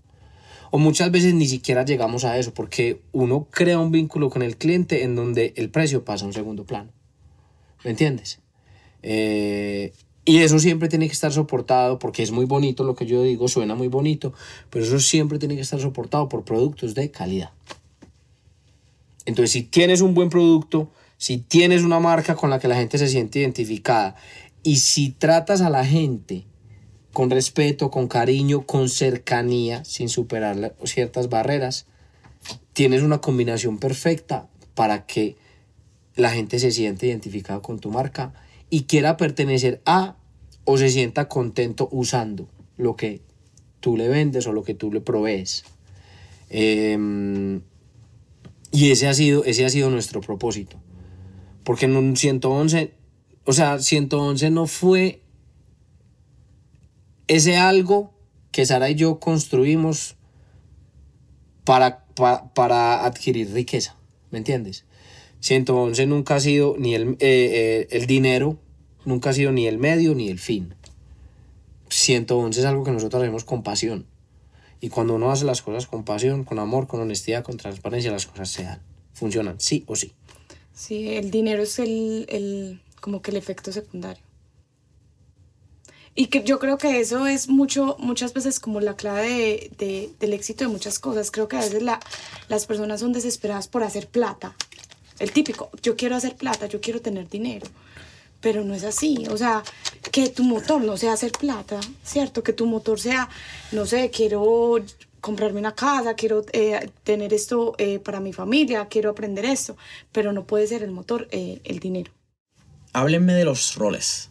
O 0.72 0.80
muchas 0.80 1.12
veces 1.12 1.36
ni 1.36 1.48
siquiera 1.48 1.86
llegamos 1.86 2.26
a 2.26 2.40
eso 2.40 2.52
porque 2.52 3.00
uno 3.12 3.46
crea 3.52 3.78
un 3.78 3.92
vínculo 3.92 4.32
con 4.32 4.42
el 4.42 4.58
cliente 4.58 5.04
en 5.04 5.16
donde 5.16 5.54
el 5.56 5.70
precio 5.70 6.04
pasa 6.04 6.26
a 6.26 6.28
un 6.30 6.34
segundo 6.34 6.66
plano. 6.66 6.90
¿Me 7.84 7.92
entiendes? 7.92 8.40
Eh, 9.04 9.94
y 10.26 10.40
eso 10.40 10.58
siempre 10.58 10.90
tiene 10.90 11.06
que 11.06 11.14
estar 11.14 11.32
soportado 11.32 12.00
porque 12.00 12.24
es 12.24 12.32
muy 12.32 12.46
bonito 12.46 12.84
lo 12.84 12.96
que 12.96 13.06
yo 13.06 13.22
digo, 13.22 13.48
suena 13.48 13.76
muy 13.76 13.88
bonito, 13.88 14.34
pero 14.72 14.86
eso 14.86 15.00
siempre 15.00 15.38
tiene 15.38 15.54
que 15.54 15.62
estar 15.62 15.80
soportado 15.80 16.28
por 16.28 16.44
productos 16.44 16.96
de 16.96 17.12
calidad. 17.12 17.52
Entonces, 19.28 19.52
si 19.52 19.62
tienes 19.62 20.02
un 20.02 20.16
buen 20.16 20.30
producto, 20.30 20.90
si 21.20 21.38
tienes 21.38 21.84
una 21.84 22.00
marca 22.00 22.36
con 22.36 22.50
la 22.50 22.60
que 22.60 22.70
la 22.70 22.78
gente 22.78 22.98
se 22.98 23.10
siente 23.10 23.40
identificada 23.40 24.16
y 24.64 24.78
si 24.78 25.12
tratas 25.12 25.60
a 25.60 25.70
la 25.70 25.86
gente 25.86 26.46
con 27.12 27.30
respeto, 27.30 27.92
con 27.92 28.08
cariño, 28.08 28.66
con 28.66 28.88
cercanía, 28.88 29.84
sin 29.84 30.08
superar 30.08 30.74
ciertas 30.86 31.28
barreras, 31.28 31.88
tienes 32.72 33.04
una 33.04 33.20
combinación 33.20 33.80
perfecta 33.80 34.48
para 34.76 35.06
que 35.06 35.36
la 36.16 36.30
gente 36.32 36.58
se 36.58 36.72
siente 36.72 37.08
identificada 37.08 37.62
con 37.62 37.80
tu 37.80 37.92
marca 37.92 38.34
y 38.70 38.84
quiera 38.84 39.18
pertenecer 39.18 39.82
a 39.86 40.16
o 40.64 40.78
se 40.78 40.90
sienta 40.90 41.28
contento 41.28 41.90
usando 41.92 42.48
lo 42.78 42.96
que 42.96 43.22
tú 43.82 43.98
le 43.98 44.08
vendes 44.08 44.48
o 44.48 44.54
lo 44.54 44.64
que 44.64 44.74
tú 44.74 44.90
le 44.94 45.02
provees. 45.02 45.66
Em, 46.50 47.60
y 48.72 48.92
ese 48.92 49.10
ha, 49.10 49.14
sido, 49.14 49.44
ese 49.44 49.66
ha 49.66 49.70
sido 49.70 49.90
nuestro 49.90 50.22
propósito. 50.22 50.80
Porque 51.64 51.86
en 51.86 51.96
un 51.96 52.16
111 52.16 52.94
o 53.50 53.52
sea, 53.52 53.80
111 53.80 54.52
no 54.52 54.68
fue 54.68 55.24
ese 57.28 57.58
algo 57.58 58.14
que 58.52 58.64
Sara 58.64 58.92
y 58.92 58.96
yo 58.96 59.20
construimos 59.20 60.18
para, 61.64 62.06
para, 62.54 63.06
adquirir 63.06 63.52
riqueza, 63.52 63.96
¿me 64.30 64.38
entiendes? 64.38 64.86
111 65.40 66.06
nunca 66.06 66.36
ha 66.36 66.40
sido 66.40 66.76
ni 66.78 66.94
el, 66.94 67.14
eh, 67.14 67.18
eh, 67.22 67.88
el 67.90 68.06
dinero, 68.06 68.60
nunca 69.04 69.32
ha 69.32 69.34
sido 69.34 69.52
ni 69.52 69.66
el 69.66 69.80
medio 69.80 70.14
ni 70.14 70.30
el 70.30 70.38
fin. 70.38 70.76
111 71.90 72.60
es 72.60 72.66
algo 72.68 72.84
que 72.84 72.92
nosotros 72.92 73.24
hacemos 73.24 73.46
con 73.46 73.64
pasión. 73.64 74.06
Y 74.80 74.90
cuando 74.90 75.16
uno 75.16 75.32
hace 75.32 75.46
las 75.46 75.64
cosas 75.64 75.88
con 75.88 76.04
pasión, 76.04 76.44
con 76.44 76.60
amor, 76.60 76.86
con 76.86 77.02
honestidad, 77.02 77.44
con 77.44 77.58
transparencia, 77.58 78.12
las 78.12 78.28
cosas 78.28 78.50
se 78.50 78.62
dan. 78.62 78.84
Funcionan, 79.14 79.60
sí 79.60 79.86
o 79.88 79.96
sí. 79.96 80.14
Sí, 80.80 81.10
el 81.18 81.30
dinero 81.30 81.64
es 81.64 81.78
el 81.78 82.80
como 83.02 83.22
que 83.22 83.32
el 83.32 83.38
efecto 83.38 83.74
secundario. 83.74 84.24
Y 86.16 86.28
que 86.28 86.42
yo 86.44 86.58
creo 86.58 86.78
que 86.78 87.02
eso 87.02 87.28
es 87.28 87.50
mucho, 87.50 87.98
muchas 88.00 88.34
veces 88.34 88.62
como 88.62 88.80
la 88.80 88.96
clave 88.96 89.72
de, 89.78 90.10
del 90.22 90.32
éxito 90.32 90.64
de 90.64 90.70
muchas 90.70 90.98
cosas. 90.98 91.32
Creo 91.32 91.50
que 91.50 91.58
a 91.58 91.60
veces 91.60 91.84
la, 91.84 92.00
las 92.48 92.66
personas 92.66 93.02
son 93.02 93.12
desesperadas 93.12 93.68
por 93.68 93.84
hacer 93.84 94.08
plata. 94.08 94.56
El 95.20 95.34
típico, 95.34 95.70
yo 95.84 95.98
quiero 95.98 96.16
hacer 96.16 96.38
plata, 96.38 96.68
yo 96.68 96.80
quiero 96.80 97.02
tener 97.02 97.28
dinero. 97.28 97.68
Pero 98.40 98.64
no 98.64 98.74
es 98.74 98.86
así. 98.86 99.26
O 99.30 99.36
sea, 99.36 99.64
que 100.14 100.30
tu 100.30 100.44
motor 100.44 100.82
no 100.82 100.96
sea 100.96 101.12
hacer 101.12 101.34
plata, 101.34 101.82
¿cierto? 102.06 102.42
Que 102.42 102.54
tu 102.54 102.66
motor 102.66 103.02
sea, 103.02 103.28
no 103.74 103.86
sé, 103.86 104.12
quiero 104.12 104.78
comprarme 105.22 105.60
una 105.60 105.76
casa, 105.76 106.16
quiero 106.16 106.46
eh, 106.54 106.90
tener 107.04 107.34
esto 107.34 107.76
eh, 107.78 108.00
para 108.00 108.20
mi 108.20 108.34
familia, 108.34 108.88
quiero 108.88 109.10
aprender 109.10 109.46
esto. 109.46 109.78
Pero 110.12 110.34
no 110.34 110.46
puede 110.46 110.68
ser 110.68 110.84
el 110.84 110.92
motor 110.92 111.28
eh, 111.32 111.62
el 111.64 111.80
dinero 111.80 112.12
háblenme 112.94 113.34
de 113.34 113.46
los 113.46 113.76
roles. 113.76 114.30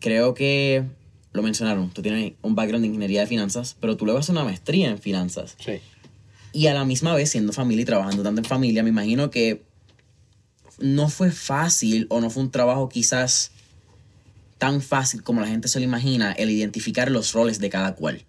Creo 0.00 0.34
que 0.34 0.84
lo 1.32 1.42
mencionaron. 1.42 1.90
Tú 1.90 2.02
tienes 2.02 2.34
un 2.42 2.54
background 2.54 2.82
de 2.82 2.88
ingeniería 2.88 3.20
de 3.20 3.26
finanzas, 3.26 3.76
pero 3.80 3.96
tú 3.96 4.04
luego 4.04 4.20
haces 4.20 4.30
una 4.30 4.44
maestría 4.44 4.88
en 4.88 4.98
finanzas. 4.98 5.56
Sí. 5.62 5.80
Y 6.52 6.68
a 6.68 6.74
la 6.74 6.84
misma 6.84 7.14
vez, 7.14 7.30
siendo 7.30 7.52
familia 7.52 7.82
y 7.82 7.86
trabajando 7.86 8.22
tanto 8.22 8.40
en 8.40 8.44
familia, 8.44 8.82
me 8.82 8.88
imagino 8.88 9.30
que 9.30 9.62
no 10.78 11.08
fue 11.08 11.30
fácil 11.30 12.06
o 12.10 12.20
no 12.20 12.30
fue 12.30 12.42
un 12.42 12.50
trabajo 12.50 12.88
quizás 12.88 13.52
tan 14.58 14.80
fácil 14.80 15.22
como 15.22 15.40
la 15.40 15.48
gente 15.48 15.68
se 15.68 15.78
lo 15.78 15.84
imagina 15.84 16.32
el 16.32 16.50
identificar 16.50 17.10
los 17.10 17.32
roles 17.32 17.58
de 17.58 17.68
cada 17.68 17.94
cual. 17.94 18.24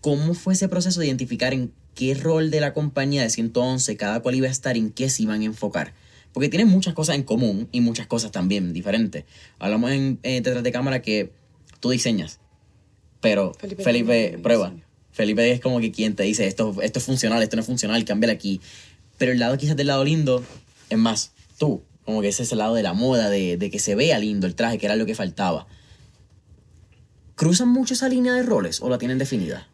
¿Cómo 0.00 0.34
fue 0.34 0.54
ese 0.54 0.68
proceso 0.68 1.00
de 1.00 1.06
identificar 1.06 1.52
en 1.52 1.72
qué 1.94 2.14
rol 2.14 2.50
de 2.50 2.60
la 2.60 2.72
compañía 2.72 3.22
de 3.22 3.30
111 3.30 3.96
cada 3.96 4.20
cual 4.20 4.34
iba 4.34 4.48
a 4.48 4.50
estar, 4.50 4.76
en 4.76 4.90
qué 4.90 5.10
se 5.10 5.22
iban 5.22 5.40
a 5.40 5.44
enfocar? 5.44 5.94
Porque 6.32 6.48
tienen 6.48 6.68
muchas 6.68 6.94
cosas 6.94 7.16
en 7.16 7.22
común 7.22 7.68
y 7.72 7.80
muchas 7.80 8.06
cosas 8.06 8.32
también 8.32 8.72
diferentes. 8.72 9.24
Hablamos 9.58 9.92
en 9.92 10.18
eh, 10.22 10.40
detrás 10.40 10.62
de 10.62 10.72
cámara 10.72 11.02
que 11.02 11.30
tú 11.80 11.90
diseñas, 11.90 12.40
pero 13.20 13.52
Felipe, 13.78 14.38
prueba. 14.42 14.74
Felipe 15.12 15.50
es 15.50 15.60
como 15.60 15.80
que 15.80 15.92
quien 15.92 16.16
te 16.16 16.24
dice 16.24 16.46
esto, 16.46 16.74
esto 16.82 16.98
es 16.98 17.04
funcional, 17.04 17.42
esto 17.42 17.56
no 17.56 17.60
es 17.60 17.66
funcional, 17.66 18.04
cámbiale 18.04 18.32
aquí. 18.32 18.60
Pero 19.16 19.32
el 19.32 19.38
lado 19.38 19.56
quizás 19.56 19.76
del 19.76 19.86
lado 19.86 20.04
lindo 20.04 20.44
es 20.90 20.98
más 20.98 21.32
tú, 21.56 21.82
como 22.04 22.20
que 22.20 22.28
ese 22.28 22.42
es 22.42 22.52
el 22.52 22.58
lado 22.58 22.74
de 22.74 22.82
la 22.82 22.94
moda, 22.94 23.30
de, 23.30 23.56
de 23.56 23.70
que 23.70 23.78
se 23.78 23.94
vea 23.94 24.18
lindo 24.18 24.46
el 24.46 24.54
traje, 24.54 24.78
que 24.78 24.86
era 24.86 24.96
lo 24.96 25.06
que 25.06 25.14
faltaba. 25.14 25.66
¿Cruzan 27.34 27.68
mucho 27.68 27.94
esa 27.94 28.08
línea 28.08 28.32
de 28.34 28.42
roles 28.42 28.80
o 28.80 28.88
la 28.88 28.98
tienen 28.98 29.18
definida? 29.18 29.68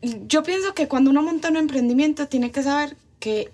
Yo 0.00 0.42
pienso 0.42 0.74
que 0.74 0.88
cuando 0.88 1.10
uno 1.10 1.22
monta 1.22 1.48
un 1.48 1.56
emprendimiento 1.56 2.28
tiene 2.28 2.50
que 2.50 2.62
saber 2.62 2.96
que 3.18 3.50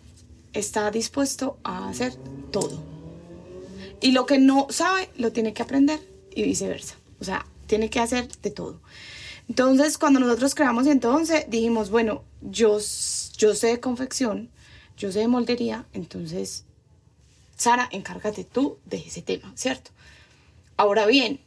está 0.52 0.90
dispuesto 0.90 1.58
a 1.64 1.88
hacer 1.88 2.14
todo. 2.50 2.82
Y 4.00 4.12
lo 4.12 4.26
que 4.26 4.38
no 4.38 4.66
sabe, 4.70 5.08
lo 5.16 5.32
tiene 5.32 5.52
que 5.52 5.62
aprender 5.62 6.00
y 6.34 6.42
viceversa. 6.42 6.96
O 7.20 7.24
sea, 7.24 7.46
tiene 7.66 7.90
que 7.90 8.00
hacer 8.00 8.28
de 8.42 8.50
todo. 8.50 8.80
Entonces, 9.48 9.98
cuando 9.98 10.20
nosotros 10.20 10.54
creamos 10.54 10.86
entonces, 10.86 11.46
dijimos, 11.48 11.90
bueno, 11.90 12.22
yo, 12.40 12.78
yo 13.36 13.54
sé 13.54 13.66
de 13.68 13.80
confección, 13.80 14.50
yo 14.96 15.12
sé 15.12 15.20
de 15.20 15.28
moldería, 15.28 15.86
entonces, 15.92 16.64
Sara, 17.56 17.88
encárgate 17.92 18.44
tú 18.44 18.78
de 18.84 18.98
ese 18.98 19.22
tema, 19.22 19.52
¿cierto? 19.54 19.90
Ahora 20.76 21.06
bien, 21.06 21.40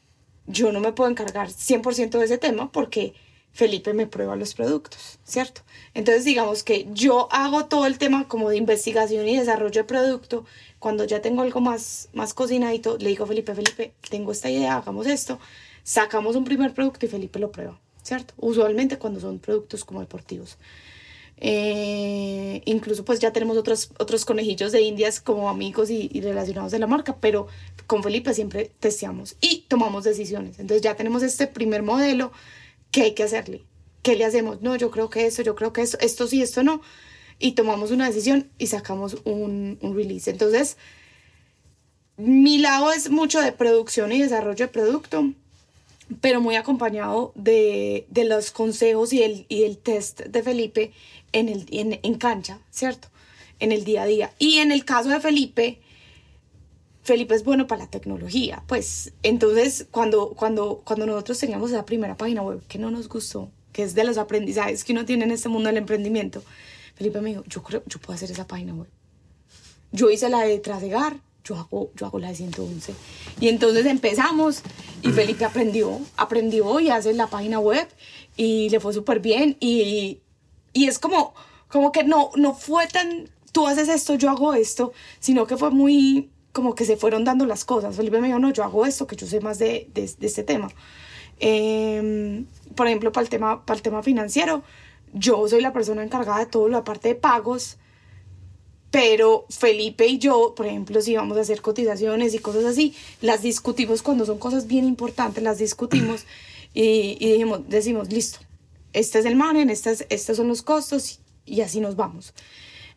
yo 0.47 0.71
no 0.71 0.79
me 0.79 0.93
puedo 0.93 1.09
encargar 1.09 1.49
100% 1.49 2.17
de 2.17 2.25
ese 2.25 2.37
tema 2.37 2.71
porque 2.71 3.13
Felipe 3.57 3.93
me 3.93 4.05
prueba 4.07 4.35
los 4.35 4.53
productos, 4.53 5.19
¿cierto? 5.23 5.61
Entonces 5.93 6.25
digamos 6.25 6.63
que 6.63 6.87
yo 6.93 7.27
hago 7.31 7.65
todo 7.65 7.87
el 7.87 7.97
tema 7.97 8.27
como 8.27 8.49
de 8.49 8.57
investigación 8.57 9.27
y 9.27 9.37
desarrollo 9.37 9.81
de 9.81 9.83
producto. 9.83 10.45
Cuando 10.79 11.05
ya 11.05 11.21
tengo 11.21 11.41
algo 11.41 11.59
más, 11.59 12.09
más 12.13 12.33
cocinadito, 12.33 12.97
le 12.99 13.09
digo 13.09 13.23
a 13.23 13.27
Felipe, 13.27 13.55
Felipe, 13.55 13.93
tengo 14.09 14.31
esta 14.31 14.49
idea, 14.49 14.77
hagamos 14.77 15.07
esto. 15.07 15.39
Sacamos 15.83 16.35
un 16.35 16.43
primer 16.43 16.73
producto 16.73 17.05
y 17.07 17.09
Felipe 17.09 17.39
lo 17.39 17.51
prueba, 17.51 17.79
¿cierto? 18.03 18.35
Usualmente 18.37 18.99
cuando 18.99 19.19
son 19.19 19.39
productos 19.39 19.83
como 19.83 20.01
deportivos. 20.01 20.57
Eh, 21.39 22.63
incluso 22.65 23.05
pues 23.05 23.19
ya 23.19 23.31
tenemos 23.31 23.57
otros, 23.57 23.91
otros 23.99 24.25
conejillos 24.25 24.71
de 24.71 24.81
indias 24.81 25.21
como 25.21 25.49
amigos 25.49 25.91
y, 25.91 26.09
y, 26.11 26.21
relacionados 26.21 26.71
de 26.71 26.79
la 26.79 26.88
marca, 26.88 27.17
pero 27.19 27.47
con 27.85 28.01
Felipe 28.01 28.33
siempre 28.33 28.71
testeamos 28.79 29.35
y 29.39 29.65
tomamos 29.67 30.03
decisiones. 30.03 30.59
Entonces 30.59 30.81
ya 30.81 30.95
tenemos 30.95 31.21
este 31.21 31.45
primer 31.45 31.83
modelo 31.83 32.31
¿qué 32.91 33.03
hay 33.03 33.13
que 33.13 33.23
hacerle? 33.23 33.63
¿Qué 34.01 34.15
le 34.15 34.25
hacemos? 34.25 34.61
No, 34.61 34.75
yo 34.75 34.91
creo 34.91 35.09
que 35.09 35.25
eso, 35.25 35.41
yo 35.41 35.55
creo 35.55 35.73
que 35.73 35.81
esto, 35.81 35.97
esto 35.99 36.27
sí, 36.27 36.41
esto 36.41 36.63
no. 36.63 36.81
Y 37.39 37.51
tomamos 37.51 37.91
una 37.91 38.07
decisión 38.07 38.49
y 38.57 38.67
sacamos 38.67 39.17
un, 39.23 39.77
un 39.81 39.95
release. 39.95 40.29
Entonces, 40.29 40.77
mi 42.15 42.57
lado 42.57 42.91
es 42.91 43.09
mucho 43.09 43.41
de 43.41 43.51
producción 43.51 44.11
y 44.11 44.21
desarrollo 44.21 44.65
de 44.65 44.71
producto, 44.71 45.33
pero 46.21 46.41
muy 46.41 46.55
acompañado 46.55 47.33
de, 47.35 48.07
de 48.09 48.23
los 48.23 48.51
consejos 48.51 49.13
y 49.13 49.23
el, 49.23 49.45
y 49.49 49.63
el 49.63 49.77
test 49.77 50.21
de 50.21 50.41
Felipe 50.41 50.93
en, 51.32 51.49
el, 51.49 51.65
en, 51.71 51.99
en 52.01 52.15
cancha, 52.15 52.59
¿cierto? 52.71 53.09
En 53.59 53.71
el 53.71 53.84
día 53.84 54.03
a 54.03 54.05
día. 54.05 54.34
Y 54.39 54.57
en 54.57 54.71
el 54.71 54.86
caso 54.86 55.09
de 55.09 55.19
Felipe, 55.19 55.80
Felipe 57.03 57.36
es 57.36 57.43
bueno 57.43 57.67
para 57.67 57.84
la 57.86 57.89
tecnología, 57.89 58.63
pues 58.67 59.13
entonces 59.23 59.88
cuando, 59.91 60.32
cuando, 60.32 60.82
cuando 60.84 61.05
nosotros 61.05 61.39
teníamos 61.39 61.71
esa 61.71 61.86
primera 61.86 62.17
página 62.17 62.41
web 62.41 62.61
que 62.67 62.80
no 62.80 62.91
nos 62.91 63.07
gustó, 63.07 63.49
que 63.71 63.84
es 63.84 63.95
de 63.95 64.03
los 64.03 64.17
aprendizajes 64.17 64.84
que 64.84 64.91
uno 64.91 65.05
tiene 65.05 65.23
en 65.23 65.32
este 65.32 65.47
mundo 65.49 65.67
del 65.67 65.78
emprendimiento. 65.78 66.43
Felipe 66.95 67.21
me 67.21 67.30
dijo, 67.30 67.43
yo 67.47 67.63
creo, 67.63 67.84
yo 67.86 67.99
puedo 67.99 68.15
hacer 68.15 68.32
esa 68.32 68.45
página 68.45 68.73
web. 68.73 68.89
Yo 69.91 70.09
hice 70.09 70.28
la 70.30 70.41
de 70.41 70.59
Trasegar, 70.59 71.21
yo 71.45 71.55
hago, 71.55 71.91
yo 71.95 72.07
hago 72.07 72.19
la 72.19 72.30
de 72.30 72.36
111. 72.36 72.93
Y 73.39 73.47
entonces 73.47 73.86
empezamos 73.86 74.61
y 75.01 75.11
Felipe 75.11 75.45
aprendió, 75.45 76.01
aprendió 76.17 76.80
y 76.80 76.89
hace 76.89 77.13
la 77.13 77.28
página 77.28 77.59
web 77.59 77.88
y 78.36 78.69
le 78.69 78.80
fue 78.80 78.93
súper 78.93 79.21
bien. 79.21 79.55
Y, 79.59 80.19
y 80.78 80.88
es 80.88 80.99
como, 80.99 81.34
como 81.69 81.91
que 81.91 82.03
no, 82.03 82.30
no 82.36 82.53
fue 82.53 82.86
tan, 82.86 83.32
tú 83.51 83.65
haces 83.65 83.89
esto, 83.89 84.13
yo 84.13 84.30
hago 84.30 84.53
esto, 84.53 84.93
sino 85.19 85.47
que 85.47 85.57
fue 85.57 85.71
muy, 85.71 86.30
como 86.51 86.75
que 86.75 86.86
se 86.86 86.97
fueron 86.97 87.23
dando 87.23 87.47
las 87.47 87.65
cosas. 87.65 87.95
Felipe 87.95 88.21
me 88.21 88.28
dijo, 88.28 88.38
no, 88.38 88.53
yo 88.53 88.63
hago 88.63 88.86
esto, 88.86 89.07
que 89.07 89.15
yo 89.15 89.25
sé 89.25 89.41
más 89.41 89.57
de, 89.57 89.89
de, 89.95 90.07
de 90.19 90.28
este 90.28 90.43
tema. 90.43 90.69
Eh, 91.39 92.45
por 92.75 92.86
ejemplo, 92.86 93.11
para 93.11 93.23
el, 93.23 93.30
tema, 93.30 93.65
para 93.65 93.78
el 93.78 93.82
tema 93.82 94.03
financiero, 94.03 94.61
yo 95.13 95.47
soy 95.47 95.61
la 95.61 95.73
persona 95.73 96.03
encargada 96.03 96.39
de 96.39 96.45
toda 96.45 96.69
la 96.69 96.84
parte 96.84 97.07
de 97.07 97.15
pagos, 97.15 97.78
pero 98.91 99.47
Felipe 99.49 100.05
y 100.05 100.19
yo, 100.19 100.53
por 100.55 100.67
ejemplo, 100.67 101.01
si 101.01 101.15
vamos 101.15 101.39
a 101.39 101.41
hacer 101.41 101.63
cotizaciones 101.63 102.36
y 102.36 102.39
cosas 102.39 102.65
así, 102.65 102.95
las 103.21 103.41
discutimos 103.41 104.03
cuando 104.03 104.28
son 104.28 104.38
cosas 104.38 104.67
bien 104.67 104.86
importantes, 104.86 105.43
las 105.43 105.57
discutimos 105.57 106.25
y, 106.75 107.17
y 107.19 107.32
dijimos, 107.32 107.61
decimos, 107.67 108.13
listo, 108.13 108.39
este 108.97 109.19
es 109.19 109.25
el 109.25 109.35
margen, 109.35 109.69
estos, 109.69 110.05
estos 110.09 110.37
son 110.37 110.47
los 110.47 110.61
costos 110.61 111.19
y 111.45 111.61
así 111.61 111.79
nos 111.79 111.95
vamos. 111.95 112.33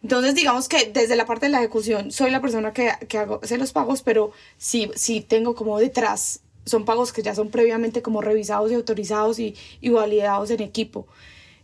Entonces, 0.02 0.34
digamos 0.34 0.68
que 0.68 0.90
desde 0.92 1.16
la 1.16 1.26
parte 1.26 1.46
de 1.46 1.52
la 1.52 1.58
ejecución 1.58 2.10
soy 2.10 2.30
la 2.30 2.40
persona 2.40 2.72
que, 2.72 2.90
que 3.08 3.18
hago, 3.18 3.40
hace 3.42 3.58
los 3.58 3.72
pagos, 3.72 4.02
pero 4.02 4.32
sí, 4.56 4.90
sí 4.94 5.20
tengo 5.20 5.54
como 5.54 5.78
detrás, 5.78 6.40
son 6.64 6.84
pagos 6.84 7.12
que 7.12 7.22
ya 7.22 7.34
son 7.34 7.50
previamente 7.50 8.02
como 8.02 8.22
revisados 8.22 8.70
y 8.70 8.74
autorizados 8.74 9.38
y, 9.38 9.54
y 9.80 9.90
validados 9.90 10.50
en 10.50 10.60
equipo. 10.60 11.06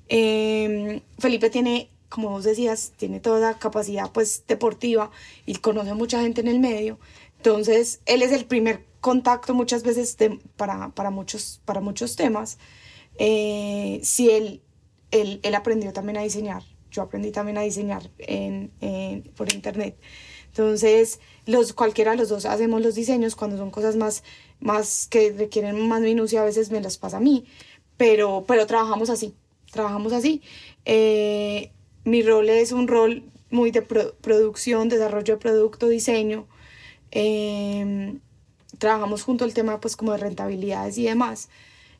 Eh, 0.09 1.03
Felipe 1.18 1.51
tiene, 1.51 1.91
como 2.09 2.30
vos 2.30 2.45
decías, 2.45 2.93
tiene 2.97 3.20
toda 3.20 3.41
la 3.41 3.59
capacidad 3.59 4.11
pues 4.12 4.45
deportiva 4.47 5.11
y 5.47 5.57
conoce 5.57 5.95
mucha 5.95 6.20
gente 6.20 6.41
en 6.41 6.49
el 6.49 6.61
medio. 6.61 6.99
Entonces, 7.39 8.01
él 8.07 8.22
es 8.22 8.32
el 8.32 8.45
primer 8.45 8.84
contacto 9.01 9.55
muchas 9.55 9.82
veces 9.82 10.16
para, 10.57 10.91
para, 10.91 11.11
muchos, 11.11 11.61
para 11.64 11.80
muchos 11.80 12.16
temas. 12.16 12.59
Eh, 13.19 14.01
si 14.03 14.31
él, 14.31 14.62
él, 15.11 15.41
él 15.43 15.55
aprendió 15.55 15.93
también 15.93 16.19
a 16.19 16.23
diseñar, 16.23 16.62
yo 16.91 17.03
aprendí 17.03 17.31
también 17.31 17.59
a 17.59 17.62
diseñar 17.62 18.11
por 19.37 19.53
internet. 19.53 19.97
Entonces, 20.57 21.21
los, 21.45 21.75
cualquiera 21.75 22.12
de 22.12 22.17
los 22.17 22.31
dos 22.31 22.47
hacemos 22.47 22.81
los 22.81 22.95
diseños 22.95 23.37
cuando 23.37 23.59
son 23.59 23.71
cosas 23.71 23.97
más, 23.97 24.25
más 24.59 25.07
que 25.07 25.31
requieren 25.33 25.87
más 25.87 26.01
minucia, 26.01 26.41
a 26.41 26.45
veces 26.47 26.71
me 26.71 26.81
las 26.81 26.97
pasa 26.97 27.19
a 27.19 27.21
mí, 27.21 27.45
pero, 27.99 28.45
pero 28.49 28.67
trabajamos 28.67 29.11
así, 29.11 29.35
trabajamos 29.71 30.14
así. 30.14 30.41
Eh, 30.87 31.73
mi 32.05 32.23
rol 32.23 32.49
es 32.49 32.73
un 32.73 32.89
rol 32.89 33.25
muy 33.51 33.71
de 33.71 33.83
pro, 33.83 34.14
producción, 34.23 34.89
desarrollo 34.89 35.35
de 35.35 35.41
producto, 35.41 35.89
diseño. 35.89 36.47
Eh, 37.11 38.19
trabajamos 38.79 39.23
junto 39.25 39.45
al 39.45 39.53
tema 39.53 39.79
pues 39.81 39.95
como 39.95 40.12
de 40.12 40.19
rentabilidades 40.19 40.97
y 40.97 41.05
demás. 41.05 41.51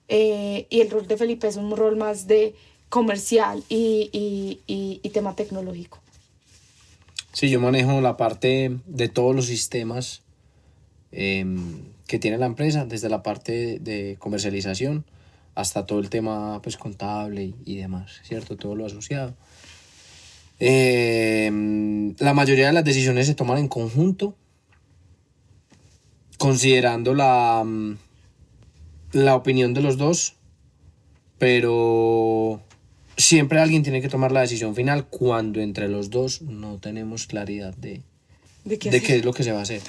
Eh, 0.09 0.67
y 0.71 0.81
el 0.81 0.91
rol 0.91 1.07
de 1.07 1.17
Felipe 1.17 1.49
es 1.49 1.57
un 1.57 1.77
rol 1.77 1.97
más 1.97 2.27
de 2.27 2.55
comercial 2.89 3.65
y, 3.69 4.11
y, 4.13 4.61
y, 4.67 5.01
y 5.03 5.11
tema 5.11 5.35
tecnológico. 5.35 6.01
Sí, 7.33 7.51
yo 7.51 7.61
manejo 7.61 8.01
la 8.01 8.17
parte 8.17 8.79
de 8.87 9.09
todos 9.09 9.35
los 9.35 9.47
sistemas 9.47 10.23
eh, 11.13 11.45
que 12.07 12.19
tiene 12.19 12.39
la 12.39 12.47
empresa, 12.47 12.87
desde 12.87 13.09
la 13.09 13.23
parte 13.23 13.79
de 13.81 14.17
comercialización 14.19 15.05
hasta 15.55 15.87
todo 15.87 15.99
el 15.99 16.11
tema 16.11 16.61
pues, 16.63 16.77
contable 16.77 17.55
y, 17.65 17.77
demás, 17.77 18.21
¿cierto? 18.23 18.57
Todo 18.57 18.75
lo 18.75 18.87
asociado. 18.87 19.35
Eh, 20.61 21.51
la 22.19 22.35
mayoría 22.35 22.69
de 22.69 22.73
las 22.73 22.85
decisiones 22.85 23.27
se 23.27 23.35
toman 23.35 23.59
en 23.59 23.69
conjunto, 23.69 24.35
considerando 26.39 27.15
la, 27.15 27.65
la 29.13 29.35
opinión 29.35 29.75
de 29.75 29.83
los 29.83 29.97
dos, 29.97 30.35
pero 31.39 32.61
siempre 33.17 33.61
alguien 33.61 33.83
tiene 33.83 34.01
que 34.01 34.09
tomar 34.09 34.33
la 34.33 34.41
decisión 34.41 34.75
final 34.75 35.07
cuando 35.07 35.61
entre 35.61 35.89
los 35.89 36.11
dos 36.11 36.43
no 36.43 36.79
tenemos 36.79 37.27
claridad 37.27 37.75
de, 37.75 38.03
¿De 38.65 38.79
qué, 38.79 38.91
de 38.91 39.03
qué 39.03 39.17
es 39.17 39.25
lo 39.25 39.33
que 39.33 39.43
se 39.43 39.53
va 39.53 39.61
a 39.61 39.63
hacer. 39.63 39.81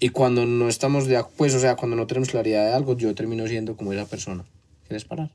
Y 0.00 0.10
cuando 0.10 0.44
no 0.46 0.68
estamos 0.68 1.06
de 1.06 1.16
acuerdo, 1.16 1.36
pues, 1.36 1.54
o 1.54 1.60
sea, 1.60 1.76
cuando 1.76 1.96
no 1.96 2.06
tenemos 2.06 2.28
claridad 2.28 2.66
de 2.66 2.72
algo, 2.72 2.96
yo 2.96 3.14
termino 3.14 3.46
siendo 3.46 3.76
como 3.76 3.92
esa 3.92 4.06
persona. 4.06 4.44
¿Quieres 4.86 5.04
parar? 5.04 5.30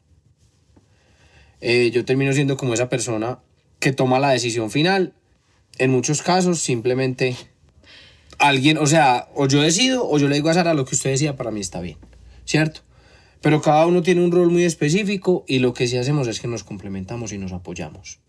Eh, 1.62 1.92
yo 1.92 2.06
termino 2.06 2.34
siendo 2.34 2.58
como 2.58 2.74
esa 2.74 2.90
persona 2.90 3.40
que 3.80 3.92
toma 3.92 4.20
la 4.20 4.30
decisión 4.30 4.72
final. 4.72 5.14
En 5.78 5.92
muchos 5.92 6.22
casos, 6.22 6.60
simplemente 6.60 7.36
alguien, 8.38 8.78
o 8.78 8.86
sea, 8.86 9.28
o 9.36 9.48
yo 9.48 9.62
decido 9.62 10.08
o 10.10 10.18
yo 10.18 10.28
le 10.28 10.36
digo 10.36 10.50
a 10.50 10.54
Sara 10.54 10.74
lo 10.74 10.86
que 10.86 10.96
usted 10.96 11.12
decía, 11.12 11.36
para 11.36 11.52
mí 11.52 11.60
está 11.60 11.82
bien, 11.82 11.98
¿cierto? 12.50 12.82
Pero 13.42 13.62
cada 13.62 13.86
uno 13.86 14.02
tiene 14.02 14.24
un 14.24 14.32
rol 14.32 14.50
muy 14.50 14.64
específico 14.64 15.46
y 15.48 15.60
lo 15.60 15.74
que 15.74 15.88
sí 15.88 15.98
hacemos 15.98 16.28
es 16.28 16.40
que 16.40 16.48
nos 16.48 16.64
complementamos 16.64 17.32
y 17.32 17.38
nos 17.38 17.54
apoyamos 17.54 18.20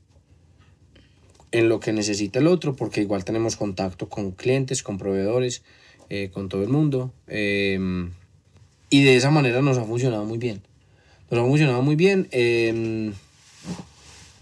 en 1.53 1.69
lo 1.69 1.81
que 1.81 1.93
necesita 1.93 2.39
el 2.39 2.47
otro, 2.47 2.77
porque 2.77 3.01
igual 3.01 3.25
tenemos 3.25 3.57
contacto 3.57 4.09
con 4.09 4.33
clientes, 4.33 4.85
con 4.85 4.99
proveedores, 4.99 5.63
eh, 6.11 6.31
con 6.33 6.49
todo 6.49 6.63
el 6.63 6.69
mundo. 6.69 7.13
Eh, 7.27 7.79
y 8.91 9.03
de 9.03 9.17
esa 9.17 9.31
manera 9.31 9.63
nos 9.63 9.79
ha 9.79 9.85
funcionado 9.85 10.27
muy 10.27 10.39
bien. 10.39 10.61
Nos 11.31 11.41
ha 11.41 11.45
funcionado 11.45 11.83
muy 11.83 11.97
bien. 11.97 12.29
Eh, 12.31 13.13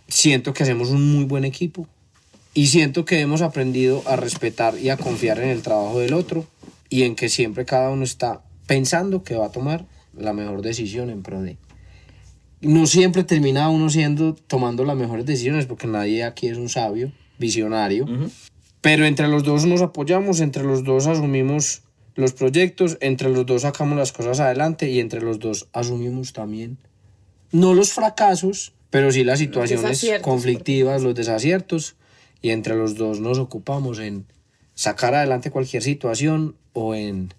siento 0.08 0.52
que 0.52 0.64
hacemos 0.64 0.90
un 0.90 1.14
muy 1.14 1.24
buen 1.24 1.44
equipo 1.44 1.86
y 2.52 2.66
siento 2.66 3.04
que 3.04 3.20
hemos 3.20 3.42
aprendido 3.42 4.02
a 4.06 4.16
respetar 4.16 4.76
y 4.76 4.90
a 4.90 4.96
confiar 4.96 5.38
en 5.38 5.48
el 5.48 5.62
trabajo 5.62 6.00
del 6.00 6.14
otro 6.14 6.46
y 6.90 7.04
en 7.04 7.14
que 7.14 7.28
siempre 7.28 7.64
cada 7.64 7.90
uno 7.90 8.04
está 8.04 8.42
pensando 8.68 9.24
que 9.24 9.34
va 9.34 9.46
a 9.46 9.50
tomar 9.50 9.86
la 10.16 10.32
mejor 10.32 10.62
decisión 10.62 11.10
en 11.10 11.24
pro 11.24 11.42
de. 11.42 11.56
No 12.60 12.86
siempre 12.86 13.24
termina 13.24 13.68
uno 13.68 13.90
siendo 13.90 14.34
tomando 14.34 14.84
las 14.84 14.96
mejores 14.96 15.26
decisiones 15.26 15.66
porque 15.66 15.88
nadie 15.88 16.22
aquí 16.22 16.46
es 16.46 16.58
un 16.58 16.68
sabio, 16.68 17.10
visionario. 17.38 18.04
Uh 18.04 18.08
-huh. 18.08 18.30
Pero 18.80 19.04
entre 19.06 19.26
los 19.26 19.42
dos 19.42 19.66
nos 19.66 19.82
apoyamos, 19.82 20.38
entre 20.38 20.62
los 20.62 20.84
dos 20.84 21.08
asumimos 21.08 21.82
los 22.14 22.32
proyectos, 22.32 22.96
entre 23.00 23.28
los 23.28 23.44
dos 23.44 23.62
sacamos 23.62 23.98
las 23.98 24.12
cosas 24.12 24.38
adelante 24.38 24.88
y 24.88 25.00
entre 25.00 25.20
los 25.20 25.40
dos 25.40 25.68
asumimos 25.72 26.32
también 26.32 26.78
no 27.52 27.74
los 27.74 27.92
fracasos, 27.92 28.72
pero 28.90 29.10
sí 29.10 29.24
las 29.24 29.38
situaciones 29.38 30.04
conflictivas, 30.22 31.02
los 31.02 31.14
desaciertos 31.14 31.96
y 32.42 32.50
entre 32.50 32.76
los 32.76 32.96
dos 32.96 33.20
nos 33.20 33.38
ocupamos 33.38 33.98
en 33.98 34.26
sacar 34.74 35.14
adelante 35.14 35.50
cualquier 35.50 35.82
situación 35.82 36.56
o 36.72 36.94
en 36.94 37.34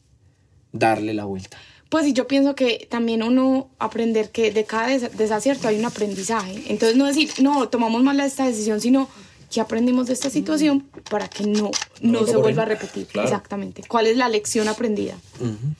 darle 0.71 1.13
la 1.13 1.25
vuelta. 1.25 1.57
Pues 1.89 2.05
y 2.05 2.13
yo 2.13 2.27
pienso 2.27 2.53
que 2.53 2.87
también 2.89 3.23
uno 3.23 3.69
aprender 3.79 4.29
que 4.29 4.51
de 4.51 4.63
cada 4.63 4.87
des 4.87 5.17
desacierto 5.17 5.67
hay 5.67 5.79
un 5.79 5.85
aprendizaje. 5.85 6.63
Entonces 6.67 6.95
no 6.95 7.05
decir, 7.05 7.29
no, 7.41 7.67
tomamos 7.69 8.03
mal 8.03 8.19
esta 8.19 8.45
decisión, 8.45 8.79
sino 8.79 9.09
que 9.51 9.59
aprendimos 9.59 10.05
de 10.07 10.13
esta 10.13 10.29
situación 10.29 10.85
para 11.09 11.27
que 11.27 11.45
no, 11.45 11.71
no, 12.01 12.21
no 12.21 12.27
se 12.27 12.37
vuelva 12.37 12.63
a 12.63 12.65
repetir. 12.67 13.07
Claro. 13.07 13.27
Exactamente. 13.27 13.81
¿Cuál 13.87 14.05
es 14.05 14.17
la 14.17 14.29
lección 14.29 14.67
aprendida? 14.67 15.15
Uh 15.39 15.45
-huh. 15.45 15.75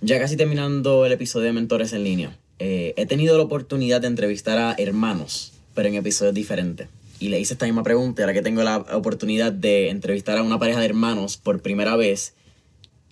Ya 0.00 0.18
casi 0.18 0.36
terminando 0.36 1.04
el 1.04 1.12
episodio 1.12 1.46
de 1.46 1.52
Mentores 1.52 1.92
en 1.92 2.02
línea, 2.02 2.36
eh, 2.58 2.94
he 2.96 3.06
tenido 3.06 3.36
la 3.36 3.44
oportunidad 3.44 4.00
de 4.00 4.06
entrevistar 4.06 4.58
a 4.58 4.74
hermanos, 4.78 5.52
pero 5.74 5.88
en 5.88 5.94
episodios 5.94 6.34
diferentes. 6.34 6.88
Y 7.20 7.28
le 7.28 7.38
hice 7.38 7.54
esta 7.54 7.66
misma 7.66 7.82
pregunta, 7.82 8.22
ahora 8.22 8.32
que 8.32 8.42
tengo 8.42 8.62
la 8.62 8.78
oportunidad 8.78 9.52
de 9.52 9.90
entrevistar 9.90 10.38
a 10.38 10.42
una 10.42 10.58
pareja 10.58 10.80
de 10.80 10.86
hermanos 10.86 11.36
por 11.36 11.60
primera 11.60 11.94
vez, 11.94 12.34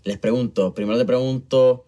les 0.05 0.19
pregunto, 0.19 0.75
primero 0.75 0.99
le 0.99 1.05
pregunto, 1.05 1.87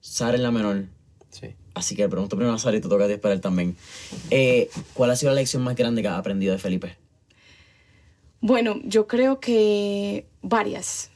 Sara 0.00 0.36
es 0.36 0.40
la 0.42 0.50
menor. 0.50 0.86
Sí. 1.30 1.54
Así 1.74 1.96
que 1.96 2.02
le 2.02 2.08
pregunto 2.08 2.36
primero 2.36 2.54
a 2.54 2.58
Sara 2.58 2.76
y 2.76 2.80
te 2.80 2.88
toca 2.88 3.04
a 3.04 3.06
ti 3.06 3.14
esperar 3.14 3.40
también. 3.40 3.76
Eh, 4.30 4.70
¿Cuál 4.92 5.10
ha 5.10 5.16
sido 5.16 5.32
la 5.32 5.40
lección 5.40 5.62
más 5.62 5.76
grande 5.76 6.02
que 6.02 6.08
has 6.08 6.18
aprendido 6.18 6.52
de 6.52 6.58
Felipe? 6.58 6.96
Bueno, 8.40 8.78
yo 8.84 9.06
creo 9.06 9.40
que 9.40 10.26
varias. 10.42 11.10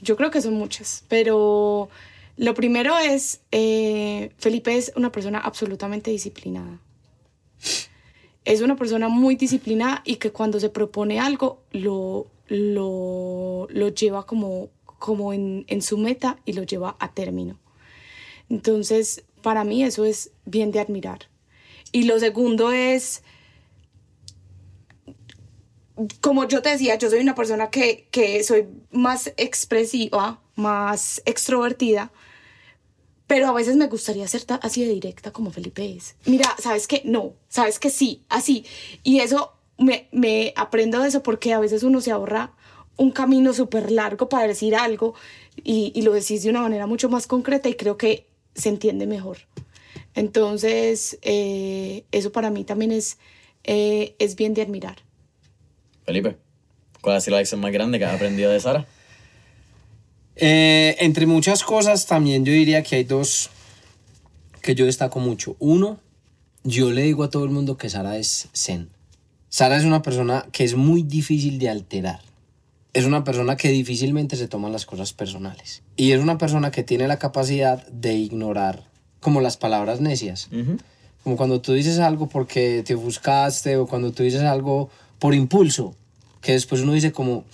Yo 0.00 0.16
creo 0.16 0.30
que 0.30 0.42
son 0.42 0.54
muchas, 0.54 1.04
pero 1.08 1.88
lo 2.36 2.54
primero 2.54 2.98
es, 2.98 3.40
eh, 3.52 4.32
Felipe 4.38 4.76
es 4.76 4.92
una 4.96 5.12
persona 5.12 5.38
absolutamente 5.38 6.10
disciplinada. 6.10 6.80
Es 8.44 8.60
una 8.60 8.74
persona 8.74 9.08
muy 9.08 9.36
disciplinada 9.36 10.02
y 10.04 10.16
que 10.16 10.32
cuando 10.32 10.58
se 10.58 10.68
propone 10.68 11.20
algo 11.20 11.62
lo, 11.70 12.26
lo, 12.48 13.68
lo 13.70 13.88
lleva 13.90 14.26
como, 14.26 14.70
como 15.02 15.32
en, 15.32 15.82
su 15.82 15.98
meta 15.98 16.38
y 16.44 16.52
lo 16.52 16.62
lleva 16.62 16.96
a 17.00 17.12
término. 17.12 17.58
Entonces, 18.48 19.24
para 19.42 19.64
mí 19.64 19.82
eso 19.82 20.04
es 20.04 20.30
bien 20.44 20.70
de 20.70 20.78
admirar. 20.78 21.28
Y 21.90 22.04
lo 22.04 22.20
segundo 22.20 22.70
es, 22.70 23.24
como 26.20 26.46
yo 26.46 26.62
te 26.62 26.68
decía, 26.68 26.94
yo 26.98 27.10
soy 27.10 27.18
una 27.18 27.34
persona 27.34 27.68
que, 27.68 28.06
que 28.12 28.44
soy 28.44 28.68
más 28.92 29.32
expresiva, 29.36 30.40
más 30.54 31.20
extrovertida, 31.26 32.12
Pero 33.26 33.48
a 33.48 33.52
veces 33.52 33.74
me 33.74 33.88
gustaría 33.88 34.28
ser 34.28 34.44
así 34.60 34.84
de 34.84 34.92
directa 34.92 35.32
como 35.32 35.50
Felipe 35.50 35.96
es. 35.96 36.14
Mira, 36.26 36.54
¿sabes 36.60 36.86
qué? 36.86 37.02
No, 37.04 37.32
¿sabes 37.48 37.80
que 37.80 37.90
Sí, 37.90 38.22
así. 38.28 38.64
Y 39.02 39.18
eso 39.18 39.52
me, 39.78 40.08
me 40.12 40.52
aprendo 40.54 41.00
de 41.00 41.08
eso 41.08 41.24
porque 41.24 41.52
a 41.52 41.58
veces 41.58 41.82
uno 41.82 42.00
se 42.00 42.12
ahorra 42.12 42.52
un 42.96 43.10
camino 43.10 43.52
súper 43.52 43.90
largo 43.90 44.28
para 44.28 44.46
decir 44.46 44.74
algo 44.74 45.14
y, 45.56 45.92
y 45.94 46.02
lo 46.02 46.12
decís 46.12 46.42
de 46.42 46.50
una 46.50 46.62
manera 46.62 46.86
mucho 46.86 47.08
más 47.08 47.26
concreta 47.26 47.68
y 47.68 47.74
creo 47.74 47.96
que 47.96 48.26
se 48.54 48.68
entiende 48.68 49.06
mejor. 49.06 49.38
Entonces, 50.14 51.18
eh, 51.22 52.04
eso 52.12 52.32
para 52.32 52.50
mí 52.50 52.64
también 52.64 52.92
es, 52.92 53.18
eh, 53.64 54.14
es 54.18 54.36
bien 54.36 54.54
de 54.54 54.62
admirar. 54.62 54.96
Felipe, 56.04 56.36
¿cuál 57.00 57.16
ha 57.16 57.20
sido 57.20 57.36
la 57.36 57.38
lección 57.38 57.60
más 57.60 57.72
grande 57.72 57.98
que 57.98 58.04
has 58.04 58.14
aprendido 58.14 58.50
de 58.50 58.60
Sara? 58.60 58.86
Eh, 60.36 60.96
entre 61.00 61.26
muchas 61.26 61.62
cosas, 61.62 62.06
también 62.06 62.44
yo 62.44 62.52
diría 62.52 62.82
que 62.82 62.96
hay 62.96 63.04
dos 63.04 63.50
que 64.60 64.74
yo 64.74 64.86
destaco 64.86 65.18
mucho. 65.18 65.56
Uno, 65.58 65.98
yo 66.64 66.90
le 66.90 67.02
digo 67.02 67.24
a 67.24 67.30
todo 67.30 67.44
el 67.44 67.50
mundo 67.50 67.76
que 67.76 67.88
Sara 67.88 68.18
es 68.18 68.48
zen. 68.54 68.90
Sara 69.48 69.76
es 69.76 69.84
una 69.84 70.02
persona 70.02 70.46
que 70.52 70.64
es 70.64 70.74
muy 70.74 71.02
difícil 71.02 71.58
de 71.58 71.68
alterar. 71.68 72.20
Es 72.92 73.04
una 73.06 73.24
persona 73.24 73.56
que 73.56 73.68
difícilmente 73.68 74.36
se 74.36 74.48
toman 74.48 74.72
las 74.72 74.84
cosas 74.84 75.12
personales. 75.12 75.82
Y 75.96 76.12
es 76.12 76.20
una 76.20 76.36
persona 76.36 76.70
que 76.70 76.82
tiene 76.82 77.08
la 77.08 77.18
capacidad 77.18 77.86
de 77.88 78.14
ignorar 78.14 78.84
como 79.20 79.40
las 79.40 79.56
palabras 79.56 80.00
necias. 80.00 80.48
Como 81.24 81.36
cuando 81.36 81.60
tú 81.60 81.72
dices 81.72 82.00
algo 82.00 82.28
porque 82.28 82.82
te 82.84 82.94
ofuscaste 82.94 83.76
o 83.76 83.86
cuando 83.86 84.12
tú 84.12 84.22
dices 84.24 84.42
algo 84.42 84.90
por 85.18 85.34
impulso, 85.34 85.94
que 86.40 86.52
después 86.52 86.82
uno 86.82 86.92
dice 86.92 87.12
como, 87.12 87.44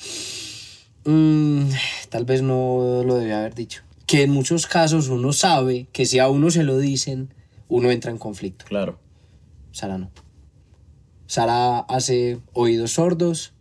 "Mm, 1.04 1.68
tal 2.08 2.24
vez 2.24 2.42
no 2.42 3.02
lo 3.04 3.14
debía 3.16 3.38
haber 3.38 3.54
dicho. 3.54 3.82
Que 4.06 4.22
en 4.22 4.30
muchos 4.30 4.66
casos 4.66 5.08
uno 5.08 5.32
sabe 5.32 5.86
que 5.92 6.06
si 6.06 6.18
a 6.18 6.28
uno 6.28 6.50
se 6.50 6.64
lo 6.64 6.78
dicen, 6.78 7.32
uno 7.68 7.90
entra 7.90 8.10
en 8.10 8.18
conflicto. 8.18 8.64
Claro. 8.64 8.98
Sara 9.70 9.98
no. 9.98 10.10
Sara 11.26 11.80
hace 11.80 12.38
oídos 12.54 12.92
sordos. 12.92 13.52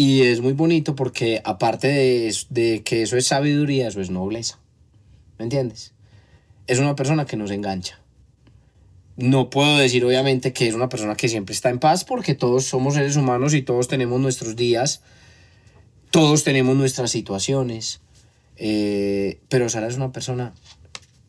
Y 0.00 0.22
es 0.22 0.40
muy 0.40 0.54
bonito 0.54 0.94
porque 0.96 1.42
aparte 1.44 1.88
de, 1.88 2.34
de 2.48 2.82
que 2.82 3.02
eso 3.02 3.18
es 3.18 3.26
sabiduría, 3.26 3.86
eso 3.88 4.00
es 4.00 4.08
nobleza. 4.08 4.58
¿Me 5.38 5.42
entiendes? 5.44 5.92
Es 6.66 6.78
una 6.78 6.94
persona 6.96 7.26
que 7.26 7.36
nos 7.36 7.50
engancha. 7.50 8.00
No 9.18 9.50
puedo 9.50 9.76
decir 9.76 10.02
obviamente 10.06 10.54
que 10.54 10.68
es 10.68 10.74
una 10.74 10.88
persona 10.88 11.16
que 11.16 11.28
siempre 11.28 11.54
está 11.54 11.68
en 11.68 11.78
paz 11.80 12.04
porque 12.04 12.34
todos 12.34 12.64
somos 12.64 12.94
seres 12.94 13.16
humanos 13.16 13.52
y 13.52 13.60
todos 13.60 13.88
tenemos 13.88 14.18
nuestros 14.20 14.56
días, 14.56 15.02
todos 16.10 16.44
tenemos 16.44 16.76
nuestras 16.76 17.10
situaciones. 17.10 18.00
eh, 18.56 19.38
pero 19.50 19.68
Sara 19.68 19.86
es 19.88 19.96
una 19.96 20.12
persona 20.12 20.54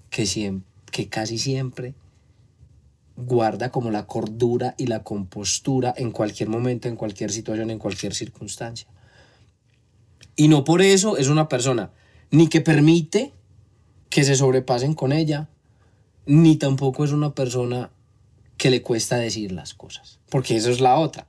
que, 0.10 0.24
siem- 0.24 0.62
que 0.92 1.10
casi 1.10 1.38
siempre 1.38 1.94
guarda 3.18 3.72
como 3.72 3.92
la 3.92 4.08
cordura 4.08 4.74
y 4.78 4.88
la 4.88 5.04
compostura 5.04 5.94
en 5.98 6.12
cualquier 6.12 6.50
momento, 6.50 6.88
en 6.88 6.96
cualquier 6.96 7.32
situación, 7.32 7.70
en 7.70 7.80
cualquier 7.80 8.14
circunstancia. 8.14 8.88
Y 10.36 10.48
no 10.48 10.64
por 10.64 10.82
eso 10.82 11.18
es 11.18 11.28
una 11.28 11.48
persona 11.50 11.92
ni 12.32 12.48
que 12.48 12.62
permite 12.62 13.34
que 14.10 14.24
se 14.24 14.36
sobrepasen 14.36 14.94
con 14.94 15.12
ella, 15.12 15.50
ni 16.26 16.56
tampoco 16.56 17.04
es 17.04 17.12
una 17.12 17.34
persona 17.36 17.92
que 18.58 18.70
le 18.70 18.82
cuesta 18.82 19.18
decir 19.18 19.52
las 19.52 19.74
cosas, 19.74 20.20
porque 20.30 20.56
eso 20.56 20.70
es 20.70 20.80
la 20.80 20.98
otra. 20.98 21.28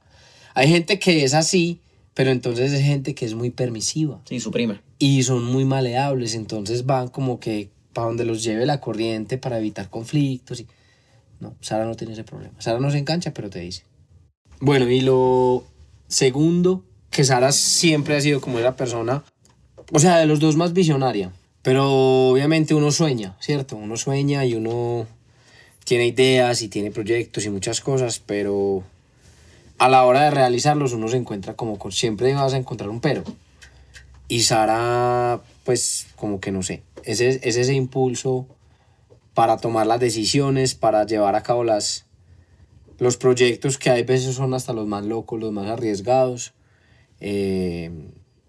Hay 0.55 0.69
gente 0.69 0.99
que 0.99 1.25
es 1.25 1.35
así, 1.35 1.81
pero 2.15 2.31
entonces 2.31 2.73
es 2.73 2.83
gente 2.83 3.15
que 3.15 3.25
es 3.25 3.35
muy 3.35 3.51
permisiva 3.51 4.21
Sí, 4.29 4.39
suprime. 4.39 4.81
y 4.99 5.23
son 5.23 5.45
muy 5.45 5.65
maleables, 5.65 6.35
entonces 6.35 6.85
van 6.87 7.09
como 7.09 7.41
que 7.41 7.71
para 7.93 8.09
donde 8.09 8.25
los 8.25 8.43
lleve 8.45 8.67
la 8.67 8.81
corriente 8.81 9.39
para 9.39 9.59
evitar 9.59 9.89
conflictos 9.91 10.61
y 10.61 10.67
no, 11.43 11.57
Sara 11.61 11.85
no 11.85 11.97
tiene 11.97 12.15
ese 12.15 12.23
problema. 12.25 12.55
Sara 12.61 12.79
no 12.79 12.91
se 12.91 12.99
engancha, 12.99 13.35
pero 13.35 13.51
te 13.51 13.59
dice. 13.59 13.83
Bueno, 14.61 14.89
y 14.89 15.01
lo 15.01 15.65
segundo, 16.07 16.85
que 17.11 17.25
Sara 17.25 17.51
siempre 17.51 18.17
ha 18.17 18.21
sido 18.21 18.41
como 18.41 18.61
esa 18.61 18.77
persona, 18.77 19.25
o 19.93 19.99
sea, 19.99 20.19
de 20.19 20.27
los 20.27 20.39
dos 20.39 20.57
más 20.57 20.73
visionaria, 20.73 21.33
pero 21.63 22.31
obviamente 22.31 22.75
uno 22.75 22.93
sueña, 22.93 23.37
¿cierto? 23.41 23.77
Uno 23.77 23.97
sueña 23.97 24.45
y 24.47 24.55
uno 24.55 25.07
tiene 25.85 26.07
ideas 26.07 26.63
y 26.63 26.69
tiene 26.69 26.93
proyectos 26.93 27.45
y 27.45 27.51
muchas 27.51 27.81
cosas, 27.81 28.21
pero 28.25 28.85
a 29.79 29.89
la 29.89 30.05
hora 30.05 30.23
de 30.23 30.31
realizarlos 30.31 30.93
uno 30.93 31.09
se 31.09 31.17
encuentra 31.17 31.55
como 31.55 31.77
siempre 31.91 32.33
vas 32.35 32.55
a 32.55 32.57
encontrar 32.57 32.89
un 32.89 33.01
pero. 33.01 33.25
Y 34.29 34.43
Sara, 34.43 35.41
pues 35.65 36.07
como 36.15 36.39
que 36.39 36.53
no 36.53 36.63
sé, 36.63 36.85
ese, 37.03 37.41
es 37.43 37.57
ese 37.57 37.75
impulso 37.75 38.47
para 39.35 39.57
tomar 39.57 39.87
las 39.87 40.01
decisiones, 40.01 40.75
para 40.75 41.07
llevar 41.07 41.35
a 41.35 41.43
cabo 41.43 41.65
las, 41.65 42.07
los 42.99 43.17
proyectos 43.17 43.79
que 43.79 43.91
hay 43.91 44.03
veces 44.03 44.35
son 44.35 44.55
hasta 44.55 44.73
los 44.73 44.87
más 44.87 45.05
locos, 45.05 45.41
los 45.41 45.53
más 45.53 45.69
arriesgados. 45.69 46.53
Eh, 47.21 47.91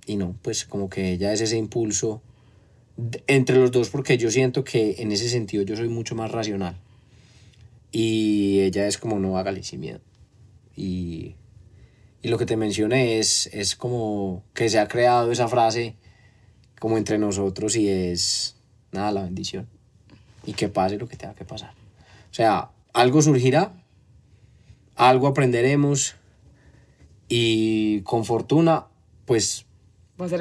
y 0.05 0.15
no, 0.15 0.35
pues 0.41 0.65
como 0.65 0.89
que 0.89 1.11
ella 1.11 1.31
es 1.31 1.41
ese 1.41 1.57
impulso 1.57 2.22
entre 3.27 3.57
los 3.57 3.72
dos 3.72 3.89
porque 3.89 4.18
yo 4.18 4.30
siento 4.30 4.64
que 4.64 4.95
en 4.99 5.11
ese 5.11 5.30
sentido 5.30 5.64
yo 5.64 5.76
soy 5.76 5.89
mucho 5.89 6.15
más 6.15 6.31
racional. 6.31 6.77
Y 7.91 8.61
ella 8.61 8.88
es 8.88 8.97
como 8.97 9.19
no 9.19 9.38
hágale 9.38 9.64
sin 9.64 9.80
miedo. 9.80 10.01
Y, 10.76 11.35
y 12.22 12.30
lo 12.30 12.38
que 12.38 12.45
te 12.45 12.57
mencioné 12.57 13.19
es, 13.19 13.47
es 13.53 13.76
como 13.76 14.43
que 14.53 14.69
se 14.69 14.80
ha 14.80 14.88
creado 14.88 15.31
esa 15.31 15.47
frase 15.47 15.95
como 16.80 16.97
entre 16.97 17.18
nosotros 17.18 17.76
y 17.76 17.88
es 17.88 18.57
nada, 18.91 19.11
la 19.11 19.23
bendición. 19.23 19.72
Y 20.45 20.53
que 20.53 20.68
pase 20.68 20.98
lo 20.98 21.07
que 21.07 21.18
tenga 21.18 21.36
que 21.36 21.45
pasar. 21.45 21.74
O 22.32 22.34
sea, 22.34 22.72
algo 22.94 23.22
surgirá, 23.22 23.74
algo 24.95 25.28
aprenderemos 25.28 26.15
y 27.28 28.02
con 28.02 28.26
fortuna, 28.26 28.88
pues 29.26 29.65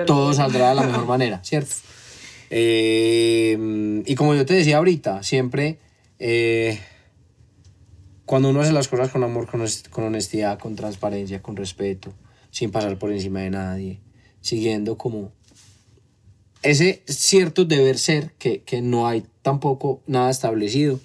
todo 0.06 0.32
saldrá 0.34 0.70
de 0.70 0.74
la 0.74 0.82
mejor 0.82 1.06
manera, 1.14 1.42
¿cierto? 1.44 1.74
Eh, 2.50 4.02
y 4.04 4.14
como 4.14 4.34
yo 4.34 4.44
te 4.44 4.54
decía 4.54 4.76
ahorita, 4.76 5.22
siempre 5.22 5.78
eh, 6.18 6.78
cuando 8.26 8.50
uno 8.50 8.60
hace 8.60 8.72
las 8.72 8.88
cosas 8.88 9.10
con 9.10 9.24
amor, 9.24 9.46
con 9.46 10.04
honestidad, 10.04 10.58
con 10.58 10.76
transparencia, 10.76 11.42
con 11.42 11.56
respeto, 11.56 12.12
sin 12.50 12.70
pasar 12.70 12.98
por 12.98 13.12
encima 13.12 13.40
de 13.40 13.50
nadie, 13.50 14.00
siguiendo 14.40 14.96
como 14.96 15.32
ese 16.62 17.02
cierto 17.06 17.64
deber 17.64 17.98
ser 17.98 18.32
que, 18.34 18.62
que 18.62 18.82
no 18.82 19.08
hay 19.08 19.24
tampoco 19.42 20.02
nada 20.06 20.30
establecido, 20.30 21.00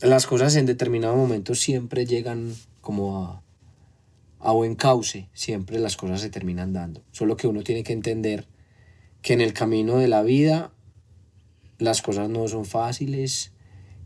las 0.00 0.26
cosas 0.26 0.56
en 0.56 0.66
determinados 0.66 1.16
momentos 1.16 1.60
siempre 1.60 2.06
llegan 2.06 2.54
como 2.80 3.24
a, 3.24 3.42
a 4.40 4.52
buen 4.52 4.74
cauce, 4.74 5.28
siempre 5.32 5.78
las 5.78 5.96
cosas 5.96 6.20
se 6.20 6.30
terminan 6.30 6.72
dando. 6.72 7.02
Solo 7.12 7.36
que 7.36 7.46
uno 7.46 7.62
tiene 7.62 7.84
que 7.84 7.92
entender 7.92 8.46
que 9.22 9.32
en 9.34 9.40
el 9.40 9.52
camino 9.52 9.98
de 9.98 10.08
la 10.08 10.22
vida 10.22 10.72
las 11.78 12.02
cosas 12.02 12.28
no 12.28 12.46
son 12.48 12.64
fáciles 12.64 13.52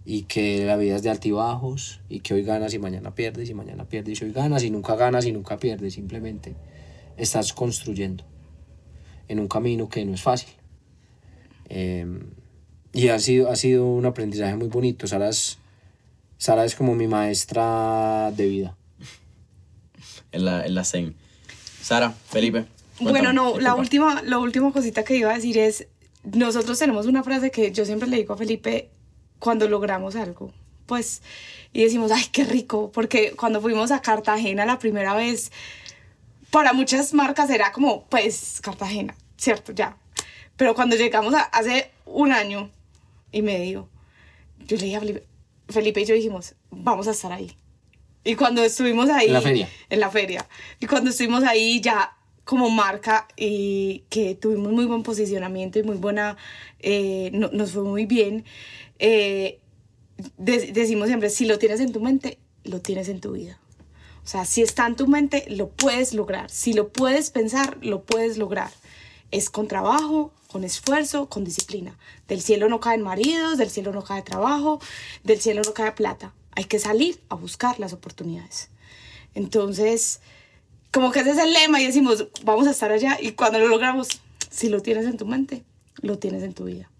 y 0.04 0.22
que 0.22 0.64
la 0.66 0.76
vida 0.76 0.96
es 0.96 1.02
de 1.02 1.10
altibajos 1.10 2.00
y 2.08 2.20
que 2.20 2.34
hoy 2.34 2.42
ganas 2.42 2.74
y 2.74 2.78
mañana 2.78 3.14
pierdes 3.14 3.48
y 3.50 3.54
mañana 3.54 3.88
pierdes 3.88 4.20
y 4.20 4.24
hoy 4.24 4.32
ganas 4.32 4.62
y 4.62 4.70
nunca 4.70 4.94
ganas 4.94 5.24
y 5.26 5.32
nunca 5.32 5.58
pierdes. 5.58 5.94
Simplemente 5.94 6.54
estás 7.16 7.52
construyendo 7.52 8.24
en 9.28 9.40
un 9.40 9.48
camino 9.48 9.88
que 9.88 10.04
no 10.04 10.14
es 10.14 10.22
fácil. 10.22 10.50
Eh, 11.68 12.06
y 12.96 13.08
ha 13.08 13.18
sido, 13.18 13.50
ha 13.50 13.56
sido 13.56 13.86
un 13.86 14.06
aprendizaje 14.06 14.56
muy 14.56 14.68
bonito. 14.68 15.06
Sara 15.06 15.28
es, 15.28 15.58
Sara 16.38 16.64
es 16.64 16.74
como 16.74 16.94
mi 16.94 17.06
maestra 17.06 18.32
de 18.34 18.46
vida. 18.46 18.76
En 20.32 20.44
la, 20.44 20.66
en 20.66 20.74
la 20.74 20.84
Zen. 20.84 21.14
Sara, 21.82 22.10
Felipe. 22.30 22.64
Bueno, 23.00 23.32
no, 23.32 23.58
la 23.60 23.74
última, 23.74 24.22
la 24.22 24.38
última 24.38 24.72
cosita 24.72 25.04
que 25.04 25.16
iba 25.16 25.30
a 25.30 25.34
decir 25.34 25.58
es, 25.58 25.86
nosotros 26.24 26.78
tenemos 26.78 27.06
una 27.06 27.22
frase 27.22 27.50
que 27.50 27.70
yo 27.70 27.84
siempre 27.84 28.08
le 28.08 28.16
digo 28.16 28.34
a 28.34 28.36
Felipe 28.38 28.88
cuando 29.38 29.68
logramos 29.68 30.16
algo, 30.16 30.50
pues, 30.86 31.20
y 31.74 31.84
decimos, 31.84 32.10
ay, 32.10 32.24
qué 32.32 32.44
rico, 32.44 32.90
porque 32.92 33.32
cuando 33.36 33.60
fuimos 33.60 33.90
a 33.90 34.00
Cartagena 34.00 34.64
la 34.64 34.78
primera 34.78 35.14
vez, 35.14 35.52
para 36.50 36.72
muchas 36.72 37.12
marcas 37.12 37.50
era 37.50 37.70
como, 37.72 38.04
pues, 38.06 38.60
Cartagena, 38.62 39.14
¿cierto? 39.36 39.72
Ya. 39.72 39.96
Pero 40.56 40.74
cuando 40.74 40.96
llegamos 40.96 41.34
a- 41.34 41.42
hace 41.42 41.90
un 42.06 42.32
año 42.32 42.70
y 43.32 43.42
medio, 43.42 43.88
yo 44.66 44.76
le 44.76 44.84
dije 44.84 44.96
a 44.96 45.00
Felipe, 45.00 45.26
Felipe 45.68 46.00
y 46.00 46.04
yo 46.04 46.14
dijimos, 46.14 46.54
vamos 46.70 47.08
a 47.08 47.10
estar 47.10 47.32
ahí. 47.32 47.52
Y 48.24 48.34
cuando 48.34 48.62
estuvimos 48.64 49.08
ahí... 49.10 49.26
En 49.28 49.32
la 49.34 49.40
feria. 49.40 49.68
En 49.88 50.00
la 50.00 50.10
feria. 50.10 50.48
Y 50.80 50.86
cuando 50.86 51.10
estuvimos 51.10 51.44
ahí 51.44 51.80
ya 51.80 52.12
como 52.44 52.70
marca 52.70 53.26
y 53.36 54.04
que 54.08 54.34
tuvimos 54.34 54.72
muy 54.72 54.84
buen 54.84 55.02
posicionamiento 55.02 55.78
y 55.78 55.82
muy 55.82 55.96
buena, 55.96 56.36
eh, 56.80 57.30
no- 57.32 57.50
nos 57.52 57.72
fue 57.72 57.82
muy 57.82 58.06
bien, 58.06 58.44
eh, 58.98 59.60
de- 60.38 60.72
decimos 60.72 61.08
siempre, 61.08 61.30
si 61.30 61.44
lo 61.44 61.58
tienes 61.58 61.80
en 61.80 61.92
tu 61.92 62.00
mente, 62.00 62.38
lo 62.64 62.80
tienes 62.80 63.08
en 63.08 63.20
tu 63.20 63.32
vida. 63.32 63.58
O 64.24 64.28
sea, 64.28 64.44
si 64.44 64.62
está 64.62 64.86
en 64.86 64.96
tu 64.96 65.06
mente, 65.06 65.44
lo 65.48 65.68
puedes 65.68 66.12
lograr. 66.14 66.50
Si 66.50 66.72
lo 66.72 66.88
puedes 66.88 67.30
pensar, 67.30 67.78
lo 67.80 68.02
puedes 68.02 68.38
lograr. 68.38 68.70
Es 69.36 69.50
con 69.50 69.68
trabajo, 69.68 70.32
con 70.50 70.64
esfuerzo, 70.64 71.28
con 71.28 71.44
disciplina. 71.44 71.98
Del 72.28 72.40
cielo 72.40 72.68
no 72.68 72.80
caen 72.80 73.02
maridos, 73.02 73.58
del 73.58 73.68
cielo 73.68 73.92
no 73.92 74.02
cae 74.02 74.22
trabajo, 74.22 74.80
del 75.24 75.40
cielo 75.40 75.62
no 75.64 75.74
cae 75.74 75.92
plata. 75.92 76.32
Hay 76.52 76.64
que 76.64 76.78
salir 76.78 77.20
a 77.28 77.34
buscar 77.34 77.78
las 77.78 77.92
oportunidades. 77.92 78.70
Entonces, 79.34 80.20
como 80.90 81.12
que 81.12 81.20
ese 81.20 81.32
es 81.32 81.38
el 81.38 81.52
lema 81.52 81.80
y 81.82 81.86
decimos, 81.86 82.28
vamos 82.44 82.66
a 82.66 82.70
estar 82.70 82.90
allá 82.90 83.18
y 83.20 83.32
cuando 83.32 83.58
lo 83.58 83.68
logramos, 83.68 84.08
si 84.50 84.70
lo 84.70 84.80
tienes 84.80 85.04
en 85.04 85.18
tu 85.18 85.26
mente, 85.26 85.64
lo 86.00 86.18
tienes 86.18 86.42
en 86.42 86.54
tu 86.54 86.64
vida. 86.64 86.90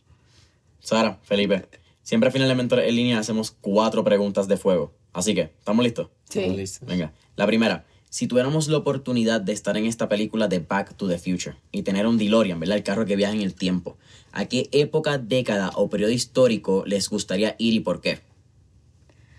Sara, 0.80 1.18
Felipe, 1.22 1.66
siempre 2.02 2.28
al 2.28 2.32
final 2.32 2.48
de 2.48 2.54
Mentor 2.54 2.80
en 2.80 2.94
línea 2.94 3.18
hacemos 3.18 3.50
cuatro 3.50 4.04
preguntas 4.04 4.46
de 4.46 4.58
fuego. 4.58 4.92
Así 5.14 5.34
que, 5.34 5.52
¿estamos 5.58 5.82
listos? 5.82 6.10
Sí. 6.28 6.40
Estamos 6.40 6.58
listos. 6.58 6.86
Venga, 6.86 7.14
la 7.36 7.46
primera. 7.46 7.86
Si 8.08 8.26
tuviéramos 8.26 8.68
la 8.68 8.78
oportunidad 8.78 9.40
de 9.40 9.52
estar 9.52 9.76
en 9.76 9.84
esta 9.84 10.08
película 10.08 10.48
de 10.48 10.60
Back 10.60 10.94
to 10.96 11.08
the 11.08 11.18
Future 11.18 11.56
y 11.72 11.82
tener 11.82 12.06
un 12.06 12.16
DeLorean, 12.18 12.58
¿verdad? 12.60 12.76
El 12.78 12.82
carro 12.82 13.04
que 13.04 13.16
viaja 13.16 13.34
en 13.34 13.42
el 13.42 13.54
tiempo, 13.54 13.96
¿a 14.32 14.46
qué 14.46 14.68
época, 14.72 15.18
década 15.18 15.70
o 15.74 15.90
periodo 15.90 16.12
histórico 16.12 16.84
les 16.86 17.08
gustaría 17.08 17.56
ir 17.58 17.74
y 17.74 17.80
por 17.80 18.00
qué? 18.00 18.20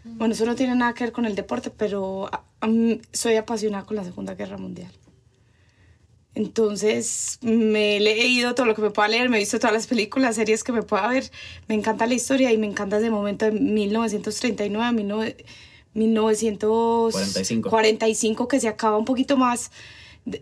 Bueno, 0.04 0.34
eso 0.34 0.46
no 0.46 0.56
tiene 0.56 0.76
nada 0.76 0.94
que 0.94 1.06
ver 1.06 1.14
con 1.14 1.26
el 1.26 1.36
deporte, 1.36 1.70
pero 1.70 2.30
mí- 2.68 3.02
soy 3.14 3.36
apasionada 3.36 3.86
con 3.86 3.96
la 3.98 4.04
Segunda 4.04 4.36
Guerra 4.36 4.58
Mundial. 4.58 4.92
Entonces, 6.36 7.40
me 7.42 7.98
he 7.98 8.00
leído 8.00 8.54
todo 8.54 8.68
lo 8.68 8.76
que 8.76 8.82
me 8.84 8.92
pueda 8.92 9.08
leer, 9.08 9.28
me 9.28 9.38
he 9.38 9.40
visto 9.40 9.58
todas 9.58 9.74
las 9.74 9.88
películas, 9.88 10.36
series 10.36 10.64
que 10.64 10.72
me 10.72 10.84
pueda 10.84 11.08
ver. 11.08 11.32
Me 11.68 11.74
encanta 11.74 12.06
la 12.06 12.14
historia 12.14 12.52
y 12.54 12.60
me 12.60 12.68
encanta 12.68 12.98
ese 13.00 13.10
momento 13.10 13.46
de 13.46 13.52
1939 13.54 14.86
a 14.86 14.92
19 14.92 15.46
1945 15.94 17.70
45, 17.70 18.48
que 18.48 18.60
se 18.60 18.68
acaba 18.68 18.98
un 18.98 19.06
poquito 19.06 19.38
más 19.38 19.72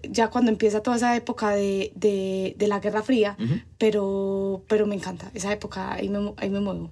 ya 0.10 0.30
cuando 0.30 0.52
empieza 0.52 0.82
toda 0.82 0.98
esa 0.98 1.16
época 1.16 1.52
de, 1.52 1.92
de, 1.96 2.56
de 2.58 2.68
la 2.68 2.80
Guerra 2.80 3.04
Fría, 3.04 3.38
pero, 3.78 4.64
pero 4.68 4.88
me 4.88 4.96
encanta 4.96 5.30
esa 5.34 5.52
época, 5.52 5.94
ahí 5.94 6.10
me, 6.10 6.34
ahí 6.38 6.50
me 6.50 6.60
muevo. 6.60 6.92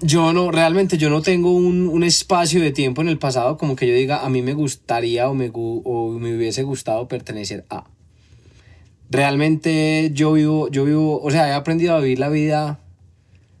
Yo 0.00 0.32
no, 0.32 0.50
realmente 0.50 0.98
yo 0.98 1.10
no 1.10 1.22
tengo 1.22 1.52
un, 1.52 1.86
un 1.86 2.02
espacio 2.02 2.60
de 2.60 2.72
tiempo 2.72 3.02
en 3.02 3.08
el 3.08 3.18
pasado 3.18 3.56
como 3.56 3.76
que 3.76 3.86
yo 3.86 3.94
diga 3.94 4.24
a 4.24 4.28
mí 4.28 4.42
me 4.42 4.52
gustaría 4.52 5.28
o 5.28 5.34
me, 5.34 5.50
o 5.54 6.10
me 6.18 6.36
hubiese 6.36 6.64
gustado 6.64 7.06
pertenecer 7.06 7.64
a. 7.70 7.84
Realmente 9.08 10.10
yo 10.12 10.32
vivo, 10.32 10.68
yo 10.68 10.84
vivo, 10.84 11.20
o 11.22 11.30
sea, 11.30 11.48
he 11.48 11.52
aprendido 11.52 11.94
a 11.94 12.00
vivir 12.00 12.18
la 12.18 12.30
vida 12.30 12.80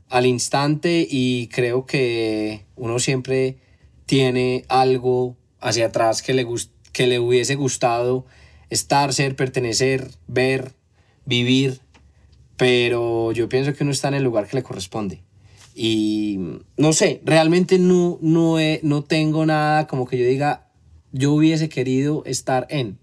al 0.08 0.26
instante 0.26 1.06
y 1.08 1.48
creo 1.48 1.86
que 1.86 2.64
uno 2.74 2.98
siempre 2.98 3.58
tiene 4.06 4.64
algo 4.68 5.36
hacia 5.60 5.86
atrás 5.86 6.22
que 6.22 6.34
le, 6.34 6.46
que 6.92 7.06
le 7.06 7.18
hubiese 7.18 7.54
gustado 7.54 8.26
estar, 8.70 9.12
ser, 9.12 9.36
pertenecer, 9.36 10.10
ver, 10.26 10.72
vivir, 11.24 11.80
pero 12.56 13.32
yo 13.32 13.48
pienso 13.48 13.74
que 13.74 13.82
uno 13.84 13.92
está 13.92 14.08
en 14.08 14.14
el 14.14 14.22
lugar 14.24 14.46
que 14.46 14.56
le 14.56 14.62
corresponde. 14.62 15.22
Y 15.74 16.38
no 16.76 16.92
sé, 16.92 17.22
realmente 17.24 17.78
no, 17.78 18.18
no, 18.20 18.58
he- 18.58 18.80
no 18.82 19.02
tengo 19.04 19.46
nada 19.46 19.86
como 19.86 20.06
que 20.06 20.18
yo 20.18 20.26
diga, 20.26 20.68
yo 21.12 21.32
hubiese 21.32 21.68
querido 21.68 22.22
estar 22.26 22.66
en. 22.70 22.98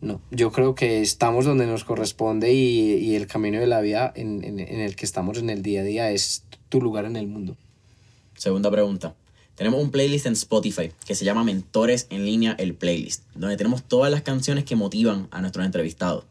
No, 0.00 0.20
yo 0.30 0.52
creo 0.52 0.74
que 0.74 1.00
estamos 1.00 1.44
donde 1.46 1.66
nos 1.66 1.84
corresponde 1.84 2.52
y, 2.52 2.94
y 2.96 3.14
el 3.14 3.26
camino 3.26 3.58
de 3.60 3.66
la 3.66 3.80
vida 3.80 4.12
en- 4.16 4.44
en 4.44 4.58
el 4.80 4.96
que 4.96 5.06
estamos 5.06 5.38
en 5.38 5.48
el 5.50 5.62
día 5.62 5.80
a 5.80 5.84
día 5.84 6.10
es 6.10 6.44
tu 6.68 6.80
lugar 6.80 7.04
en 7.06 7.16
el 7.16 7.26
mundo. 7.26 7.56
Segunda 8.36 8.70
pregunta. 8.70 9.14
Tenemos 9.56 9.80
un 9.80 9.90
playlist 9.90 10.26
en 10.26 10.32
Spotify 10.32 10.90
que 11.06 11.14
se 11.14 11.24
llama 11.24 11.44
Mentores 11.44 12.06
en 12.10 12.24
línea, 12.24 12.54
el 12.58 12.74
playlist, 12.74 13.22
donde 13.34 13.56
tenemos 13.56 13.82
todas 13.84 14.10
las 14.10 14.22
canciones 14.22 14.64
que 14.64 14.74
motivan 14.76 15.28
a 15.30 15.40
nuestros 15.40 15.64
entrevistados. 15.64 16.24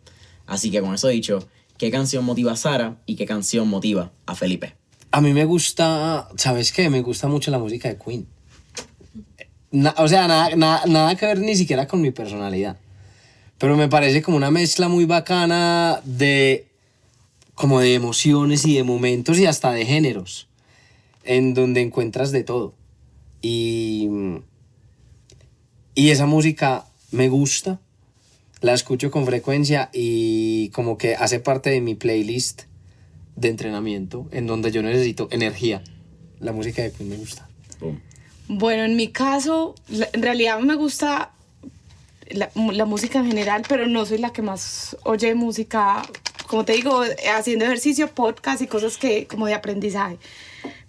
Así 0.45 0.71
que 0.71 0.81
con 0.81 0.93
eso 0.93 1.07
dicho, 1.07 1.47
¿qué 1.77 1.89
canción 1.89 2.25
motiva 2.25 2.51
a 2.51 2.55
Sara 2.57 2.97
y 3.05 3.15
qué 3.15 3.25
canción 3.25 3.67
motiva 3.69 4.11
a 4.25 4.35
Felipe? 4.35 4.75
A 5.11 5.21
mí 5.21 5.31
me 5.33 5.45
gusta, 5.45 6.27
¿sabes 6.37 6.71
qué? 6.73 6.89
Me 6.89 7.01
gusta 7.01 7.27
mucho 7.27 7.49
la 7.51 7.59
música 7.59 7.87
de 7.87 7.97
Queen. 7.97 8.27
Na- 9.71 9.95
o 9.97 10.07
sea, 10.07 10.27
nada, 10.27 10.55
nada, 10.55 10.83
nada 10.87 11.15
que 11.15 11.25
ver 11.25 11.39
ni 11.39 11.55
siquiera 11.55 11.87
con 11.87 12.01
mi 12.01 12.11
personalidad. 12.11 12.77
Pero 13.57 13.77
me 13.77 13.87
parece 13.87 14.21
como 14.21 14.35
una 14.37 14.51
mezcla 14.51 14.87
muy 14.89 15.05
bacana 15.05 16.01
de 16.03 16.67
como 17.55 17.79
de 17.79 17.93
emociones 17.93 18.65
y 18.65 18.75
de 18.75 18.83
momentos 18.83 19.37
y 19.39 19.45
hasta 19.45 19.71
de 19.71 19.85
géneros 19.85 20.47
en 21.23 21.53
donde 21.53 21.81
encuentras 21.81 22.31
de 22.31 22.43
todo. 22.43 22.73
Y 23.43 24.09
y 25.95 26.09
esa 26.09 26.25
música 26.25 26.85
me 27.11 27.29
gusta, 27.29 27.79
la 28.61 28.73
escucho 28.73 29.11
con 29.11 29.25
frecuencia 29.25 29.89
y 29.93 30.69
como 30.69 30.97
que 30.97 31.15
hace 31.15 31.39
parte 31.39 31.69
de 31.69 31.81
mi 31.81 31.93
playlist 31.93 32.63
de 33.35 33.49
entrenamiento 33.49 34.27
en 34.31 34.47
donde 34.47 34.71
yo 34.71 34.81
necesito 34.81 35.27
energía. 35.31 35.83
La 36.39 36.51
música 36.51 36.81
de 36.81 36.91
Queen 36.91 37.09
me 37.09 37.17
gusta. 37.17 37.47
Bueno, 38.47 38.83
en 38.83 38.95
mi 38.95 39.09
caso, 39.09 39.75
en 39.89 40.21
realidad 40.21 40.59
me 40.59 40.75
gusta 40.75 41.31
la, 42.31 42.49
la 42.55 42.85
música 42.85 43.19
en 43.19 43.27
general, 43.27 43.63
pero 43.69 43.87
no 43.87 44.05
soy 44.05 44.17
la 44.17 44.33
que 44.33 44.41
más 44.41 44.97
oye 45.03 45.35
música, 45.35 46.01
como 46.47 46.65
te 46.65 46.73
digo, 46.73 47.03
haciendo 47.35 47.65
ejercicio, 47.65 48.09
podcast 48.09 48.61
y 48.63 48.67
cosas 48.67 48.97
que 48.97 49.27
como 49.27 49.45
de 49.45 49.53
aprendizaje. 49.53 50.17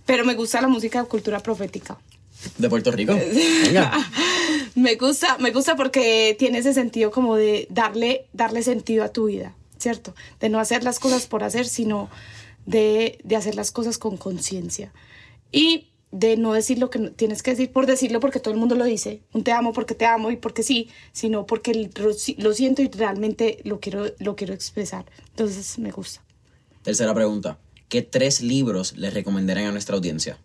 Pero 0.07 0.25
me 0.25 0.35
gusta 0.35 0.63
la 0.63 0.69
música 0.69 1.03
de 1.03 1.09
cultura 1.09 1.41
profética. 1.41 1.99
¿De 2.59 2.69
Puerto 2.69 2.91
Rico? 2.91 3.15
Venga. 3.65 3.93
Me 4.77 4.97
gusta, 4.97 5.39
me 5.39 5.53
gusta 5.53 5.77
porque 5.77 6.35
tiene 6.37 6.59
ese 6.59 6.75
sentido 6.75 7.13
como 7.13 7.37
de 7.37 7.69
darle, 7.71 8.27
darle 8.33 8.61
sentido 8.65 9.05
a 9.05 9.09
tu 9.13 9.27
vida, 9.27 9.55
¿cierto? 9.79 10.17
De 10.41 10.49
no 10.49 10.59
hacer 10.59 10.83
las 10.83 10.99
cosas 10.99 11.27
por 11.29 11.45
hacer, 11.45 11.67
sino 11.67 12.11
de, 12.67 13.19
de 13.23 13.37
hacer 13.37 13.55
las 13.55 13.71
cosas 13.71 13.99
con 13.99 14.17
conciencia. 14.17 14.93
Y 15.53 15.91
de 16.11 16.37
no 16.37 16.53
decir 16.55 16.81
lo 16.81 16.91
que 16.91 16.99
no- 16.99 17.13
tienes 17.13 17.45
que 17.45 17.53
decir 17.53 17.71
por 17.71 17.87
decirlo 17.87 18.19
porque 18.19 18.41
todo 18.41 18.53
el 18.53 18.59
mundo 18.59 18.75
lo 18.75 18.85
dice. 18.85 19.21
Un 19.33 19.45
te 19.45 19.53
amo 19.53 19.73
porque 19.73 19.95
te 19.95 20.07
amo 20.07 20.33
y 20.33 20.37
porque 20.37 20.65
sí, 20.65 20.89
sino 21.13 21.47
porque 21.47 21.91
lo, 22.37 22.53
siento 22.53 22.83
y 22.83 22.89
realmente 22.89 23.59
lo 23.63 23.79
quiero, 23.79 24.07
lo 24.19 24.35
quiero 24.35 24.55
expresar. 24.55 25.07
Entonces 25.31 25.79
me 25.79 25.93
gusta. 25.93 26.21
Tercera 26.83 27.15
pregunta. 27.15 27.59
¿Qué 27.89 28.03
tres 28.03 28.41
libros 28.41 28.97
les 28.97 29.15
recomendarán 29.15 29.67
a 29.67 29.71
nuestra 29.73 29.95
audiencia? 29.95 30.37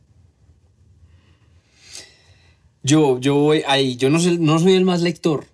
Yo, 2.84 3.20
yo 3.20 3.36
voy 3.36 3.64
ahí, 3.68 3.98
yo 3.98 4.10
no, 4.10 4.20
sé, 4.20 4.38
no 4.38 4.58
soy 4.60 4.74
el 4.74 4.86
más 4.86 5.02
lector. 5.02 5.46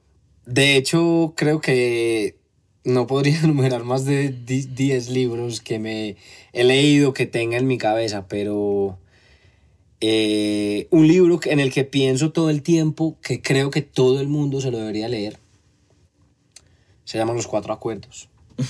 De 0.45 0.75
hecho, 0.77 1.33
creo 1.35 1.59
que 1.59 2.37
no 2.83 3.07
podría 3.07 3.39
enumerar 3.43 3.83
más 3.83 4.05
de 4.05 4.29
di- 4.29 4.67
10 4.67 5.09
libros 5.09 5.61
que 5.61 5.79
me 5.79 6.15
he 6.53 6.63
leído 6.63 7.13
que 7.13 7.25
tenga 7.25 7.57
en 7.57 7.67
mi 7.67 7.77
cabeza, 7.77 8.27
pero 8.27 8.99
eh, 10.01 10.87
un 10.91 11.07
libro 11.07 11.39
en 11.45 11.59
el 11.59 11.71
que 11.73 11.83
pienso 11.83 12.31
todo 12.31 12.49
el 12.49 12.61
tiempo, 12.61 13.17
que 13.21 13.41
creo 13.41 13.71
que 13.71 13.81
todo 13.81 14.21
el 14.21 14.27
mundo 14.27 14.61
se 14.61 14.69
lo 14.71 14.77
debería 14.77 15.07
leer, 15.09 15.39
se 17.05 17.17
llama 17.17 17.33
Los 17.33 17.47
Cuatro 17.47 17.73
Acuerdos. 17.73 18.29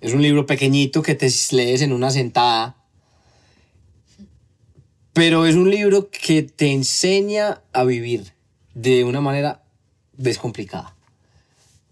Es 0.00 0.12
un 0.12 0.20
libro 0.20 0.44
pequeñito 0.44 1.00
que 1.00 1.14
te 1.14 1.30
lees 1.52 1.80
en 1.80 1.90
una 1.94 2.10
sentada. 2.10 2.76
Pero 5.14 5.46
es 5.46 5.54
un 5.54 5.70
libro 5.70 6.10
que 6.10 6.42
te 6.42 6.72
enseña 6.72 7.62
a 7.72 7.84
vivir 7.84 8.34
de 8.74 9.04
una 9.04 9.20
manera 9.20 9.62
descomplicada. 10.12 10.96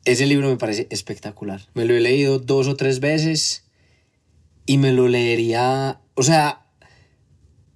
Ese 0.05 0.27
libro 0.27 0.49
me 0.49 0.57
parece 0.57 0.89
espectacular. 0.91 1.63
Me 1.75 1.85
lo 1.85 1.95
he 1.95 2.01
leído 2.01 2.41
dos 2.41 2.67
o 2.67 2.75
tres 2.75 2.99
veces 2.99 3.63
y 4.67 4.79
me 4.79 4.91
lo 4.93 5.07
leería, 5.07 6.01
o 6.15 6.25
sea, 6.25 6.67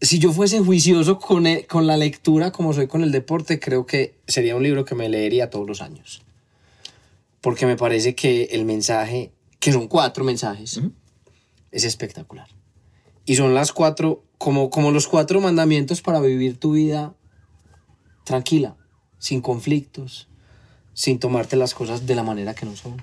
si 0.01 0.19
yo 0.19 0.33
fuese 0.33 0.59
juicioso 0.59 1.21
con, 1.21 1.47
e- 1.47 1.67
con 1.67 1.87
la 1.87 1.97
lectura 1.97 2.51
como 2.51 2.73
soy 2.73 2.89
con 2.89 3.05
el 3.05 3.13
deporte, 3.13 3.61
creo 3.61 3.87
que 3.87 4.19
sería 4.27 4.57
un 4.57 4.65
libro 4.65 4.85
que 4.85 4.97
me 4.97 5.09
leería 5.09 5.49
todos 5.49 5.69
los 5.69 5.81
años. 5.81 6.23
Porque 7.41 7.67
me 7.67 7.77
parece 7.77 8.17
que 8.17 8.45
el 8.51 8.65
mensaje, 8.65 9.31
que 9.61 9.73
son 9.73 9.87
cuatro 9.87 10.25
mensajes, 10.25 10.81
es 11.71 11.85
espectacular. 11.85 12.49
Y 13.25 13.37
son 13.37 13.55
las 13.55 13.73
cuatro, 13.73 14.25
como, 14.39 14.71
como 14.71 14.91
los 14.91 15.07
cuatro 15.09 15.41
mandamientos 15.41 16.03
para 16.03 16.21
vivir 16.21 16.59
tu 16.59 16.73
vida 16.73 17.15
tranquila, 18.25 18.77
sin 19.19 19.41
conflictos, 19.41 20.29
sin 20.93 21.19
tomarte 21.19 21.57
las 21.57 21.75
cosas 21.75 22.07
de 22.07 22.15
la 22.15 22.23
manera 22.23 22.55
que 22.55 22.67
no 22.67 22.77
son, 22.77 22.97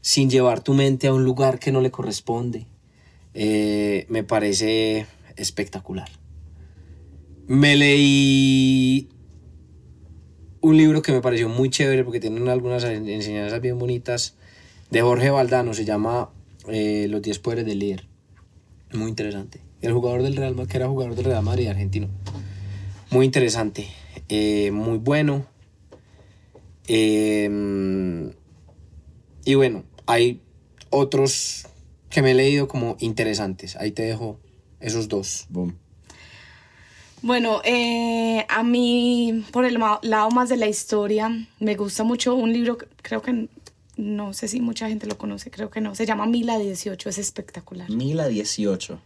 sin 0.00 0.30
llevar 0.30 0.62
tu 0.62 0.74
mente 0.74 1.06
a 1.08 1.12
un 1.14 1.24
lugar 1.24 1.58
que 1.58 1.72
no 1.72 1.80
le 1.80 1.90
corresponde. 1.90 2.66
Eh, 3.34 4.06
me 4.08 4.24
parece 4.24 5.06
espectacular. 5.36 6.08
Me 7.46 7.76
leí 7.76 9.08
un 10.60 10.76
libro 10.76 11.02
que 11.02 11.12
me 11.12 11.20
pareció 11.20 11.48
muy 11.48 11.70
chévere 11.70 12.04
porque 12.04 12.20
tiene 12.20 12.50
algunas 12.50 12.82
en- 12.84 13.08
enseñanzas 13.08 13.60
bien 13.60 13.78
bonitas 13.78 14.34
de 14.90 15.02
Jorge 15.02 15.30
Valdano, 15.30 15.72
se 15.74 15.84
llama 15.84 16.30
eh, 16.68 17.06
Los 17.08 17.22
10 17.22 17.38
poderes 17.38 17.64
del 17.66 17.78
líder. 17.78 18.06
Muy 18.92 19.08
interesante. 19.08 19.60
El 19.80 19.92
jugador 19.92 20.22
del 20.22 20.36
Real 20.36 20.54
Madrid, 20.54 20.70
que 20.70 20.76
era 20.76 20.88
jugador 20.88 21.14
del 21.14 21.24
Real 21.24 21.42
Madrid 21.42 21.68
argentino. 21.68 22.08
Muy 23.10 23.26
interesante. 23.26 23.88
eh, 24.28 24.70
muy 24.72 24.98
bueno. 24.98 25.46
Eh, 26.86 28.30
y 29.44 29.54
bueno, 29.54 29.84
hay 30.06 30.40
otros 30.90 31.66
que 32.10 32.22
me 32.22 32.32
he 32.32 32.34
leído 32.34 32.68
como 32.68 32.96
interesantes. 33.00 33.76
Ahí 33.76 33.92
te 33.92 34.02
dejo 34.02 34.38
esos 34.80 35.08
dos. 35.08 35.46
Boom. 35.48 35.76
Bueno, 37.20 37.60
eh, 37.64 38.46
a 38.48 38.62
mí, 38.62 39.44
por 39.52 39.64
el 39.64 39.78
lado 40.02 40.30
más 40.30 40.48
de 40.48 40.56
la 40.56 40.68
historia, 40.68 41.30
me 41.58 41.74
gusta 41.74 42.04
mucho 42.04 42.34
un 42.34 42.52
libro, 42.52 42.78
que 42.78 42.86
creo 43.02 43.22
que 43.22 43.48
no 43.96 44.32
sé 44.32 44.46
si 44.46 44.60
mucha 44.60 44.88
gente 44.88 45.06
lo 45.06 45.18
conoce, 45.18 45.50
creo 45.50 45.70
que 45.70 45.80
no, 45.80 45.94
se 45.96 46.06
llama 46.06 46.26
Mila 46.26 46.58
18, 46.58 47.08
es 47.08 47.18
espectacular. 47.18 47.90
Mila 47.90 48.28
18. 48.28 49.00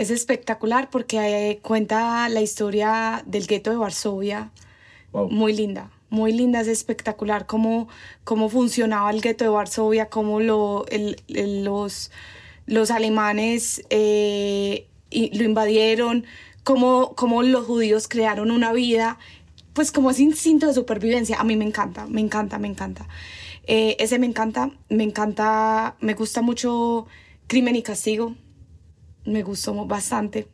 Es 0.00 0.08
espectacular 0.10 0.88
porque 0.88 1.18
eh, 1.50 1.58
cuenta 1.60 2.26
la 2.30 2.40
historia 2.40 3.22
del 3.26 3.46
gueto 3.46 3.68
de 3.70 3.76
Varsovia, 3.76 4.50
Wow. 5.12 5.28
muy 5.28 5.52
linda, 5.52 5.90
muy 6.08 6.32
linda, 6.32 6.62
es 6.62 6.68
espectacular 6.68 7.44
cómo, 7.46 7.86
cómo 8.24 8.48
funcionaba 8.48 9.10
el 9.10 9.20
gueto 9.20 9.44
de 9.44 9.50
Varsovia, 9.50 10.08
cómo 10.08 10.40
lo, 10.40 10.86
el- 10.88 11.20
el- 11.28 11.64
los, 11.64 12.10
los 12.64 12.90
alemanes 12.90 13.82
eh, 13.90 14.86
y- 15.10 15.36
lo 15.36 15.44
invadieron, 15.44 16.24
cómo, 16.64 17.14
cómo 17.14 17.42
los 17.42 17.66
judíos 17.66 18.08
crearon 18.08 18.50
una 18.50 18.72
vida, 18.72 19.18
pues 19.74 19.92
como 19.92 20.10
ese 20.12 20.22
instinto 20.22 20.66
de 20.66 20.72
supervivencia. 20.72 21.38
A 21.38 21.44
mí 21.44 21.56
me 21.56 21.66
encanta, 21.66 22.06
me 22.06 22.22
encanta, 22.22 22.58
me 22.58 22.68
encanta. 22.68 23.06
Eh, 23.66 23.96
ese 23.98 24.18
me 24.18 24.24
encanta, 24.26 24.70
me 24.88 25.04
encanta, 25.04 25.96
me 26.00 26.14
gusta 26.14 26.40
mucho 26.40 27.06
Crimen 27.48 27.76
y 27.76 27.82
Castigo, 27.82 28.34
me 29.24 29.42
gustó 29.42 29.74
bastante. 29.86 30.48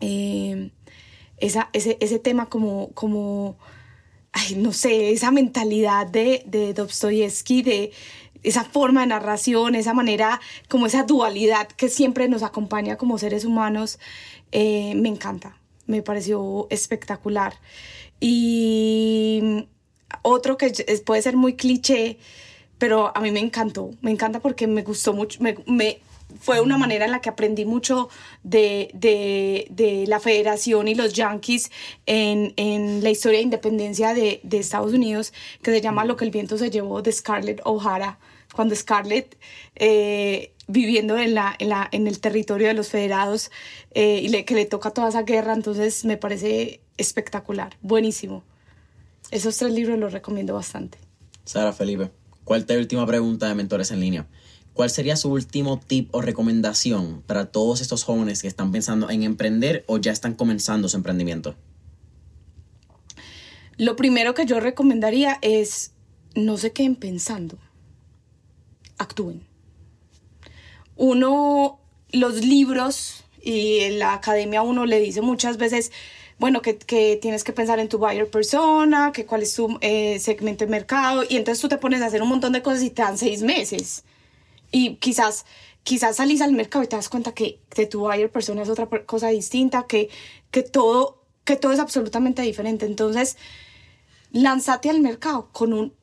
Eh, 0.00 0.70
esa, 1.38 1.70
ese, 1.72 1.96
ese 2.00 2.18
tema 2.18 2.48
como, 2.48 2.90
como, 2.94 3.56
ay, 4.32 4.54
no 4.56 4.72
sé, 4.72 5.10
esa 5.12 5.30
mentalidad 5.30 6.06
de, 6.06 6.42
de 6.46 6.74
Dostoyevsky, 6.74 7.62
de 7.62 7.92
esa 8.42 8.64
forma 8.64 9.00
de 9.02 9.08
narración, 9.08 9.74
esa 9.74 9.94
manera, 9.94 10.40
como 10.68 10.86
esa 10.86 11.02
dualidad 11.02 11.68
que 11.68 11.88
siempre 11.88 12.28
nos 12.28 12.42
acompaña 12.42 12.96
como 12.96 13.18
seres 13.18 13.44
humanos, 13.44 13.98
eh, 14.52 14.94
me 14.94 15.08
encanta, 15.08 15.56
me 15.86 16.02
pareció 16.02 16.66
espectacular. 16.70 17.54
Y 18.20 19.66
otro 20.22 20.56
que 20.56 20.70
puede 21.04 21.22
ser 21.22 21.36
muy 21.36 21.54
cliché, 21.54 22.18
pero 22.78 23.16
a 23.16 23.20
mí 23.20 23.30
me 23.30 23.40
encantó, 23.40 23.90
me 24.00 24.10
encanta 24.10 24.40
porque 24.40 24.66
me 24.66 24.82
gustó 24.82 25.12
mucho, 25.12 25.40
me- 25.40 26.00
fue 26.40 26.60
una 26.60 26.76
manera 26.78 27.04
en 27.06 27.10
la 27.12 27.20
que 27.20 27.28
aprendí 27.30 27.64
mucho 27.64 28.08
de, 28.42 28.90
de- 28.94 29.66
de 29.70 30.06
la 30.06 30.20
federación 30.20 30.86
y 30.88 30.94
los 30.94 31.12
yankees 31.14 31.70
en, 32.06 32.52
en 32.56 33.02
la 33.02 33.10
historia 33.10 33.38
de 33.38 33.44
independencia 33.44 34.14
de, 34.14 34.40
de 34.42 34.58
Estados 34.58 34.92
Unidos, 34.92 35.32
que 35.62 35.70
se 35.70 35.80
llama 35.80 36.04
Lo 36.04 36.16
que 36.16 36.24
el 36.24 36.30
viento 36.30 36.58
se 36.58 36.70
llevó 36.70 37.00
de 37.02 37.12
Scarlett 37.12 37.60
O'Hara, 37.64 38.18
cuando 38.54 38.74
Scarlett, 38.74 39.36
eh, 39.76 40.52
viviendo 40.66 41.18
en, 41.18 41.34
la, 41.34 41.54
en, 41.58 41.68
la, 41.70 41.88
en 41.92 42.06
el 42.06 42.20
territorio 42.20 42.66
de 42.68 42.74
los 42.74 42.88
federados, 42.88 43.50
eh, 43.92 44.20
y 44.22 44.28
le, 44.28 44.44
que 44.44 44.54
le 44.54 44.66
toca 44.66 44.90
toda 44.90 45.08
esa 45.08 45.22
guerra, 45.22 45.54
entonces 45.54 46.04
me 46.04 46.16
parece 46.16 46.80
espectacular, 46.98 47.76
buenísimo. 47.80 48.42
Esos 49.30 49.56
tres 49.56 49.72
libros 49.72 49.98
los 49.98 50.12
recomiendo 50.12 50.54
bastante. 50.54 50.98
Sara 51.44 51.72
Felipe, 51.72 52.10
¿cuál 52.44 52.64
te 52.66 52.76
última 52.76 53.06
pregunta 53.06 53.48
de 53.48 53.54
Mentores 53.54 53.90
en 53.90 54.00
Línea? 54.00 54.26
¿Cuál 54.78 54.90
sería 54.90 55.16
su 55.16 55.32
último 55.32 55.80
tip 55.80 56.08
o 56.14 56.20
recomendación 56.20 57.24
para 57.26 57.46
todos 57.46 57.80
estos 57.80 58.04
jóvenes 58.04 58.42
que 58.42 58.46
están 58.46 58.70
pensando 58.70 59.10
en 59.10 59.24
emprender 59.24 59.82
o 59.88 59.98
ya 59.98 60.12
están 60.12 60.34
comenzando 60.34 60.88
su 60.88 60.96
emprendimiento? 60.96 61.56
Lo 63.76 63.96
primero 63.96 64.34
que 64.34 64.46
yo 64.46 64.60
recomendaría 64.60 65.38
es 65.42 65.94
no 66.36 66.58
se 66.58 66.70
queden 66.70 66.94
pensando, 66.94 67.58
actúen. 68.98 69.44
Uno, 70.94 71.80
los 72.12 72.44
libros 72.44 73.24
y 73.42 73.80
en 73.80 73.98
la 73.98 74.12
academia 74.12 74.62
uno 74.62 74.86
le 74.86 75.00
dice 75.00 75.22
muchas 75.22 75.56
veces, 75.56 75.90
bueno, 76.38 76.62
que, 76.62 76.78
que 76.78 77.18
tienes 77.20 77.42
que 77.42 77.52
pensar 77.52 77.80
en 77.80 77.88
tu 77.88 77.98
buyer 77.98 78.30
persona, 78.30 79.10
que 79.12 79.26
cuál 79.26 79.42
es 79.42 79.52
tu 79.56 79.76
eh, 79.80 80.20
segmento 80.20 80.64
de 80.64 80.70
mercado, 80.70 81.24
y 81.28 81.36
entonces 81.36 81.60
tú 81.60 81.68
te 81.68 81.78
pones 81.78 82.00
a 82.00 82.06
hacer 82.06 82.22
un 82.22 82.28
montón 82.28 82.52
de 82.52 82.62
cosas 82.62 82.84
y 82.84 82.90
te 82.90 83.02
dan 83.02 83.18
seis 83.18 83.42
meses. 83.42 84.04
Y 84.70 84.96
quizás, 84.96 85.46
quizás 85.82 86.16
salís 86.16 86.40
al 86.40 86.52
mercado 86.52 86.84
y 86.84 86.88
te 86.88 86.96
das 86.96 87.08
cuenta 87.08 87.32
que, 87.32 87.60
que 87.70 87.86
tu 87.86 88.00
buyer 88.00 88.30
persona 88.30 88.62
es 88.62 88.68
otra 88.68 88.86
cosa 89.06 89.28
distinta, 89.28 89.86
que, 89.86 90.10
que, 90.50 90.62
todo, 90.62 91.22
que 91.44 91.56
todo 91.56 91.72
es 91.72 91.78
absolutamente 91.78 92.42
diferente. 92.42 92.86
Entonces, 92.86 93.36
lánzate 94.32 94.90
al 94.90 95.00
mercado 95.00 95.48
con 95.52 95.72
un 95.72 95.94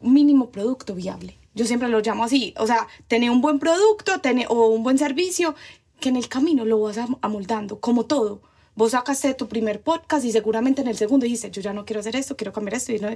mínimo 0.00 0.50
producto 0.50 0.94
viable. 0.94 1.38
Yo 1.54 1.64
siempre 1.64 1.88
lo 1.88 2.00
llamo 2.00 2.24
así, 2.24 2.54
o 2.58 2.66
sea, 2.66 2.86
tener 3.08 3.30
un 3.30 3.40
buen 3.40 3.58
producto 3.58 4.20
tener, 4.20 4.46
o 4.50 4.66
un 4.68 4.82
buen 4.82 4.98
servicio 4.98 5.54
que 6.00 6.10
en 6.10 6.16
el 6.16 6.28
camino 6.28 6.64
lo 6.66 6.80
vas 6.80 6.98
am- 6.98 7.16
amoldando, 7.22 7.80
como 7.80 8.04
todo. 8.04 8.42
Vos 8.76 8.92
sacaste 8.92 9.32
tu 9.34 9.48
primer 9.48 9.80
podcast 9.80 10.24
y 10.26 10.32
seguramente 10.32 10.82
en 10.82 10.88
el 10.88 10.96
segundo 10.98 11.24
dijiste, 11.24 11.50
yo 11.50 11.62
ya 11.62 11.72
no 11.72 11.84
quiero 11.86 12.00
hacer 12.00 12.14
esto, 12.14 12.36
quiero 12.36 12.52
cambiar 12.52 12.74
esto. 12.74 12.92
y 12.92 12.98
no- 13.00 13.08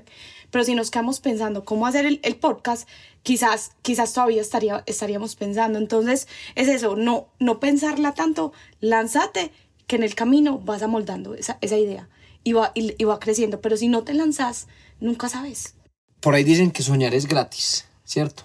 Pero 0.50 0.64
si 0.64 0.74
nos 0.74 0.90
quedamos 0.90 1.20
pensando 1.20 1.64
cómo 1.64 1.86
hacer 1.86 2.06
el, 2.06 2.18
el 2.22 2.36
podcast, 2.36 2.88
quizás, 3.22 3.72
quizás 3.82 4.12
todavía 4.14 4.40
estaría, 4.40 4.82
estaríamos 4.86 5.36
pensando. 5.36 5.78
Entonces, 5.78 6.26
es 6.54 6.68
eso, 6.68 6.96
no, 6.96 7.28
no 7.38 7.60
pensarla 7.60 8.14
tanto, 8.14 8.52
lánzate, 8.80 9.52
que 9.86 9.96
en 9.96 10.02
el 10.02 10.14
camino 10.14 10.58
vas 10.58 10.82
amoldando 10.82 11.34
esa, 11.34 11.58
esa 11.60 11.76
idea 11.76 12.08
y 12.42 12.54
va, 12.54 12.72
y, 12.74 12.94
y 12.96 13.04
va 13.04 13.20
creciendo. 13.20 13.60
Pero 13.60 13.76
si 13.76 13.88
no 13.88 14.02
te 14.02 14.14
lanzas, 14.14 14.66
nunca 14.98 15.28
sabes. 15.28 15.74
Por 16.20 16.34
ahí 16.34 16.42
dicen 16.44 16.70
que 16.70 16.82
soñar 16.82 17.14
es 17.14 17.26
gratis, 17.26 17.86
¿cierto? 18.04 18.44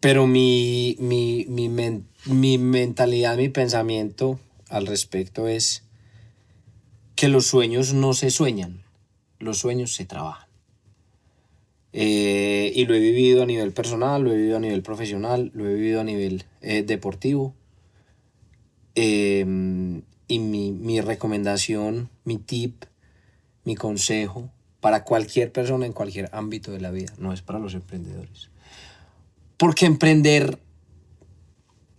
Pero 0.00 0.26
mi, 0.26 0.96
mi, 1.00 1.44
mi, 1.50 1.68
men- 1.68 2.06
mi 2.24 2.56
mentalidad, 2.56 3.36
mi 3.36 3.50
pensamiento 3.50 4.40
al 4.70 4.86
respecto 4.86 5.46
es 5.46 5.82
que 7.20 7.28
los 7.28 7.44
sueños 7.44 7.92
no 7.92 8.14
se 8.14 8.30
sueñan, 8.30 8.82
los 9.40 9.58
sueños 9.58 9.94
se 9.94 10.06
trabajan. 10.06 10.48
Eh, 11.92 12.72
y 12.74 12.86
lo 12.86 12.94
he 12.94 12.98
vivido 12.98 13.42
a 13.42 13.46
nivel 13.46 13.72
personal, 13.72 14.22
lo 14.22 14.32
he 14.32 14.36
vivido 14.38 14.56
a 14.56 14.60
nivel 14.60 14.80
profesional, 14.80 15.50
lo 15.52 15.68
he 15.68 15.74
vivido 15.74 16.00
a 16.00 16.04
nivel 16.04 16.46
eh, 16.62 16.82
deportivo. 16.82 17.54
Eh, 18.94 19.44
y 20.28 20.38
mi, 20.38 20.72
mi 20.72 21.02
recomendación, 21.02 22.08
mi 22.24 22.38
tip, 22.38 22.84
mi 23.64 23.74
consejo 23.74 24.50
para 24.80 25.04
cualquier 25.04 25.52
persona 25.52 25.84
en 25.84 25.92
cualquier 25.92 26.30
ámbito 26.32 26.72
de 26.72 26.80
la 26.80 26.90
vida, 26.90 27.12
no 27.18 27.34
es 27.34 27.42
para 27.42 27.58
los 27.58 27.74
emprendedores. 27.74 28.48
Porque 29.58 29.84
emprender 29.84 30.58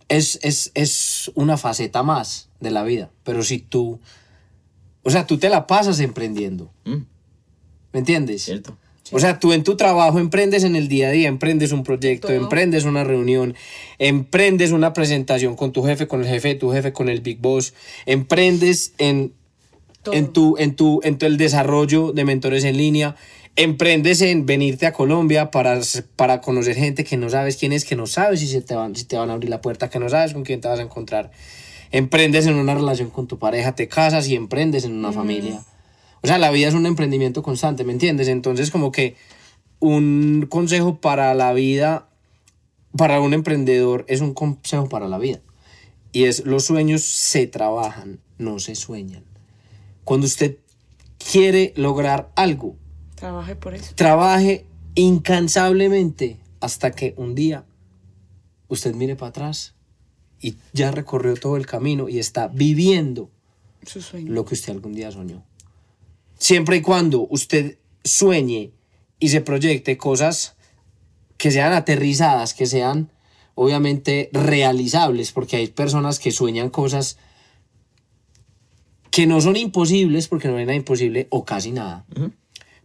es, 0.08 0.40
es, 0.42 0.72
es 0.74 1.30
una 1.36 1.56
faceta 1.56 2.02
más 2.02 2.48
de 2.58 2.72
la 2.72 2.82
vida, 2.82 3.12
pero 3.22 3.44
si 3.44 3.60
tú, 3.60 4.00
o 5.02 5.10
sea, 5.10 5.26
tú 5.26 5.38
te 5.38 5.48
la 5.48 5.66
pasas 5.66 6.00
emprendiendo, 6.00 6.72
Mm, 6.84 7.02
¿me 7.92 7.98
entiendes? 7.98 8.42
¿Cierto? 8.42 8.76
O 9.14 9.18
sea, 9.20 9.38
tú 9.38 9.52
en 9.52 9.62
tu 9.62 9.76
trabajo 9.76 10.18
emprendes 10.18 10.64
en 10.64 10.74
el 10.74 10.88
día 10.88 11.08
a 11.08 11.10
día, 11.10 11.28
emprendes 11.28 11.72
un 11.72 11.82
proyecto, 11.82 12.28
Todo. 12.28 12.36
emprendes 12.36 12.84
una 12.84 13.04
reunión, 13.04 13.54
emprendes 13.98 14.70
una 14.72 14.94
presentación 14.94 15.54
con 15.54 15.72
tu 15.72 15.82
jefe, 15.82 16.06
con 16.06 16.22
el 16.22 16.28
jefe 16.28 16.48
de 16.48 16.54
tu 16.54 16.70
jefe, 16.70 16.92
con 16.94 17.08
el 17.10 17.20
Big 17.20 17.38
Boss, 17.38 17.74
emprendes 18.06 18.94
en, 18.96 19.34
Todo. 20.02 20.14
en, 20.14 20.32
tu, 20.32 20.56
en, 20.56 20.76
tu, 20.76 21.00
en 21.04 21.18
tu 21.18 21.26
el 21.26 21.36
desarrollo 21.36 22.12
de 22.12 22.24
mentores 22.24 22.64
en 22.64 22.78
línea, 22.78 23.16
emprendes 23.54 24.22
en 24.22 24.46
venirte 24.46 24.86
a 24.86 24.92
Colombia 24.94 25.50
para, 25.50 25.78
para 26.16 26.40
conocer 26.40 26.74
gente 26.76 27.04
que 27.04 27.18
no 27.18 27.28
sabes 27.28 27.58
quién 27.58 27.72
es, 27.72 27.84
que 27.84 27.96
no 27.96 28.06
sabes 28.06 28.40
si, 28.40 28.46
se 28.46 28.62
te 28.62 28.74
van, 28.74 28.96
si 28.96 29.04
te 29.04 29.16
van 29.16 29.28
a 29.28 29.34
abrir 29.34 29.50
la 29.50 29.60
puerta, 29.60 29.90
que 29.90 29.98
no 29.98 30.08
sabes 30.08 30.32
con 30.32 30.42
quién 30.42 30.62
te 30.62 30.68
vas 30.68 30.78
a 30.78 30.82
encontrar. 30.82 31.32
Emprendes 31.92 32.46
en 32.46 32.54
una 32.54 32.74
relación 32.74 33.10
con 33.10 33.26
tu 33.26 33.38
pareja, 33.38 33.74
te 33.74 33.86
casas 33.86 34.26
y 34.28 34.34
emprendes 34.34 34.84
en 34.84 34.92
una 34.92 35.12
familia. 35.12 35.62
O 36.22 36.26
sea, 36.26 36.38
la 36.38 36.50
vida 36.50 36.68
es 36.68 36.74
un 36.74 36.86
emprendimiento 36.86 37.42
constante, 37.42 37.84
¿me 37.84 37.92
entiendes? 37.92 38.28
Entonces, 38.28 38.70
como 38.70 38.90
que 38.92 39.16
un 39.78 40.46
consejo 40.48 41.00
para 41.00 41.34
la 41.34 41.52
vida, 41.52 42.08
para 42.96 43.20
un 43.20 43.34
emprendedor, 43.34 44.04
es 44.08 44.20
un 44.20 44.32
consejo 44.32 44.88
para 44.88 45.08
la 45.08 45.18
vida. 45.18 45.40
Y 46.12 46.24
es, 46.24 46.44
los 46.46 46.64
sueños 46.64 47.02
se 47.02 47.46
trabajan, 47.46 48.20
no 48.38 48.58
se 48.58 48.74
sueñan. 48.74 49.24
Cuando 50.04 50.26
usted 50.26 50.58
quiere 51.30 51.72
lograr 51.76 52.30
algo, 52.36 52.76
Trabaje 53.16 53.54
por 53.54 53.74
eso. 53.74 53.94
trabaje 53.94 54.66
incansablemente 54.94 56.38
hasta 56.60 56.90
que 56.90 57.14
un 57.16 57.34
día 57.34 57.64
usted 58.68 58.94
mire 58.94 59.16
para 59.16 59.30
atrás 59.30 59.74
y 60.42 60.56
ya 60.72 60.90
recorrió 60.90 61.34
todo 61.34 61.56
el 61.56 61.66
camino 61.66 62.08
y 62.08 62.18
está 62.18 62.48
viviendo 62.48 63.30
Su 63.86 64.02
sueño. 64.02 64.32
lo 64.32 64.44
que 64.44 64.54
usted 64.54 64.72
algún 64.72 64.92
día 64.92 65.10
soñó. 65.10 65.44
Siempre 66.38 66.76
y 66.76 66.82
cuando 66.82 67.26
usted 67.30 67.78
sueñe 68.04 68.72
y 69.20 69.28
se 69.28 69.40
proyecte 69.40 69.96
cosas 69.96 70.56
que 71.38 71.52
sean 71.52 71.72
aterrizadas, 71.72 72.52
que 72.54 72.66
sean 72.66 73.10
obviamente 73.54 74.28
realizables, 74.32 75.30
porque 75.32 75.56
hay 75.56 75.68
personas 75.68 76.18
que 76.18 76.32
sueñan 76.32 76.70
cosas 76.70 77.18
que 79.10 79.26
no 79.26 79.40
son 79.40 79.56
imposibles, 79.56 80.26
porque 80.26 80.48
no 80.48 80.56
hay 80.56 80.64
nada 80.64 80.76
imposible 80.76 81.28
o 81.30 81.44
casi 81.44 81.70
nada, 81.70 82.06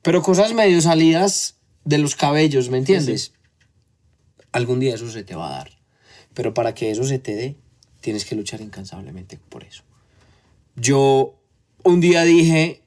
pero 0.01 0.21
cosas 0.21 0.53
medio 0.53 0.81
salidas 0.81 1.55
de 1.85 1.97
los 1.97 2.15
cabellos, 2.15 2.69
¿me 2.69 2.77
entiendes? 2.77 3.31
Algún 4.51 4.79
día 4.79 4.95
eso 4.95 5.09
se 5.09 5.23
te 5.23 5.35
va 5.35 5.47
a 5.47 5.57
dar. 5.57 5.76
Pero 6.37 6.53
para 6.53 6.75
que 6.75 6.91
eso 6.91 7.03
se 7.03 7.17
te 7.17 7.35
dé, 7.35 7.55
tienes 7.99 8.23
que 8.23 8.35
luchar 8.35 8.61
incansablemente 8.61 9.39
por 9.49 9.63
eso. 9.63 9.81
Yo 10.75 11.33
un 11.83 11.99
día 11.99 12.23
dije, 12.25 12.83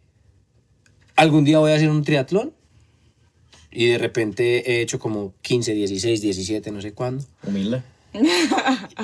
algún 1.16 1.44
día 1.44 1.58
voy 1.58 1.72
a 1.72 1.74
hacer 1.74 1.90
un 1.90 2.04
triatlón. 2.04 2.54
Y 3.72 3.86
de 3.86 3.98
repente 3.98 4.70
he 4.70 4.82
hecho 4.82 5.00
como 5.00 5.34
15, 5.42 5.74
16, 5.74 6.20
17, 6.20 6.70
no 6.70 6.80
sé 6.80 6.92
cuándo. 6.92 7.24
Humilde. 7.42 7.82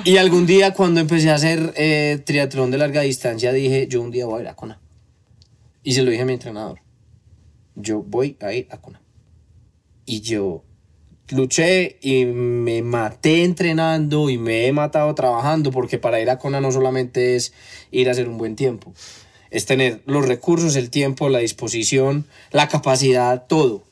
Y 0.05 0.15
algún 0.15 0.45
día 0.45 0.73
cuando 0.73 1.01
empecé 1.01 1.29
a 1.29 1.35
hacer 1.35 1.73
eh, 1.75 2.21
triatlón 2.25 2.71
de 2.71 2.77
larga 2.77 3.01
distancia 3.01 3.51
dije, 3.51 3.87
yo 3.89 4.01
un 4.01 4.11
día 4.11 4.27
voy 4.27 4.39
a 4.39 4.41
ir 4.43 4.47
a 4.47 4.55
Kona. 4.55 4.79
Y 5.83 5.91
se 5.91 6.03
lo 6.03 6.09
dije 6.09 6.23
a 6.23 6.25
mi 6.25 6.33
entrenador. 6.33 6.79
Yo 7.75 8.01
voy 8.01 8.37
a 8.39 8.53
ir 8.53 8.67
a 8.71 8.77
Kona. 8.79 9.01
Y 10.05 10.21
yo 10.21 10.63
luché 11.29 11.97
y 12.01 12.25
me 12.25 12.81
maté 12.81 13.43
entrenando 13.43 14.29
y 14.29 14.37
me 14.37 14.67
he 14.67 14.71
matado 14.71 15.13
trabajando 15.15 15.71
porque 15.71 15.97
para 15.97 16.21
ir 16.21 16.29
a 16.29 16.37
Kona 16.39 16.61
no 16.61 16.71
solamente 16.71 17.35
es 17.35 17.53
ir 17.91 18.07
a 18.07 18.11
hacer 18.11 18.27
un 18.29 18.37
buen 18.37 18.55
tiempo. 18.55 18.93
Es 19.49 19.65
tener 19.65 20.01
los 20.05 20.27
recursos, 20.27 20.75
el 20.75 20.89
tiempo, 20.89 21.29
la 21.29 21.39
disposición, 21.39 22.25
la 22.51 22.67
capacidad, 22.67 23.47
todo. 23.47 23.83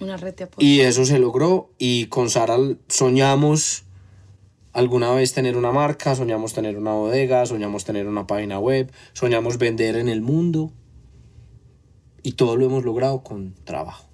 Una 0.00 0.16
red 0.16 0.34
de 0.34 0.44
apoyo. 0.44 0.66
Y 0.66 0.80
eso 0.80 1.04
se 1.04 1.18
logró 1.18 1.70
y 1.78 2.06
con 2.06 2.30
Sara 2.30 2.56
soñamos 2.88 3.84
alguna 4.72 5.12
vez 5.12 5.32
tener 5.32 5.56
una 5.56 5.70
marca, 5.70 6.16
soñamos 6.16 6.52
tener 6.52 6.76
una 6.76 6.92
bodega, 6.92 7.46
soñamos 7.46 7.84
tener 7.84 8.08
una 8.08 8.26
página 8.26 8.58
web, 8.58 8.90
soñamos 9.12 9.56
vender 9.58 9.96
en 9.96 10.08
el 10.08 10.20
mundo 10.20 10.72
y 12.22 12.32
todo 12.32 12.56
lo 12.56 12.66
hemos 12.66 12.84
logrado 12.84 13.22
con 13.22 13.54
trabajo. 13.64 14.08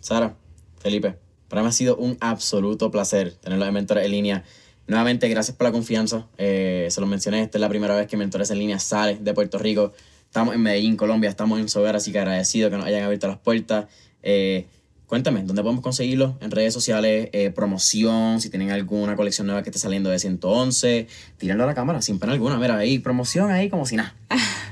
Sara, 0.00 0.36
Felipe, 0.78 1.16
para 1.48 1.62
mí 1.62 1.68
ha 1.68 1.72
sido 1.72 1.96
un 1.96 2.16
absoluto 2.20 2.90
placer 2.90 3.32
tenerlos 3.34 3.68
en 3.68 3.74
Mentores 3.74 4.04
en 4.04 4.10
Línea. 4.10 4.44
Nuevamente, 4.86 5.28
gracias 5.28 5.56
por 5.56 5.66
la 5.66 5.72
confianza. 5.72 6.26
Eh, 6.38 6.86
se 6.90 7.00
lo 7.00 7.06
mencioné, 7.06 7.42
esta 7.42 7.58
es 7.58 7.60
la 7.60 7.68
primera 7.68 7.96
vez 7.96 8.06
que 8.06 8.16
Mentores 8.16 8.50
en 8.50 8.58
Línea 8.58 8.78
sale 8.78 9.18
de 9.20 9.34
Puerto 9.34 9.58
Rico. 9.58 9.92
Estamos 10.24 10.54
en 10.54 10.62
Medellín, 10.62 10.96
Colombia, 10.96 11.30
estamos 11.30 11.58
en 11.60 11.68
Sober, 11.68 11.96
así 11.96 12.12
que 12.12 12.18
agradecido 12.18 12.70
que 12.70 12.76
nos 12.76 12.86
hayan 12.86 13.04
abierto 13.04 13.26
las 13.26 13.38
puertas. 13.38 13.86
Eh, 14.22 14.66
cuéntame, 15.06 15.42
¿dónde 15.44 15.62
podemos 15.62 15.82
conseguirlo? 15.82 16.36
En 16.40 16.50
redes 16.50 16.74
sociales, 16.74 17.30
eh, 17.32 17.50
promoción, 17.50 18.40
si 18.40 18.50
tienen 18.50 18.70
alguna 18.70 19.16
colección 19.16 19.46
nueva 19.46 19.62
que 19.62 19.70
esté 19.70 19.78
saliendo 19.78 20.10
de 20.10 20.18
111, 20.18 21.06
tírenlo 21.38 21.64
a 21.64 21.66
la 21.66 21.74
cámara, 21.74 22.02
sin 22.02 22.18
pena 22.18 22.32
alguna. 22.32 22.58
Mira, 22.58 22.76
ahí, 22.76 22.98
promoción 22.98 23.50
ahí 23.50 23.68
como 23.68 23.86
si 23.86 23.96
nada. 23.96 24.14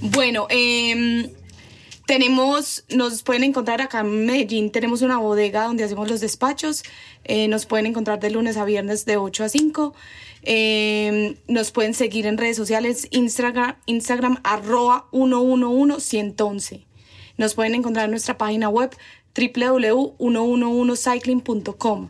Bueno, 0.00 0.46
em, 0.48 1.28
tenemos, 2.08 2.84
nos 2.88 3.22
pueden 3.22 3.44
encontrar 3.44 3.80
acá 3.82 4.00
en 4.00 4.24
Medellín, 4.24 4.72
tenemos 4.72 5.02
una 5.02 5.18
bodega 5.18 5.64
donde 5.64 5.84
hacemos 5.84 6.08
los 6.08 6.22
despachos. 6.22 6.82
Eh, 7.24 7.48
nos 7.48 7.66
pueden 7.66 7.84
encontrar 7.84 8.18
de 8.18 8.30
lunes 8.30 8.56
a 8.56 8.64
viernes 8.64 9.04
de 9.04 9.18
8 9.18 9.44
a 9.44 9.50
5. 9.50 9.92
Em, 10.42 11.36
nos 11.48 11.70
pueden 11.70 11.92
seguir 11.92 12.24
en 12.24 12.38
redes 12.38 12.56
sociales, 12.56 13.08
Instagram, 13.10 13.76
Instagram 13.84 14.38
arroba 14.42 15.06
111 15.12 16.86
Nos 17.36 17.52
pueden 17.52 17.74
encontrar 17.74 18.06
en 18.06 18.12
nuestra 18.12 18.38
página 18.38 18.70
web 18.70 18.96
www.111cycling.com. 19.36 22.08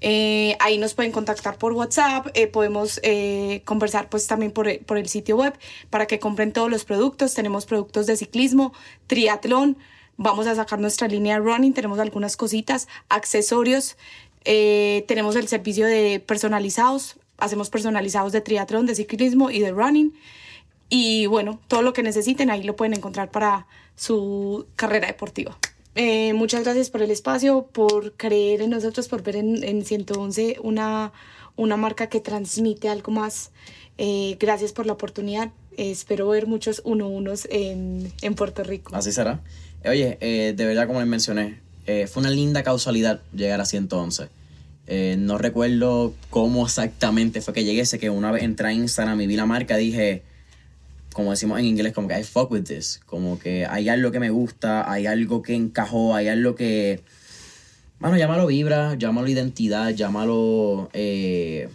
Eh, 0.00 0.56
ahí 0.60 0.78
nos 0.78 0.94
pueden 0.94 1.12
contactar 1.12 1.58
por 1.58 1.72
WhatsApp, 1.72 2.28
eh, 2.34 2.46
podemos 2.46 3.00
eh, 3.02 3.62
conversar 3.64 4.08
pues 4.08 4.26
también 4.26 4.50
por, 4.50 4.78
por 4.84 4.96
el 4.96 5.08
sitio 5.08 5.36
web 5.36 5.58
para 5.90 6.06
que 6.06 6.18
compren 6.18 6.52
todos 6.52 6.70
los 6.70 6.84
productos. 6.84 7.34
Tenemos 7.34 7.66
productos 7.66 8.06
de 8.06 8.16
ciclismo, 8.16 8.72
triatlón, 9.06 9.76
vamos 10.16 10.46
a 10.46 10.54
sacar 10.54 10.78
nuestra 10.78 11.06
línea 11.08 11.38
running, 11.38 11.74
tenemos 11.74 11.98
algunas 11.98 12.36
cositas, 12.36 12.88
accesorios, 13.08 13.96
tenemos 14.42 15.36
el 15.36 15.48
servicio 15.48 15.86
de 15.86 16.18
personalizados, 16.20 17.18
hacemos 17.36 17.68
personalizados 17.68 18.32
de 18.32 18.40
triatlón, 18.40 18.86
de 18.86 18.94
ciclismo 18.94 19.50
y 19.50 19.60
de 19.60 19.70
running. 19.70 20.14
Y 20.88 21.26
bueno, 21.26 21.60
todo 21.68 21.82
lo 21.82 21.92
que 21.92 22.02
necesiten 22.02 22.50
ahí 22.50 22.64
lo 22.64 22.74
pueden 22.74 22.94
encontrar 22.94 23.30
para 23.30 23.66
su 23.94 24.66
carrera 24.76 25.06
deportiva. 25.06 25.56
Eh, 25.94 26.32
muchas 26.34 26.64
gracias 26.64 26.90
por 26.90 27.02
el 27.02 27.10
espacio, 27.10 27.66
por 27.72 28.12
creer 28.12 28.62
en 28.62 28.70
nosotros, 28.70 29.08
por 29.08 29.22
ver 29.22 29.36
en, 29.36 29.64
en 29.64 29.84
111 29.84 30.58
una, 30.62 31.12
una 31.56 31.76
marca 31.76 32.08
que 32.08 32.20
transmite 32.20 32.88
algo 32.88 33.12
más. 33.12 33.50
Eh, 33.98 34.36
gracias 34.38 34.72
por 34.72 34.86
la 34.86 34.92
oportunidad. 34.92 35.50
Espero 35.76 36.28
ver 36.28 36.46
muchos 36.46 36.82
uno 36.84 37.08
unos 37.08 37.46
en, 37.50 38.12
en 38.22 38.34
Puerto 38.34 38.62
Rico. 38.62 38.94
Así 38.94 39.12
será. 39.12 39.40
Oye, 39.84 40.18
eh, 40.20 40.52
de 40.56 40.64
verdad, 40.64 40.86
como 40.86 41.00
les 41.00 41.08
mencioné, 41.08 41.60
fue 42.06 42.20
una 42.20 42.30
linda 42.30 42.62
causalidad 42.62 43.20
llegar 43.32 43.60
a 43.60 43.64
111. 43.64 44.28
Eh, 44.92 45.14
no 45.16 45.38
recuerdo 45.38 46.14
cómo 46.30 46.66
exactamente 46.66 47.40
fue 47.40 47.54
que 47.54 47.64
llegué. 47.64 47.84
Que 47.98 48.10
una 48.10 48.32
vez 48.32 48.42
entré 48.42 48.68
a 48.68 48.72
Instagram 48.72 49.20
y 49.20 49.28
vi 49.28 49.36
la 49.36 49.46
marca, 49.46 49.76
dije, 49.76 50.24
como 51.12 51.30
decimos 51.30 51.58
en 51.58 51.66
inglés, 51.66 51.92
como 51.92 52.08
que 52.08 52.18
I 52.18 52.24
fuck 52.24 52.50
with 52.50 52.64
this. 52.64 53.00
Como 53.06 53.38
que 53.38 53.66
hay 53.66 53.88
algo 53.88 54.10
que 54.10 54.20
me 54.20 54.30
gusta, 54.30 54.90
hay 54.90 55.06
algo 55.06 55.42
que 55.42 55.54
encajó, 55.54 56.14
hay 56.14 56.28
algo 56.28 56.54
que. 56.54 57.00
Bueno, 57.98 58.16
llámalo 58.16 58.46
vibra, 58.46 58.94
llámalo 58.94 59.28
identidad, 59.28 59.90
llámalo. 59.90 60.88
eh, 60.92 61.68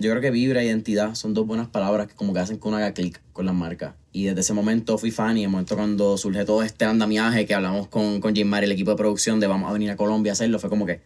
yo 0.00 0.10
creo 0.10 0.22
que 0.22 0.30
vibra 0.30 0.62
e 0.62 0.66
identidad 0.66 1.16
son 1.16 1.34
dos 1.34 1.44
buenas 1.44 1.66
palabras 1.66 2.06
que 2.06 2.14
como 2.14 2.32
que 2.32 2.38
hacen 2.38 2.60
que 2.60 2.68
uno 2.68 2.76
haga 2.76 2.94
clic 2.94 3.20
con 3.32 3.46
las 3.46 3.54
marcas. 3.54 3.94
Y 4.12 4.24
desde 4.26 4.40
ese 4.40 4.54
momento 4.54 4.96
fui 4.96 5.10
fan 5.10 5.36
y 5.36 5.42
el 5.42 5.50
momento 5.50 5.74
cuando 5.74 6.16
surge 6.16 6.44
todo 6.44 6.62
este 6.62 6.84
andamiaje 6.84 7.46
que 7.46 7.54
hablamos 7.54 7.88
con, 7.88 8.20
con 8.20 8.34
Jim 8.34 8.46
Mari, 8.46 8.66
el 8.66 8.72
equipo 8.72 8.92
de 8.92 8.96
producción, 8.96 9.40
de 9.40 9.48
vamos 9.48 9.68
a 9.68 9.72
venir 9.72 9.90
a 9.90 9.96
Colombia 9.96 10.30
a 10.32 10.34
hacerlo, 10.34 10.60
fue 10.60 10.70
como 10.70 10.86
que 10.86 11.00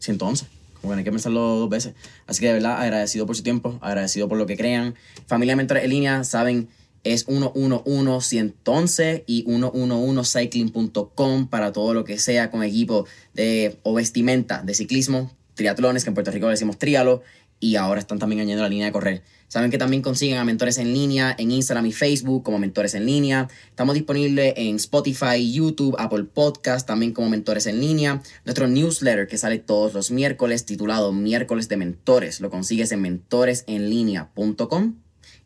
111. 0.00 0.44
Como 0.44 0.57
que 0.82 0.88
no 0.88 0.94
hay 0.94 1.04
que 1.04 1.12
pensarlo 1.12 1.40
dos 1.40 1.68
veces. 1.68 1.94
Así 2.26 2.40
que 2.40 2.48
de 2.48 2.54
verdad, 2.54 2.80
agradecido 2.80 3.26
por 3.26 3.36
su 3.36 3.42
tiempo, 3.42 3.78
agradecido 3.80 4.28
por 4.28 4.38
lo 4.38 4.46
que 4.46 4.56
crean. 4.56 4.94
Familia 5.26 5.56
Mentores 5.56 5.84
en 5.84 5.90
línea, 5.90 6.24
saben, 6.24 6.68
es 7.04 7.26
111-111 7.26 9.24
y 9.26 9.44
111cycling.com 9.44 11.48
para 11.48 11.72
todo 11.72 11.94
lo 11.94 12.04
que 12.04 12.18
sea 12.18 12.50
con 12.50 12.62
equipo 12.62 13.06
de 13.34 13.78
o 13.82 13.94
vestimenta 13.94 14.62
de 14.62 14.74
ciclismo, 14.74 15.30
triatlones, 15.54 16.04
que 16.04 16.10
en 16.10 16.14
Puerto 16.14 16.30
Rico 16.30 16.46
le 16.46 16.52
decimos 16.52 16.78
trialo, 16.78 17.22
y 17.60 17.76
ahora 17.76 18.00
están 18.00 18.18
también 18.18 18.40
añadiendo 18.40 18.62
la 18.62 18.68
línea 18.68 18.86
de 18.86 18.92
correr. 18.92 19.22
Saben 19.48 19.70
que 19.70 19.78
también 19.78 20.02
consiguen 20.02 20.36
a 20.36 20.44
Mentores 20.44 20.78
en 20.78 20.92
línea 20.92 21.34
en 21.38 21.50
Instagram 21.50 21.86
y 21.86 21.92
Facebook 21.92 22.42
como 22.42 22.58
Mentores 22.58 22.94
en 22.94 23.06
línea. 23.06 23.48
Estamos 23.70 23.94
disponibles 23.94 24.52
en 24.56 24.76
Spotify, 24.76 25.52
YouTube, 25.52 25.96
Apple 25.98 26.24
Podcast, 26.24 26.86
también 26.86 27.12
como 27.12 27.30
Mentores 27.30 27.66
en 27.66 27.80
línea. 27.80 28.22
Nuestro 28.44 28.68
newsletter 28.68 29.26
que 29.26 29.38
sale 29.38 29.58
todos 29.58 29.94
los 29.94 30.10
miércoles 30.10 30.66
titulado 30.66 31.12
Miércoles 31.12 31.68
de 31.68 31.78
Mentores. 31.78 32.40
Lo 32.40 32.50
consigues 32.50 32.92
en 32.92 33.00
mentoresenlinea.com 33.00 34.96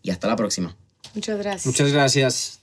y 0.03 0.11
hasta 0.11 0.27
la 0.27 0.37
próxima. 0.37 0.77
Muchas 1.15 1.39
gracias. 1.39 1.67
Muchas 1.67 1.93
gracias. 1.93 2.61